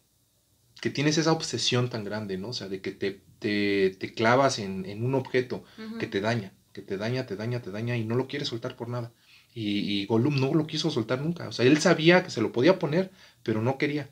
que 0.81 0.91
tienes 0.91 1.19
esa 1.19 1.33
obsesión 1.33 1.91
tan 1.91 2.05
grande, 2.05 2.39
¿no? 2.39 2.49
O 2.49 2.53
sea, 2.53 2.69
de 2.69 2.81
que 2.81 2.93
te, 2.93 3.21
te, 3.39 3.91
te 3.99 4.13
clavas 4.15 4.59
en, 4.59 4.85
en 4.87 5.05
un 5.05 5.15
objeto 5.15 5.65
que 5.99 6.07
te 6.07 6.21
daña, 6.21 6.53
que 6.73 6.83
te 6.83 6.97
daña, 6.97 7.27
te 7.27 7.37
daña, 7.37 7.63
te 7.63 7.71
daña 7.71 7.97
y 7.97 8.05
no 8.05 8.17
lo 8.17 8.27
quieres 8.29 8.49
soltar 8.49 8.77
por 8.77 8.89
nada. 8.89 9.13
Y, 9.55 9.81
y 9.81 10.07
Gollum 10.07 10.41
no 10.41 10.55
lo 10.55 10.67
quiso 10.67 10.91
soltar 10.91 11.21
nunca. 11.21 11.49
O 11.49 11.53
sea, 11.53 11.67
él 11.67 11.79
sabía 11.79 12.25
que 12.25 12.31
se 12.31 12.41
lo 12.41 12.53
podía 12.53 12.79
poner, 12.79 13.11
pero 13.43 13.63
no 13.63 13.79
quería. 13.79 14.11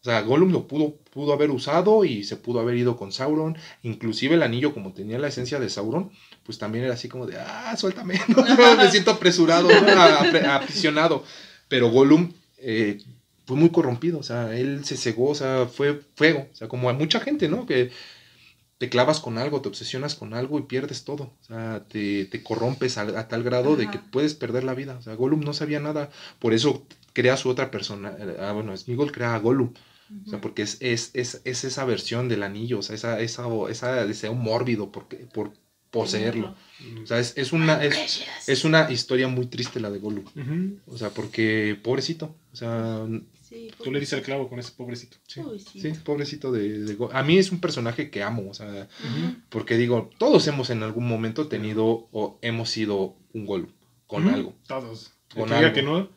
O 0.00 0.04
sea, 0.04 0.20
Gollum 0.22 0.52
lo 0.52 0.68
pudo, 0.68 0.94
pudo 1.12 1.32
haber 1.32 1.50
usado 1.50 2.04
y 2.04 2.22
se 2.24 2.36
pudo 2.36 2.60
haber 2.60 2.76
ido 2.76 2.96
con 2.96 3.10
Sauron. 3.12 3.56
Inclusive 3.82 4.36
el 4.36 4.42
anillo, 4.42 4.72
como 4.72 4.92
tenía 4.92 5.18
la 5.18 5.28
esencia 5.28 5.58
de 5.58 5.68
Sauron, 5.68 6.10
pues 6.44 6.58
también 6.58 6.84
era 6.84 6.94
así 6.94 7.08
como 7.08 7.26
de, 7.26 7.36
ah, 7.38 7.74
suéltame, 7.76 8.20
¿no? 8.28 8.76
me 8.76 8.90
siento 8.90 9.10
apresurado, 9.10 9.68
¿no? 9.68 10.02
Aprisionado. 10.52 11.24
Pero 11.68 11.90
Gollum 11.90 12.32
eh, 12.58 12.98
fue 13.44 13.56
muy 13.56 13.70
corrompido, 13.70 14.18
o 14.18 14.22
sea, 14.22 14.56
él 14.56 14.84
se 14.84 14.96
cegó, 14.96 15.30
o 15.30 15.34
sea, 15.34 15.66
fue 15.66 16.00
fuego. 16.14 16.46
O 16.52 16.54
sea, 16.54 16.68
como 16.68 16.88
a 16.90 16.92
mucha 16.92 17.18
gente, 17.20 17.48
¿no? 17.48 17.66
Que 17.66 17.90
te 18.78 18.88
clavas 18.88 19.18
con 19.18 19.38
algo, 19.38 19.60
te 19.60 19.68
obsesionas 19.68 20.14
con 20.14 20.32
algo 20.34 20.58
y 20.60 20.62
pierdes 20.62 21.02
todo. 21.04 21.24
O 21.24 21.44
sea, 21.44 21.84
te, 21.88 22.26
te 22.26 22.42
corrompes 22.44 22.96
a, 22.98 23.02
a 23.02 23.26
tal 23.26 23.42
grado 23.42 23.74
de 23.74 23.90
que 23.90 23.98
puedes 23.98 24.34
perder 24.34 24.62
la 24.62 24.74
vida. 24.74 24.96
O 24.96 25.02
sea, 25.02 25.14
Gollum 25.14 25.40
no 25.40 25.52
sabía 25.52 25.80
nada. 25.80 26.10
Por 26.38 26.54
eso 26.54 26.86
crea 27.12 27.36
su 27.36 27.48
otra 27.48 27.72
persona. 27.72 28.14
eh, 28.16 28.36
Ah, 28.40 28.52
bueno, 28.52 28.76
Smigol 28.76 29.10
crea 29.10 29.34
a 29.34 29.38
Gollum. 29.40 29.72
O 30.26 30.30
sea, 30.30 30.40
porque 30.40 30.62
es, 30.62 30.78
es, 30.80 31.10
es, 31.14 31.40
es 31.44 31.64
esa 31.64 31.84
versión 31.84 32.28
del 32.28 32.42
anillo, 32.42 32.78
o 32.78 32.82
sea, 32.82 32.94
esa, 32.94 33.20
esa, 33.20 33.46
esa 33.70 34.06
deseo 34.06 34.34
mórbido 34.34 34.90
por, 34.90 35.06
por 35.32 35.52
poseerlo. 35.90 36.54
O 37.02 37.06
sea, 37.06 37.18
es, 37.18 37.34
es 37.36 37.52
una, 37.52 37.82
es, 37.84 38.24
es 38.46 38.64
una 38.64 38.90
historia 38.90 39.28
muy 39.28 39.46
triste 39.46 39.80
la 39.80 39.90
de 39.90 39.98
Gollum. 39.98 40.24
Ujú. 40.24 40.78
O 40.94 40.98
sea, 40.98 41.10
porque 41.10 41.78
pobrecito. 41.82 42.34
O 42.52 42.56
sea, 42.56 43.06
Sí, 43.42 43.70
Tú 43.82 43.90
le 43.90 43.98
dices 43.98 44.12
al 44.12 44.22
clavo 44.22 44.46
con 44.50 44.58
ese 44.58 44.72
pobrecito. 44.72 45.16
sí, 45.26 45.40
Uy, 45.40 45.58
sí. 45.58 45.90
pobrecito 46.04 46.52
de, 46.52 46.80
de 46.80 46.98
A 47.12 47.22
mí 47.22 47.38
es 47.38 47.50
un 47.50 47.60
personaje 47.60 48.10
que 48.10 48.22
amo, 48.22 48.50
o 48.50 48.52
sea, 48.52 48.66
Ujú. 48.68 49.36
porque 49.48 49.78
digo, 49.78 50.10
todos 50.18 50.46
hemos 50.48 50.68
en 50.68 50.82
algún 50.82 51.08
momento 51.08 51.48
tenido 51.48 52.08
o 52.12 52.38
hemos 52.42 52.68
sido 52.68 53.16
un 53.32 53.46
Gollum 53.46 53.70
con 54.06 54.26
Ujú. 54.26 54.34
algo. 54.34 54.54
Todos. 54.66 55.12
Con 55.32 55.44
El 55.44 55.48
que 55.48 55.54
diga 55.54 55.58
algo. 55.68 55.74
que 55.74 55.82
no, 55.82 56.10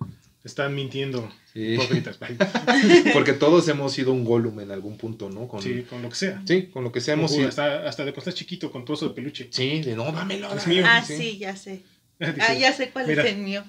están 0.44 0.76
mintiendo. 0.76 1.32
Sí. 1.54 1.60
Hipócritas. 1.76 2.18
Bye. 2.20 2.38
Porque 3.14 3.34
todos 3.34 3.68
hemos 3.68 3.92
sido 3.94 4.12
un 4.14 4.24
Gollum 4.24 4.60
en 4.62 4.72
algún 4.72 4.98
punto, 4.98 5.30
¿no? 5.30 5.48
Con, 5.48 5.62
Sí, 5.62 5.84
con 5.90 6.02
lo 6.02 6.10
que 6.10 6.16
sea. 6.16 6.42
sí, 6.48 6.68
con 6.68 6.84
lo 6.84 6.92
que 6.92 7.02
sea 7.02 7.14
hemos 7.16 7.32
sido. 7.32 7.48
hasta, 7.50 7.88
hasta 7.88 8.06
de 8.06 8.12
cuando 8.14 8.30
estás 8.30 8.36
chiquito, 8.36 8.72
con 8.72 8.86
tu 8.86 8.94
oso 8.94 9.10
de 9.10 9.14
peluche. 9.16 9.48
Sí, 9.52 9.82
de 9.82 9.96
no, 9.96 10.12
dámelo. 10.12 10.54
Es 10.56 10.68
mío. 10.68 10.84
Ah, 10.88 11.04
Sí. 11.06 11.18
sí, 11.18 11.38
ya 11.38 11.56
sé. 11.56 11.82
Ah, 12.40 12.54
ya 12.54 12.72
sé 12.72 12.90
cuál 12.92 13.08
mira. 13.08 13.24
es 13.24 13.32
el 13.34 13.38
mío. 13.40 13.64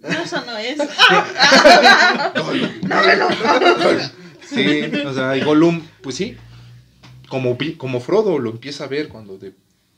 No, 0.00 0.10
eso 0.22 0.44
no 0.44 0.56
es. 0.58 0.78
Sí, 4.48 4.82
o 5.04 5.12
sea, 5.14 5.36
y 5.36 5.42
Gollum, 5.42 5.82
pues 6.02 6.16
sí, 6.16 6.36
como, 7.28 7.56
como 7.76 8.00
Frodo 8.00 8.38
lo 8.38 8.50
empieza 8.50 8.84
a 8.84 8.88
ver 8.88 9.08
cuando 9.08 9.36
de 9.38 9.52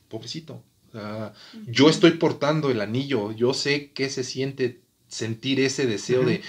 pobrecito. 0.09 0.63
O 0.89 0.93
sea, 0.93 1.33
yo 1.67 1.89
estoy 1.89 2.13
portando 2.13 2.71
el 2.71 2.81
anillo, 2.81 3.31
yo 3.33 3.55
sé 3.55 3.93
qué 3.93 4.09
se 4.11 4.25
siente 4.25 4.81
sentir 5.11 5.61
ese 5.61 5.87
deseo 5.87 6.25
de 6.25 6.41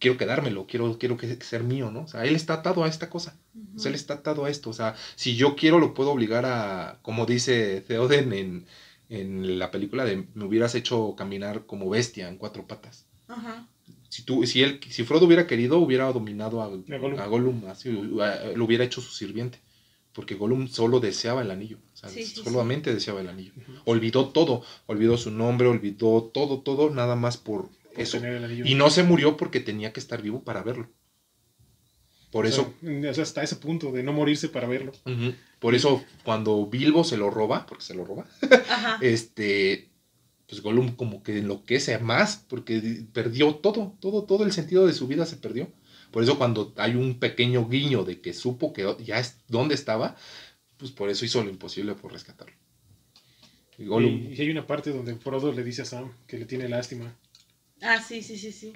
quiero 0.00 0.18
quedármelo, 0.18 0.66
quiero, 0.66 0.98
quiero 0.98 1.16
que 1.16 1.36
ser 1.42 1.62
mío, 1.62 1.90
¿no? 1.90 2.02
O 2.02 2.08
sea, 2.08 2.24
él 2.24 2.34
está 2.34 2.54
atado 2.54 2.82
a 2.84 2.88
esta 2.88 3.08
cosa. 3.08 3.38
O 3.74 3.78
sea, 3.78 3.90
él 3.90 3.94
está 3.94 4.14
atado 4.14 4.44
a 4.44 4.50
esto. 4.50 4.70
O 4.70 4.72
sea, 4.72 4.94
si 5.14 5.36
yo 5.36 5.54
quiero, 5.56 5.78
lo 5.78 5.94
puedo 5.94 6.10
obligar 6.10 6.44
a, 6.46 6.98
como 7.02 7.24
dice 7.26 7.80
Theoden 7.86 8.32
en, 8.32 8.66
en 9.08 9.58
la 9.58 9.70
película 9.70 10.04
de 10.04 10.26
me 10.34 10.44
hubieras 10.44 10.74
hecho 10.74 11.14
caminar 11.16 11.66
como 11.66 11.88
bestia 11.88 12.28
en 12.28 12.36
cuatro 12.38 12.66
patas. 12.66 13.06
Ajá. 13.28 13.68
Si, 14.08 14.22
tú, 14.22 14.46
si, 14.46 14.62
él, 14.62 14.80
si 14.88 15.04
Frodo 15.04 15.26
hubiera 15.26 15.46
querido, 15.46 15.78
hubiera 15.78 16.10
dominado 16.12 16.62
a, 16.62 16.66
A 16.66 16.98
Gollum. 16.98 17.18
a 17.18 17.26
Gollum, 17.26 17.66
así, 17.68 17.88
a- 18.20 18.52
lo 18.56 18.64
hubiera 18.64 18.84
hecho 18.84 19.00
su 19.00 19.12
sirviente. 19.12 19.58
Porque 20.12 20.34
Gollum 20.34 20.68
solo 20.68 21.00
deseaba 21.00 21.42
el 21.42 21.50
anillo. 21.50 21.78
O 21.92 21.96
sea, 21.96 22.08
Sí, 22.08 22.24
sí, 22.24 22.40
solamente 22.42 22.94
deseaba 22.94 23.20
el 23.20 23.28
anillo. 23.28 23.52
Olvidó 23.84 24.28
todo. 24.28 24.62
Olvidó 24.86 25.18
su 25.18 25.30
nombre, 25.30 25.68
olvidó 25.68 26.22
todo, 26.32 26.60
todo, 26.60 26.88
nada 26.88 27.16
más 27.16 27.36
por 27.36 27.68
eso. 28.02 28.18
tener 28.18 28.36
el 28.36 28.44
anillo. 28.44 28.64
Y 28.66 28.74
no 28.74 28.90
se 28.90 29.02
murió 29.02 29.36
porque 29.36 29.60
tenía 29.60 29.92
que 29.92 30.00
estar 30.00 30.22
vivo 30.22 30.42
para 30.44 30.62
verlo. 30.62 30.88
Por 32.30 32.44
O 32.46 32.50
sea, 32.50 32.64
eso, 32.64 32.74
o 33.10 33.14
sea, 33.14 33.22
hasta 33.22 33.42
ese 33.42 33.56
punto 33.56 33.92
de 33.92 34.02
no 34.02 34.12
morirse 34.12 34.48
para 34.48 34.66
verlo. 34.68 34.92
por 35.58 35.74
eso 35.74 36.04
cuando 36.24 36.66
Bilbo 36.66 37.04
se 37.04 37.16
lo 37.16 37.30
roba, 37.30 37.66
porque 37.66 37.84
se 37.84 37.94
lo 37.94 38.04
roba, 38.04 38.26
Ajá. 38.68 38.98
este, 39.02 39.88
pues 40.48 40.60
Gollum 40.60 40.96
como 40.96 41.22
que 41.22 41.38
enloquece 41.38 41.96
más 41.98 42.44
porque 42.48 42.80
di- 42.80 43.02
perdió 43.04 43.54
todo, 43.54 43.96
todo, 44.00 44.24
todo 44.24 44.44
el 44.44 44.52
sentido 44.52 44.86
de 44.86 44.92
su 44.92 45.06
vida 45.06 45.24
se 45.24 45.36
perdió. 45.36 45.68
Por 46.10 46.22
eso 46.22 46.36
cuando 46.36 46.72
hay 46.76 46.94
un 46.94 47.18
pequeño 47.18 47.68
guiño 47.68 48.04
de 48.04 48.20
que 48.20 48.32
supo 48.34 48.72
que 48.72 48.86
ya 49.04 49.18
es 49.18 49.36
dónde 49.48 49.74
estaba, 49.74 50.16
pues 50.78 50.90
por 50.90 51.08
eso 51.10 51.24
hizo 51.24 51.42
lo 51.42 51.50
imposible 51.50 51.94
por 51.94 52.12
rescatarlo. 52.12 52.54
Y 53.78 53.86
Gollum, 53.86 54.12
Y, 54.30 54.34
y 54.34 54.40
hay 54.40 54.50
una 54.50 54.66
parte 54.66 54.90
donde 54.90 55.14
Frodo 55.16 55.52
le 55.52 55.62
dice 55.64 55.82
a 55.82 55.84
Sam 55.84 56.12
que 56.26 56.38
le 56.38 56.44
tiene 56.46 56.68
lástima 56.68 57.14
Ah, 57.82 58.00
sí, 58.02 58.22
sí, 58.22 58.38
sí, 58.38 58.52
sí. 58.52 58.72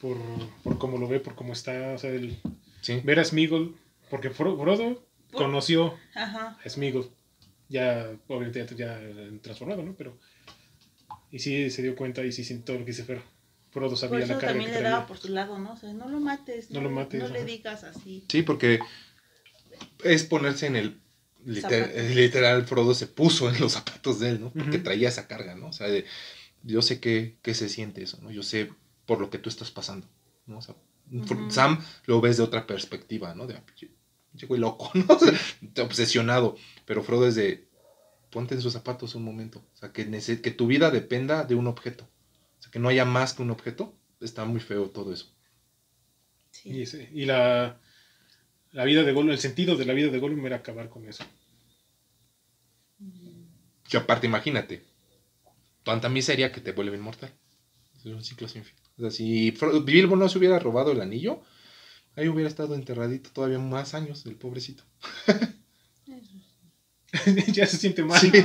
por, 0.00 0.16
por 0.62 0.78
cómo 0.78 0.98
lo 0.98 1.06
ve, 1.08 1.20
por 1.20 1.34
cómo 1.34 1.52
está. 1.52 1.92
O 1.94 1.98
sea, 1.98 2.10
el 2.10 2.38
sí, 2.80 3.00
ver 3.04 3.20
a 3.20 3.24
Smeagol. 3.24 3.76
Porque 4.08 4.30
Fro- 4.30 4.58
Frodo 4.60 5.06
Por- 5.30 5.42
conoció 5.42 5.96
Ajá. 6.14 6.58
a 6.64 6.68
Smeagol. 6.68 7.10
Ya, 7.68 8.10
obviamente, 8.26 8.66
ya, 8.76 9.00
ya 9.00 9.00
transformado, 9.42 9.82
¿no? 9.82 9.94
Pero. 9.94 10.18
Y 11.30 11.38
sí 11.38 11.70
se 11.70 11.82
dio 11.82 11.94
cuenta 11.94 12.24
y 12.24 12.32
sí 12.32 12.42
sintió 12.42 12.74
lo 12.74 12.80
que 12.84 12.92
dice. 12.92 13.04
Frodo 13.04 13.90
Por 13.90 13.96
sabía 13.98 14.24
eso 14.24 14.32
la 14.34 14.40
carga 14.40 14.54
que 14.54 14.58
también 14.58 14.72
le 14.72 14.82
daba 14.82 15.06
por 15.06 15.18
su 15.18 15.28
lado, 15.28 15.58
¿no? 15.60 15.74
O 15.74 15.76
sea, 15.76 15.92
no 15.92 16.08
lo 16.08 16.18
mates. 16.18 16.70
No 16.72 16.80
lo 16.80 16.90
mates, 16.90 17.20
No 17.22 17.28
le 17.28 17.44
digas 17.44 17.84
así. 17.84 18.24
sí, 18.28 18.42
porque 18.42 18.80
es 20.02 20.24
ponerse 20.24 20.66
en 20.66 20.74
el 20.76 21.00
liter- 21.46 21.84
Zapatos. 21.86 22.14
literal 22.16 22.66
Frodo 22.66 22.94
se 22.94 23.06
puso 23.06 23.48
en 23.48 23.60
los 23.60 23.72
zapatos 23.74 24.18
de 24.18 24.30
él, 24.30 24.40
¿no? 24.40 24.50
Porque 24.50 24.76
Ujú. 24.78 24.82
traía 24.84 25.08
esa 25.08 25.28
carga, 25.28 25.54
¿no? 25.54 25.68
O 25.68 25.72
sea, 25.72 25.86
de, 25.86 26.04
yo 26.62 26.82
sé 26.82 27.00
que, 27.00 27.38
que 27.42 27.54
se 27.54 27.68
siente 27.68 28.02
eso, 28.02 28.18
¿no? 28.22 28.30
Yo 28.30 28.42
sé 28.42 28.70
por 29.06 29.20
lo 29.20 29.30
que 29.30 29.38
tú 29.38 29.48
estás 29.48 29.70
pasando, 29.70 30.08
¿no? 30.46 30.58
O 30.58 30.62
sea. 30.62 30.74
Sam 31.48 31.82
lo 32.06 32.20
ves 32.20 32.36
de 32.36 32.44
otra 32.44 32.66
perspectiva, 32.68 33.34
¿no? 33.34 33.46
De, 33.48 33.54
"Ah, 33.56 33.64
pinche 33.66 34.46
güey 34.46 34.60
loco, 34.60 34.90
¿no? 34.94 35.06
O 35.14 35.18
sea, 35.18 35.84
obsesionado, 35.84 36.56
pero 36.86 37.02
Frodo 37.02 37.26
es 37.26 37.34
de, 37.34 37.66
ponte 38.30 38.54
en 38.54 38.62
sus 38.62 38.72
zapatos 38.72 39.16
un 39.16 39.24
momento, 39.24 39.58
o 39.74 39.76
sea, 39.76 39.92
que, 39.92 40.08
que 40.40 40.50
tu 40.52 40.68
vida 40.68 40.90
dependa 40.92 41.42
de 41.44 41.56
un 41.56 41.66
objeto, 41.66 42.04
o 42.58 42.62
sea, 42.62 42.70
que 42.70 42.78
no 42.78 42.88
haya 42.88 43.04
más 43.04 43.34
que 43.34 43.42
un 43.42 43.50
objeto, 43.50 43.92
está 44.20 44.44
muy 44.44 44.60
feo 44.60 44.88
todo 44.90 45.12
eso. 45.12 45.34
Sí. 46.52 46.70
Y, 46.70 46.82
ese- 46.82 47.08
y 47.12 47.24
la, 47.24 47.80
la 48.70 48.84
vida 48.84 49.02
de 49.02 49.12
Gollum, 49.12 49.32
el 49.32 49.38
sentido 49.40 49.76
de 49.76 49.86
la 49.86 49.94
vida 49.94 50.10
de 50.10 50.18
Gollum 50.20 50.46
era 50.46 50.56
acabar 50.56 50.88
con 50.90 51.08
eso. 51.08 51.24
Que 53.88 53.96
aparte, 53.96 54.26
imagínate, 54.26 54.84
tanta 55.84 56.08
miseria 56.08 56.52
que 56.52 56.60
te 56.60 56.72
vuelve 56.72 56.96
inmortal. 56.96 57.32
Es 57.98 58.06
un 58.06 58.24
ciclo 58.24 58.48
sin 58.48 58.64
fin. 58.64 58.74
O 58.98 59.02
sea, 59.02 59.10
si 59.10 59.52
Bilbo 59.84 60.16
no 60.16 60.28
se 60.28 60.38
hubiera 60.38 60.58
robado 60.58 60.92
el 60.92 61.00
anillo, 61.00 61.42
ahí 62.16 62.28
hubiera 62.28 62.48
estado 62.48 62.74
enterradito 62.74 63.30
todavía 63.30 63.58
más 63.58 63.94
años, 63.94 64.24
el 64.26 64.36
pobrecito. 64.36 64.84
ya 67.48 67.66
se 67.66 67.76
siente 67.76 68.04
mal. 68.04 68.20
Sí. 68.20 68.30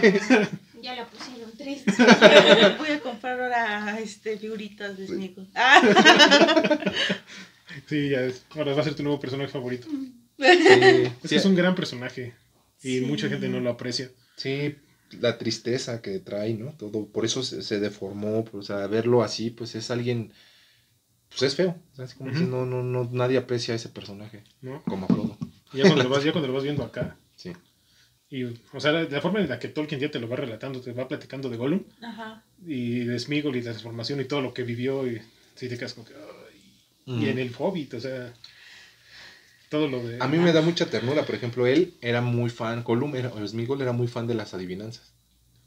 Ya 0.82 0.94
la 0.94 1.07
pusieron 1.07 1.52
triste. 1.57 1.91
Voy 2.78 2.90
a 2.90 2.99
comprar 3.02 3.41
ahora 3.41 3.99
este, 3.99 4.38
figuritas 4.38 4.95
de. 4.95 5.34
Ah. 5.56 5.82
Sí, 7.88 8.10
ya 8.10 8.22
es. 8.22 8.45
Ahora 8.52 8.76
va 8.76 8.82
a 8.82 8.84
ser 8.84 8.94
tu 8.94 9.02
nuevo 9.02 9.20
personaje 9.20 9.49
favorito. 9.49 9.88
Sí, 9.90 10.14
Es 10.38 11.14
que 11.24 11.28
sí, 11.28 11.36
es 11.38 11.45
un 11.45 11.56
gran 11.56 11.74
personaje. 11.74 12.36
Y 12.84 12.99
Sí. 12.99 13.02
mucha 13.02 13.28
gente 13.30 13.49
no 13.49 13.60
lo 13.62 13.72
aprecia. 13.72 14.12
sí, 14.36 14.76
la 15.22 15.38
tristeza 15.38 16.02
que 16.02 16.20
trae, 16.20 16.54
¿no? 16.54 16.72
Todo, 16.74 17.08
por 17.08 17.26
eso 17.26 17.44
se, 17.44 17.62
se 17.62 17.80
deformó, 17.80 18.44
pues, 18.46 18.56
o 18.56 18.62
sea, 18.64 18.88
verlo 18.88 19.24
así, 19.24 19.50
pues 19.50 19.76
es 19.76 19.92
alguien, 19.92 20.32
pues 21.30 21.44
es 21.44 21.56
feo. 21.56 21.76
Así 21.98 22.16
como 22.16 22.32
dices, 22.32 22.48
no, 22.48 22.66
no, 22.66 22.84
no, 22.84 23.10
nadie 23.12 23.38
aprecia 23.38 23.74
a 23.74 23.78
ese 23.78 23.90
personaje, 23.90 24.44
¿no? 24.62 24.84
como 24.84 25.06
a 25.06 25.10
Frodo. 25.10 25.38
Ya 25.74 25.84
cuando, 25.84 26.04
lo 26.04 26.10
vas, 26.10 26.24
ya 26.24 26.32
cuando 26.32 26.48
lo 26.48 26.54
vas 26.54 26.64
viendo 26.64 26.84
acá. 26.84 27.18
Sí. 27.36 27.52
Y, 28.30 28.44
o 28.44 28.80
sea, 28.80 28.92
la, 28.92 29.04
la 29.04 29.22
forma 29.22 29.40
en 29.40 29.50
la 29.50 29.60
que 29.60 29.68
Tolkien 29.68 30.02
ya 30.02 30.10
te 30.10 30.20
lo 30.20 30.28
va 30.28 30.36
relatando, 30.36 30.82
te 30.82 30.94
va 30.94 31.08
platicando 31.08 31.50
de 31.50 31.58
Gollum 31.58 31.84
Ajá. 32.02 32.44
y 32.66 33.00
de 33.00 33.20
Smeagol 33.20 33.56
y 33.56 33.62
la 33.62 33.72
transformación 33.72 34.20
y 34.20 34.26
todo 34.26 34.42
lo 34.42 34.54
que 34.54 34.64
vivió. 34.64 35.08
Y 35.08 35.22
sí 35.56 35.70
te 35.70 35.78
quedas 35.78 35.94
como 35.94 36.08
que. 36.08 36.14
ay. 36.16 37.24
Y 37.24 37.30
en 37.30 37.38
el 37.38 37.54
Hobbit, 37.58 37.94
o 37.94 38.00
sea. 38.00 38.34
Todo 39.76 39.89
lo 39.89 40.02
de. 40.07 40.18
A 40.22 40.27
mí 40.30 40.38
me 40.38 40.53
da 40.53 40.61
mucha 40.61 40.85
ternura, 40.85 41.26
por 41.26 41.35
ejemplo, 41.35 41.68
él 41.68 41.95
era 41.99 42.22
muy 42.22 42.49
fan, 42.49 42.81
Gollum 42.81 43.14
era, 43.14 43.27
o 43.27 43.45
Smeagol 43.45 43.81
era 43.81 43.91
muy 43.91 44.07
fan 44.07 44.26
de 44.26 44.34
las 44.34 44.53
adivinanzas. 44.53 45.11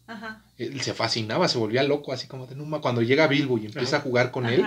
Ajá. 0.07 0.43
Él 0.57 0.81
se 0.81 0.95
fascinaba, 0.95 1.47
se 1.47 1.59
volvía 1.59 1.83
loco, 1.83 2.15
así 2.15 2.27
como 2.27 2.47
de 2.47 2.55
Numa. 2.55 2.81
Cuando 2.81 3.03
llega 3.03 3.27
Bilbo 3.27 3.59
y 3.59 3.67
empieza 3.67 3.97
Ajá. 3.97 4.07
a 4.07 4.09
jugar 4.09 4.31
con 4.31 4.47
él, 4.47 4.65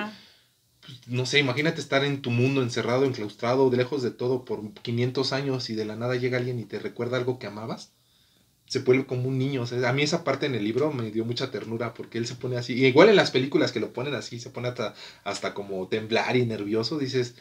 pues, 0.82 1.08
no 1.08 1.26
sé, 1.26 1.40
imagínate 1.40 1.82
estar 1.82 2.04
en 2.06 2.22
tu 2.22 2.30
mundo 2.30 2.62
encerrado, 2.62 3.06
enclaustrado, 3.06 3.72
de 3.72 3.78
lejos 3.78 4.04
de 4.04 4.12
todo 4.12 4.46
por 4.46 4.72
500 4.74 5.34
años 5.34 5.72
y 5.72 5.76
de 5.76 5.86
la 5.86 5.96
nada 5.96 6.16
llega 6.18 6.38
alguien 6.38 6.60
y 6.60 6.66
te 6.66 6.78
recuerda 6.78 7.18
algo 7.18 7.40
que 7.40 7.48
amabas. 7.48 7.94
Se 8.68 8.80
vuelve 8.80 9.08
como 9.08 9.28
un 9.28 9.40
niño. 9.40 9.64
o 9.64 9.66
sea, 9.66 9.90
a 9.90 9.94
mí 9.94 10.04
esa 10.04 10.24
parte 10.24 10.46
en 10.46 10.54
el 10.54 10.64
libro 10.64 10.94
me 10.94 11.10
dio 11.10 11.26
mucha 11.26 11.50
ternura 11.50 11.96
porque 11.96 12.20
él 12.20 12.28
se 12.28 12.36
pone 12.36 12.58
así. 12.58 12.74
Y 12.74 12.86
igual 12.86 13.10
en 13.10 13.16
las 13.16 13.32
películas 13.32 13.72
que 13.72 13.80
lo 13.80 13.92
ponen 13.92 14.14
así, 14.14 14.40
se 14.40 14.52
pone 14.52 14.68
hasta, 14.68 14.94
hasta 15.24 15.56
como 15.56 15.88
temblar 15.88 16.38
y 16.38 16.46
nervioso. 16.46 17.00
Dices, 17.00 17.34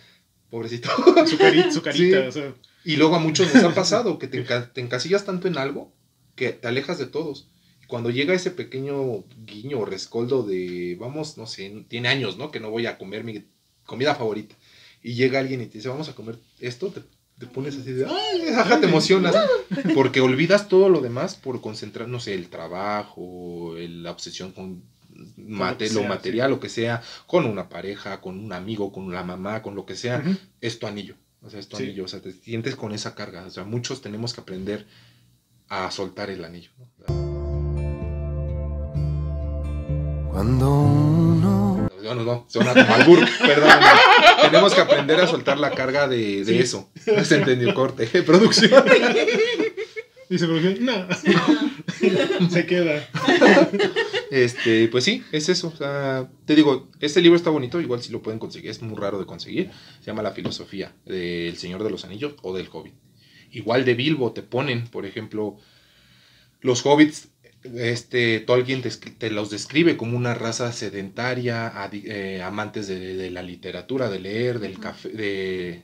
pobrecito. 0.50 0.88
Su, 1.26 1.36
cari- 1.38 1.70
su 1.70 1.82
carita, 1.82 2.22
Sí. 2.22 2.28
o 2.28 2.32
sea. 2.32 2.54
Y 2.84 2.96
luego 2.96 3.16
a 3.16 3.18
muchos 3.18 3.54
nos 3.54 3.62
ha 3.64 3.74
pasado 3.74 4.18
que 4.18 4.26
te, 4.26 4.44
enca- 4.44 4.72
te 4.72 4.80
encasillas 4.80 5.24
tanto 5.24 5.48
en 5.48 5.58
algo 5.58 5.92
que 6.34 6.50
te 6.52 6.66
alejas 6.68 6.98
de 6.98 7.06
todos. 7.06 7.48
Y 7.82 7.86
cuando 7.86 8.10
llega 8.10 8.32
ese 8.34 8.50
pequeño 8.50 9.24
guiño 9.44 9.80
o 9.80 9.84
rescoldo 9.84 10.42
de, 10.42 10.96
vamos, 10.98 11.36
no 11.36 11.46
sé, 11.46 11.84
tiene 11.88 12.08
años, 12.08 12.38
¿no? 12.38 12.50
Que 12.50 12.58
no 12.60 12.70
voy 12.70 12.86
a 12.86 12.96
comer 12.98 13.22
mi 13.24 13.44
comida 13.84 14.14
favorita. 14.14 14.54
Y 15.02 15.14
llega 15.14 15.38
alguien 15.40 15.60
y 15.60 15.66
te 15.66 15.78
dice, 15.78 15.88
vamos 15.88 16.08
a 16.08 16.14
comer 16.14 16.38
esto, 16.58 16.88
te, 16.88 17.02
te 17.38 17.46
pones 17.46 17.76
así 17.76 17.92
de, 17.92 18.06
ay, 18.06 18.48
ajá, 18.54 18.80
te 18.80 18.86
emocionas. 18.86 19.34
Porque 19.94 20.20
olvidas 20.20 20.68
todo 20.68 20.88
lo 20.88 21.00
demás 21.00 21.34
por 21.34 21.60
concentrar, 21.60 22.08
no 22.08 22.18
sé, 22.20 22.34
el 22.34 22.48
trabajo, 22.48 23.76
el- 23.76 24.02
la 24.02 24.10
obsesión 24.10 24.52
con 24.52 24.82
mate- 25.36 25.88
lo 25.92 26.00
sea, 26.00 26.08
material, 26.08 26.50
lo 26.50 26.60
que 26.60 26.68
sea, 26.68 27.02
con 27.26 27.44
una 27.46 27.68
pareja, 27.68 28.20
con 28.20 28.38
un 28.38 28.52
amigo, 28.52 28.92
con 28.92 29.12
la 29.12 29.22
mamá, 29.24 29.62
con 29.62 29.74
lo 29.74 29.84
que 29.86 29.96
sea 29.96 30.22
es 30.60 30.78
tu 30.78 30.86
anillo. 30.86 31.14
O 31.42 31.48
sea, 31.50 31.58
es 31.60 31.68
tu 31.68 31.76
Sí. 31.76 31.84
anillo. 31.84 32.04
O 32.04 32.08
sea, 32.08 32.20
te 32.20 32.32
sientes 32.32 32.76
con 32.76 32.92
esa 32.92 33.14
carga. 33.14 33.44
O 33.46 33.50
sea, 33.50 33.64
muchos 33.64 34.02
tenemos 34.02 34.34
que 34.34 34.40
aprender 34.42 34.86
a 35.68 35.90
soltar 35.90 36.28
el 36.30 36.44
anillo. 36.44 36.70
¿no? 37.08 37.30
Cuando 40.30 40.70
uno 40.70 41.88
No, 42.02 42.14
no, 42.14 42.24
no, 42.24 42.46
suena 42.48 42.72
como 42.72 42.94
albur, 42.94 43.20
perdón. 43.40 43.68
no. 43.68 44.42
Tenemos 44.50 44.74
que 44.74 44.80
aprender 44.80 45.20
a 45.20 45.26
soltar 45.26 45.58
la 45.58 45.70
carga 45.72 46.08
de, 46.08 46.44
de 46.44 46.44
Sí. 46.44 46.58
eso. 46.58 46.90
No 47.14 47.24
se 47.24 47.36
entendió 47.36 47.74
corte. 47.74 48.06
Producción. 48.22 48.84
Dice, 50.28 50.46
pero 50.46 50.80
no. 50.80 52.48
se 52.50 52.66
queda. 52.66 53.06
Este, 54.30 54.88
pues 54.88 55.04
sí, 55.04 55.24
es 55.32 55.48
eso. 55.48 55.68
O 55.68 55.76
sea, 55.76 56.30
te 56.46 56.54
digo, 56.54 56.88
este 57.00 57.20
libro 57.20 57.36
está 57.36 57.50
bonito, 57.50 57.80
igual 57.80 58.02
si 58.02 58.12
lo 58.12 58.22
pueden 58.22 58.38
conseguir, 58.38 58.70
es 58.70 58.80
muy 58.82 58.96
raro 58.96 59.18
de 59.18 59.26
conseguir. 59.26 59.70
Se 60.00 60.06
llama 60.06 60.22
La 60.22 60.32
filosofía 60.32 60.92
del 61.04 61.56
Señor 61.56 61.82
de 61.82 61.90
los 61.90 62.04
Anillos 62.04 62.34
o 62.42 62.56
del 62.56 62.68
Hobbit. 62.72 62.94
Igual 63.52 63.84
de 63.84 63.94
Bilbo 63.94 64.32
te 64.32 64.42
ponen, 64.42 64.86
por 64.86 65.04
ejemplo, 65.06 65.56
los 66.60 66.84
hobbits, 66.84 67.28
este 67.74 68.40
Tolkien 68.40 68.82
te, 68.82 68.90
te 68.90 69.30
los 69.30 69.50
describe 69.50 69.96
como 69.96 70.16
una 70.16 70.34
raza 70.34 70.72
sedentaria, 70.72 71.68
adi- 71.74 72.04
eh, 72.06 72.42
amantes 72.42 72.86
de, 72.88 73.16
de 73.16 73.30
la 73.30 73.42
literatura, 73.42 74.08
de 74.08 74.20
leer, 74.20 74.60
del 74.60 74.78
café, 74.78 75.08
de, 75.10 75.82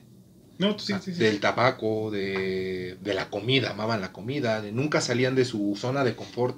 No, 0.57 0.75
tú 0.75 0.83
sí, 0.83 0.93
sí, 1.03 1.13
sí. 1.13 1.19
del 1.19 1.39
tabaco, 1.39 2.09
de, 2.11 2.97
de 3.01 3.13
la 3.13 3.29
comida, 3.29 3.71
amaban 3.71 4.01
la 4.01 4.11
comida, 4.13 4.61
de- 4.61 4.71
nunca 4.71 5.01
salían 5.01 5.35
de 5.35 5.45
su 5.45 5.75
zona 5.75 6.03
de 6.03 6.15
confort. 6.15 6.57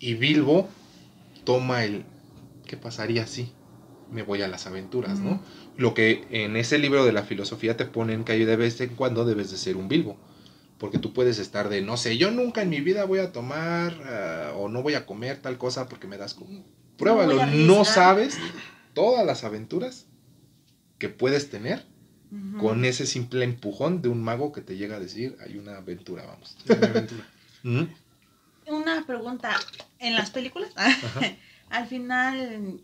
Y 0.00 0.14
Bilbo 0.14 0.68
toma 1.44 1.84
el, 1.84 2.04
¿qué 2.66 2.76
pasaría 2.76 3.26
si 3.26 3.52
me 4.10 4.22
voy 4.22 4.42
a 4.42 4.48
las 4.48 4.66
aventuras, 4.66 5.20
no? 5.20 5.40
Lo 5.76 5.94
que 5.94 6.26
en 6.30 6.56
ese 6.56 6.78
libro 6.78 7.04
de 7.04 7.12
la 7.12 7.22
filosofía 7.22 7.76
te 7.76 7.84
ponen 7.84 8.24
que 8.24 8.44
de 8.44 8.56
vez 8.56 8.80
en 8.80 8.96
cuando 8.96 9.24
debes 9.24 9.50
de 9.50 9.58
ser 9.58 9.76
un 9.76 9.88
Bilbo. 9.88 10.16
Porque 10.78 10.98
tú 10.98 11.12
puedes 11.12 11.38
estar 11.38 11.68
de, 11.68 11.82
no 11.82 11.98
sé, 11.98 12.16
yo 12.16 12.30
nunca 12.30 12.62
en 12.62 12.70
mi 12.70 12.80
vida 12.80 13.04
voy 13.04 13.18
a 13.18 13.32
tomar 13.32 13.94
ah, 14.06 14.54
o 14.56 14.68
no 14.70 14.82
voy 14.82 14.94
a 14.94 15.04
comer 15.04 15.36
tal 15.36 15.58
cosa 15.58 15.88
porque 15.88 16.08
me 16.08 16.16
das 16.16 16.32
como... 16.32 16.64
Pruébalo, 16.96 17.34
no 17.34 17.42
arriesgar. 17.42 17.84
sabes 17.84 18.38
todas 18.94 19.26
las 19.26 19.44
aventuras 19.44 20.06
que 20.98 21.10
puedes 21.10 21.50
tener 21.50 21.84
con 22.60 22.84
ese 22.84 23.06
simple 23.06 23.44
empujón 23.44 24.02
de 24.02 24.08
un 24.08 24.22
mago 24.22 24.52
que 24.52 24.60
te 24.60 24.76
llega 24.76 24.96
a 24.96 25.00
decir, 25.00 25.36
hay 25.44 25.58
una 25.58 25.78
aventura, 25.78 26.24
vamos. 26.26 26.56
Una 26.68 26.86
aventura. 26.86 27.26
¿Mm? 27.62 27.82
Una 28.70 29.04
pregunta. 29.06 29.56
¿En 29.98 30.14
las 30.14 30.30
películas? 30.30 30.72
Al 31.68 31.86
final, 31.88 32.80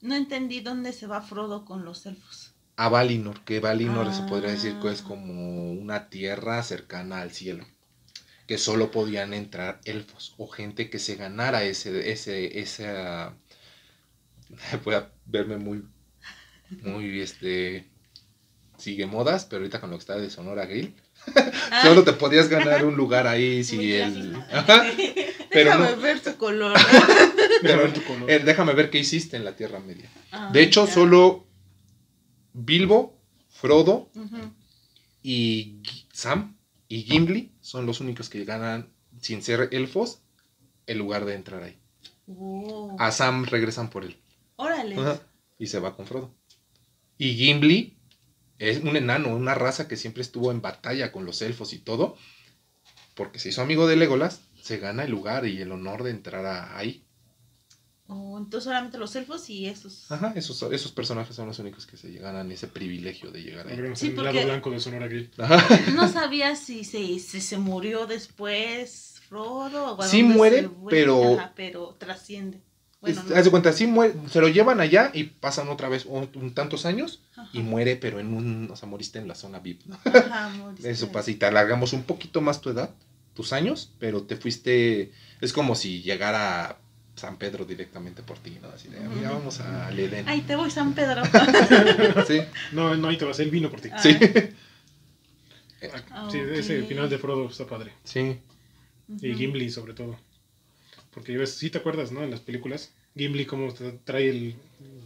No 0.00 0.14
entendí 0.14 0.60
dónde 0.60 0.92
se 0.92 1.06
va 1.06 1.20
Frodo 1.22 1.64
con 1.64 1.84
los 1.84 2.06
elfos. 2.06 2.54
A 2.76 2.88
Valinor, 2.88 3.44
que 3.44 3.60
Valinor 3.60 4.12
se 4.14 4.22
podría 4.22 4.50
decir 4.50 4.78
que 4.80 4.90
es 4.90 5.02
Ah. 5.02 5.04
como 5.04 5.72
una 5.72 6.08
tierra 6.10 6.62
cercana 6.62 7.20
al 7.22 7.30
cielo. 7.32 7.66
Que 8.46 8.58
solo 8.58 8.90
podían 8.90 9.34
entrar 9.34 9.80
elfos 9.84 10.34
o 10.38 10.48
gente 10.48 10.90
que 10.90 10.98
se 10.98 11.16
ganara 11.16 11.64
ese, 11.64 12.10
ese, 12.12 12.60
esa. 12.60 13.36
Voy 14.84 14.94
a 14.94 15.10
verme 15.26 15.56
muy, 15.58 15.84
muy, 16.82 17.20
este. 17.20 17.90
Sigue 18.78 19.06
modas, 19.06 19.46
pero 19.46 19.60
ahorita 19.62 19.80
con 19.80 19.90
lo 19.90 19.96
que 19.96 20.00
está 20.00 20.16
de 20.18 20.30
Sonora 20.30 20.66
Grill, 20.66 20.94
Ah, 21.70 21.82
solo 21.82 22.04
te 22.04 22.12
podías 22.12 22.48
ganar 22.48 22.84
un 22.84 22.96
lugar 22.96 23.26
ahí 23.26 23.62
si 23.64 23.92
el. 23.94 24.36
Ajá, 24.52 24.84
pero 25.50 25.70
Déjame 25.70 25.90
no. 25.90 26.00
ver 26.00 26.20
tu 26.20 26.36
color. 26.36 26.78
Déjame 27.62 27.82
ver 27.82 27.92
tu 27.92 28.02
color. 28.04 28.30
Eh, 28.30 28.38
déjame 28.40 28.72
ver 28.74 28.90
qué 28.90 28.98
hiciste 28.98 29.36
en 29.36 29.44
la 29.44 29.56
Tierra 29.56 29.80
Media. 29.80 30.10
Ah, 30.30 30.50
De 30.52 30.62
hecho, 30.62 30.86
ya. 30.86 30.92
solo 30.94 31.46
Bilbo, 32.52 33.18
Frodo 33.48 34.10
y 35.22 35.80
Sam 36.12 36.56
y 36.88 37.02
Gimli 37.02 37.52
son 37.60 37.86
los 37.86 38.00
únicos 38.00 38.28
que 38.28 38.44
ganan, 38.44 38.92
sin 39.20 39.42
ser 39.42 39.68
elfos, 39.72 40.20
el 40.86 40.98
lugar 40.98 41.24
de 41.24 41.34
entrar 41.34 41.62
ahí. 41.62 41.76
Oh, 42.28 42.96
A 42.98 43.10
Sam 43.10 43.44
regresan 43.44 43.90
por 43.90 44.04
él. 44.04 44.16
Órale. 44.56 44.96
Y 45.58 45.66
se 45.66 45.78
va 45.80 45.96
con 45.96 46.06
Frodo. 46.06 46.34
Y 47.18 47.34
Gimli 47.34 47.95
es 48.58 48.78
un 48.82 48.96
enano, 48.96 49.34
una 49.34 49.54
raza 49.54 49.88
que 49.88 49.96
siempre 49.96 50.22
estuvo 50.22 50.50
en 50.50 50.62
batalla 50.62 51.12
con 51.12 51.24
los 51.24 51.42
elfos 51.42 51.72
y 51.72 51.78
todo. 51.78 52.16
Porque 53.14 53.38
se 53.38 53.48
hizo 53.48 53.62
amigo 53.62 53.86
de 53.86 53.96
Legolas, 53.96 54.40
se 54.62 54.78
gana 54.78 55.04
el 55.04 55.10
lugar 55.10 55.46
y 55.46 55.60
el 55.62 55.72
honor 55.72 56.02
de 56.02 56.10
entrar 56.10 56.44
a- 56.44 56.76
ahí. 56.76 57.02
Oh, 58.08 58.38
entonces 58.38 58.64
solamente 58.64 58.98
los 58.98 59.16
elfos 59.16 59.50
y 59.50 59.66
esos. 59.66 60.10
Ajá, 60.12 60.32
esos, 60.36 60.62
esos 60.70 60.92
personajes 60.92 61.34
son 61.34 61.48
los 61.48 61.58
únicos 61.58 61.86
que 61.86 61.96
se 61.96 62.12
ganan 62.12 62.52
ese 62.52 62.68
privilegio 62.68 63.32
de 63.32 63.42
llegar 63.42 63.66
ahí. 63.66 63.74
Abrimos 63.74 63.98
Sí, 63.98 64.08
el 64.08 64.14
porque- 64.14 64.32
lado 64.32 64.46
blanco 64.46 64.70
de 64.70 64.78
Sonora 64.80 65.08
Grill. 65.08 65.30
Ajá. 65.38 65.90
No 65.94 66.06
sabía 66.08 66.54
si 66.54 66.84
se, 66.84 67.18
si 67.18 67.40
se 67.40 67.58
murió 67.58 68.06
después 68.06 69.14
Frodo 69.28 69.96
o 69.96 70.02
Sí 70.04 70.22
muere, 70.22 70.62
se 70.62 70.70
pero- 70.88 71.34
Ajá, 71.38 71.52
pero 71.56 71.96
trasciende. 71.98 72.60
Bueno, 73.06 73.20
Es- 73.22 73.30
no. 73.30 73.36
Haz 73.36 73.44
de 73.44 73.50
cuenta, 73.50 73.72
sí 73.72 73.86
muere, 73.86 74.14
se 74.30 74.40
lo 74.40 74.48
llevan 74.48 74.80
allá 74.80 75.10
y 75.14 75.24
pasan 75.24 75.68
otra 75.68 75.88
vez 75.88 76.04
un, 76.06 76.28
un 76.34 76.52
tantos 76.54 76.86
años 76.86 77.22
Ajá. 77.36 77.48
y 77.52 77.60
muere, 77.60 77.96
pero 77.96 78.18
en 78.20 78.34
un, 78.34 78.68
o 78.70 78.76
sea, 78.76 78.88
moriste 78.88 79.18
en 79.18 79.28
la 79.28 79.34
zona 79.34 79.60
VIP. 79.60 79.86
¿no? 79.86 79.98
Ajá, 80.04 80.48
moriste. 80.50 80.90
Eso 80.90 81.10
pasa 81.12 81.30
y 81.30 81.34
te 81.36 81.46
alargamos 81.46 81.92
un 81.92 82.02
poquito 82.04 82.40
más 82.40 82.60
tu 82.60 82.70
edad, 82.70 82.90
tus 83.34 83.52
años, 83.52 83.90
pero 83.98 84.22
te 84.22 84.36
fuiste, 84.36 85.12
es 85.40 85.52
como 85.52 85.74
si 85.74 86.02
llegara 86.02 86.78
San 87.16 87.36
Pedro 87.38 87.64
directamente 87.64 88.22
por 88.22 88.38
ti, 88.38 88.58
¿no? 88.60 88.68
Así 88.68 88.88
de, 88.88 88.98
"Ah, 88.98 89.08
mira, 89.14 89.30
vamos 89.30 89.60
al 89.60 89.98
Edén. 89.98 90.28
Ay, 90.28 90.42
te 90.42 90.54
voy 90.56 90.70
San 90.70 90.92
Pedro. 90.94 91.22
Sí, 92.26 92.40
No, 92.72 92.94
no, 92.96 93.08
ahí 93.08 93.16
te 93.16 93.24
vas, 93.24 93.38
él 93.40 93.50
vino 93.50 93.70
por 93.70 93.80
ti. 93.80 93.88
Ah. 93.92 94.02
sí, 94.02 94.16
Ah, 96.10 96.28
Sí, 96.32 96.38
ese 96.38 96.82
final 96.84 97.08
de 97.08 97.18
Frodo 97.18 97.48
está 97.48 97.66
padre. 97.66 97.92
sí. 98.04 98.38
Y. 99.22 99.34
Gimli, 99.34 99.70
sobre 99.70 99.94
todo. 99.94 100.18
Porque 101.12 101.46
sí 101.46 101.70
te 101.70 101.78
acuerdas, 101.78 102.10
¿no? 102.10 102.22
En 102.24 102.30
las 102.30 102.40
películas, 102.40 102.92
Gimli 103.16 103.46
como 103.46 103.68
tra- 103.74 103.98
trae 104.04 104.28
el, 104.28 104.54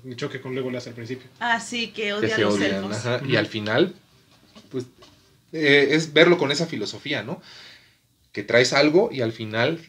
el 0.05 0.17
choque 0.17 0.41
con 0.41 0.55
Legolas 0.55 0.87
al 0.87 0.95
principio. 0.95 1.29
Ah, 1.39 1.61
sí, 1.61 1.89
que 1.89 2.03
que 2.03 2.13
odia 2.15 2.35
a 2.37 2.39
los 2.41 2.55
odian, 2.55 2.85
elfos. 2.85 2.97
ajá, 3.07 3.23
Y 3.27 3.37
al 3.37 3.47
final, 3.47 3.95
pues, 4.71 4.87
eh, 5.53 5.89
es 5.93 6.13
verlo 6.13 6.39
con 6.39 6.51
esa 6.53 6.67
filosofía, 6.67 7.23
¿no? 7.23 7.41
Que 8.33 8.43
traes 8.43 8.73
algo 8.73 9.11
y 9.13 9.21
al 9.23 9.33
final 9.33 9.81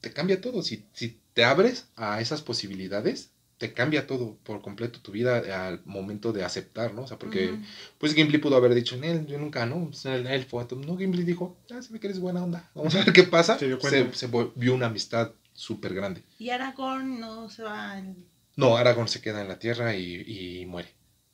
te 0.00 0.12
cambia 0.12 0.40
todo. 0.40 0.62
Si, 0.62 0.84
si 0.92 1.18
te 1.32 1.44
abres 1.44 1.86
a 1.96 2.20
esas 2.20 2.42
posibilidades, 2.42 3.30
te 3.58 3.72
cambia 3.72 4.06
todo 4.06 4.36
por 4.42 4.60
completo 4.60 5.00
tu 5.00 5.12
vida 5.12 5.66
al 5.66 5.80
momento 5.84 6.32
de 6.32 6.44
aceptar, 6.44 6.92
¿no? 6.92 7.02
O 7.02 7.06
sea, 7.06 7.18
porque, 7.18 7.56
pues 7.98 8.14
Gimli 8.14 8.38
pudo 8.38 8.56
haber 8.56 8.74
dicho, 8.74 8.96
él, 9.02 9.26
yo 9.26 9.38
nunca, 9.38 9.64
¿no? 9.64 9.90
El 10.04 10.26
elfo, 10.26 10.66
no, 10.86 10.96
Gimli 10.96 11.22
dijo, 11.22 11.56
ah, 11.70 11.80
se 11.80 11.92
ve 11.92 12.00
que 12.00 12.08
eres 12.08 12.18
buena 12.20 12.42
onda, 12.42 12.68
vamos 12.74 12.94
a 12.96 13.04
ver 13.04 13.12
qué 13.12 13.22
pasa. 13.22 13.58
Se 13.58 13.66
dio 13.66 13.76
Se, 13.80 13.80
cuenta. 13.80 14.16
se 14.16 14.26
volvió 14.26 14.74
una 14.74 14.86
amistad 14.86 15.32
súper 15.54 15.94
grande. 15.94 16.22
Y 16.38 16.50
Aragorn 16.50 17.18
no 17.20 17.48
se 17.48 17.62
va. 17.62 17.92
al- 17.92 18.16
No, 18.56 18.76
Aragorn 18.76 19.08
se 19.08 19.20
queda 19.22 19.40
en 19.40 19.48
la 19.48 19.58
tierra 19.58 19.94
y, 19.96 20.60
y 20.60 20.66
muere. 20.66 20.90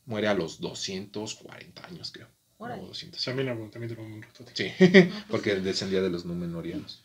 Muere 0.06 0.28
a 0.28 0.34
los 0.34 0.60
240 0.60 1.86
años, 1.86 2.12
creo. 2.12 2.28
Órale. 2.58 2.82
O 2.82 2.86
200. 2.86 3.24
También, 3.24 3.70
también 3.70 3.88
duró 3.88 4.02
un 4.04 4.22
rato. 4.22 4.44
Sí, 4.54 4.70
porque 5.28 5.54
sí. 5.56 5.60
descendía 5.62 6.00
de 6.02 6.10
los 6.10 6.24
Númenóreanos. 6.24 7.02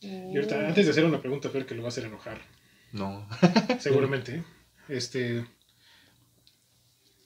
Y 0.00 0.36
ahorita, 0.36 0.68
antes 0.68 0.84
de 0.86 0.92
hacer 0.92 1.04
una 1.04 1.20
pregunta, 1.20 1.50
Fer, 1.50 1.66
que 1.66 1.74
lo 1.74 1.82
va 1.82 1.88
a 1.88 1.90
hacer 1.90 2.04
enojar, 2.04 2.40
No. 2.92 3.28
seguramente. 3.80 4.44
este. 4.88 5.44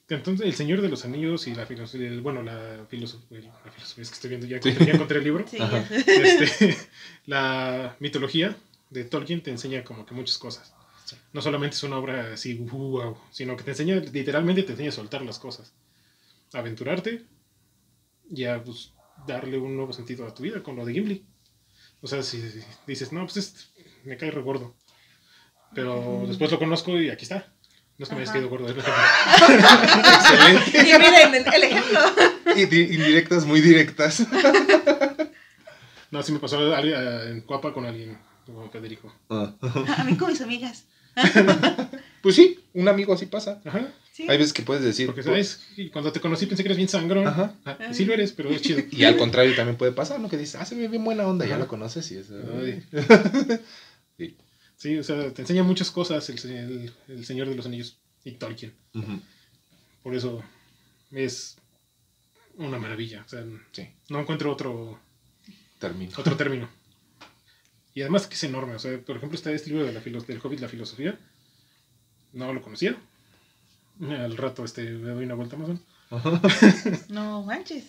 Entonces, 0.09 0.47
El 0.47 0.55
Señor 0.55 0.83
de 0.83 0.89
los 0.91 1.05
Anillos 1.07 1.47
y 1.47 1.55
la 1.55 1.65
filosofía. 1.65 2.11
Bueno, 2.21 2.43
la 2.43 2.85
filosofía. 2.89 3.41
La 3.65 3.71
filosofía 3.73 4.03
es 4.03 4.09
que 4.11 4.15
estoy 4.15 4.29
viendo, 4.31 4.47
ya 4.47 4.57
encontré, 4.59 4.87
ya 4.87 4.93
encontré 4.93 5.19
el 5.19 5.25
libro. 5.25 5.47
Sí. 5.49 5.57
Este, 6.07 6.77
la 7.27 7.97
mitología 7.99 8.55
de 8.93 9.05
Tolkien 9.05 9.43
te 9.43 9.51
enseña 9.51 9.85
como 9.85 10.05
que 10.07 10.15
muchas 10.15 10.39
cosas. 10.39 10.73
No 11.33 11.43
solamente 11.43 11.77
es 11.77 11.83
una 11.83 11.99
obra 11.99 12.33
así, 12.35 12.55
wow, 12.55 13.17
sino 13.31 13.57
que 13.57 13.65
te 13.65 13.71
enseña, 13.73 13.97
literalmente 13.97 14.63
te 14.63 14.73
enseña 14.73 14.91
a 14.91 14.93
soltar 14.93 15.23
las 15.23 15.39
cosas. 15.39 15.73
A 16.55 16.59
aventurarte 16.59 17.25
y 18.31 18.45
a 18.45 18.63
pues, 18.63 18.93
darle 19.27 19.59
un 19.59 19.77
nuevo 19.77 19.93
sentido 19.93 20.27
a 20.27 20.35
tu 20.35 20.43
vida 20.43 20.63
con 20.63 20.77
lo 20.77 20.85
de 20.85 20.93
Gimli. 20.95 21.25
O 22.01 22.07
sea, 22.07 22.23
si 22.23 22.43
dices, 22.87 23.13
no, 23.13 23.25
pues 23.25 23.37
este, 23.39 23.61
me 24.05 24.17
cae 24.17 24.31
re 24.31 24.41
gordo. 24.43 24.75
Pero 25.75 26.25
después 26.27 26.51
lo 26.51 26.59
conozco 26.59 26.99
y 27.01 27.09
aquí 27.11 27.25
está. 27.25 27.53
No 27.99 28.05
es 28.05 28.09
que 28.09 28.15
me 28.15 28.23
hayas 28.23 28.31
Ajá. 28.31 28.39
caído 28.39 28.51
gordo, 28.51 28.69
es 28.69 28.77
lo 28.77 28.83
que- 28.83 28.91
Excelente. 30.15 30.79
Y 30.79 30.83
miren 30.85 31.35
el, 31.55 31.63
ejemplo. 31.65 32.01
Y 32.57 32.65
di- 32.67 32.95
indirectas, 32.95 33.45
muy 33.47 33.61
directas. 33.61 34.27
No, 36.11 36.23
sí 36.23 36.31
me 36.31 36.39
pasó 36.41 36.59
a- 36.75 36.77
a- 36.79 37.31
en 37.31 37.41
Cuapa 37.41 37.73
con 37.73 37.87
alguien, 37.87 38.19
como 38.47 38.69
Federico. 38.71 39.15
Ah. 39.31 39.55
A 39.99 40.05
mí 40.05 40.17
con 40.17 40.29
mis 40.31 40.41
amigas. 40.41 40.85
Pues 42.23 42.37
sí, 42.37 42.61
un 42.75 42.87
amigo 42.87 43.13
así 43.13 43.27
pasa. 43.27 43.61
Ajá. 43.65 43.93
Sí. 44.13 44.27
Hay 44.29 44.39
veces 44.39 44.53
que 44.53 44.63
puedes 44.63 44.85
decir. 44.85 45.07
Porque, 45.07 45.25
¿sabes? 45.25 45.67
Y 45.77 45.89
cuando 45.89 46.13
te 46.13 46.21
conocí 46.21 46.47
pensé 46.47 46.63
que 46.63 46.69
eres 46.69 46.77
bien 46.77 46.89
sangrón. 46.89 47.27
Ajá. 47.27 47.57
Ah, 47.65 47.77
y 47.91 47.95
sí 47.95 48.05
lo 48.05 48.13
eres, 48.15 48.31
pero 48.31 48.49
es 48.51 48.63
chido. 48.63 48.81
Y 48.93 49.03
al 49.03 49.17
contrario 49.17 49.57
también 49.57 49.77
puede 49.77 49.91
pasar, 49.91 50.21
¿no? 50.21 50.29
Que 50.29 50.37
dices, 50.37 50.55
ah, 50.55 50.65
se 50.65 50.77
ve 50.77 50.87
bien 50.87 51.03
buena 51.03 51.27
onda, 51.27 51.45
ya 51.47 51.59
lo 51.59 51.67
conoces 51.67 52.11
y 52.13 52.17
es. 52.19 52.29
Ay. 52.31 52.85
Sí. 54.19 54.37
Sí, 54.77 54.99
o 54.99 55.03
sea, 55.03 55.33
te 55.33 55.43
enseña 55.43 55.63
muchas 55.65 55.91
cosas 55.91 56.29
el, 56.31 56.39
se- 56.39 56.59
el- 56.59 56.93
el 57.09 57.25
Señor 57.25 57.49
de 57.49 57.55
los 57.57 57.67
Anillos 57.67 57.99
y 58.25 58.33
Tolkien. 58.33 58.73
Por 60.05 60.15
eso 60.15 60.43
es 61.11 61.57
una 62.57 62.79
maravilla. 62.79 63.23
O 63.27 63.29
sea, 63.29 63.45
Sí, 63.73 63.89
no 64.11 64.21
encuentro 64.21 64.53
otro, 64.53 64.99
termino. 65.81 66.13
otro 66.17 66.37
término. 66.37 66.69
Y 67.95 68.01
además 68.03 68.27
que 68.27 68.35
es 68.35 68.45
enorme. 68.45 68.75
O 68.75 68.79
sea, 68.79 68.99
por 69.01 69.17
ejemplo, 69.17 69.37
está 69.37 69.53
este 69.53 69.71
libro 69.71 69.85
de 69.85 69.93
la 69.93 70.01
del 70.01 70.41
Hobbit, 70.43 70.61
La 70.61 70.69
Filosofía. 70.69 71.19
No 72.33 72.53
lo 72.53 72.63
conocía. 72.63 72.97
Al 74.01 74.37
rato 74.37 74.65
este, 74.65 74.85
le 74.85 74.99
doy 75.11 75.25
una 75.25 75.35
vuelta 75.35 75.57
más. 75.57 75.69
¿no? 76.11 76.43
No 77.11 77.43
manches. 77.43 77.85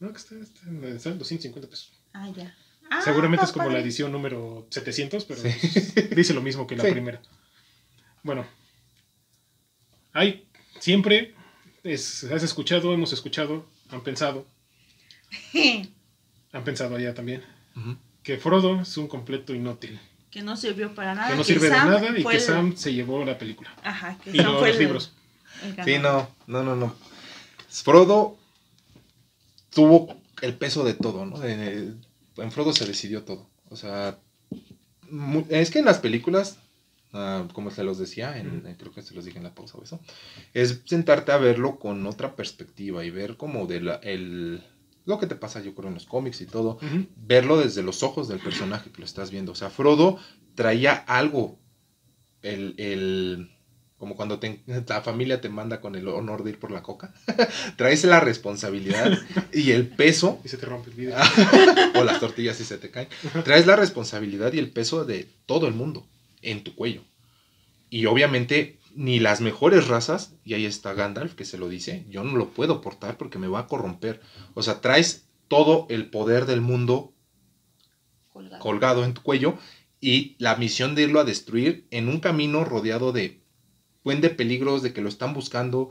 No, 0.00 0.10
que 0.12 0.18
está, 0.18 0.34
está, 0.36 0.68
en- 0.68 0.84
está 0.84 1.10
en 1.10 1.18
250 1.18 1.68
pesos. 1.70 1.92
Ah, 2.12 2.28
ya. 2.36 2.54
Ah, 2.90 3.00
Seguramente 3.02 3.44
es 3.46 3.52
como 3.52 3.70
la 3.70 3.78
edición 3.78 4.12
número 4.12 4.66
700, 4.70 5.24
pero 5.24 5.40
Sí. 5.40 5.48
dice 6.16 6.34
lo 6.34 6.42
mismo 6.42 6.66
que 6.66 6.76
la 6.76 6.84
Sí. 6.84 6.90
primera. 6.90 7.20
Bueno, 8.22 8.44
hay 10.12 10.46
siempre, 10.80 11.34
es- 11.82 12.24
has 12.24 12.42
escuchado, 12.42 12.92
hemos 12.92 13.12
escuchado, 13.12 13.66
han 13.90 14.02
pensado, 14.02 14.46
han 16.52 16.64
pensado 16.64 16.96
allá 16.96 17.14
también, 17.14 17.42
Ujú. 17.76 17.96
Que 18.24 18.38
Frodo 18.38 18.80
es 18.80 18.96
un 18.96 19.06
completo 19.06 19.54
inútil, 19.54 20.00
que 20.30 20.42
no 20.42 20.56
sirvió 20.56 20.92
para 20.94 21.14
nada. 21.14 21.30
que 21.30 21.36
no 21.36 21.44
sirve 21.44 21.68
de 21.68 21.74
Sam 21.76 21.88
nada 21.90 22.18
y 22.18 22.24
que 22.24 22.34
el- 22.36 22.40
Sam 22.40 22.76
se 22.76 22.92
llevó 22.92 23.24
la 23.24 23.38
película. 23.38 23.72
Ajá, 23.84 24.18
que 24.24 24.30
Y 24.30 24.36
Sam 24.38 24.46
no 24.46 24.58
fue 24.58 24.68
los 24.68 24.76
el- 24.78 24.82
libros. 24.82 25.12
el 25.62 25.84
Sí, 25.84 25.98
no, 26.00 26.28
no, 26.48 26.64
no, 26.64 26.74
no. 26.74 26.94
Frodo 27.68 28.36
tuvo 29.70 30.16
el 30.42 30.54
peso 30.54 30.84
de 30.84 30.94
todo, 30.94 31.26
¿no? 31.26 31.38
De- 31.38 31.92
en 32.36 32.52
Frodo 32.52 32.72
se 32.72 32.84
decidió 32.86 33.22
todo. 33.22 33.46
O 33.70 33.76
sea, 33.76 34.18
es 35.50 35.70
que 35.70 35.78
en 35.80 35.84
las 35.84 35.98
películas, 35.98 36.58
ah, 37.12 37.46
como 37.52 37.70
se 37.70 37.84
los 37.84 37.98
decía, 37.98 38.36
en- 38.38 38.62
creo 38.78 38.92
que 38.92 39.02
se 39.02 39.14
los 39.14 39.24
dije 39.24 39.38
en 39.38 39.44
la 39.44 39.54
pausa 39.54 39.78
o 39.78 39.82
eso, 39.84 40.00
es 40.52 40.82
sentarte 40.86 41.32
a 41.32 41.36
verlo 41.36 41.78
con 41.78 42.06
otra 42.06 42.34
perspectiva 42.36 43.04
y 43.04 43.10
ver 43.10 43.36
como 43.36 43.66
de 43.66 43.80
la, 43.80 43.94
el, 43.96 44.62
lo 45.06 45.18
que 45.18 45.26
te 45.26 45.34
pasa 45.34 45.60
yo 45.60 45.74
creo 45.74 45.88
en 45.88 45.94
los 45.94 46.06
cómics 46.06 46.40
y 46.40 46.46
todo, 46.46 46.76
Ujú. 46.76 47.06
verlo 47.16 47.58
desde 47.58 47.82
los 47.82 48.02
ojos 48.02 48.28
del 48.28 48.38
personaje 48.38 48.90
que 48.90 48.98
lo 49.00 49.04
estás 49.04 49.30
viendo. 49.30 49.52
O 49.52 49.54
sea, 49.54 49.70
Frodo 49.70 50.18
traía 50.54 50.92
algo, 50.94 51.58
el, 52.42 52.74
el- 52.78 53.50
como 53.98 54.16
cuando 54.16 54.38
te- 54.38 54.60
la 54.88 55.00
familia 55.02 55.40
te 55.40 55.48
manda 55.48 55.80
con 55.80 55.94
el 55.94 56.06
honor 56.08 56.42
de 56.44 56.50
ir 56.50 56.58
por 56.58 56.70
la 56.70 56.82
coca, 56.82 57.14
traes 57.76 58.04
la 58.04 58.20
responsabilidad 58.20 59.18
y 59.52 59.70
el 59.72 59.86
peso, 59.88 60.40
Y 60.44 60.48
se 60.48 60.58
te 60.58 60.66
rompe 60.66 60.90
el 60.90 60.96
video. 60.96 61.16
o 61.94 62.04
las 62.04 62.20
tortillas 62.20 62.56
si 62.56 62.64
se 62.64 62.78
te 62.78 62.90
caen, 62.90 63.08
traes 63.44 63.66
la 63.66 63.76
responsabilidad 63.76 64.52
y 64.52 64.58
el 64.58 64.70
peso 64.70 65.04
de 65.04 65.28
todo 65.46 65.66
el 65.68 65.74
mundo 65.74 66.06
en 66.42 66.62
tu 66.64 66.74
cuello. 66.74 67.02
Y 67.90 68.06
obviamente 68.06 68.78
ni 68.96 69.18
las 69.18 69.40
mejores 69.40 69.88
razas, 69.88 70.34
y 70.44 70.54
ahí 70.54 70.66
está 70.66 70.94
Gandalf 70.94 71.34
que 71.34 71.44
se 71.44 71.58
lo 71.58 71.68
dice, 71.68 72.06
yo 72.08 72.24
no 72.24 72.36
lo 72.36 72.50
puedo 72.50 72.80
portar 72.80 73.16
porque 73.16 73.38
me 73.38 73.48
va 73.48 73.60
a 73.60 73.66
corromper. 73.66 74.20
O 74.54 74.62
sea, 74.62 74.80
traes 74.80 75.28
todo 75.48 75.86
el 75.90 76.10
poder 76.10 76.46
del 76.46 76.60
mundo 76.60 77.12
Colgado. 78.32 78.62
colgado 78.62 79.04
en 79.04 79.14
tu 79.14 79.22
cuello 79.22 79.56
y 80.00 80.36
la 80.38 80.56
misión 80.56 80.94
de 80.94 81.02
irlo 81.02 81.20
a 81.20 81.24
destruir 81.24 81.86
en 81.90 82.08
un 82.08 82.20
camino 82.20 82.64
rodeado 82.64 83.12
de 83.12 83.42
buen 84.02 84.20
de 84.20 84.30
peligros, 84.30 84.82
de 84.82 84.92
que 84.92 85.00
lo 85.00 85.08
están 85.08 85.34
buscando, 85.34 85.90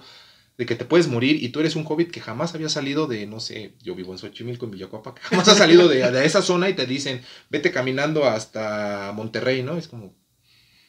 de 0.57 0.65
que 0.65 0.75
te 0.75 0.85
puedes 0.85 1.07
morir 1.07 1.43
y 1.43 1.49
tú 1.49 1.59
eres 1.59 1.75
un 1.75 1.85
hobbit 1.88 2.11
que 2.11 2.21
jamás 2.21 2.53
había 2.53 2.69
salido 2.69 3.07
de, 3.07 3.25
no 3.25 3.39
sé, 3.39 3.75
yo 3.81 3.95
vivo 3.95 4.11
en 4.11 4.19
Xochimilco, 4.19 4.65
en 4.65 4.71
Villacuapa, 4.71 5.15
que 5.15 5.21
jamás 5.21 5.47
ha 5.47 5.55
salido 5.55 5.88
de, 5.88 6.11
de 6.11 6.25
esa 6.25 6.41
zona 6.41 6.69
y 6.69 6.75
te 6.75 6.85
dicen, 6.85 7.21
vete 7.49 7.71
caminando 7.71 8.25
hasta 8.25 9.11
Monterrey, 9.15 9.63
¿no? 9.63 9.77
Es 9.77 9.88
como... 9.88 10.13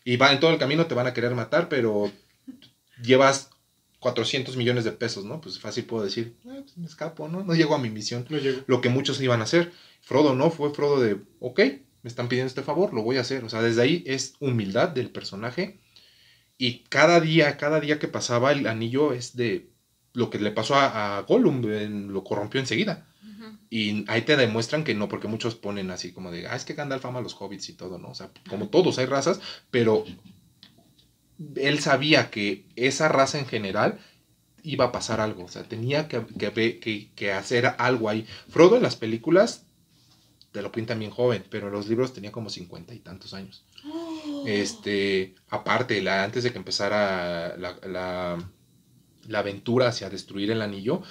Y 0.05 0.17
va 0.17 0.33
en 0.33 0.41
todo 0.41 0.51
el 0.51 0.59
camino, 0.59 0.87
te 0.87 0.95
van 0.95 1.07
a 1.07 1.15
querer 1.15 1.35
matar, 1.35 1.69
pero 1.69 2.11
llevas 3.03 3.51
400 4.01 4.57
millones 4.57 4.85
de 4.85 4.93
pesos, 4.93 5.25
¿no? 5.25 5.41
Pues 5.41 5.59
fácil 5.59 5.85
puedo 5.85 6.05
decir, 6.05 6.37
"Ah, 6.47 6.59
pues 6.61 6.77
me 6.77 6.87
escapo, 6.87 7.29
¿no? 7.29 7.43
No 7.43 7.55
llego 7.55 7.75
a 7.75 7.79
mi 7.79 7.89
misión 7.91 8.27
No 8.29 8.39
llego. 8.39 8.61
lo 8.67 8.81
que 8.81 8.91
muchos 8.91 9.21
iban 9.21 9.41
a 9.41 9.45
hacer. 9.45 9.73
Frodo 10.03 10.35
no, 10.35 10.51
fue 10.51 10.75
Frodo 10.75 11.01
de, 11.01 11.17
ok, 11.41 11.59
me 12.03 12.09
están 12.09 12.29
pidiendo 12.29 12.49
este 12.49 12.63
favor, 12.63 12.93
lo 12.93 13.03
voy 13.03 13.17
a 13.17 13.23
hacer. 13.23 13.45
O 13.45 13.49
sea, 13.49 13.63
desde 13.63 13.81
ahí 13.81 14.05
es 14.07 14.35
humildad 14.41 14.91
del 14.91 15.09
personaje. 15.11 15.79
Y 16.59 16.81
cada 16.91 17.21
día, 17.21 17.57
cada 17.57 17.81
día 17.81 17.99
que 17.99 18.07
pasaba 18.09 18.53
el 18.53 18.67
anillo 18.67 19.15
es 19.15 19.35
de 19.37 19.71
lo 20.13 20.29
que 20.29 20.39
le 20.39 20.51
pasó 20.53 20.75
a, 20.77 21.17
a 21.19 21.23
Gollum, 21.23 21.65
en- 21.73 22.13
lo 22.13 22.23
corrompió 22.25 22.61
enseguida. 22.61 23.09
Y 23.71 24.05
ahí 24.09 24.23
te 24.23 24.37
demuestran 24.37 24.85
que 24.85 24.95
no, 24.95 25.09
porque 25.09 25.29
muchos 25.29 25.55
ponen 25.57 25.91
así 25.91 26.13
como 26.13 26.31
de, 26.31 26.47
ah, 26.47 26.55
es 26.57 26.65
que 26.65 26.75
Gandalf 26.75 27.05
ama 27.07 27.19
a 27.19 27.23
los 27.23 27.35
hobbits 27.41 27.69
y 27.71 27.73
todo, 27.73 27.99
¿no? 27.99 28.09
O 28.11 28.15
sea, 28.15 28.31
como 28.49 28.69
todos 28.69 28.99
hay 28.99 29.07
razas, 29.07 29.41
pero 29.71 30.05
él 31.57 31.79
sabía 31.81 32.31
que 32.31 32.65
esa 32.77 33.09
raza 33.09 33.39
en 33.39 33.47
general 33.47 33.99
iba 34.63 34.87
a 34.87 34.93
pasar 34.93 35.21
algo, 35.21 35.45
o 35.45 35.49
sea, 35.49 35.65
tenía 35.65 36.09
que, 36.09 36.25
que, 36.39 36.79
que- 36.81 37.11
que 37.15 37.33
hacer 37.33 37.75
algo 37.79 38.09
ahí. 38.09 38.27
Frodo 38.49 38.77
en 38.77 38.83
las 38.83 38.97
películas 38.97 39.65
te 40.53 40.63
lo 40.63 40.71
pintan 40.71 41.01
bien 41.01 41.11
joven, 41.11 41.45
pero 41.51 41.67
en 41.67 41.73
los 41.73 41.89
libros 41.89 42.13
tenía 42.15 42.31
como 42.33 42.49
cincuenta 42.49 42.95
y 42.95 43.01
tantos 43.01 43.35
años. 43.35 43.65
Este, 44.47 45.35
aparte, 45.49 46.01
la, 46.01 46.23
antes 46.23 46.45
de 46.45 46.53
que 46.53 46.59
empezara 46.59 47.57
la, 47.59 47.77
la, 47.87 48.39
la 49.27 49.39
aventura 49.39 49.89
hacia 49.89 50.09
destruir 50.11 50.51
el 50.53 50.63
anillo, 50.63 51.03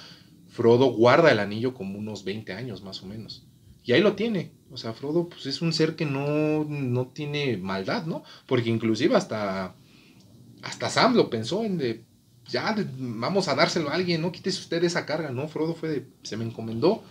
Frodo 0.54 0.86
guarda 0.92 1.32
el 1.32 1.40
anillo 1.40 1.74
como 1.74 1.98
unos 1.98 2.22
20 2.22 2.52
años 2.52 2.80
más 2.84 3.02
o 3.02 3.06
menos. 3.06 3.42
Y 3.82 3.92
ahí 3.92 4.00
lo 4.00 4.14
tiene. 4.14 4.52
O 4.70 4.76
sea, 4.76 4.92
Frodo 4.92 5.28
pues, 5.28 5.46
es 5.46 5.60
un 5.60 5.72
ser 5.72 5.96
que 5.96 6.06
no, 6.06 6.64
no 6.64 7.08
tiene 7.08 7.56
maldad, 7.56 8.06
¿no? 8.06 8.22
Porque 8.46 8.70
inclusive 8.70 9.16
hasta, 9.16 9.74
hasta 10.62 10.90
Sam 10.90 11.16
lo 11.16 11.28
pensó 11.28 11.64
en 11.64 11.76
de, 11.76 12.04
ya, 12.48 12.72
vamos 12.98 13.48
a 13.48 13.56
dárselo 13.56 13.90
a 13.90 13.94
alguien, 13.94 14.22
no 14.22 14.30
quites 14.30 14.60
usted 14.60 14.84
esa 14.84 15.04
carga, 15.06 15.32
¿no? 15.32 15.48
Frodo 15.48 15.74
fue 15.74 15.88
de, 15.88 16.06
se 16.22 16.36
me 16.36 16.44
encomendó 16.44 17.02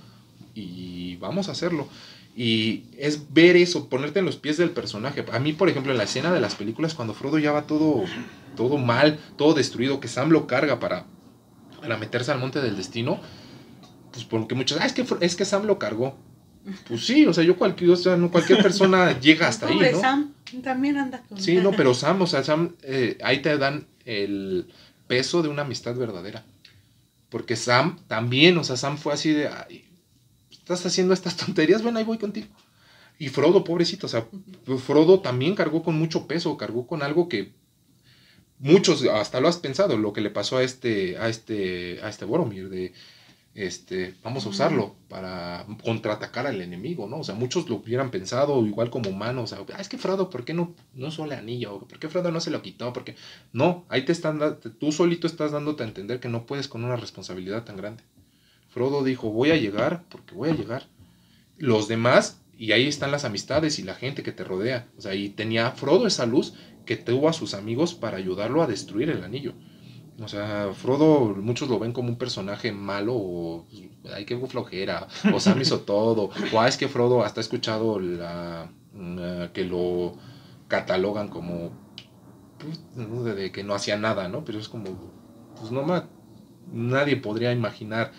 y 0.55 1.17
vamos 1.17 1.49
a 1.49 1.51
hacerlo. 1.51 1.89
Y 2.37 2.85
es 2.97 3.33
ver 3.33 3.57
eso, 3.57 3.89
ponerte 3.89 4.19
en 4.19 4.25
los 4.25 4.37
pies 4.37 4.55
del 4.55 4.69
personaje. 4.69 5.25
A 5.33 5.39
mí, 5.39 5.51
por 5.51 5.67
ejemplo, 5.67 5.91
en 5.91 5.97
la 5.97 6.05
escena 6.05 6.31
de 6.31 6.39
las 6.39 6.55
películas, 6.55 6.93
cuando 6.93 7.13
Frodo 7.13 7.39
ya 7.39 7.51
va 7.51 7.67
todo, 7.67 8.05
todo 8.55 8.77
mal, 8.77 9.19
todo 9.35 9.53
destruido, 9.53 9.99
que 9.99 10.07
Sam 10.07 10.29
lo 10.29 10.47
carga 10.47 10.79
para, 10.79 11.07
para 11.83 11.97
meterse 11.97 12.31
al 12.31 12.39
monte 12.39 12.61
del 12.61 12.77
destino, 12.77 13.19
pues 14.13 14.23
porque 14.23 14.55
muchos, 14.55 14.79
ah, 14.79 14.85
es 14.85 14.93
que, 14.93 15.05
es 15.19 15.35
que 15.35 15.43
Sam 15.43 15.65
lo 15.65 15.77
cargó. 15.77 16.17
Pues 16.87 17.05
sí, 17.05 17.25
o 17.25 17.33
sea, 17.33 17.43
yo 17.43 17.57
cualquier, 17.57 17.89
o 17.89 17.97
sea, 17.97 18.15
no 18.15 18.31
cualquier 18.31 18.63
persona 18.63 19.19
llega 19.19 19.49
hasta 19.49 19.67
ahí, 19.67 19.77
¿no? 19.91 19.99
Sam, 19.99 20.33
también 20.63 20.95
anda 20.95 21.21
con... 21.27 21.37
Sí, 21.41 21.57
no, 21.57 21.71
pero 21.77 21.93
Sam, 21.93 22.21
o 22.21 22.27
sea, 22.27 22.41
Sam, 22.41 22.75
eh, 22.83 23.17
ahí 23.21 23.41
te 23.41 23.57
dan 23.57 23.85
el 24.05 24.67
peso 25.07 25.43
de 25.43 25.49
una 25.49 25.63
amistad 25.63 25.93
verdadera. 25.95 26.45
Porque 27.29 27.57
Sam 27.57 27.99
también, 28.07 28.57
o 28.57 28.63
sea, 28.63 28.77
Sam 28.77 28.97
fue 28.97 29.11
así 29.11 29.31
de, 29.31 29.49
"Ay, 29.49 29.83
estás 30.51 30.85
haciendo 30.85 31.13
estas 31.13 31.35
tonterías, 31.35 31.83
ven, 31.83 31.97
ahí 31.97 32.05
voy 32.05 32.17
contigo. 32.17 32.47
Y 33.19 33.27
Frodo, 33.27 33.65
pobrecito, 33.65 34.07
o 34.07 34.09
sea, 34.09 34.25
Frodo 34.85 35.19
también 35.19 35.53
cargó 35.53 35.83
con 35.83 35.99
mucho 35.99 36.27
peso, 36.27 36.55
cargó 36.55 36.87
con 36.87 37.03
algo 37.03 37.27
que 37.27 37.51
muchos, 38.63 39.03
hasta 39.03 39.41
lo 39.41 39.49
has 39.49 39.57
pensado, 39.57 39.97
lo 39.97 40.13
que 40.13 40.21
le 40.21 40.29
pasó 40.29 40.57
a 40.57 40.63
este, 40.63 41.17
a 41.17 41.27
este, 41.29 41.99
a 42.01 42.09
este 42.09 42.25
Boromir, 42.25 42.69
de, 42.69 42.93
este, 43.55 44.15
vamos 44.23 44.45
a 44.45 44.49
usarlo 44.49 44.95
para 45.09 45.65
contraatacar 45.83 46.47
al 46.47 46.59
enemigo, 46.61 47.07
¿no? 47.07 47.19
O 47.19 47.23
sea, 47.23 47.35
muchos 47.35 47.69
lo 47.69 47.75
hubieran 47.75 48.09
pensado 48.09 48.65
igual 48.65 48.89
como 48.89 49.09
humano, 49.09 49.43
o 49.43 49.47
sea, 49.47 49.59
"Ah, 49.75 49.81
es 49.81 49.89
que 49.89 49.97
Frodo, 49.97 50.29
¿por 50.29 50.43
qué 50.45 50.53
no, 50.53 50.73
no 50.95 51.07
usó 51.07 51.25
el 51.25 51.33
anillo? 51.33 51.79
¿Por 51.81 51.99
qué 51.99 52.09
Frodo 52.09 52.31
no 52.31 52.39
se 52.39 52.51
lo 52.51 52.61
quitó? 52.61 52.93
Porque 52.93 53.15
no, 53.51 53.85
ahí 53.89 54.05
te 54.05 54.11
están, 54.11 54.39
tú 54.79 54.91
solito 54.91 55.27
estás 55.27 55.51
dándote 55.51 55.83
a 55.83 55.87
entender 55.87 56.19
que 56.19 56.29
no 56.29 56.45
puedes 56.45 56.67
con 56.67 56.83
una 56.83 56.95
responsabilidad 56.95 57.63
tan 57.63 57.77
grande. 57.77 58.03
Frodo 58.69 59.03
dijo, 59.03 59.29
voy 59.29 59.51
a 59.51 59.57
llegar 59.57 60.03
porque 60.09 60.33
voy 60.33 60.49
a 60.49 60.55
llegar. 60.55 60.87
Los 61.57 61.87
demás, 61.87 62.39
y 62.57 62.71
ahí 62.71 62.87
están 62.87 63.11
las 63.11 63.25
amistades 63.25 63.77
y 63.77 63.83
la 63.83 63.93
gente 63.93 64.23
que 64.23 64.31
te 64.31 64.43
rodea. 64.43 64.87
O 64.97 65.01
sea, 65.01 65.13
y 65.13 65.29
tenía 65.29 65.69
Frodo 65.71 66.07
esa 66.07 66.25
luz 66.25 66.55
que 66.85 66.97
tuvo 66.97 67.29
a 67.29 67.33
sus 67.33 67.53
amigos 67.53 67.93
para 67.93 68.17
ayudarlo 68.17 68.61
a 68.61 68.67
destruir 68.67 69.09
el 69.09 69.23
anillo. 69.23 69.53
O 70.21 70.27
sea, 70.27 70.71
Frodo, 70.73 71.35
muchos 71.35 71.69
lo 71.69 71.79
ven 71.79 71.91
como 71.93 72.09
un 72.09 72.17
personaje 72.17 72.71
malo 72.71 73.15
o 73.15 73.65
pues, 74.01 74.13
ay, 74.13 74.25
qué 74.25 74.37
flojera, 74.37 75.07
o 75.33 75.39
Sam 75.39 75.61
hizo 75.61 75.81
todo, 75.85 76.29
o 76.53 76.59
ah, 76.61 76.67
es 76.67 76.77
que 76.77 76.87
Frodo 76.87 77.23
hasta 77.23 77.39
he 77.39 77.43
escuchado 77.43 77.99
la, 77.99 78.71
mm, 78.93 79.51
que 79.53 79.65
lo 79.65 80.17
catalogan 80.67 81.29
como 81.29 81.71
pues, 82.57 82.81
de, 82.95 83.35
de 83.35 83.51
que 83.51 83.63
no 83.63 83.73
hacía 83.75 83.97
nada, 83.97 84.29
¿no? 84.29 84.45
Pero 84.45 84.59
es 84.59 84.69
como, 84.69 85.13
pues 85.59 85.71
no 85.71 85.83
ma- 85.83 86.09
nadie 86.71 87.17
podría 87.17 87.51
imaginar 87.51 88.11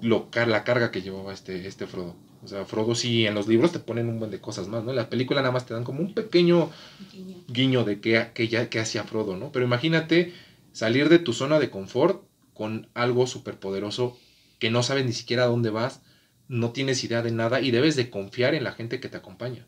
lo, 0.00 0.28
la 0.46 0.64
carga 0.64 0.90
que 0.90 1.02
llevaba 1.02 1.32
este, 1.32 1.66
este 1.66 1.86
Frodo. 1.86 2.14
O 2.46 2.48
sea, 2.48 2.64
Frodo 2.64 2.94
sí 2.94 3.26
en 3.26 3.34
los 3.34 3.48
libros 3.48 3.72
te 3.72 3.80
ponen 3.80 4.08
un 4.08 4.20
buen 4.20 4.30
de 4.30 4.40
cosas 4.40 4.68
más, 4.68 4.84
¿no? 4.84 4.90
En 4.90 4.96
la 4.96 5.10
película 5.10 5.40
nada 5.42 5.50
más 5.52 5.66
te 5.66 5.74
dan 5.74 5.82
como 5.82 5.98
un 6.00 6.14
pequeño 6.14 6.70
Guiño. 7.12 7.44
guiño 7.48 7.84
de 7.84 8.00
qué, 8.00 8.28
qué 8.34 8.46
ya, 8.46 8.70
qué 8.70 8.78
hacía 8.78 9.02
Frodo, 9.02 9.36
¿no? 9.36 9.50
Pero 9.50 9.64
imagínate 9.64 10.32
salir 10.72 11.08
de 11.08 11.18
tu 11.18 11.32
zona 11.32 11.58
de 11.58 11.70
confort 11.70 12.22
con 12.54 12.88
algo 12.94 13.26
superpoderoso 13.26 14.16
que 14.60 14.70
no 14.70 14.84
sabes 14.84 15.04
ni 15.04 15.12
siquiera 15.12 15.42
a 15.42 15.46
dónde 15.48 15.70
vas, 15.70 16.02
no 16.46 16.70
tienes 16.70 17.02
idea 17.02 17.20
de 17.20 17.32
nada 17.32 17.60
y 17.60 17.72
debes 17.72 17.96
de 17.96 18.10
confiar 18.10 18.54
en 18.54 18.62
la 18.62 18.70
gente 18.72 19.00
que 19.00 19.08
te 19.08 19.16
acompaña. 19.16 19.66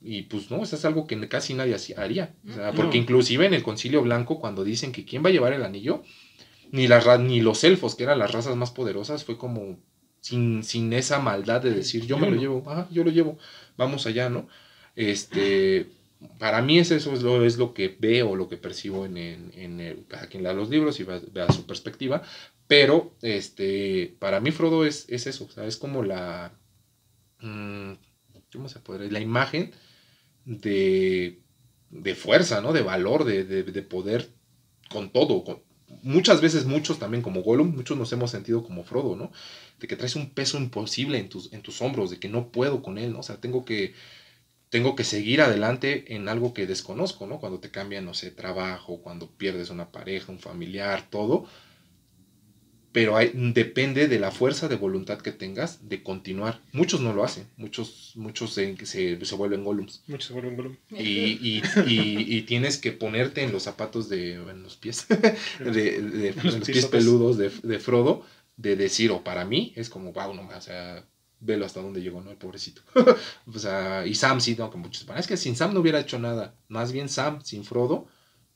Y 0.00 0.22
pues 0.22 0.50
no, 0.50 0.62
eso 0.62 0.74
es 0.76 0.84
algo 0.86 1.06
que 1.06 1.28
casi 1.28 1.52
nadie 1.52 1.74
hacía- 1.74 2.00
haría. 2.00 2.34
O 2.48 2.54
sea, 2.54 2.72
porque 2.72 2.96
No. 2.96 3.02
inclusive 3.02 3.44
en 3.46 3.52
el 3.52 3.62
Concilio 3.62 4.00
Blanco, 4.00 4.40
cuando 4.40 4.64
dicen 4.64 4.92
que 4.92 5.04
quién 5.04 5.22
va 5.22 5.28
a 5.28 5.32
llevar 5.32 5.52
el 5.52 5.62
anillo, 5.62 6.02
ni, 6.70 6.88
las, 6.88 7.06
ni 7.20 7.42
los 7.42 7.62
elfos, 7.64 7.94
que 7.96 8.04
eran 8.04 8.18
las 8.18 8.32
razas 8.32 8.56
más 8.56 8.70
poderosas, 8.70 9.24
fue 9.24 9.36
como 9.36 9.78
sin, 10.22 10.64
sin 10.64 10.94
esa 10.94 11.20
maldad 11.20 11.62
de 11.62 11.72
decir, 11.72 12.06
yo 12.06 12.18
me 12.18 12.28
lo 12.28 12.36
llevo, 12.36 12.64
ajá, 12.70 12.88
yo 12.92 13.04
lo 13.04 13.12
llevo, 13.12 13.38
vamos 13.78 14.06
allá, 14.06 14.30
¿no? 14.30 14.48
Este, 14.96 15.88
para 16.38 16.62
mí 16.62 16.78
es 16.80 16.92
eso 16.92 17.12
es 17.14 17.22
lo, 17.22 17.44
es 17.44 17.58
lo 17.58 17.74
que 17.74 17.96
veo, 18.00 18.36
lo 18.36 18.48
que 18.48 18.58
percibo 18.58 19.06
en, 19.06 19.18
en, 19.18 19.52
en 19.56 19.80
el- 19.80 20.06
cada 20.08 20.28
quien 20.28 20.44
lea 20.44 20.54
los 20.54 20.70
libros 20.70 21.00
y 21.00 21.04
vea, 21.04 21.20
vea 21.32 21.52
su 21.52 21.66
perspectiva, 21.66 22.22
pero 22.68 23.14
este, 23.22 24.16
para 24.20 24.40
mí 24.40 24.52
Frodo 24.52 24.86
es, 24.86 25.06
es 25.10 25.26
eso, 25.28 25.46
o 25.46 25.50
sea, 25.50 25.66
es 25.66 25.78
como 25.78 26.04
la, 26.04 26.52
mm, 27.40 27.92
¿cómo 28.52 28.68
se 28.68 28.80
podría? 28.80 29.10
La 29.10 29.20
imagen 29.20 29.72
de, 30.44 31.40
de 31.90 32.14
fuerza, 32.16 32.60
¿no? 32.62 32.72
De 32.72 32.82
valor, 32.82 33.24
de, 33.24 33.44
de, 33.44 33.62
de 33.64 33.82
poder 33.82 34.30
con 34.90 35.12
todo, 35.12 35.44
con, 35.44 35.62
muchas 36.02 36.40
veces 36.40 36.66
muchos 36.66 36.98
también 36.98 37.22
como 37.22 37.42
Gollum, 37.42 37.74
muchos 37.74 37.96
nos 37.96 38.12
hemos 38.12 38.30
sentido 38.30 38.62
como 38.64 38.84
Frodo, 38.84 39.16
¿no? 39.16 39.32
De 39.80 39.88
que 39.88 39.96
traes 39.96 40.16
un 40.16 40.30
peso 40.30 40.58
imposible 40.58 41.18
en 41.18 41.28
tus, 41.28 41.52
en 41.52 41.62
tus 41.62 41.80
hombros, 41.82 42.10
de 42.10 42.18
que 42.20 42.28
no 42.28 42.48
puedo 42.48 42.82
con 42.82 42.98
él, 42.98 43.12
¿no? 43.12 43.20
O 43.20 43.22
sea, 43.22 43.36
tengo 43.40 43.64
que, 43.64 43.94
tengo 44.70 44.96
que 44.96 45.04
seguir 45.04 45.42
adelante 45.42 46.14
en 46.14 46.28
algo 46.28 46.54
que 46.54 46.66
desconozco, 46.66 47.26
¿no? 47.26 47.40
Cuando 47.40 47.60
te 47.60 47.70
cambian, 47.70 48.04
no 48.04 48.14
sé, 48.14 48.30
trabajo, 48.30 49.00
cuando 49.02 49.30
pierdes 49.30 49.70
una 49.70 49.92
pareja, 49.92 50.32
un 50.32 50.38
familiar, 50.40 51.08
todo. 51.10 51.46
Pero 52.92 53.16
hay- 53.16 53.32
depende 53.34 54.06
de 54.06 54.18
la 54.20 54.30
fuerza 54.30 54.68
de 54.68 54.76
voluntad 54.76 55.18
que 55.20 55.32
tengas 55.32 55.88
de 55.88 56.02
continuar. 56.02 56.60
Muchos 56.72 57.00
no 57.00 57.12
lo 57.14 57.24
hacen, 57.24 57.46
muchos, 57.56 58.12
muchos 58.16 58.52
se, 58.52 58.76
se, 58.84 59.24
se 59.24 59.34
vuelven 59.34 59.64
Gollums. 59.64 60.02
Muchos 60.06 60.26
se 60.28 60.32
vuelven 60.34 60.56
Gollum. 60.56 60.76
Y, 60.90 61.02
y, 61.02 61.62
y- 61.86 62.36
y 62.36 62.42
tienes 62.42 62.76
que 62.78 62.92
ponerte 62.92 63.42
en 63.42 63.52
los 63.52 63.62
zapatos 63.62 64.08
de, 64.10 64.34
en 64.34 64.62
los 64.62 64.76
pies, 64.76 65.06
de, 65.58 65.72
de- 65.72 66.28
en 66.28 66.36
los 66.44 66.56
pies 66.56 66.86
peludos 66.86 67.38
de, 67.38 67.50
de 67.62 67.78
Frodo, 67.78 68.24
de 68.56 68.76
decir, 68.76 69.10
o 69.10 69.24
para 69.24 69.44
mí, 69.46 69.72
es 69.76 69.88
como, 69.88 70.12
wow, 70.12 70.34
no, 70.34 70.46
o 70.46 70.60
sea, 70.60 71.04
velo 71.40 71.64
hasta 71.64 71.80
dónde 71.80 72.02
llegó, 72.02 72.20
¿no? 72.20 72.30
El 72.30 72.36
pobrecito. 72.36 72.82
o 73.46 73.58
sea, 73.58 74.06
y 74.06 74.14
Sam 74.14 74.40
sí, 74.40 74.54
no, 74.58 74.70
que 74.70 74.76
muchos, 74.76 75.06
es 75.16 75.26
que 75.26 75.36
sin 75.38 75.56
Sam 75.56 75.72
no 75.72 75.80
hubiera 75.80 75.98
hecho 76.00 76.18
nada. 76.18 76.54
Más 76.68 76.92
bien 76.92 77.08
Sam, 77.08 77.40
sin 77.42 77.64
Frodo, 77.64 78.06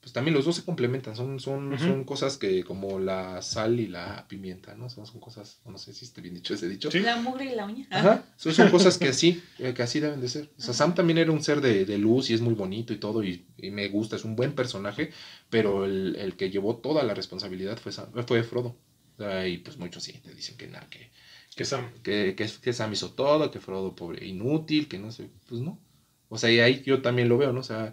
pues 0.06 0.12
también 0.12 0.34
los 0.36 0.44
dos 0.44 0.54
se 0.54 0.62
complementan, 0.64 1.16
son, 1.16 1.40
son, 1.40 1.76
son 1.80 2.04
cosas 2.04 2.36
que 2.38 2.62
como 2.62 3.00
la 3.00 3.42
sal 3.42 3.80
y 3.80 3.88
la 3.88 4.24
pimienta, 4.28 4.76
¿no? 4.76 4.88
Son, 4.88 5.04
son 5.04 5.18
cosas, 5.18 5.58
no 5.66 5.78
sé 5.78 5.92
si 5.92 6.04
esté 6.04 6.20
bien 6.20 6.32
dicho 6.36 6.54
ese 6.54 6.68
dicho. 6.68 6.92
Sí. 6.92 7.00
La 7.00 7.16
mugre 7.16 7.46
y 7.46 7.56
la 7.56 7.64
uña. 7.64 7.88
Ajá, 7.90 8.24
son, 8.36 8.54
son 8.54 8.70
cosas 8.70 8.98
que 8.98 9.08
así, 9.08 9.42
eh, 9.58 9.74
que 9.74 9.82
así 9.82 9.98
deben 9.98 10.20
de 10.20 10.28
ser. 10.28 10.48
O 10.56 10.62
sea, 10.62 10.74
Sam 10.74 10.94
también 10.94 11.18
era 11.18 11.32
un 11.32 11.42
ser 11.42 11.60
de, 11.60 11.84
de 11.84 11.98
luz 11.98 12.30
y 12.30 12.34
es 12.34 12.40
muy 12.40 12.54
bonito 12.54 12.92
y 12.92 12.98
todo, 12.98 13.24
y, 13.24 13.46
y 13.58 13.72
me 13.72 13.88
gusta, 13.88 14.14
es 14.14 14.24
un 14.24 14.36
buen 14.36 14.52
personaje, 14.52 15.10
pero 15.50 15.84
el, 15.84 16.14
el 16.20 16.36
que 16.36 16.50
llevó 16.50 16.76
toda 16.76 17.02
la 17.02 17.12
responsabilidad 17.12 17.76
fue, 17.78 17.90
Sam- 17.90 18.12
fue 18.28 18.44
Frodo. 18.44 18.76
O 19.18 19.22
sea, 19.24 19.48
y 19.48 19.58
pues 19.58 19.76
muchos 19.76 20.04
sí 20.04 20.12
te 20.22 20.32
dicen 20.32 20.56
que 20.56 20.68
nada, 20.68 20.86
que, 20.88 21.10
Que 21.56 21.64
Sam. 21.64 21.90
que, 22.04 22.34
que, 22.36 22.48
que 22.62 22.72
Sam 22.72 22.92
hizo 22.92 23.10
todo, 23.10 23.50
que 23.50 23.58
Frodo 23.58 23.96
pobre, 23.96 24.24
inútil, 24.24 24.86
que 24.86 25.00
no 25.00 25.10
sé, 25.10 25.30
pues 25.48 25.62
no. 25.62 25.80
O 26.28 26.38
sea, 26.38 26.50
y 26.52 26.60
ahí 26.60 26.82
yo 26.86 27.02
también 27.02 27.28
lo 27.28 27.38
veo, 27.38 27.52
¿no? 27.52 27.60
O 27.60 27.64
sea, 27.64 27.92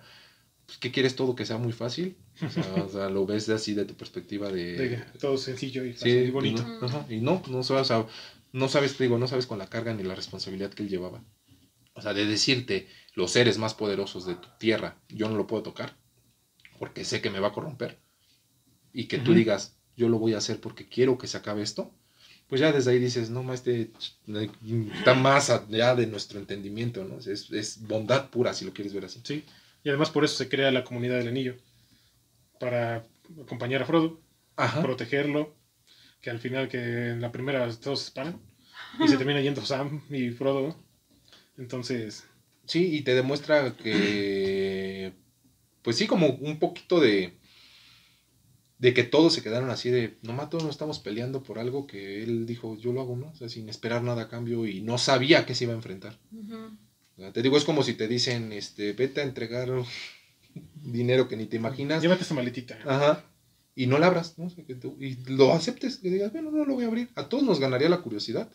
pues, 0.66 0.78
¿qué 0.78 0.92
quieres 0.92 1.16
todo 1.16 1.36
que 1.36 1.46
sea 1.46 1.58
muy 1.58 1.72
fácil? 1.74 2.16
O 2.46 2.50
sea, 2.50 2.84
o 2.84 2.90
sea, 2.90 3.10
lo 3.10 3.26
ves 3.26 3.50
así 3.50 3.74
de 3.74 3.86
tu 3.86 3.96
perspectiva 3.96 4.50
de... 4.50 4.98
De 5.14 5.20
todo 5.20 5.38
sencillo 5.38 5.84
y 5.86 5.94
Sí, 5.94 6.10
fácil 6.10 6.28
y 6.28 6.30
y 6.30 6.32
bonito. 6.32 6.64
no, 6.82 6.88
ajá, 6.88 7.06
y 7.10 7.18
no, 7.22 7.42
no, 7.50 7.64
sabes, 7.64 7.84
o 7.84 7.86
sea, 7.86 8.06
no 8.52 8.68
sabes, 8.68 8.98
te 8.98 9.04
digo, 9.04 9.18
no 9.18 9.28
sabes 9.28 9.46
con 9.46 9.58
la 9.60 9.68
carga 9.68 9.94
ni 9.94 10.04
la 10.04 10.16
responsabilidad 10.16 10.72
que 10.72 10.84
él 10.84 10.90
llevaba. 10.90 11.24
O 11.96 12.02
sea, 12.02 12.14
de 12.14 12.26
decirte, 12.26 12.88
los 13.16 13.32
seres 13.32 13.58
más 13.58 13.74
poderosos 13.76 14.26
de 14.26 14.36
tu 14.36 14.50
tierra, 14.60 14.98
yo 15.10 15.30
no 15.30 15.38
lo 15.38 15.48
puedo 15.48 15.64
tocar, 15.64 15.96
porque 16.80 17.06
sé 17.06 17.22
que 17.22 17.30
me 17.32 17.40
va 17.40 17.50
a 17.50 17.54
corromper. 17.54 18.00
Y 18.94 19.06
que 19.06 19.18
tú 19.18 19.32
Ujú. 19.32 19.40
digas, 19.40 19.76
yo 19.98 20.10
lo 20.10 20.20
voy 20.20 20.34
a 20.34 20.38
hacer 20.38 20.60
porque 20.60 20.88
quiero 20.88 21.18
que 21.18 21.28
se 21.28 21.38
acabe 21.38 21.62
esto. 21.64 21.92
Pues 22.48 22.62
ya 22.62 22.72
desde 22.72 22.92
ahí 22.92 23.00
dices, 23.00 23.30
no, 23.30 23.52
este 23.54 23.92
está 24.96 25.14
más 25.16 25.50
allá 25.50 25.96
de 25.96 26.08
nuestro 26.08 26.40
entendimiento, 26.40 27.04
¿no? 27.04 27.18
Es, 27.20 27.50
es 27.52 27.82
bondad 27.88 28.30
pura, 28.30 28.54
si 28.54 28.66
lo 28.66 28.74
quieres 28.74 28.94
ver 28.94 29.06
así. 29.06 29.22
Sí. 29.24 29.44
Y 29.84 29.90
además 29.90 30.10
por 30.10 30.24
eso 30.24 30.36
se 30.36 30.50
crea 30.50 30.72
la 30.72 30.84
comunidad 30.84 31.18
del 31.18 31.28
anillo. 31.28 31.58
Para 32.60 33.06
acompañar 33.44 33.82
a 33.82 33.86
Frodo, 33.86 34.22
Ajá. 34.56 34.82
protegerlo. 34.82 35.56
Que 36.22 36.30
al 36.30 36.40
final, 36.40 36.70
que 36.70 36.78
en 37.10 37.22
la 37.22 37.32
primera 37.32 37.70
todos 37.78 38.00
se 38.00 38.06
separan. 38.06 38.40
Y 39.04 39.08
se 39.08 39.18
termina 39.18 39.42
yendo 39.42 39.66
Sam 39.66 40.02
y 40.10 40.30
Frodo. 40.30 40.76
Entonces, 41.58 42.26
Sí, 42.66 42.96
y 42.96 43.02
te 43.02 43.14
demuestra 43.14 43.76
que, 43.76 45.14
pues 45.82 45.98
sí, 45.98 46.08
como 46.08 46.28
un 46.28 46.60
poquito 46.60 47.02
de, 47.02 47.34
de 48.78 48.94
que 48.94 49.04
todos 49.04 49.34
se 49.34 49.44
quedaron 49.44 49.70
así 49.70 49.90
de, 49.90 50.18
nomás 50.22 50.50
todos 50.50 50.64
nos 50.64 50.72
estamos 50.74 51.00
peleando 51.00 51.44
por 51.44 51.60
algo 51.60 51.88
que 51.88 52.24
él 52.24 52.46
dijo, 52.46 52.78
yo 52.78 52.94
lo 52.94 53.02
hago, 53.02 53.18
¿no? 53.18 53.28
O 53.28 53.36
sea, 53.36 53.50
sin 53.50 53.68
esperar 53.68 54.02
nada 54.02 54.24
a 54.24 54.28
cambio 54.30 54.66
y 54.66 54.82
no 54.82 54.98
sabía 54.98 55.40
a 55.40 55.46
qué 55.46 55.56
se 55.56 55.66
iba 55.66 55.74
a 55.74 55.78
enfrentar. 55.78 56.18
Te 57.34 57.42
digo, 57.42 57.58
es 57.58 57.64
como 57.64 57.84
si 57.84 57.94
te 57.94 58.08
dicen, 58.08 58.52
este, 58.54 58.94
vete 58.94 59.22
a 59.22 59.24
entregar 59.24 59.70
dinero 60.84 61.28
que 61.28 61.38
ni 61.38 61.46
te 61.46 61.58
imaginas. 61.58 62.02
llévate 62.02 62.24
esta 62.24 62.34
maletita. 62.34 62.78
Ajá. 62.86 63.24
Y 63.76 63.88
no 63.88 63.98
la 63.98 64.08
abras, 64.08 64.38
¿no? 64.38 64.46
O 64.46 64.50
sea, 64.50 64.64
que 64.66 64.76
tú- 64.76 64.98
y 65.00 65.16
lo 65.26 65.54
aceptes, 65.54 65.98
que 65.98 66.10
digas, 66.10 66.32
bueno, 66.32 66.52
no 66.52 66.64
lo 66.66 66.76
voy 66.76 66.84
a 66.86 66.88
abrir. 66.88 67.10
A 67.16 67.28
todos 67.28 67.44
nos 67.44 67.60
ganaría 67.60 67.90
la 67.90 68.02
curiosidad. 68.02 68.52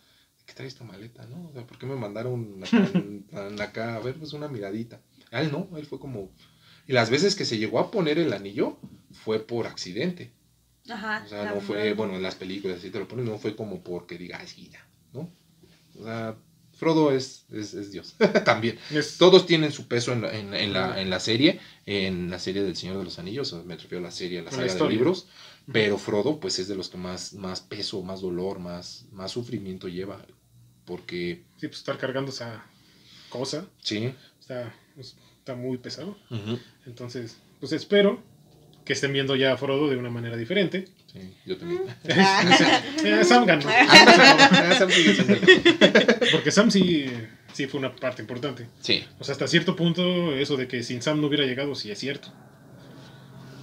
¿Qué 0.47 0.55
trae 0.55 0.69
esta 0.69 0.85
maleta, 0.85 1.27
no? 1.27 1.49
O 1.49 1.53
sea, 1.53 1.67
¿por 1.67 1.79
qué 1.79 1.87
me 1.87 1.97
mandaron 1.97 2.61
acá? 3.61 3.97
A 3.97 4.01
ver, 4.01 4.15
pues 4.15 4.33
una 4.33 4.49
miradita. 4.49 5.01
A 5.31 5.43
él 5.43 5.51
no, 5.53 5.69
él 5.77 5.87
fue 5.87 5.99
como... 5.99 6.31
Y 6.87 6.93
las 6.93 7.11
veces 7.11 7.35
que 7.37 7.45
se 7.45 7.59
llegó 7.59 7.81
a 7.81 7.91
poner 7.91 8.19
el 8.19 8.33
anillo 8.33 8.79
fue 9.13 9.41
por 9.41 9.67
accidente. 9.67 10.31
Ajá. 10.89 11.23
O 11.27 11.29
sea, 11.29 11.53
no 11.53 11.61
fue, 11.61 11.93
bueno, 11.93 12.15
en 12.17 12.23
las 12.23 12.35
películas 12.37 12.79
así 12.79 12.89
te 12.91 12.99
lo 12.99 13.07
ponen, 13.07 13.27
no 13.27 13.37
fue 13.39 13.55
como 13.55 13.83
porque 13.83 14.17
diga, 14.17 14.39
ay, 14.41 14.47
sí, 14.47 14.71
ya, 14.73 14.89
¿no? 15.13 15.31
O 15.99 16.05
sea, 16.05 16.35
Frodo 16.79 17.11
es, 17.11 17.45
es, 17.53 17.75
es 17.75 17.91
Dios 17.91 18.15
también. 18.45 18.79
Todos 19.19 19.47
tienen 19.47 19.73
su 19.73 19.89
peso 19.89 20.13
en 20.13 20.23
la, 20.23 20.33
en, 20.33 20.55
en 20.55 20.73
la, 20.73 21.01
en 21.01 21.11
la 21.11 21.19
serie, 21.19 21.61
en 21.87 22.31
la 22.31 22.39
serie 22.39 22.63
del 22.63 22.77
Señor 22.77 22.99
de 22.99 23.05
los 23.05 23.19
Anillos, 23.19 23.53
me 23.65 23.75
refiero 23.75 23.99
a 23.99 24.09
la 24.09 24.13
serie, 24.13 24.39
a 24.39 24.43
la 24.43 24.53
saga 24.53 24.73
de 24.73 24.89
libros, 24.89 25.27
pero 25.73 25.99
Frodo 25.99 26.39
pues 26.39 26.59
es 26.61 26.69
de 26.69 26.77
los 26.77 26.89
que 26.89 26.97
más, 26.97 27.35
más 27.35 27.61
peso, 27.61 28.03
más 28.03 28.21
dolor, 28.21 28.61
más, 28.61 29.07
más 29.11 29.33
sufrimiento 29.33 29.89
lleva, 29.89 30.25
porque 30.85 31.43
Sí, 31.57 31.67
pues 31.67 31.79
estar 31.79 31.99
cargando 31.99 32.31
esa 32.31 32.65
cosa 33.29 33.67
sí, 33.83 34.15
está, 34.41 34.73
está 34.97 35.57
muy 35.57 35.79
pesado. 35.79 36.17
Entonces, 36.87 37.39
pues 37.59 37.73
espero 37.73 38.23
que 38.85 38.93
estén 38.93 39.13
viendo 39.13 39.35
ya 39.35 39.53
a 39.53 39.57
Frodo 39.57 39.89
de 39.89 39.97
una 39.97 40.11
manera 40.11 40.37
diferente. 40.37 40.87
Sí, 41.13 41.35
yo 41.47 41.57
también. 41.57 41.83
Eh, 43.05 43.25
Sam 43.25 43.47
ganó. 43.47 43.63
Ah, 43.69 44.75
Sam 44.79 44.91
sigue 44.91 45.15
siendo 45.15 45.35
el- 45.35 46.31
Porque 46.33 46.51
Sam 46.51 46.71
sí, 46.71 47.07
sí 47.53 47.67
fue 47.67 47.79
una 47.81 47.95
parte 47.95 48.23
importante. 48.23 48.67
Sí, 48.81 49.05
O 49.19 49.25
sea, 49.25 49.33
hasta 49.33 49.47
cierto 49.47 49.77
punto, 49.77 50.35
eso 50.35 50.57
de 50.57 50.67
que 50.69 50.83
sin 50.83 51.01
Sam 51.03 51.21
no 51.21 51.27
hubiera 51.29 51.45
llegado, 51.47 51.75
sí 51.75 51.91
es 51.91 51.99
cierto. 51.99 52.29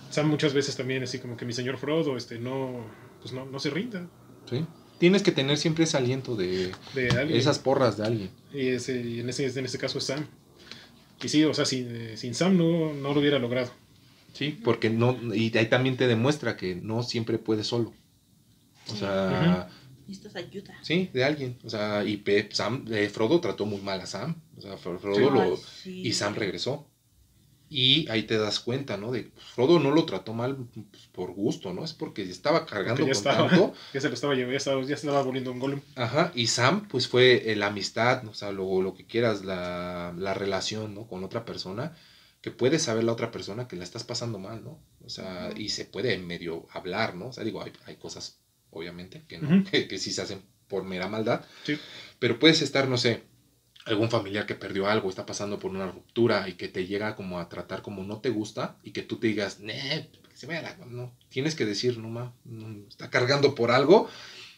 Sam 0.09 0.27
muchas 0.29 0.53
veces 0.53 0.75
también, 0.75 1.03
así 1.03 1.19
como 1.19 1.35
que 1.35 1.45
mi 1.45 1.53
señor 1.53 1.77
Frodo, 1.77 2.15
este, 2.17 2.39
no, 2.39 2.85
pues 3.21 3.33
no, 3.33 3.45
no 3.45 3.59
se 3.59 3.69
rinda 3.69 4.07
sí. 4.49 4.65
Tienes 4.97 5.23
que 5.23 5.33
tener 5.33 5.57
siempre 5.57 5.83
ese 5.83 5.97
aliento 5.97 6.37
de 6.37 6.71
de 6.93 7.09
alguien. 7.09 7.37
esas 7.37 7.59
porras 7.59 7.97
de 7.97 8.05
alguien. 8.05 8.29
Y, 8.53 8.67
ese, 8.69 9.01
y 9.01 9.19
en, 9.19 9.27
ese, 9.29 9.45
en 9.47 9.65
ese 9.65 9.77
caso 9.77 9.97
es 9.97 10.05
Sam. 10.05 10.25
Y 11.21 11.27
sí, 11.27 11.43
o 11.43 11.53
sea, 11.53 11.65
sin, 11.65 11.87
eh, 11.93 12.15
sin 12.15 12.33
Sam 12.33 12.55
no, 12.57 12.93
no 12.93 13.13
lo 13.13 13.19
hubiera 13.19 13.37
logrado. 13.37 13.69
Sí, 14.35 14.49
porque 14.63 14.89
no, 14.89 15.17
y 15.33 15.57
ahí 15.57 15.67
también 15.67 15.97
te 15.97 16.07
demuestra 16.07 16.57
que 16.57 16.75
no 16.75 17.01
siempre 17.03 17.39
puedes 17.39 17.65
solo. 17.67 17.93
O 18.91 18.95
sea, 18.95 19.69
Necesitas 20.07 20.35
ayuda. 20.35 20.75
sí, 20.83 21.09
de 21.13 21.23
alguien. 21.23 21.57
O 21.63 21.69
sea, 21.69 22.03
y 22.03 22.17
Pep, 22.17 22.51
Sam, 22.51 22.85
eh, 22.91 23.09
Frodo 23.09 23.39
trató 23.41 23.65
muy 23.65 23.81
mal 23.81 23.99
a 24.01 24.05
Sam. 24.05 24.35
O 24.57 24.61
sea, 24.61 24.73
Fro- 24.77 24.99
Frodo 24.99 25.15
Sí. 25.15 25.21
lo, 25.23 25.41
Ay, 25.41 25.53
sí. 25.83 26.01
y 26.07 26.13
Sam 26.13 26.35
regresó. 26.35 26.87
Y 27.67 28.07
ahí 28.09 28.23
te 28.23 28.37
das 28.37 28.59
cuenta, 28.59 28.95
¿no? 28.95 29.11
De 29.11 29.23
pues, 29.23 29.43
Frodo 29.47 29.79
no 29.79 29.89
lo 29.89 30.05
trató 30.05 30.33
mal 30.33 30.55
pues, 30.91 31.07
por 31.11 31.31
gusto, 31.33 31.73
¿no? 31.73 31.83
Es 31.83 31.93
porque 31.93 32.21
estaba 32.21 32.65
cargando 32.67 33.01
Porque 33.01 33.13
ya 33.15 33.21
con 33.23 33.31
estaba. 33.31 33.49
tanto. 33.49 33.73
Ya 33.93 34.01
se 34.01 34.07
lo 34.09 34.13
estaba 34.13 34.33
llevando, 34.35 34.51
ya 34.53 34.57
estaba, 34.57 34.81
ya 34.81 34.87
se 34.89 34.93
estaba 34.93 35.23
volviendo 35.23 35.51
un 35.51 35.59
golem. 35.59 35.81
Ajá, 35.95 36.31
y 36.35 36.45
Sam, 36.47 36.87
pues 36.87 37.07
fue 37.07 37.51
eh, 37.51 37.55
la 37.55 37.67
amistad, 37.67 38.23
o 38.27 38.33
sea, 38.35 38.51
lo, 38.51 38.81
lo 38.83 38.93
que 38.93 39.05
quieras, 39.07 39.43
la, 39.43 40.13
la 40.17 40.33
relación, 40.35 40.93
¿no? 40.93 41.07
Con 41.07 41.23
otra 41.23 41.43
persona, 41.43 41.95
que 42.45 42.51
puede 42.51 42.77
saber 42.77 43.03
la 43.03 43.11
otra 43.11 43.31
persona 43.31 43.67
que 43.67 43.75
la 43.75 43.83
estás 43.83 44.03
pasando 44.03 44.37
mal, 44.37 44.63
¿no? 44.63 44.79
O 45.03 45.09
sea, 45.09 45.49
y 45.57 45.69
se 45.69 45.83
puede 45.83 46.15
medio 46.19 46.67
hablar, 46.71 47.15
¿no? 47.15 47.29
O 47.29 47.33
sea, 47.33 47.43
digo, 47.43 47.63
hay, 47.63 47.73
hay 47.87 47.95
cosas, 47.95 48.37
obviamente, 48.69 49.23
que, 49.27 49.39
no, 49.39 49.63
que, 49.63 49.87
que 49.87 49.97
sí 49.97 50.11
se 50.11 50.21
hacen 50.21 50.43
por 50.67 50.83
mera 50.83 51.07
maldad, 51.07 51.43
Sí. 51.63 51.75
pero 52.19 52.37
puedes 52.37 52.61
estar, 52.61 52.87
no 52.87 52.99
sé, 52.99 53.23
algún 53.85 54.11
familiar 54.11 54.45
que 54.45 54.53
perdió 54.53 54.85
algo, 54.87 55.09
está 55.09 55.25
pasando 55.25 55.57
por 55.57 55.71
una 55.71 55.87
ruptura 55.91 56.47
y 56.47 56.53
que 56.53 56.67
te 56.67 56.85
llega 56.85 57.15
como 57.15 57.39
a 57.39 57.49
tratar 57.49 57.81
como 57.81 58.03
no 58.03 58.19
te 58.19 58.29
gusta 58.29 58.77
y 58.83 58.91
que 58.91 59.01
tú 59.01 59.17
te 59.17 59.25
digas, 59.25 59.59
"Nee, 59.59 60.11
que 60.29 60.37
se 60.37 60.45
vaya 60.45 60.61
la-". 60.61 60.85
No, 60.85 61.15
tienes 61.29 61.55
que 61.55 61.65
decir, 61.65 61.97
no, 61.97 62.09
ma, 62.09 62.31
no, 62.43 62.87
está 62.87 63.09
cargando 63.09 63.55
por 63.55 63.71
algo, 63.71 64.07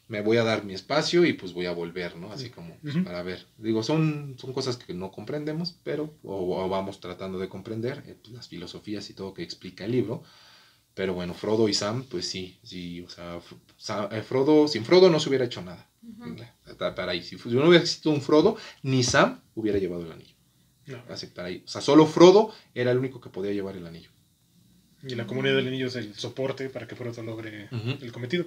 me 0.08 0.22
voy 0.22 0.38
a 0.38 0.44
dar 0.44 0.64
mi 0.64 0.74
espacio 0.74 1.26
y 1.26 1.34
pues 1.34 1.54
voy 1.54 1.66
a 1.66 1.72
volver, 1.74 2.16
¿no? 2.16 2.32
Así 2.32 2.50
como 2.50 2.78
pues, 2.82 2.96
Ujú. 2.96 3.04
para 3.04 3.24
ver. 3.24 3.46
Digo, 3.58 3.84
son, 3.84 4.36
son 4.40 4.54
cosas 4.54 4.78
que 4.78 4.94
no 4.94 5.12
comprendemos, 5.12 5.76
pero, 5.84 6.14
o, 6.24 6.64
o 6.64 6.70
vamos 6.70 7.00
tratando 7.00 7.40
de 7.40 7.50
comprender, 7.50 8.04
eh, 8.08 8.16
pues, 8.22 8.34
las 8.34 8.48
filosofías 8.48 9.10
y 9.10 9.14
todo 9.14 9.34
que 9.34 9.44
explica 9.44 9.86
el 9.86 9.92
libro. 9.92 10.24
Pero 10.94 11.14
bueno, 11.14 11.34
Frodo 11.36 11.70
y 11.70 11.74
Sam, 11.74 12.06
pues 12.10 12.28
sí, 12.28 12.58
sí, 12.64 13.02
o 13.02 13.10
sea, 13.10 13.38
F- 13.38 13.56
Sa- 13.78 14.10
eh, 14.12 14.24
Frodo, 14.24 14.68
sin 14.68 14.84
Frodo 14.84 15.10
no 15.12 15.20
se 15.20 15.30
hubiera 15.30 15.46
hecho 15.46 15.62
nada. 15.62 15.88
Ujú. 16.02 16.36
Para, 16.78 16.96
para 16.96 17.12
ahí, 17.12 17.22
si 17.22 17.36
no 17.36 17.68
hubiera 17.68 17.84
existido 17.84 18.16
un 18.16 18.22
Frodo, 18.22 18.58
ni 18.82 19.04
Sam 19.04 19.40
hubiera 19.56 19.78
llevado 19.78 20.04
el 20.06 20.12
anillo. 20.12 20.36
No. 20.88 21.04
Así, 21.10 21.28
para 21.28 21.50
ahí. 21.50 21.64
O 21.66 21.68
sea, 21.68 21.82
solo 21.82 22.06
Frodo 22.08 22.52
era 22.74 22.92
el 22.92 22.98
único 22.98 23.22
que 23.22 23.30
podía 23.30 23.52
llevar 23.52 23.76
el 23.78 23.86
anillo. 23.86 24.10
Y 25.04 25.14
la 25.16 25.28
comunidad 25.28 25.56
del 25.58 25.68
anillo 25.68 25.88
es 25.88 25.96
el 25.96 26.16
soporte 26.16 26.70
para 26.70 26.88
que 26.88 26.96
Frodo 26.96 27.22
logre 27.24 27.70
Ujú. 27.72 27.98
el 28.02 28.12
cometido. 28.12 28.46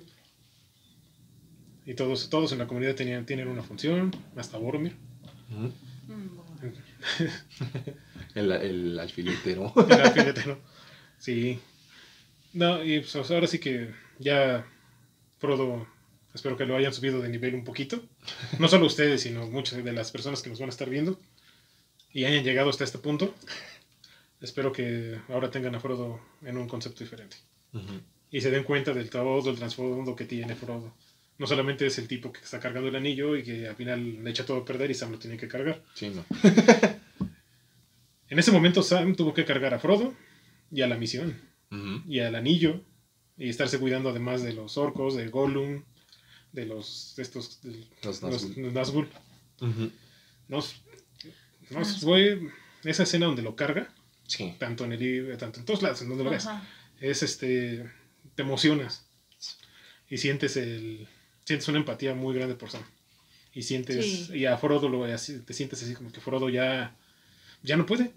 Y 1.91 1.95
todos, 1.95 2.31
todos 2.31 2.53
en 2.53 2.59
la 2.59 2.69
comunidad 2.69 2.95
tenían, 2.95 3.27
tienen 3.27 3.49
una 3.49 3.65
función, 3.65 4.15
hasta 4.37 4.57
Boromir. 4.59 4.95
Mm. 5.49 5.67
El, 8.37 8.53
el 8.53 9.01
alfiletero. 9.01 9.73
El 9.77 10.01
alfiletero. 10.01 10.61
Sí. 11.19 11.59
No, 12.53 12.85
y 12.85 13.01
pues 13.01 13.17
ahora 13.33 13.49
sí 13.49 13.59
que 13.59 13.93
ya 14.21 14.65
Frodo, 15.39 15.85
espero 16.33 16.57
que 16.57 16.65
lo 16.65 16.77
hayan 16.77 16.95
subido 16.95 17.21
de 17.21 17.29
nivel 17.29 17.57
un 17.57 17.65
poquito. 17.65 18.01
No 18.61 18.69
solo 18.69 18.87
ustedes, 18.87 19.23
sino 19.23 19.49
muchas 19.49 19.83
de 19.83 19.93
las 19.93 20.13
personas 20.13 20.43
que 20.43 20.51
nos 20.51 20.61
van 20.61 20.69
a 20.69 20.71
estar 20.71 20.89
viendo 20.89 21.19
y 22.13 22.25
hayan 22.25 22.45
llegado 22.45 22.71
hasta 22.71 22.85
este 22.85 22.99
punto. 22.99 23.35
Espero 24.41 24.71
que 24.71 25.19
ahora 25.29 25.51
tengan 25.51 25.75
a 25.75 25.81
Frodo 25.81 26.21
en 26.43 26.57
un 26.57 26.69
concepto 26.69 27.03
diferente. 27.03 27.37
Y 28.31 28.41
se 28.43 28.53
den 28.53 28.63
cuenta 28.63 28.95
del 28.95 29.11
todo 29.11 29.51
el 29.51 29.57
trasfondo 29.57 30.15
que 30.15 30.25
tiene 30.25 30.55
Frodo. 30.55 30.95
No 31.41 31.47
solamente 31.47 31.87
es 31.87 31.97
el 31.99 32.07
tipo 32.07 32.31
que 32.33 32.41
está 32.41 32.61
cargando 32.61 32.91
el 32.91 32.97
anillo 32.97 33.35
y 33.35 33.43
que 33.43 33.67
al 33.67 33.75
final 33.75 34.23
le 34.23 34.31
echa 34.31 34.45
todo 34.45 34.59
a 34.59 34.65
perder 34.65 34.91
y 34.91 34.95
Sam 34.95 35.13
lo 35.13 35.19
tiene 35.19 35.39
que 35.39 35.49
cargar. 35.49 35.83
Sí, 35.95 36.11
no. 36.11 36.23
En 38.29 38.39
ese 38.39 38.53
momento 38.53 38.83
Sam 38.83 39.17
tuvo 39.17 39.33
que 39.35 39.45
cargar 39.47 39.73
a 39.75 39.79
Frodo 39.79 40.15
y 40.71 40.83
a 40.83 40.87
la 40.87 40.97
misión. 40.97 41.41
Y 42.07 42.19
al 42.21 42.35
anillo 42.35 42.83
y 43.39 43.49
estarse 43.49 43.79
cuidando 43.79 44.11
además 44.11 44.43
de 44.43 44.53
los 44.53 44.77
orcos, 44.77 45.17
de 45.17 45.29
Gollum, 45.29 45.85
de 46.53 46.67
los 46.67 47.15
de 47.17 47.23
estos 47.23 47.63
de 47.63 47.87
Los 48.03 48.21
los 48.23 48.45
Nazgûl. 48.51 48.73
Nazgûl. 48.73 49.09
Ujú. 49.63 49.91
Nos, 50.49 50.83
nos 51.71 52.01
fue 52.01 52.41
esa 52.85 53.05
escena 53.05 53.27
donde 53.27 53.43
lo 53.43 53.57
carga, 53.57 53.89
Sí. 54.27 54.55
tanto 54.59 54.85
en 54.85 54.93
el 54.93 54.99
libro, 55.01 55.39
tanto 55.39 55.61
en 55.61 55.65
todos 55.65 55.81
lados, 55.83 56.03
en 56.03 56.09
donde 56.11 56.25
lo 56.25 56.31
ves. 56.31 56.47
Es 57.01 57.23
este. 57.23 57.89
Te 58.35 58.43
emocionas. 58.43 59.07
Y 60.11 60.19
sientes 60.19 60.57
el. 60.59 61.09
Sientes 61.45 61.69
una 61.69 61.79
empatía 61.79 62.15
muy 62.15 62.35
grande 62.35 62.55
por 62.55 62.71
Sam. 62.71 62.83
Y 63.55 63.63
sientes. 63.63 64.27
Sí. 64.27 64.39
Y 64.39 64.47
a 64.47 64.57
Frodo 64.59 64.89
lo, 64.89 65.05
te 65.07 65.55
sientes 65.55 65.83
así 65.83 65.95
como 65.95 66.13
que 66.13 66.21
Frodo 66.21 66.49
ya. 66.49 66.97
Ya 67.63 67.77
no 67.77 67.87
puede. 67.87 68.13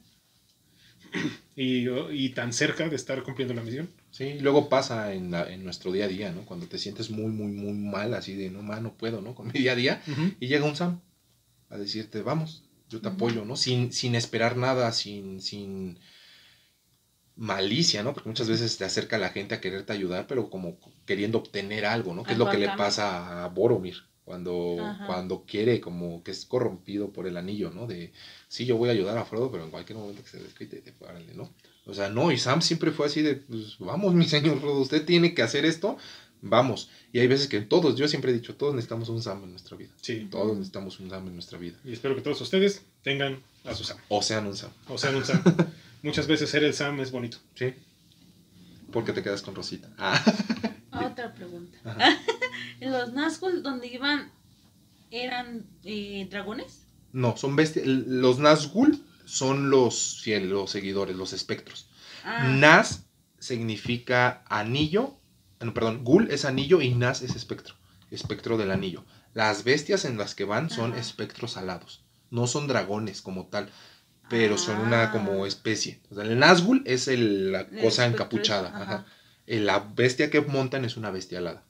y, 1.56 1.88
y 1.90 2.30
tan 2.30 2.54
cerca 2.54 2.88
de 2.90 2.96
estar 2.96 3.22
cumpliendo 3.24 3.54
la 3.54 3.62
misión. 3.62 3.90
Sí, 4.12 4.40
luego 4.40 4.70
pasa 4.70 5.14
en, 5.14 5.32
la- 5.32 5.52
en 5.52 5.64
nuestro 5.64 5.92
día 5.92 6.06
a 6.06 6.08
día, 6.08 6.32
¿no? 6.32 6.46
Cuando 6.46 6.68
te 6.68 6.78
sientes 6.78 7.10
muy, 7.10 7.32
muy, 7.32 7.52
muy 7.52 7.74
mal, 7.74 8.14
así 8.14 8.36
de, 8.36 8.50
no, 8.50 8.62
ma, 8.62 8.80
no 8.80 8.94
puedo, 8.94 9.22
¿no? 9.22 9.36
Con 9.36 9.48
mi 9.48 9.54
día 9.54 9.74
a 9.74 9.76
día. 9.76 10.02
Y 10.40 10.48
llega 10.48 10.66
un 10.66 10.76
Sam 10.76 11.00
a 11.70 11.78
decirte, 11.78 12.22
vamos, 12.22 12.64
yo 12.90 13.02
te 13.02 13.08
apoyo, 13.10 13.46
¿no? 13.46 13.56
Sin, 13.56 13.92
sin 13.92 14.16
esperar 14.16 14.56
nada, 14.58 14.92
sin, 14.92 15.42
sin 15.42 16.00
malicia, 17.36 18.04
¿no? 18.04 18.14
Porque 18.14 18.30
muchas 18.30 18.48
veces 18.48 18.78
te 18.78 18.86
acerca 18.86 19.18
la 19.18 19.30
gente 19.30 19.56
a 19.56 19.62
quererte 19.62 19.94
ayudar, 19.94 20.28
pero 20.28 20.50
como 20.50 20.78
queriendo 21.06 21.40
obtener 21.40 21.86
algo, 21.86 22.14
¿no? 22.14 22.24
Que 22.24 22.34
es 22.34 22.38
lo 22.38 22.50
que 22.50 22.58
le 22.58 22.68
pasa 22.70 23.44
a 23.44 23.50
Boromir. 23.50 23.98
Cuando, 24.26 24.78
Ajá. 24.80 25.06
cuando 25.06 25.44
quiere, 25.46 25.82
como 25.82 26.24
que 26.24 26.32
es 26.32 26.46
corrompido 26.46 27.10
por 27.10 27.28
el 27.28 27.36
anillo, 27.36 27.72
¿no? 27.72 27.88
De, 27.88 28.14
sí, 28.48 28.66
yo 28.66 28.78
voy 28.78 28.88
a 28.88 28.94
ayudar 28.94 29.18
a 29.18 29.26
Frodo, 29.26 29.52
pero 29.52 29.66
en 29.66 29.70
cualquier 29.70 30.00
momento 30.00 30.24
que 30.24 30.30
se 30.30 30.42
desquite, 30.42 30.78
te 30.78 30.94
párale, 30.94 31.34
¿no? 31.34 31.52
O 31.86 31.94
sea, 31.94 32.08
no, 32.08 32.32
y 32.32 32.38
Sam 32.38 32.62
siempre 32.62 32.92
fue 32.92 33.08
así 33.08 33.22
de, 33.22 33.36
pues, 33.36 33.78
vamos, 33.80 34.14
mi 34.14 34.24
señor 34.24 34.62
Frodo, 34.62 34.80
usted 34.80 35.06
tiene 35.06 35.34
que 35.34 35.42
hacer 35.42 35.66
esto, 35.66 35.98
vamos. 36.42 36.90
Y 37.12 37.20
hay 37.20 37.28
veces 37.28 37.48
que 37.48 37.60
todos, 37.60 37.98
yo 37.98 38.08
siempre 38.08 38.32
he 38.32 38.34
dicho, 38.34 38.56
todos 38.56 38.74
necesitamos 38.74 39.10
un 39.10 39.22
Sam 39.22 39.44
en 39.44 39.52
nuestra 39.52 39.76
vida. 39.76 39.92
Sí. 40.02 40.28
Todos 40.32 40.56
necesitamos 40.56 41.02
un 41.02 41.10
Sam 41.10 41.28
en 41.28 41.34
nuestra 41.34 41.58
vida. 41.58 41.78
Y 41.84 41.92
espero 41.92 42.16
que 42.16 42.22
todos 42.22 42.40
ustedes 42.40 42.82
tengan 43.02 43.44
a 43.66 43.76
su 43.76 43.84
Sam. 43.84 43.98
O 44.08 44.22
sean 44.22 44.48
un 44.48 44.56
Sam. 44.56 44.72
O 44.88 44.98
sea, 44.98 45.10
un 45.12 45.26
Sam. 45.26 45.44
Muchas 46.02 46.28
veces 46.28 46.50
ser 46.50 46.64
el 46.64 46.74
Sam 46.74 47.02
es 47.02 47.12
bonito. 47.12 47.38
¿Sí? 47.56 47.74
Porque 48.92 49.12
te 49.12 49.24
quedas 49.24 49.42
con 49.42 49.56
Rosita. 49.56 49.90
Ah. 49.98 50.24
Otra 50.94 51.34
pregunta. 51.34 51.78
Ajá. 51.86 52.18
¿En 52.80 52.92
los 52.92 53.14
Nazgûl 53.14 53.62
donde 53.62 53.88
iban 53.88 54.32
eran 55.12 55.66
eh, 55.84 56.28
dragones? 56.30 56.86
No, 57.12 57.38
son 57.38 57.56
bestias. 57.56 57.86
Los 57.88 58.40
Nazgûl 58.40 59.00
son 59.26 59.70
los 59.70 60.22
fieles, 60.22 60.50
los 60.50 60.72
seguidores, 60.72 61.16
los 61.16 61.34
espectros. 61.34 61.88
Ah, 62.24 62.48
Naz 62.48 63.04
significa 63.40 64.44
anillo. 64.48 65.18
ah, 65.60 65.66
No, 65.66 65.74
perdón, 65.74 66.04
Gul 66.04 66.30
es 66.32 66.46
anillo 66.46 66.82
y 66.82 66.94
Naz 66.96 67.22
es 67.22 67.36
espectro. 67.36 67.76
Espectro 68.12 68.58
del 68.58 68.72
anillo. 68.72 69.04
Las 69.34 69.64
bestias 69.64 70.06
en 70.06 70.18
las 70.18 70.36
que 70.36 70.44
van 70.44 70.70
son 70.70 70.94
espectros 70.96 71.58
alados. 71.58 72.04
No 72.30 72.48
son 72.48 72.68
dragones 72.68 73.22
como 73.22 73.48
tal, 73.48 73.70
pero 74.30 74.58
son 74.58 74.78
Ah. 74.78 74.84
una 74.84 75.12
como 75.12 75.46
especie. 75.46 76.00
O 76.12 76.16
sea, 76.16 76.24
el 76.24 76.40
Nazgûl 76.40 76.82
es 76.86 77.08
el- 77.08 77.52
la 77.52 77.62
el 77.62 77.82
cosa 77.82 78.06
encapuchada. 78.06 78.70
es- 78.70 78.74
ajá. 78.76 78.84
ajá. 78.84 79.06
Eh, 79.48 79.60
La 79.60 79.80
bestia 79.80 80.30
que 80.30 80.42
montan 80.42 80.86
es 80.86 80.98
una 80.98 81.12
bestia 81.12 81.40
alada. 81.40 81.64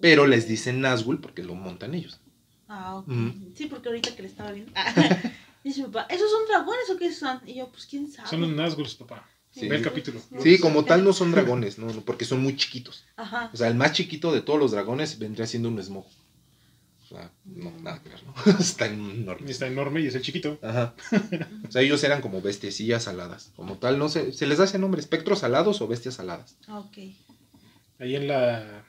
Pero 0.00 0.26
les 0.26 0.46
dicen 0.46 0.82
Nazgûl 0.82 1.20
porque 1.20 1.42
lo 1.42 1.54
montan 1.54 1.94
ellos. 1.94 2.20
Ah, 2.68 2.96
ok. 2.96 3.08
Ujú. 3.08 3.52
Sí, 3.56 3.66
porque 3.66 3.88
ahorita 3.88 4.14
que 4.14 4.22
le 4.22 4.28
estaba 4.28 4.52
viendo. 4.52 4.72
dice 5.64 5.80
mi 5.82 5.86
papá, 5.88 6.06
¿esos 6.10 6.30
son 6.30 6.46
dragones 6.46 6.90
o 6.90 6.96
qué 6.98 7.12
son? 7.12 7.40
Y 7.46 7.54
yo, 7.54 7.68
pues 7.68 7.86
quién 7.86 8.10
sabe. 8.10 8.28
Son 8.28 8.40
los 8.40 8.50
Nazgûl, 8.50 8.88
papá. 8.98 9.26
Sí. 9.50 9.68
Ve 9.68 9.76
el 9.76 9.82
capítulo. 9.82 10.20
Sí, 10.42 10.58
como 10.58 10.84
tal 10.84 11.02
no 11.02 11.14
son 11.14 11.32
dragones, 11.32 11.78
no, 11.78 11.86
no, 11.86 12.02
porque 12.02 12.26
son 12.26 12.42
muy 12.42 12.56
chiquitos. 12.56 13.04
Ajá. 13.16 13.50
O 13.54 13.56
sea, 13.56 13.68
el 13.68 13.74
más 13.74 13.92
chiquito 13.92 14.30
de 14.32 14.42
todos 14.42 14.58
los 14.58 14.72
dragones 14.72 15.18
vendría 15.18 15.46
siendo 15.46 15.70
un 15.70 15.82
Smough. 15.82 16.04
O 17.06 17.08
sea, 17.08 17.30
no, 17.44 17.70
nada 17.82 18.02
que 18.02 18.08
ver, 18.08 18.20
¿no? 18.24 18.34
Está 18.58 18.86
enorme. 18.86 19.48
está 19.48 19.66
enorme 19.68 20.00
y 20.00 20.08
es 20.08 20.14
el 20.16 20.22
chiquito. 20.22 20.58
Ajá. 20.60 20.94
O 21.68 21.70
sea, 21.70 21.82
ellos 21.82 22.02
eran 22.02 22.20
como 22.20 22.42
bestiecillas 22.42 23.06
aladas. 23.06 23.52
Como 23.54 23.78
tal, 23.78 23.96
no 23.98 24.08
sé, 24.08 24.32
se 24.32 24.46
les 24.46 24.58
da 24.58 24.64
ese 24.64 24.78
nombre, 24.80 25.00
espectros 25.00 25.44
alados 25.44 25.80
o 25.80 25.86
bestias 25.86 26.18
aladas. 26.18 26.56
Ah, 26.66 26.80
Ok. 26.80 26.98
Ahí 28.00 28.14
en 28.16 28.26
la. 28.26 28.84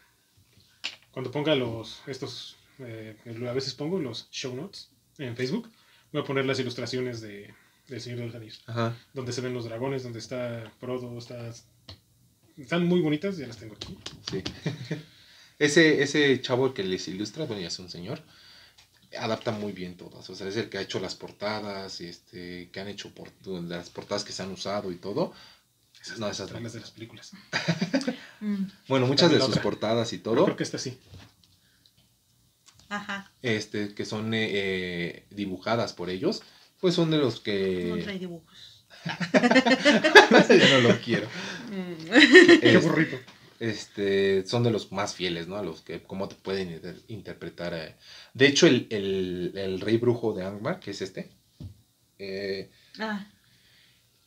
Cuando 1.11 1.31
ponga 1.31 1.53
los. 1.55 2.01
Estos. 2.07 2.57
eh, 2.79 3.15
a 3.47 3.53
veces 3.53 3.73
pongo 3.75 3.99
los 3.99 4.29
show 4.31 4.55
notes 4.55 4.89
en 5.19 5.35
Facebook. 5.37 5.69
Voy 6.11 6.21
a 6.23 6.25
poner 6.25 6.45
las 6.45 6.59
ilustraciones 6.59 7.21
de, 7.21 7.53
del 7.87 8.01
Señor 8.01 8.19
de 8.19 8.25
los 8.25 8.35
Anillos. 8.35 8.63
Ajá. 8.65 8.97
Donde 9.13 9.31
se 9.31 9.41
ven 9.41 9.53
los 9.53 9.65
dragones, 9.65 10.01
donde 10.03 10.19
está 10.19 10.71
Frodo, 10.79 11.17
está. 11.17 11.51
Están 12.57 12.85
muy 12.87 13.01
bonitas, 13.01 13.37
ya 13.37 13.45
las 13.47 13.57
tengo 13.57 13.75
aquí. 13.75 13.97
Sí. 14.31 14.41
ese, 15.59 16.01
ese 16.03 16.39
chavo 16.41 16.73
que 16.73 16.83
les 16.83 17.07
ilustra, 17.07 17.45
bueno, 17.45 17.61
ya 17.61 17.67
es 17.69 17.79
un 17.79 17.89
señor, 17.89 18.21
adapta 19.17 19.51
muy 19.51 19.71
bien 19.71 19.95
todas. 19.97 20.29
O 20.29 20.35
sea, 20.35 20.47
es 20.47 20.57
el 20.57 20.69
que 20.69 20.77
ha 20.77 20.81
hecho 20.81 20.99
las 20.99 21.15
portadas, 21.15 22.01
este, 22.01 22.69
que 22.71 22.79
han 22.79 22.87
hecho 22.87 23.13
por- 23.13 23.31
las 23.63 23.89
portadas 23.89 24.23
que 24.23 24.33
se 24.33 24.43
han 24.43 24.51
usado 24.51 24.91
y 24.91 24.95
todo. 24.97 25.33
No, 26.19 26.29
esas 26.29 26.51
no. 26.51 26.59
Las 26.59 26.73
de 26.73 26.79
las 26.81 26.91
películas. 26.91 27.31
Mm, 28.39 28.65
Bueno, 28.87 29.07
muchas 29.07 29.31
de 29.31 29.39
sus 29.39 29.49
otra. 29.49 29.63
portadas 29.63 30.13
y 30.13 30.17
Yo 30.17 30.23
todo, 30.23 30.43
Creo 30.45 30.55
que 30.55 30.61
esta 30.61 30.77
sí. 30.77 30.95
Ajá. 32.87 33.31
este, 33.41 33.95
que 33.95 34.05
son 34.05 34.31
eh, 34.35 34.49
eh, 34.53 35.25
dibujadas 35.31 35.93
por 35.93 36.11
ellos, 36.11 36.43
pues 36.79 36.93
son 36.93 37.09
de 37.09 37.17
los 37.17 37.37
No 37.37 37.43
que... 37.43 38.01
trae 38.03 38.19
dibujos. 38.19 38.85
Yo 40.49 40.69
no 40.81 40.87
lo 40.89 41.01
quiero. 41.01 41.27
Mm. 41.71 42.09
Qué 42.61 42.75
Es- 42.75 42.83
burrito. 42.83 43.17
Este, 43.59 44.45
son 44.45 44.63
de 44.63 44.71
los 44.71 44.91
más 44.91 45.15
fieles, 45.15 45.47
¿no? 45.47 45.57
A 45.57 45.63
los 45.63 45.81
que, 45.81 46.01
cómo 46.03 46.27
te 46.27 46.35
pueden 46.35 46.71
inter- 46.71 47.01
interpretar. 47.07 47.73
eh. 47.73 47.95
De 48.33 48.47
hecho, 48.47 48.67
el, 48.67 48.87
el- 48.91 49.53
el 49.55 49.79
rey 49.81 49.97
brujo 49.97 50.33
de 50.33 50.43
Angmar, 50.45 50.79
que 50.79 50.91
es 50.91 51.01
este, 51.01 51.29
eh, 52.19 52.69
Ah, 52.99 53.25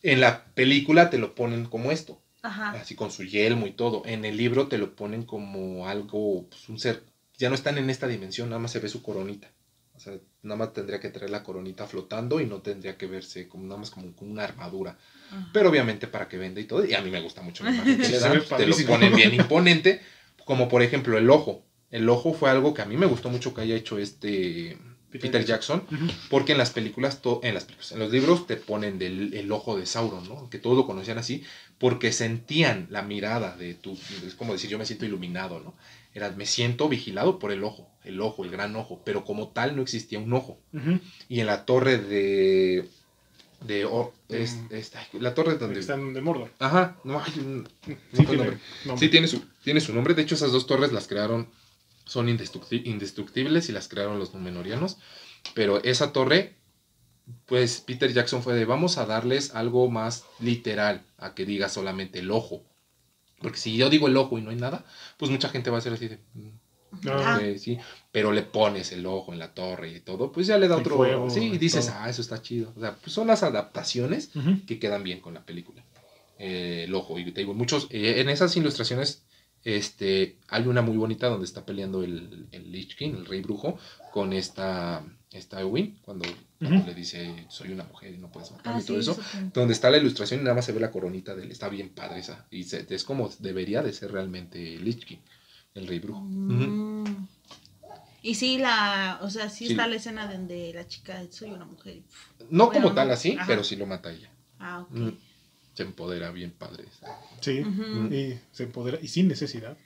en 0.03 0.21
la 0.21 0.45
película 0.55 1.11
te 1.11 1.19
lo 1.19 1.35
ponen 1.35 1.67
como 1.67 1.91
esto, 1.91 2.21
ajá. 2.43 2.71
así 2.73 2.95
con 2.95 3.11
su 3.11 3.25
yelmo 3.25 3.67
y 3.67 3.73
todo. 3.73 4.03
En 4.07 4.25
el 4.25 4.37
libro 4.37 4.69
te 4.69 4.79
lo 4.79 4.95
ponen 4.95 5.25
como 5.25 5.89
algo, 5.89 6.47
pues, 6.49 6.69
un 6.69 6.79
ser, 6.79 7.03
ya 7.37 7.49
no 7.49 7.55
están 7.55 7.79
en 7.79 7.91
esta 7.91 8.07
dimensión, 8.07 8.49
nada 8.49 8.61
más 8.61 8.73
se 8.73 8.81
ve 8.81 8.89
su 8.89 9.03
coronita. 9.03 9.51
O 9.95 10.01
sea, 10.01 10.15
nada 10.43 10.57
más 10.57 10.73
tendría 10.73 11.01
que 11.01 11.11
traer 11.11 11.31
la 11.31 11.43
coronita 11.43 11.87
flotando 11.87 12.41
y 12.41 12.47
no 12.47 12.63
tendría 12.63 12.97
que 12.97 13.07
verse 13.07 13.49
como 13.49 13.65
nada 13.65 13.79
más 13.81 13.91
como, 13.91 14.15
como 14.17 14.31
una 14.33 14.45
armadura. 14.45 14.99
Ajá. 15.31 15.51
Pero 15.53 15.71
obviamente 15.71 16.07
para 16.07 16.29
que 16.29 16.37
venda 16.39 16.61
y 16.61 16.65
todo. 16.65 16.85
Y 16.85 16.95
a 16.95 17.01
mí 17.03 17.11
me 17.11 17.21
gusta 17.21 17.43
mucho 17.43 17.65
la 17.65 17.71
imagen 17.71 17.97
que 17.99 18.09
le 18.09 18.19
dan. 18.21 18.33
Te 18.59 18.67
lo 18.67 18.75
ponen 18.87 19.15
bien 19.17 19.35
imponente. 19.41 20.01
Como 20.45 20.69
por 20.69 20.83
ejemplo 20.83 21.17
el 21.19 21.31
ojo. 21.31 21.65
El 21.91 22.09
ojo 22.09 22.33
fue 22.35 22.51
algo 22.51 22.73
que 22.75 22.83
a 22.83 22.87
mí 22.87 22.97
me 22.97 23.07
gustó 23.07 23.31
mucho 23.31 23.53
que 23.55 23.63
haya 23.63 23.75
hecho 23.75 23.99
este 23.99 24.77
Peter 25.11 25.45
Jackson. 25.45 25.83
Porque 26.29 26.53
en 26.53 26.59
las 26.59 26.71
películas, 26.71 27.21
to- 27.21 27.41
en 27.43 27.55
las 27.55 27.65
películas, 27.65 27.91
en 27.93 27.99
los 27.99 28.13
libros 28.13 28.47
te 28.47 28.57
ponen 28.57 28.99
del 28.99 29.35
el 29.35 29.51
ojo 29.51 29.77
de 29.77 29.87
Sauron, 29.87 30.29
¿no? 30.29 30.49
Que 30.51 30.59
todos 30.59 30.77
lo 30.77 30.87
conocían 30.87 31.19
así. 31.19 31.43
Porque 31.79 32.13
sentían 32.13 32.87
la 32.91 33.03
mirada 33.03 33.57
de 33.57 33.75
tu. 33.75 33.99
Es 34.27 34.35
como 34.37 34.53
decir, 34.53 34.71
yo 34.71 34.79
me 34.79 34.87
siento 34.87 35.05
iluminado, 35.05 35.59
¿no? 35.61 35.75
Era, 36.15 36.31
me 36.31 36.47
siento 36.47 36.89
vigilado 36.89 37.39
por 37.41 37.51
el 37.53 37.65
ojo. 37.65 37.89
El 38.05 38.21
ojo, 38.21 38.45
el 38.45 38.51
gran 38.51 38.75
ojo. 38.77 39.03
Pero 39.05 39.25
como 39.25 39.49
tal 39.49 39.75
no 39.77 39.83
existía 39.83 40.19
un 40.21 40.33
ojo. 40.33 40.61
Y 41.29 41.41
en 41.41 41.47
la 41.47 41.65
torre 41.65 41.99
de. 41.99 42.89
De 43.61 43.85
oh, 43.85 44.13
es- 44.29 44.57
Mm. 44.57 45.19
la 45.21 45.35
torre 45.35 45.57
donde. 45.59 45.81
Están 45.81 46.13
de 46.15 46.21
Mordor. 46.21 46.51
Ajá, 46.59 46.97
no 47.05 47.21
hay 47.21 47.33
un- 47.39 47.69
Sí, 47.85 47.97
tiene 48.13 48.37
nombre. 48.37 48.59
nombre. 48.87 49.07
Sí, 49.07 49.09
tiene 49.11 49.29
su, 49.29 49.43
tiene 49.65 49.81
su 49.81 49.93
nombre. 49.95 50.15
De 50.15 50.23
hecho, 50.23 50.35
esas 50.35 50.53
dos 50.53 50.67
torres 50.67 50.93
las 50.93 51.07
crearon, 51.09 51.49
son 52.05 52.29
indestructi- 52.29 52.87
indestructibles 52.87 53.69
y 53.69 53.73
las 53.73 53.89
crearon 53.89 54.19
los 54.19 54.35
Númenóreanos. 54.35 54.97
Pero 55.55 55.83
esa 55.85 56.13
torre, 56.13 56.57
pues 57.47 57.81
Peter 57.81 58.13
Jackson 58.13 58.43
fue 58.43 58.55
de 58.55 58.65
vamos 58.65 58.99
a 58.99 59.07
darles 59.07 59.55
algo 59.55 59.89
más 59.91 60.25
literal 60.41 61.03
a 61.19 61.35
que 61.35 61.45
diga 61.47 61.69
solamente 61.69 62.19
el 62.19 62.31
ojo. 62.31 62.65
Porque 63.41 63.59
si 63.59 63.77
yo 63.77 63.89
digo 63.89 64.07
el 64.09 64.17
ojo 64.17 64.37
y 64.39 64.43
no 64.43 64.51
hay 64.51 64.57
nada, 64.57 64.85
pues 65.17 65.31
mucha 65.31 65.49
gente 65.49 65.71
va 65.71 65.79
a 65.79 65.81
ser 65.81 65.93
así 65.95 66.09
de. 66.09 66.19
Ah, 67.09 67.41
sí, 67.59 67.79
pero 68.13 68.33
le 68.33 68.43
pones 68.43 68.93
el 68.93 69.07
ojo 69.07 69.33
en 69.33 69.39
la 69.39 69.55
torre 69.55 69.93
y 69.97 70.01
todo, 70.01 70.33
pues 70.33 70.47
ya 70.47 70.59
le 70.59 70.69
da 70.69 70.75
El 70.77 70.81
otro. 70.83 70.97
fuego 70.97 71.31
sí, 71.31 71.51
y 71.55 71.59
dices, 71.59 71.87
todo. 71.87 71.95
ah, 71.99 72.11
eso 72.11 72.21
está 72.21 72.43
chido. 72.43 72.73
O 72.77 72.81
sea, 72.81 72.97
pues 72.97 73.13
son 73.13 73.27
las 73.29 73.43
adaptaciones 73.43 74.31
que 74.67 74.79
quedan 74.79 75.03
bien 75.03 75.21
con 75.21 75.35
la 75.35 75.45
película. 75.45 75.85
Eh, 76.39 76.85
el 76.87 76.95
ojo, 76.95 77.19
y 77.19 77.31
te 77.33 77.41
digo, 77.43 77.55
muchos, 77.55 77.87
eh, 77.91 78.21
en 78.21 78.29
esas 78.29 78.57
ilustraciones, 78.57 79.23
este, 79.65 80.37
hay 80.49 80.67
una 80.67 80.83
muy 80.83 80.97
bonita 80.97 81.29
donde 81.29 81.45
está 81.45 81.65
peleando 81.67 82.03
el, 82.03 82.47
el 82.51 82.73
Lich 82.73 82.97
King, 82.97 83.11
el 83.15 83.27
rey 83.27 83.43
brujo, 83.43 83.79
con 84.13 84.33
esta, 84.33 85.05
esta 85.33 85.61
Eowyn, 85.61 85.99
cuando, 86.03 86.25
le 86.61 86.95
dice, 86.95 87.45
soy 87.49 87.73
una 87.73 87.85
mujer 87.85 88.15
y 88.15 88.19
no 88.19 88.31
puedes 88.33 88.51
matarme 88.53 88.79
Ah, 88.79 88.83
y 88.83 88.87
todo 88.87 89.03
sí, 89.03 89.11
eso. 89.11 89.21
Donde 89.53 89.75
está 89.75 89.91
la 89.91 89.99
ilustración 89.99 90.41
y 90.41 90.45
nada 90.45 90.55
más 90.57 90.65
se 90.65 90.73
ve 90.73 90.81
la 90.81 90.91
coronita 90.91 91.35
de 91.35 91.43
él, 91.45 91.51
está 91.51 91.69
bien 91.69 91.91
padre 91.91 92.21
esa. 92.21 92.47
Y 92.51 92.65
se- 92.65 92.87
es 92.89 93.05
como 93.05 93.29
debería 93.39 93.83
de 93.83 93.93
ser 93.93 94.13
realmente 94.13 94.75
el 94.77 94.85
Lich 94.85 95.05
King, 95.05 95.19
el 95.75 95.87
rey 95.87 95.99
brujo. 95.99 96.21
Mm. 96.21 97.27
Y 98.23 98.35
sí, 98.35 98.59
la, 98.59 99.19
o 99.23 99.31
sea, 99.31 99.49
sí, 99.49 99.67
Sí. 99.67 99.73
está 99.73 99.87
la 99.87 99.97
escena 99.97 100.31
donde 100.31 100.73
la 100.75 100.87
chica, 100.87 101.23
soy 101.31 101.51
una 101.53 101.65
mujer. 101.65 101.97
y, 101.97 102.05
No 102.51 102.67
Bueno, 102.67 102.83
como 102.83 102.95
tal 102.95 103.11
así, 103.11 103.33
ajá. 103.37 103.47
pero 103.47 103.65
sí 103.65 103.77
lo 103.77 103.87
mata 103.87 104.13
ella. 104.13 104.31
Ah, 104.59 104.81
ok. 104.81 104.91
Mm. 104.91 105.09
Se 105.75 105.83
empodera 105.85 106.31
bien 106.31 106.51
padre. 106.51 106.85
Sí. 107.41 107.61
Y 108.11 108.39
se 108.53 108.65
empodera. 108.65 108.99
Y 109.01 109.09
sin 109.09 109.29
necesidad 109.29 109.79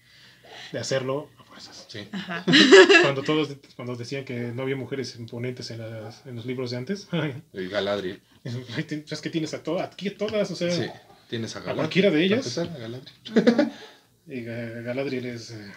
de 0.73 0.79
hacerlo 0.81 1.29
a 1.39 1.45
fuerzas. 1.45 1.85
Sí. 1.89 2.09
Ajá. 2.11 2.45
Cuando 3.03 3.23
todos 3.23 3.51
cuando 3.77 3.95
decían 3.95 4.25
que 4.25 4.51
no 4.53 4.63
había 4.63 4.75
mujeres 4.77 5.15
imponentes 5.17 5.71
en, 5.71 5.79
las- 5.79 6.27
en 6.27 6.35
los 6.35 6.47
libros 6.47 6.71
de 6.73 6.79
antes. 6.79 7.07
El 7.53 7.69
Galadriel. 7.69 8.21
es 8.43 9.21
que 9.21 9.31
tienes 9.31 9.55
a 9.55 9.63
todas, 9.63 9.87
aquí 9.93 10.09
a 10.09 10.17
todas, 10.19 10.51
o 10.51 10.57
sea. 10.57 10.73
Sí. 10.73 10.87
Tienes 11.29 11.55
a 11.55 11.61
A 11.61 11.63
Galadriel. 11.63 11.77
cualquiera 11.85 12.11
de 12.11 12.25
ellas. 12.25 12.49
Para 12.55 12.67
empezar, 12.67 12.77
a 12.77 12.81
Galadriel. 12.81 13.73
Y 14.27 14.41
Ga- 14.43 14.83
Galadriel 14.83 15.27
es. 15.27 15.51
eh, 15.51 15.73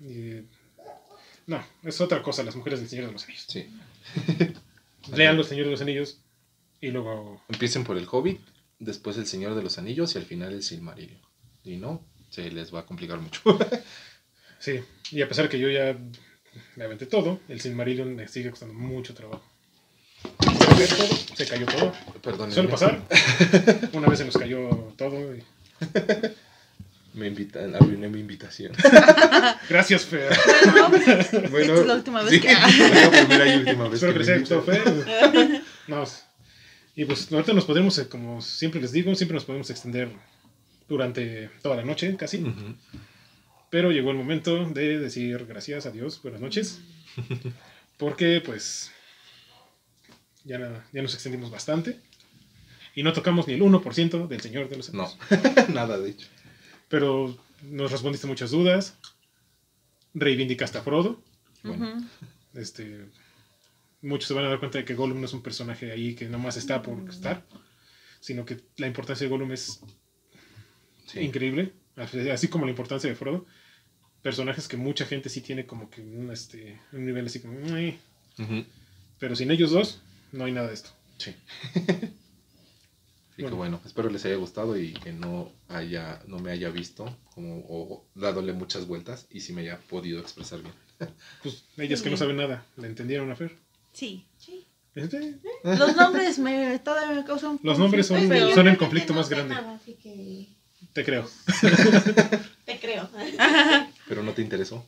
y- 0.00 0.46
no, 1.46 1.64
es 1.82 2.00
otra 2.00 2.22
cosa, 2.22 2.42
las 2.42 2.56
mujeres 2.56 2.80
del 2.80 2.88
Señor 2.88 3.06
de 3.06 3.12
los 3.12 3.24
Anillos. 3.24 3.46
Sí. 3.48 3.66
Lean 5.14 5.36
los 5.36 5.48
Señores 5.48 5.66
de 5.68 5.72
los 5.72 5.80
Anillos 5.80 6.18
y 6.80 6.88
luego. 6.90 7.42
Empiecen 7.48 7.84
por 7.84 7.96
el 7.96 8.06
Hobbit, 8.10 8.40
después 8.78 9.16
el 9.16 9.26
Señor 9.26 9.54
de 9.54 9.62
los 9.62 9.78
Anillos 9.78 10.14
y 10.14 10.18
al 10.18 10.24
final 10.26 10.52
el 10.52 10.62
Silmarillion. 10.62 11.20
Y 11.64 11.76
no, 11.76 12.04
se 12.30 12.50
les 12.50 12.72
va 12.74 12.80
a 12.80 12.86
complicar 12.86 13.18
mucho. 13.18 13.40
Sí, 14.62 14.78
y 15.10 15.22
a 15.22 15.26
pesar 15.28 15.48
que 15.48 15.58
yo 15.58 15.70
ya 15.70 15.96
me 16.76 16.84
aventé 16.84 17.06
todo, 17.06 17.40
el 17.48 17.62
Silmarillion 17.62 18.14
me 18.14 18.28
sigue 18.28 18.50
costando 18.50 18.74
mucho 18.74 19.14
trabajo. 19.14 19.42
Se 20.58 20.66
cayó 20.76 20.86
todo, 20.86 21.08
Se 21.34 21.46
cayó 21.46 21.64
todo. 21.66 21.92
Perdón. 22.20 22.52
Suele 22.52 22.68
pasar. 22.68 23.02
Una 23.94 24.06
vez 24.08 24.18
se 24.18 24.26
nos 24.26 24.36
cayó 24.36 24.68
todo. 24.98 25.34
y- 25.34 25.42
Me 27.12 27.26
invitan, 27.26 27.74
arruiné 27.74 28.08
mi 28.08 28.20
invitación. 28.20 28.72
Gracias, 29.68 30.04
Fer. 30.06 30.30
bueno, 31.50 31.74
es 31.80 31.86
la 31.86 31.94
última 31.94 32.22
vez 32.22 32.30
sí, 32.30 32.40
que- 32.40 32.48
primera 33.10 33.54
y 33.54 33.58
última 33.58 33.84
vez 33.88 33.94
Espero 33.94 34.12
que 34.12 34.18
me 34.20 34.24
les 34.24 34.28
haya 34.28 34.38
gustado. 34.40 34.62
Fer. 34.62 35.62
No, 35.88 36.04
y 36.94 37.04
pues 37.04 37.32
ahorita 37.32 37.52
nos 37.52 37.64
podremos, 37.64 37.98
eh, 37.98 38.08
como 38.08 38.40
siempre 38.42 38.80
les 38.80 38.92
digo, 38.92 39.14
siempre 39.14 39.34
nos 39.34 39.44
podemos 39.44 39.70
extender 39.70 40.10
durante 40.88 41.48
toda 41.62 41.76
la 41.76 41.82
noche, 41.84 42.16
casi. 42.16 42.44
Pero 43.70 43.90
llegó 43.90 44.10
el 44.10 44.16
momento 44.16 44.64
de 44.68 44.98
decir 44.98 45.46
gracias, 45.46 45.86
adiós, 45.86 46.20
buenas 46.22 46.40
noches. 46.40 46.80
Porque 47.96 48.40
pues 48.44 48.90
ya, 50.44 50.84
ya 50.92 51.02
nos 51.02 51.14
extendimos 51.14 51.50
bastante. 51.50 51.98
Y 52.94 53.02
no 53.04 53.12
tocamos 53.12 53.46
ni 53.46 53.54
el 53.54 53.62
1% 53.62 54.26
del 54.26 54.40
Señor 54.40 54.68
de 54.68 54.76
los 54.76 54.92
No, 54.92 55.08
Anillos. 55.30 55.68
nada 55.70 55.96
de 55.98 56.10
hecho. 56.10 56.26
Pero 56.90 57.38
nos 57.62 57.90
respondiste 57.90 58.26
muchas 58.26 58.50
dudas. 58.50 58.98
Reivindicaste 60.12 60.76
a 60.76 60.82
Frodo. 60.82 61.22
Bueno, 61.62 61.96
Ujú. 61.96 62.06
Este, 62.54 63.06
muchos 64.02 64.26
se 64.28 64.34
van 64.34 64.44
a 64.44 64.48
dar 64.48 64.58
cuenta 64.58 64.78
de 64.78 64.84
que 64.84 64.94
Gollum 64.96 65.20
no 65.20 65.26
es 65.26 65.32
un 65.32 65.42
personaje 65.42 65.92
ahí 65.92 66.14
que 66.16 66.28
nomás 66.28 66.56
está 66.56 66.82
por 66.82 67.08
estar. 67.08 67.46
Sino 68.20 68.44
que 68.44 68.60
la 68.76 68.88
importancia 68.88 69.24
de 69.24 69.30
Gollum 69.30 69.52
es 69.52 69.80
sí. 71.06 71.20
increíble. 71.20 71.72
Así 71.96 72.48
como 72.48 72.64
la 72.66 72.72
importancia 72.72 73.08
de 73.08 73.16
Frodo. 73.16 73.46
Personajes 74.22 74.68
que 74.68 74.76
mucha 74.76 75.06
gente 75.06 75.28
sí 75.30 75.40
tiene 75.40 75.64
como 75.64 75.88
que 75.88 76.02
un, 76.02 76.30
este, 76.30 76.78
un 76.92 77.06
nivel 77.06 77.26
así 77.26 77.40
como... 77.40 77.58
"Meh". 77.58 77.98
Ujú. 78.38 78.64
Pero 79.18 79.36
sin 79.36 79.50
ellos 79.50 79.70
dos, 79.70 80.02
no 80.32 80.44
hay 80.44 80.52
nada 80.52 80.68
de 80.68 80.74
esto. 80.74 80.90
Sí. 81.18 81.34
Así 83.46 83.50
que 83.50 83.54
Bueno. 83.56 83.80
espero 83.84 84.10
les 84.10 84.24
haya 84.24 84.36
gustado 84.36 84.78
y 84.78 84.92
que 84.94 85.12
no 85.12 85.50
haya, 85.68 86.20
no 86.26 86.38
me 86.38 86.50
haya 86.50 86.70
visto 86.70 87.16
como 87.34 87.58
o 87.68 88.04
dádole 88.14 88.52
muchas 88.52 88.86
vueltas 88.86 89.26
y 89.30 89.40
si 89.40 89.52
me 89.52 89.62
haya 89.62 89.78
podido 89.88 90.20
expresar 90.20 90.60
bien. 90.62 90.74
Pues 91.42 91.64
ellas 91.78 92.02
que 92.02 92.10
no 92.10 92.16
saben 92.16 92.36
nada, 92.36 92.64
¿le 92.76 92.86
entendieron 92.86 93.30
a 93.30 93.36
Fer? 93.36 93.56
Sí. 93.92 94.26
Sí. 94.38 94.66
Este, 94.94 95.38
Los 95.62 95.96
nombres 95.96 96.38
me, 96.38 96.78
todavía 96.80 97.16
me 97.16 97.24
causan. 97.24 97.58
Los 97.62 97.78
nombres 97.78 98.06
son- 98.06 98.28
son 98.54 98.68
el 98.68 98.76
conflicto 98.76 99.12
no 99.14 99.20
más 99.20 99.28
grande. 99.30 99.54
nada, 99.54 99.74
así 99.74 99.94
que 99.94 100.48
Te 100.92 101.04
creo. 101.04 101.28
te 102.66 102.78
creo. 102.80 103.08
Pero 104.08 104.22
no 104.22 104.32
te 104.32 104.42
interesó. 104.42 104.84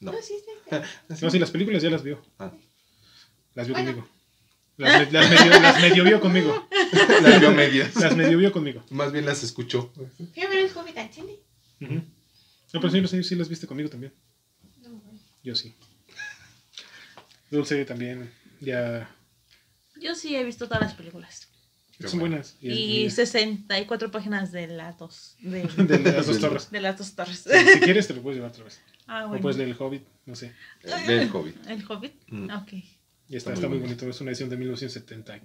no. 0.00 0.12
No, 0.12 0.18
sí, 0.22 0.34
sí, 0.38 0.50
sí. 0.70 1.24
No, 1.24 1.30
sí, 1.30 1.38
las 1.38 1.50
películas 1.50 1.82
ya 1.82 1.90
las 1.90 2.02
vio. 2.02 2.22
Ah. 2.38 2.52
Las 3.54 3.66
vio 3.66 3.74
Bueno. 3.74 3.90
conmigo. 3.92 4.08
Las, 4.76 5.12
las 5.12 5.28
medio, 5.30 5.60
las 5.60 5.80
medio 5.82 6.04
vio 6.04 6.20
conmigo. 6.20 6.68
Las 7.22 7.40
vio 7.40 7.52
medias. 7.52 7.94
Las 7.96 8.16
medio 8.16 8.38
vio 8.38 8.52
conmigo. 8.52 8.84
Más 8.90 9.12
bien 9.12 9.26
las 9.26 9.42
escuchó. 9.42 9.92
Fui 10.32 10.42
a 10.42 10.48
ver 10.48 10.58
el 10.58 10.70
Hobbit 10.76 10.96
al 10.98 11.12
cine. 11.12 11.34
Ujú. 11.80 11.94
No, 12.72 12.80
pero 12.80 12.90
sí, 12.90 13.06
sí, 13.06 13.22
sí 13.24 13.34
las 13.34 13.48
viste 13.48 13.66
conmigo 13.66 13.88
también. 13.88 14.12
No, 14.82 14.90
bueno. 14.90 15.18
Yo 15.42 15.54
sí. 15.54 15.74
Dulce 17.50 17.84
también. 17.84 18.30
Ya. 18.60 19.10
Yo 20.00 20.14
sí 20.14 20.34
he 20.36 20.44
visto 20.44 20.66
todas 20.66 20.82
las 20.82 20.94
películas. 20.94 21.48
Pero 21.96 22.10
son 22.10 22.20
bueno. 22.20 22.36
buenas. 22.36 22.56
Y 22.60 23.04
y- 23.06 23.10
64 23.10 24.10
páginas 24.10 24.52
de 24.52 24.68
las 24.68 24.98
dos. 24.98 25.36
De, 25.40 25.62
de 25.76 26.12
las 26.12 26.26
dos 26.26 26.38
torres. 26.38 26.70
de 26.70 26.80
las 26.80 26.98
dos 26.98 27.14
torres. 27.14 27.38
Si, 27.50 27.72
si 27.72 27.80
quieres, 27.80 28.06
te 28.06 28.14
lo 28.14 28.22
puedes 28.22 28.36
llevar 28.36 28.50
otra 28.52 28.64
vez. 28.64 28.80
Ah, 29.06 29.24
O 29.24 29.28
bueno. 29.28 29.42
puedes 29.42 29.56
leer 29.56 29.70
el 29.70 29.76
Hobbit, 29.78 30.04
no 30.26 30.36
sé. 30.36 30.52
Lee 30.84 31.14
el 31.14 31.30
Hobbit. 31.34 31.66
¿El 31.66 31.84
Hobbit? 31.90 32.12
Mm. 32.28 32.50
Ok. 32.50 32.72
Y 32.74 33.36
está, 33.36 33.50
Está 33.50 33.52
está 33.54 33.68
muy 33.68 33.78
muy 33.78 33.86
bonito. 33.88 34.08
Es 34.08 34.20
una 34.20 34.30
edición 34.30 34.50
de 34.50 34.56
1970. 34.58 35.40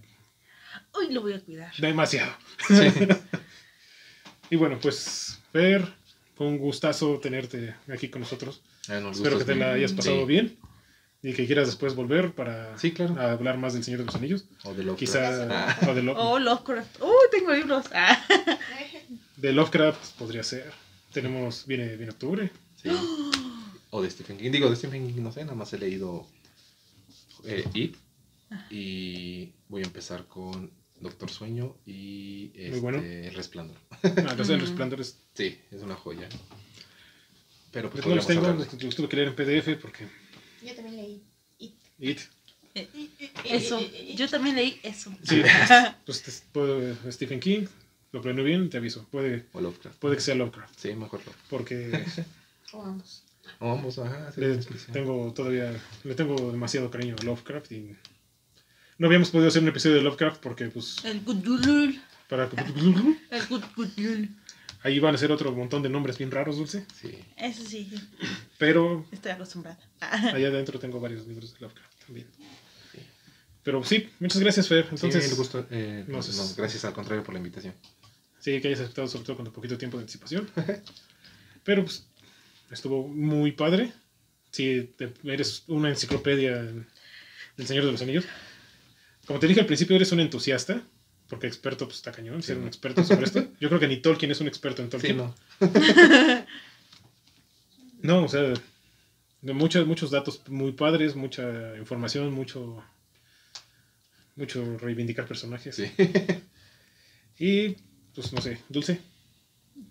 Uy, 0.97 1.13
lo 1.13 1.21
voy 1.21 1.33
a 1.33 1.39
cuidar. 1.41 1.71
Demasiado. 1.77 2.33
y 4.49 4.55
bueno, 4.55 4.77
pues, 4.81 5.39
Fer, 5.51 5.87
fue 6.35 6.47
un 6.47 6.57
gustazo 6.57 7.19
tenerte 7.19 7.75
aquí 7.91 8.09
con 8.09 8.21
nosotros. 8.21 8.61
Ah, 8.89 8.99
nos 8.99 9.17
Espero 9.17 9.37
que 9.37 9.45
te 9.45 9.55
la 9.55 9.73
hayas 9.73 9.93
pasado 9.93 10.21
Sí. 10.21 10.25
bien 10.25 10.57
y 11.21 11.33
que 11.33 11.45
quieras 11.45 11.67
después 11.67 11.95
volver 11.95 12.33
para 12.33 12.77
Sí, 12.77 12.91
claro. 12.91 13.19
hablar 13.21 13.57
más 13.57 13.73
del 13.73 13.83
Señor 13.83 14.01
de 14.01 14.05
los 14.07 14.15
Anillos. 14.15 14.45
O 14.63 14.73
de 14.73 14.83
Lovecraft. 14.83 14.99
Quizá 14.99 15.47
Ah, 15.69 15.79
o 15.89 15.93
de, 15.95 16.03
Lo- 16.03 16.13
Oh, 16.17 16.37
Lovecraft. 16.39 16.97
Oh, 16.99 17.15
tengo 17.31 17.53
libros. 17.53 17.85
Ah. 17.93 18.21
de 19.37 19.53
Lovecraft 19.53 20.11
podría 20.17 20.43
ser. 20.43 20.71
Tenemos, 21.13 21.65
viene, 21.65 21.95
viene 21.95 22.11
octubre. 22.11 22.51
sí. 22.81 22.89
O 23.95 24.01
de 24.01 24.09
Stephen 24.09 24.37
King. 24.39 24.49
Digo, 24.49 24.71
de 24.71 24.75
Stephen 24.75 25.05
King 25.13 25.21
no 25.21 25.31
sé, 25.31 25.41
nada 25.45 25.53
más 25.55 25.71
he 25.71 25.77
leído 25.77 26.25
eh, 27.45 27.63
It. 27.75 27.95
Y 28.69 29.51
voy 29.69 29.81
a 29.83 29.85
empezar 29.85 30.27
con 30.27 30.71
Doctor 30.99 31.29
Sueño 31.29 31.75
y 31.85 32.51
este, 32.55 32.79
bueno. 32.79 32.99
El 32.99 33.33
Resplandor. 33.33 33.77
Ah, 33.91 34.35
Mm. 34.37 34.59
Resplandor 34.59 35.01
es- 35.01 35.17
Sí, 35.33 35.57
es 35.71 35.81
una 35.81 35.95
joya. 35.95 36.29
Pero 37.71 37.89
pues 37.89 38.03
Yo 38.03 38.09
no 38.11 38.15
los 38.17 38.27
tengo, 38.27 38.45
hablar 38.45 38.67
de- 38.69 38.85
los 38.85 38.95
tuve 38.95 39.09
que 39.09 39.15
leer 39.15 39.29
en 39.29 39.35
PDF 39.35 39.75
porque 39.77 40.07
Yo 40.65 40.75
también 40.75 40.95
leí. 40.97 41.23
It. 41.59 41.73
It. 41.99 42.19
Eh, 42.75 42.87
Eso. 43.45 43.79
Yo 44.15 44.27
también 44.29 44.55
leí 44.55 44.79
eso. 44.83 45.11
Sí, 45.23 45.41
pues 46.05 46.43
puede- 46.51 46.95
Stephen 47.11 47.39
King, 47.39 47.65
lo 48.11 48.21
planeo 48.21 48.43
bien, 48.43 48.69
te 48.69 48.77
aviso. 48.77 49.07
Puede, 49.11 49.45
O 49.53 49.61
Lovecraft. 49.61 49.97
puede 49.99 50.15
que 50.15 50.21
sea 50.21 50.35
Lovecraft, 50.35 50.79
Sí, 50.79 50.89
mejor 50.89 51.19
Lovecraft. 51.19 51.39
porque 51.49 51.91
O 52.73 52.83
ambos. 52.83 53.23
O 53.59 53.67
Vamos, 53.75 53.99
ajá. 53.99 54.31
sí, 54.33 54.41
le 54.41 54.57
tengo 54.91 55.31
todavía, 55.33 55.79
le 56.03 56.15
tengo 56.15 56.51
demasiado 56.51 56.89
cariño 56.89 57.15
a 57.19 57.23
Lovecraft 57.23 57.71
y 57.73 57.95
no 58.97 59.07
habíamos 59.07 59.29
podido 59.31 59.47
hacer 59.49 59.61
un 59.61 59.69
episodio 59.69 59.95
de 59.97 60.01
Lovecraft 60.03 60.41
porque 60.41 60.65
pues 60.69 61.03
El 61.03 61.21
Gudulul. 61.21 61.99
para 62.29 62.45
El 63.31 64.29
ahí 64.83 64.99
van 64.99 65.15
a 65.15 65.17
ser 65.17 65.31
otro 65.31 65.51
montón 65.51 65.81
de 65.81 65.89
nombres 65.89 66.17
bien 66.17 66.31
raros, 66.31 66.57
Dulce, 66.57 66.85
Sí. 66.99 67.17
Eso 67.37 67.63
sí, 67.65 67.91
pero 68.57 69.05
estoy 69.11 69.31
acostumbrada. 69.31 69.79
Allá 69.99 70.47
adentro 70.49 70.79
tengo 70.79 70.99
varios 70.99 71.25
libros 71.27 71.53
de 71.53 71.59
Lovecraft 71.61 72.05
también. 72.05 72.27
Pero 73.63 73.81
sí, 73.83 74.09
muchas 74.19 74.39
gracias 74.41 74.67
Fer. 74.67 74.79
Entonces, 74.91 75.05
Entonces, 75.05 75.31
el 75.31 75.37
gusto, 75.37 75.67
eh, 75.71 76.03
no 76.07 76.17
no, 76.19 76.55
gracias 76.57 76.83
al 76.83 76.91
contrario 76.93 77.23
por 77.23 77.33
la 77.33 77.39
invitación. 77.39 77.73
sí 78.39 78.59
que 78.59 78.67
hayas 78.67 78.81
aceptado 78.81 79.07
sobre 79.07 79.23
todo 79.25 79.37
con 79.37 79.47
un 79.47 79.53
poquito 79.53 79.75
de 79.75 79.77
tiempo 79.79 79.97
de 79.97 80.01
anticipación. 80.03 80.49
Pero 81.63 81.83
pues 81.85 82.05
estuvo 82.71 83.07
muy 83.07 83.53
padre. 83.53 83.93
Sí, 84.51 84.93
te- 84.97 85.13
eres 85.23 85.63
una 85.67 85.89
enciclopedia 85.89 86.57
en- 86.59 86.85
del 87.55 87.67
Señor 87.67 87.85
de 87.85 87.91
los 87.93 88.01
Anillos. 88.01 88.25
Como 89.25 89.39
te 89.39 89.47
dije 89.47 89.61
al 89.61 89.65
principio, 89.65 89.95
eres 89.95 90.11
un 90.11 90.19
entusiasta, 90.19 90.81
porque 91.29 91.47
experto 91.47 91.85
pues 91.85 91.97
está 91.97 92.11
cañón, 92.11 92.43
ser 92.43 92.57
un 92.57 92.67
experto 92.67 93.03
sobre 93.03 93.25
esto. 93.25 93.47
Yo 93.59 93.69
creo 93.69 93.79
que 93.79 93.87
ni 93.87 93.97
Tolkien 93.97 94.31
es 94.31 94.41
un 94.41 94.47
experto 94.47 94.81
en 94.81 94.87
Sí, 94.87 94.91
Tolkien. 94.91 95.17
no. 95.17 95.35
No, 98.01 98.25
o 98.25 98.27
sea, 98.27 98.53
de 99.41 99.53
muchos, 99.53 99.87
muchos 99.87 100.11
datos 100.11 100.41
muy 100.49 100.73
padres, 100.73 101.15
mucha 101.15 101.77
información, 101.77 102.33
mucho, 102.33 102.83
mucho 104.35 104.77
reivindicar 104.77 105.25
personajes. 105.25 105.75
Sí. 105.77 105.89
Y, 107.39 107.77
pues 108.13 108.33
no 108.33 108.41
sé, 108.41 108.59
Dulce, 108.67 108.99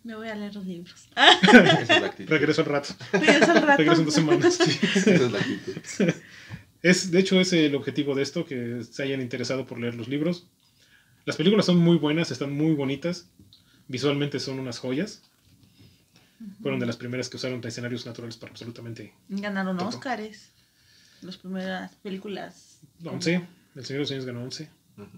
Me 0.05 0.15
voy 0.15 0.29
a 0.29 0.35
leer 0.35 0.55
los 0.55 0.67
libros. 0.67 1.09
Esa 1.43 1.81
es 1.81 1.89
la 1.89 2.07
actitud. 2.09 2.31
regreso 2.35 2.61
al 2.61 2.67
rato. 2.67 2.95
Regresa 3.13 3.53
al 3.53 3.63
rato. 3.63 3.79
Regreso 3.79 4.01
en 4.01 4.05
dos 4.05 4.15
semanas. 4.15 4.61
Esa 4.61 5.11
es 5.11 5.33
la 5.33 5.39
actitud. 5.39 5.75
Es, 6.83 7.11
de 7.11 7.21
hecho, 7.21 7.41
es 7.41 7.53
el 7.53 7.75
objetivo 7.75 8.15
de 8.15 8.23
esto, 8.23 8.45
que 8.45 8.83
se 8.85 9.03
hayan 9.03 9.21
interesado 9.21 9.67
por 9.67 9.79
leer 9.79 9.95
los 9.95 10.09
libros. 10.09 10.49
Las 11.25 11.37
películas 11.37 11.67
son 11.67 11.79
muy 11.79 11.97
buenas, 11.97 12.31
están 12.31 12.53
muy 12.53 12.75
bonitas. 12.75 13.29
Visualmente 13.89 14.41
son 14.41 14.59
unas 14.59 14.79
joyas. 14.79 15.23
Fueron 16.61 16.81
de 16.81 16.87
las 16.87 16.97
primeras 16.97 17.29
que 17.29 17.37
usaron 17.37 17.65
escenarios 17.65 18.05
naturales 18.05 18.37
para 18.37 18.51
absolutamente 18.51 19.15
Ganaron 19.29 19.77
Todo. 19.77 19.89
Oscars. 19.89 20.51
Las 21.21 21.37
primeras 21.37 21.95
películas. 21.97 22.81
11. 23.05 23.47
El 23.77 23.85
Señor 23.85 23.99
de 23.99 23.99
los 24.01 24.11
Años 24.11 24.25
ganó 24.25 24.43
11. 24.43 24.69
Ujú. 24.97 25.09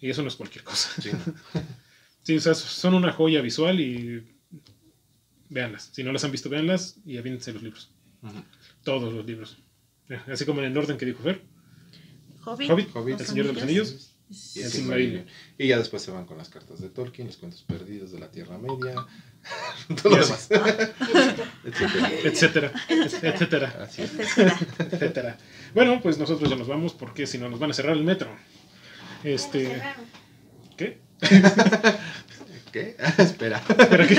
Y 0.00 0.10
eso 0.10 0.22
no 0.22 0.28
es 0.28 0.36
cualquier 0.36 0.64
cosa. 0.64 0.90
Sí. 1.00 1.10
Sí, 2.22 2.36
o 2.36 2.40
sea, 2.42 2.52
son 2.52 2.92
una 2.92 3.10
joya 3.10 3.40
visual 3.40 3.80
y 3.80 4.22
véanlas. 5.48 5.88
Si 5.92 6.02
no 6.04 6.12
las 6.12 6.24
han 6.24 6.30
visto, 6.30 6.50
véanlas 6.50 6.98
y 7.06 7.16
avíntense 7.16 7.54
los 7.54 7.62
libros. 7.62 7.90
Ujú. 8.20 8.42
Todos 8.84 9.14
los 9.14 9.24
libros. 9.24 9.56
Así 10.32 10.44
como 10.44 10.60
en 10.60 10.66
el 10.66 10.76
orden 10.78 10.96
que 10.96 11.06
dijo 11.06 11.22
Fer. 11.22 11.42
Hobbit. 12.44 12.70
Hobbit, 12.70 12.96
Hobbit. 12.96 13.20
El 13.20 13.26
Señor 13.26 13.46
de 13.46 13.52
los 13.52 13.62
Anillos 13.62 14.14
y 14.54 14.60
El 14.60 14.70
Silmarillion. 14.70 15.26
Y 15.56 15.68
ya 15.68 15.78
después 15.78 16.02
se 16.02 16.10
van 16.10 16.26
con 16.26 16.38
las 16.38 16.48
cartas 16.48 16.80
de 16.80 16.88
Tolkien, 16.88 17.26
los 17.26 17.36
cuentos 17.36 17.62
perdidos 17.62 18.12
de 18.12 18.18
la 18.18 18.30
Tierra 18.30 18.58
Media, 18.58 18.94
todo 20.02 20.16
lo 20.16 20.24
demás. 20.24 20.48
etcétera, 21.64 22.12
Etcétera. 22.24 22.72
etcétera, 22.88 23.88
etcétera. 24.78 25.38
Bueno, 25.74 26.00
pues 26.02 26.18
nosotros 26.18 26.48
ya 26.48 26.56
nos 26.56 26.68
vamos 26.68 26.92
porque 26.94 27.26
si 27.26 27.38
no 27.38 27.48
nos 27.48 27.58
van 27.58 27.70
a 27.70 27.74
cerrar 27.74 27.96
el 27.96 28.04
metro. 28.04 28.30
Este. 29.24 29.82
¿qué? 30.76 31.00
¿Qué? 32.72 32.96
Espera. 33.18 33.60
¿Para 33.60 34.06
qué? 34.06 34.16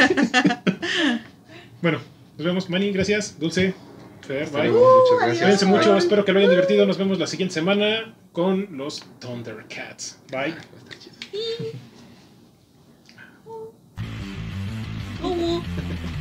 Bueno, 1.82 2.00
nos 2.38 2.46
vemos, 2.46 2.70
Manny, 2.70 2.92
gracias, 2.92 3.40
Dulce, 3.40 3.74
Bye. 4.30 4.70
Muchas 4.70 4.72
uh, 4.72 5.18
gracias. 5.18 5.40
Cuídense 5.40 5.66
mucho, 5.66 5.98
espero 5.98 6.24
que 6.24 6.32
lo 6.32 6.40
hayan 6.40 6.52
divertido. 6.52 6.86
Nos 6.86 6.98
vemos 6.98 7.18
la 7.18 7.28
siguiente 7.28 7.54
semana 7.54 8.14
con 8.32 8.78
los 8.78 9.06
Thundercats. 9.20 10.20
Bye. 10.32 10.56
Ah, 10.58 10.80
pues 15.22 16.10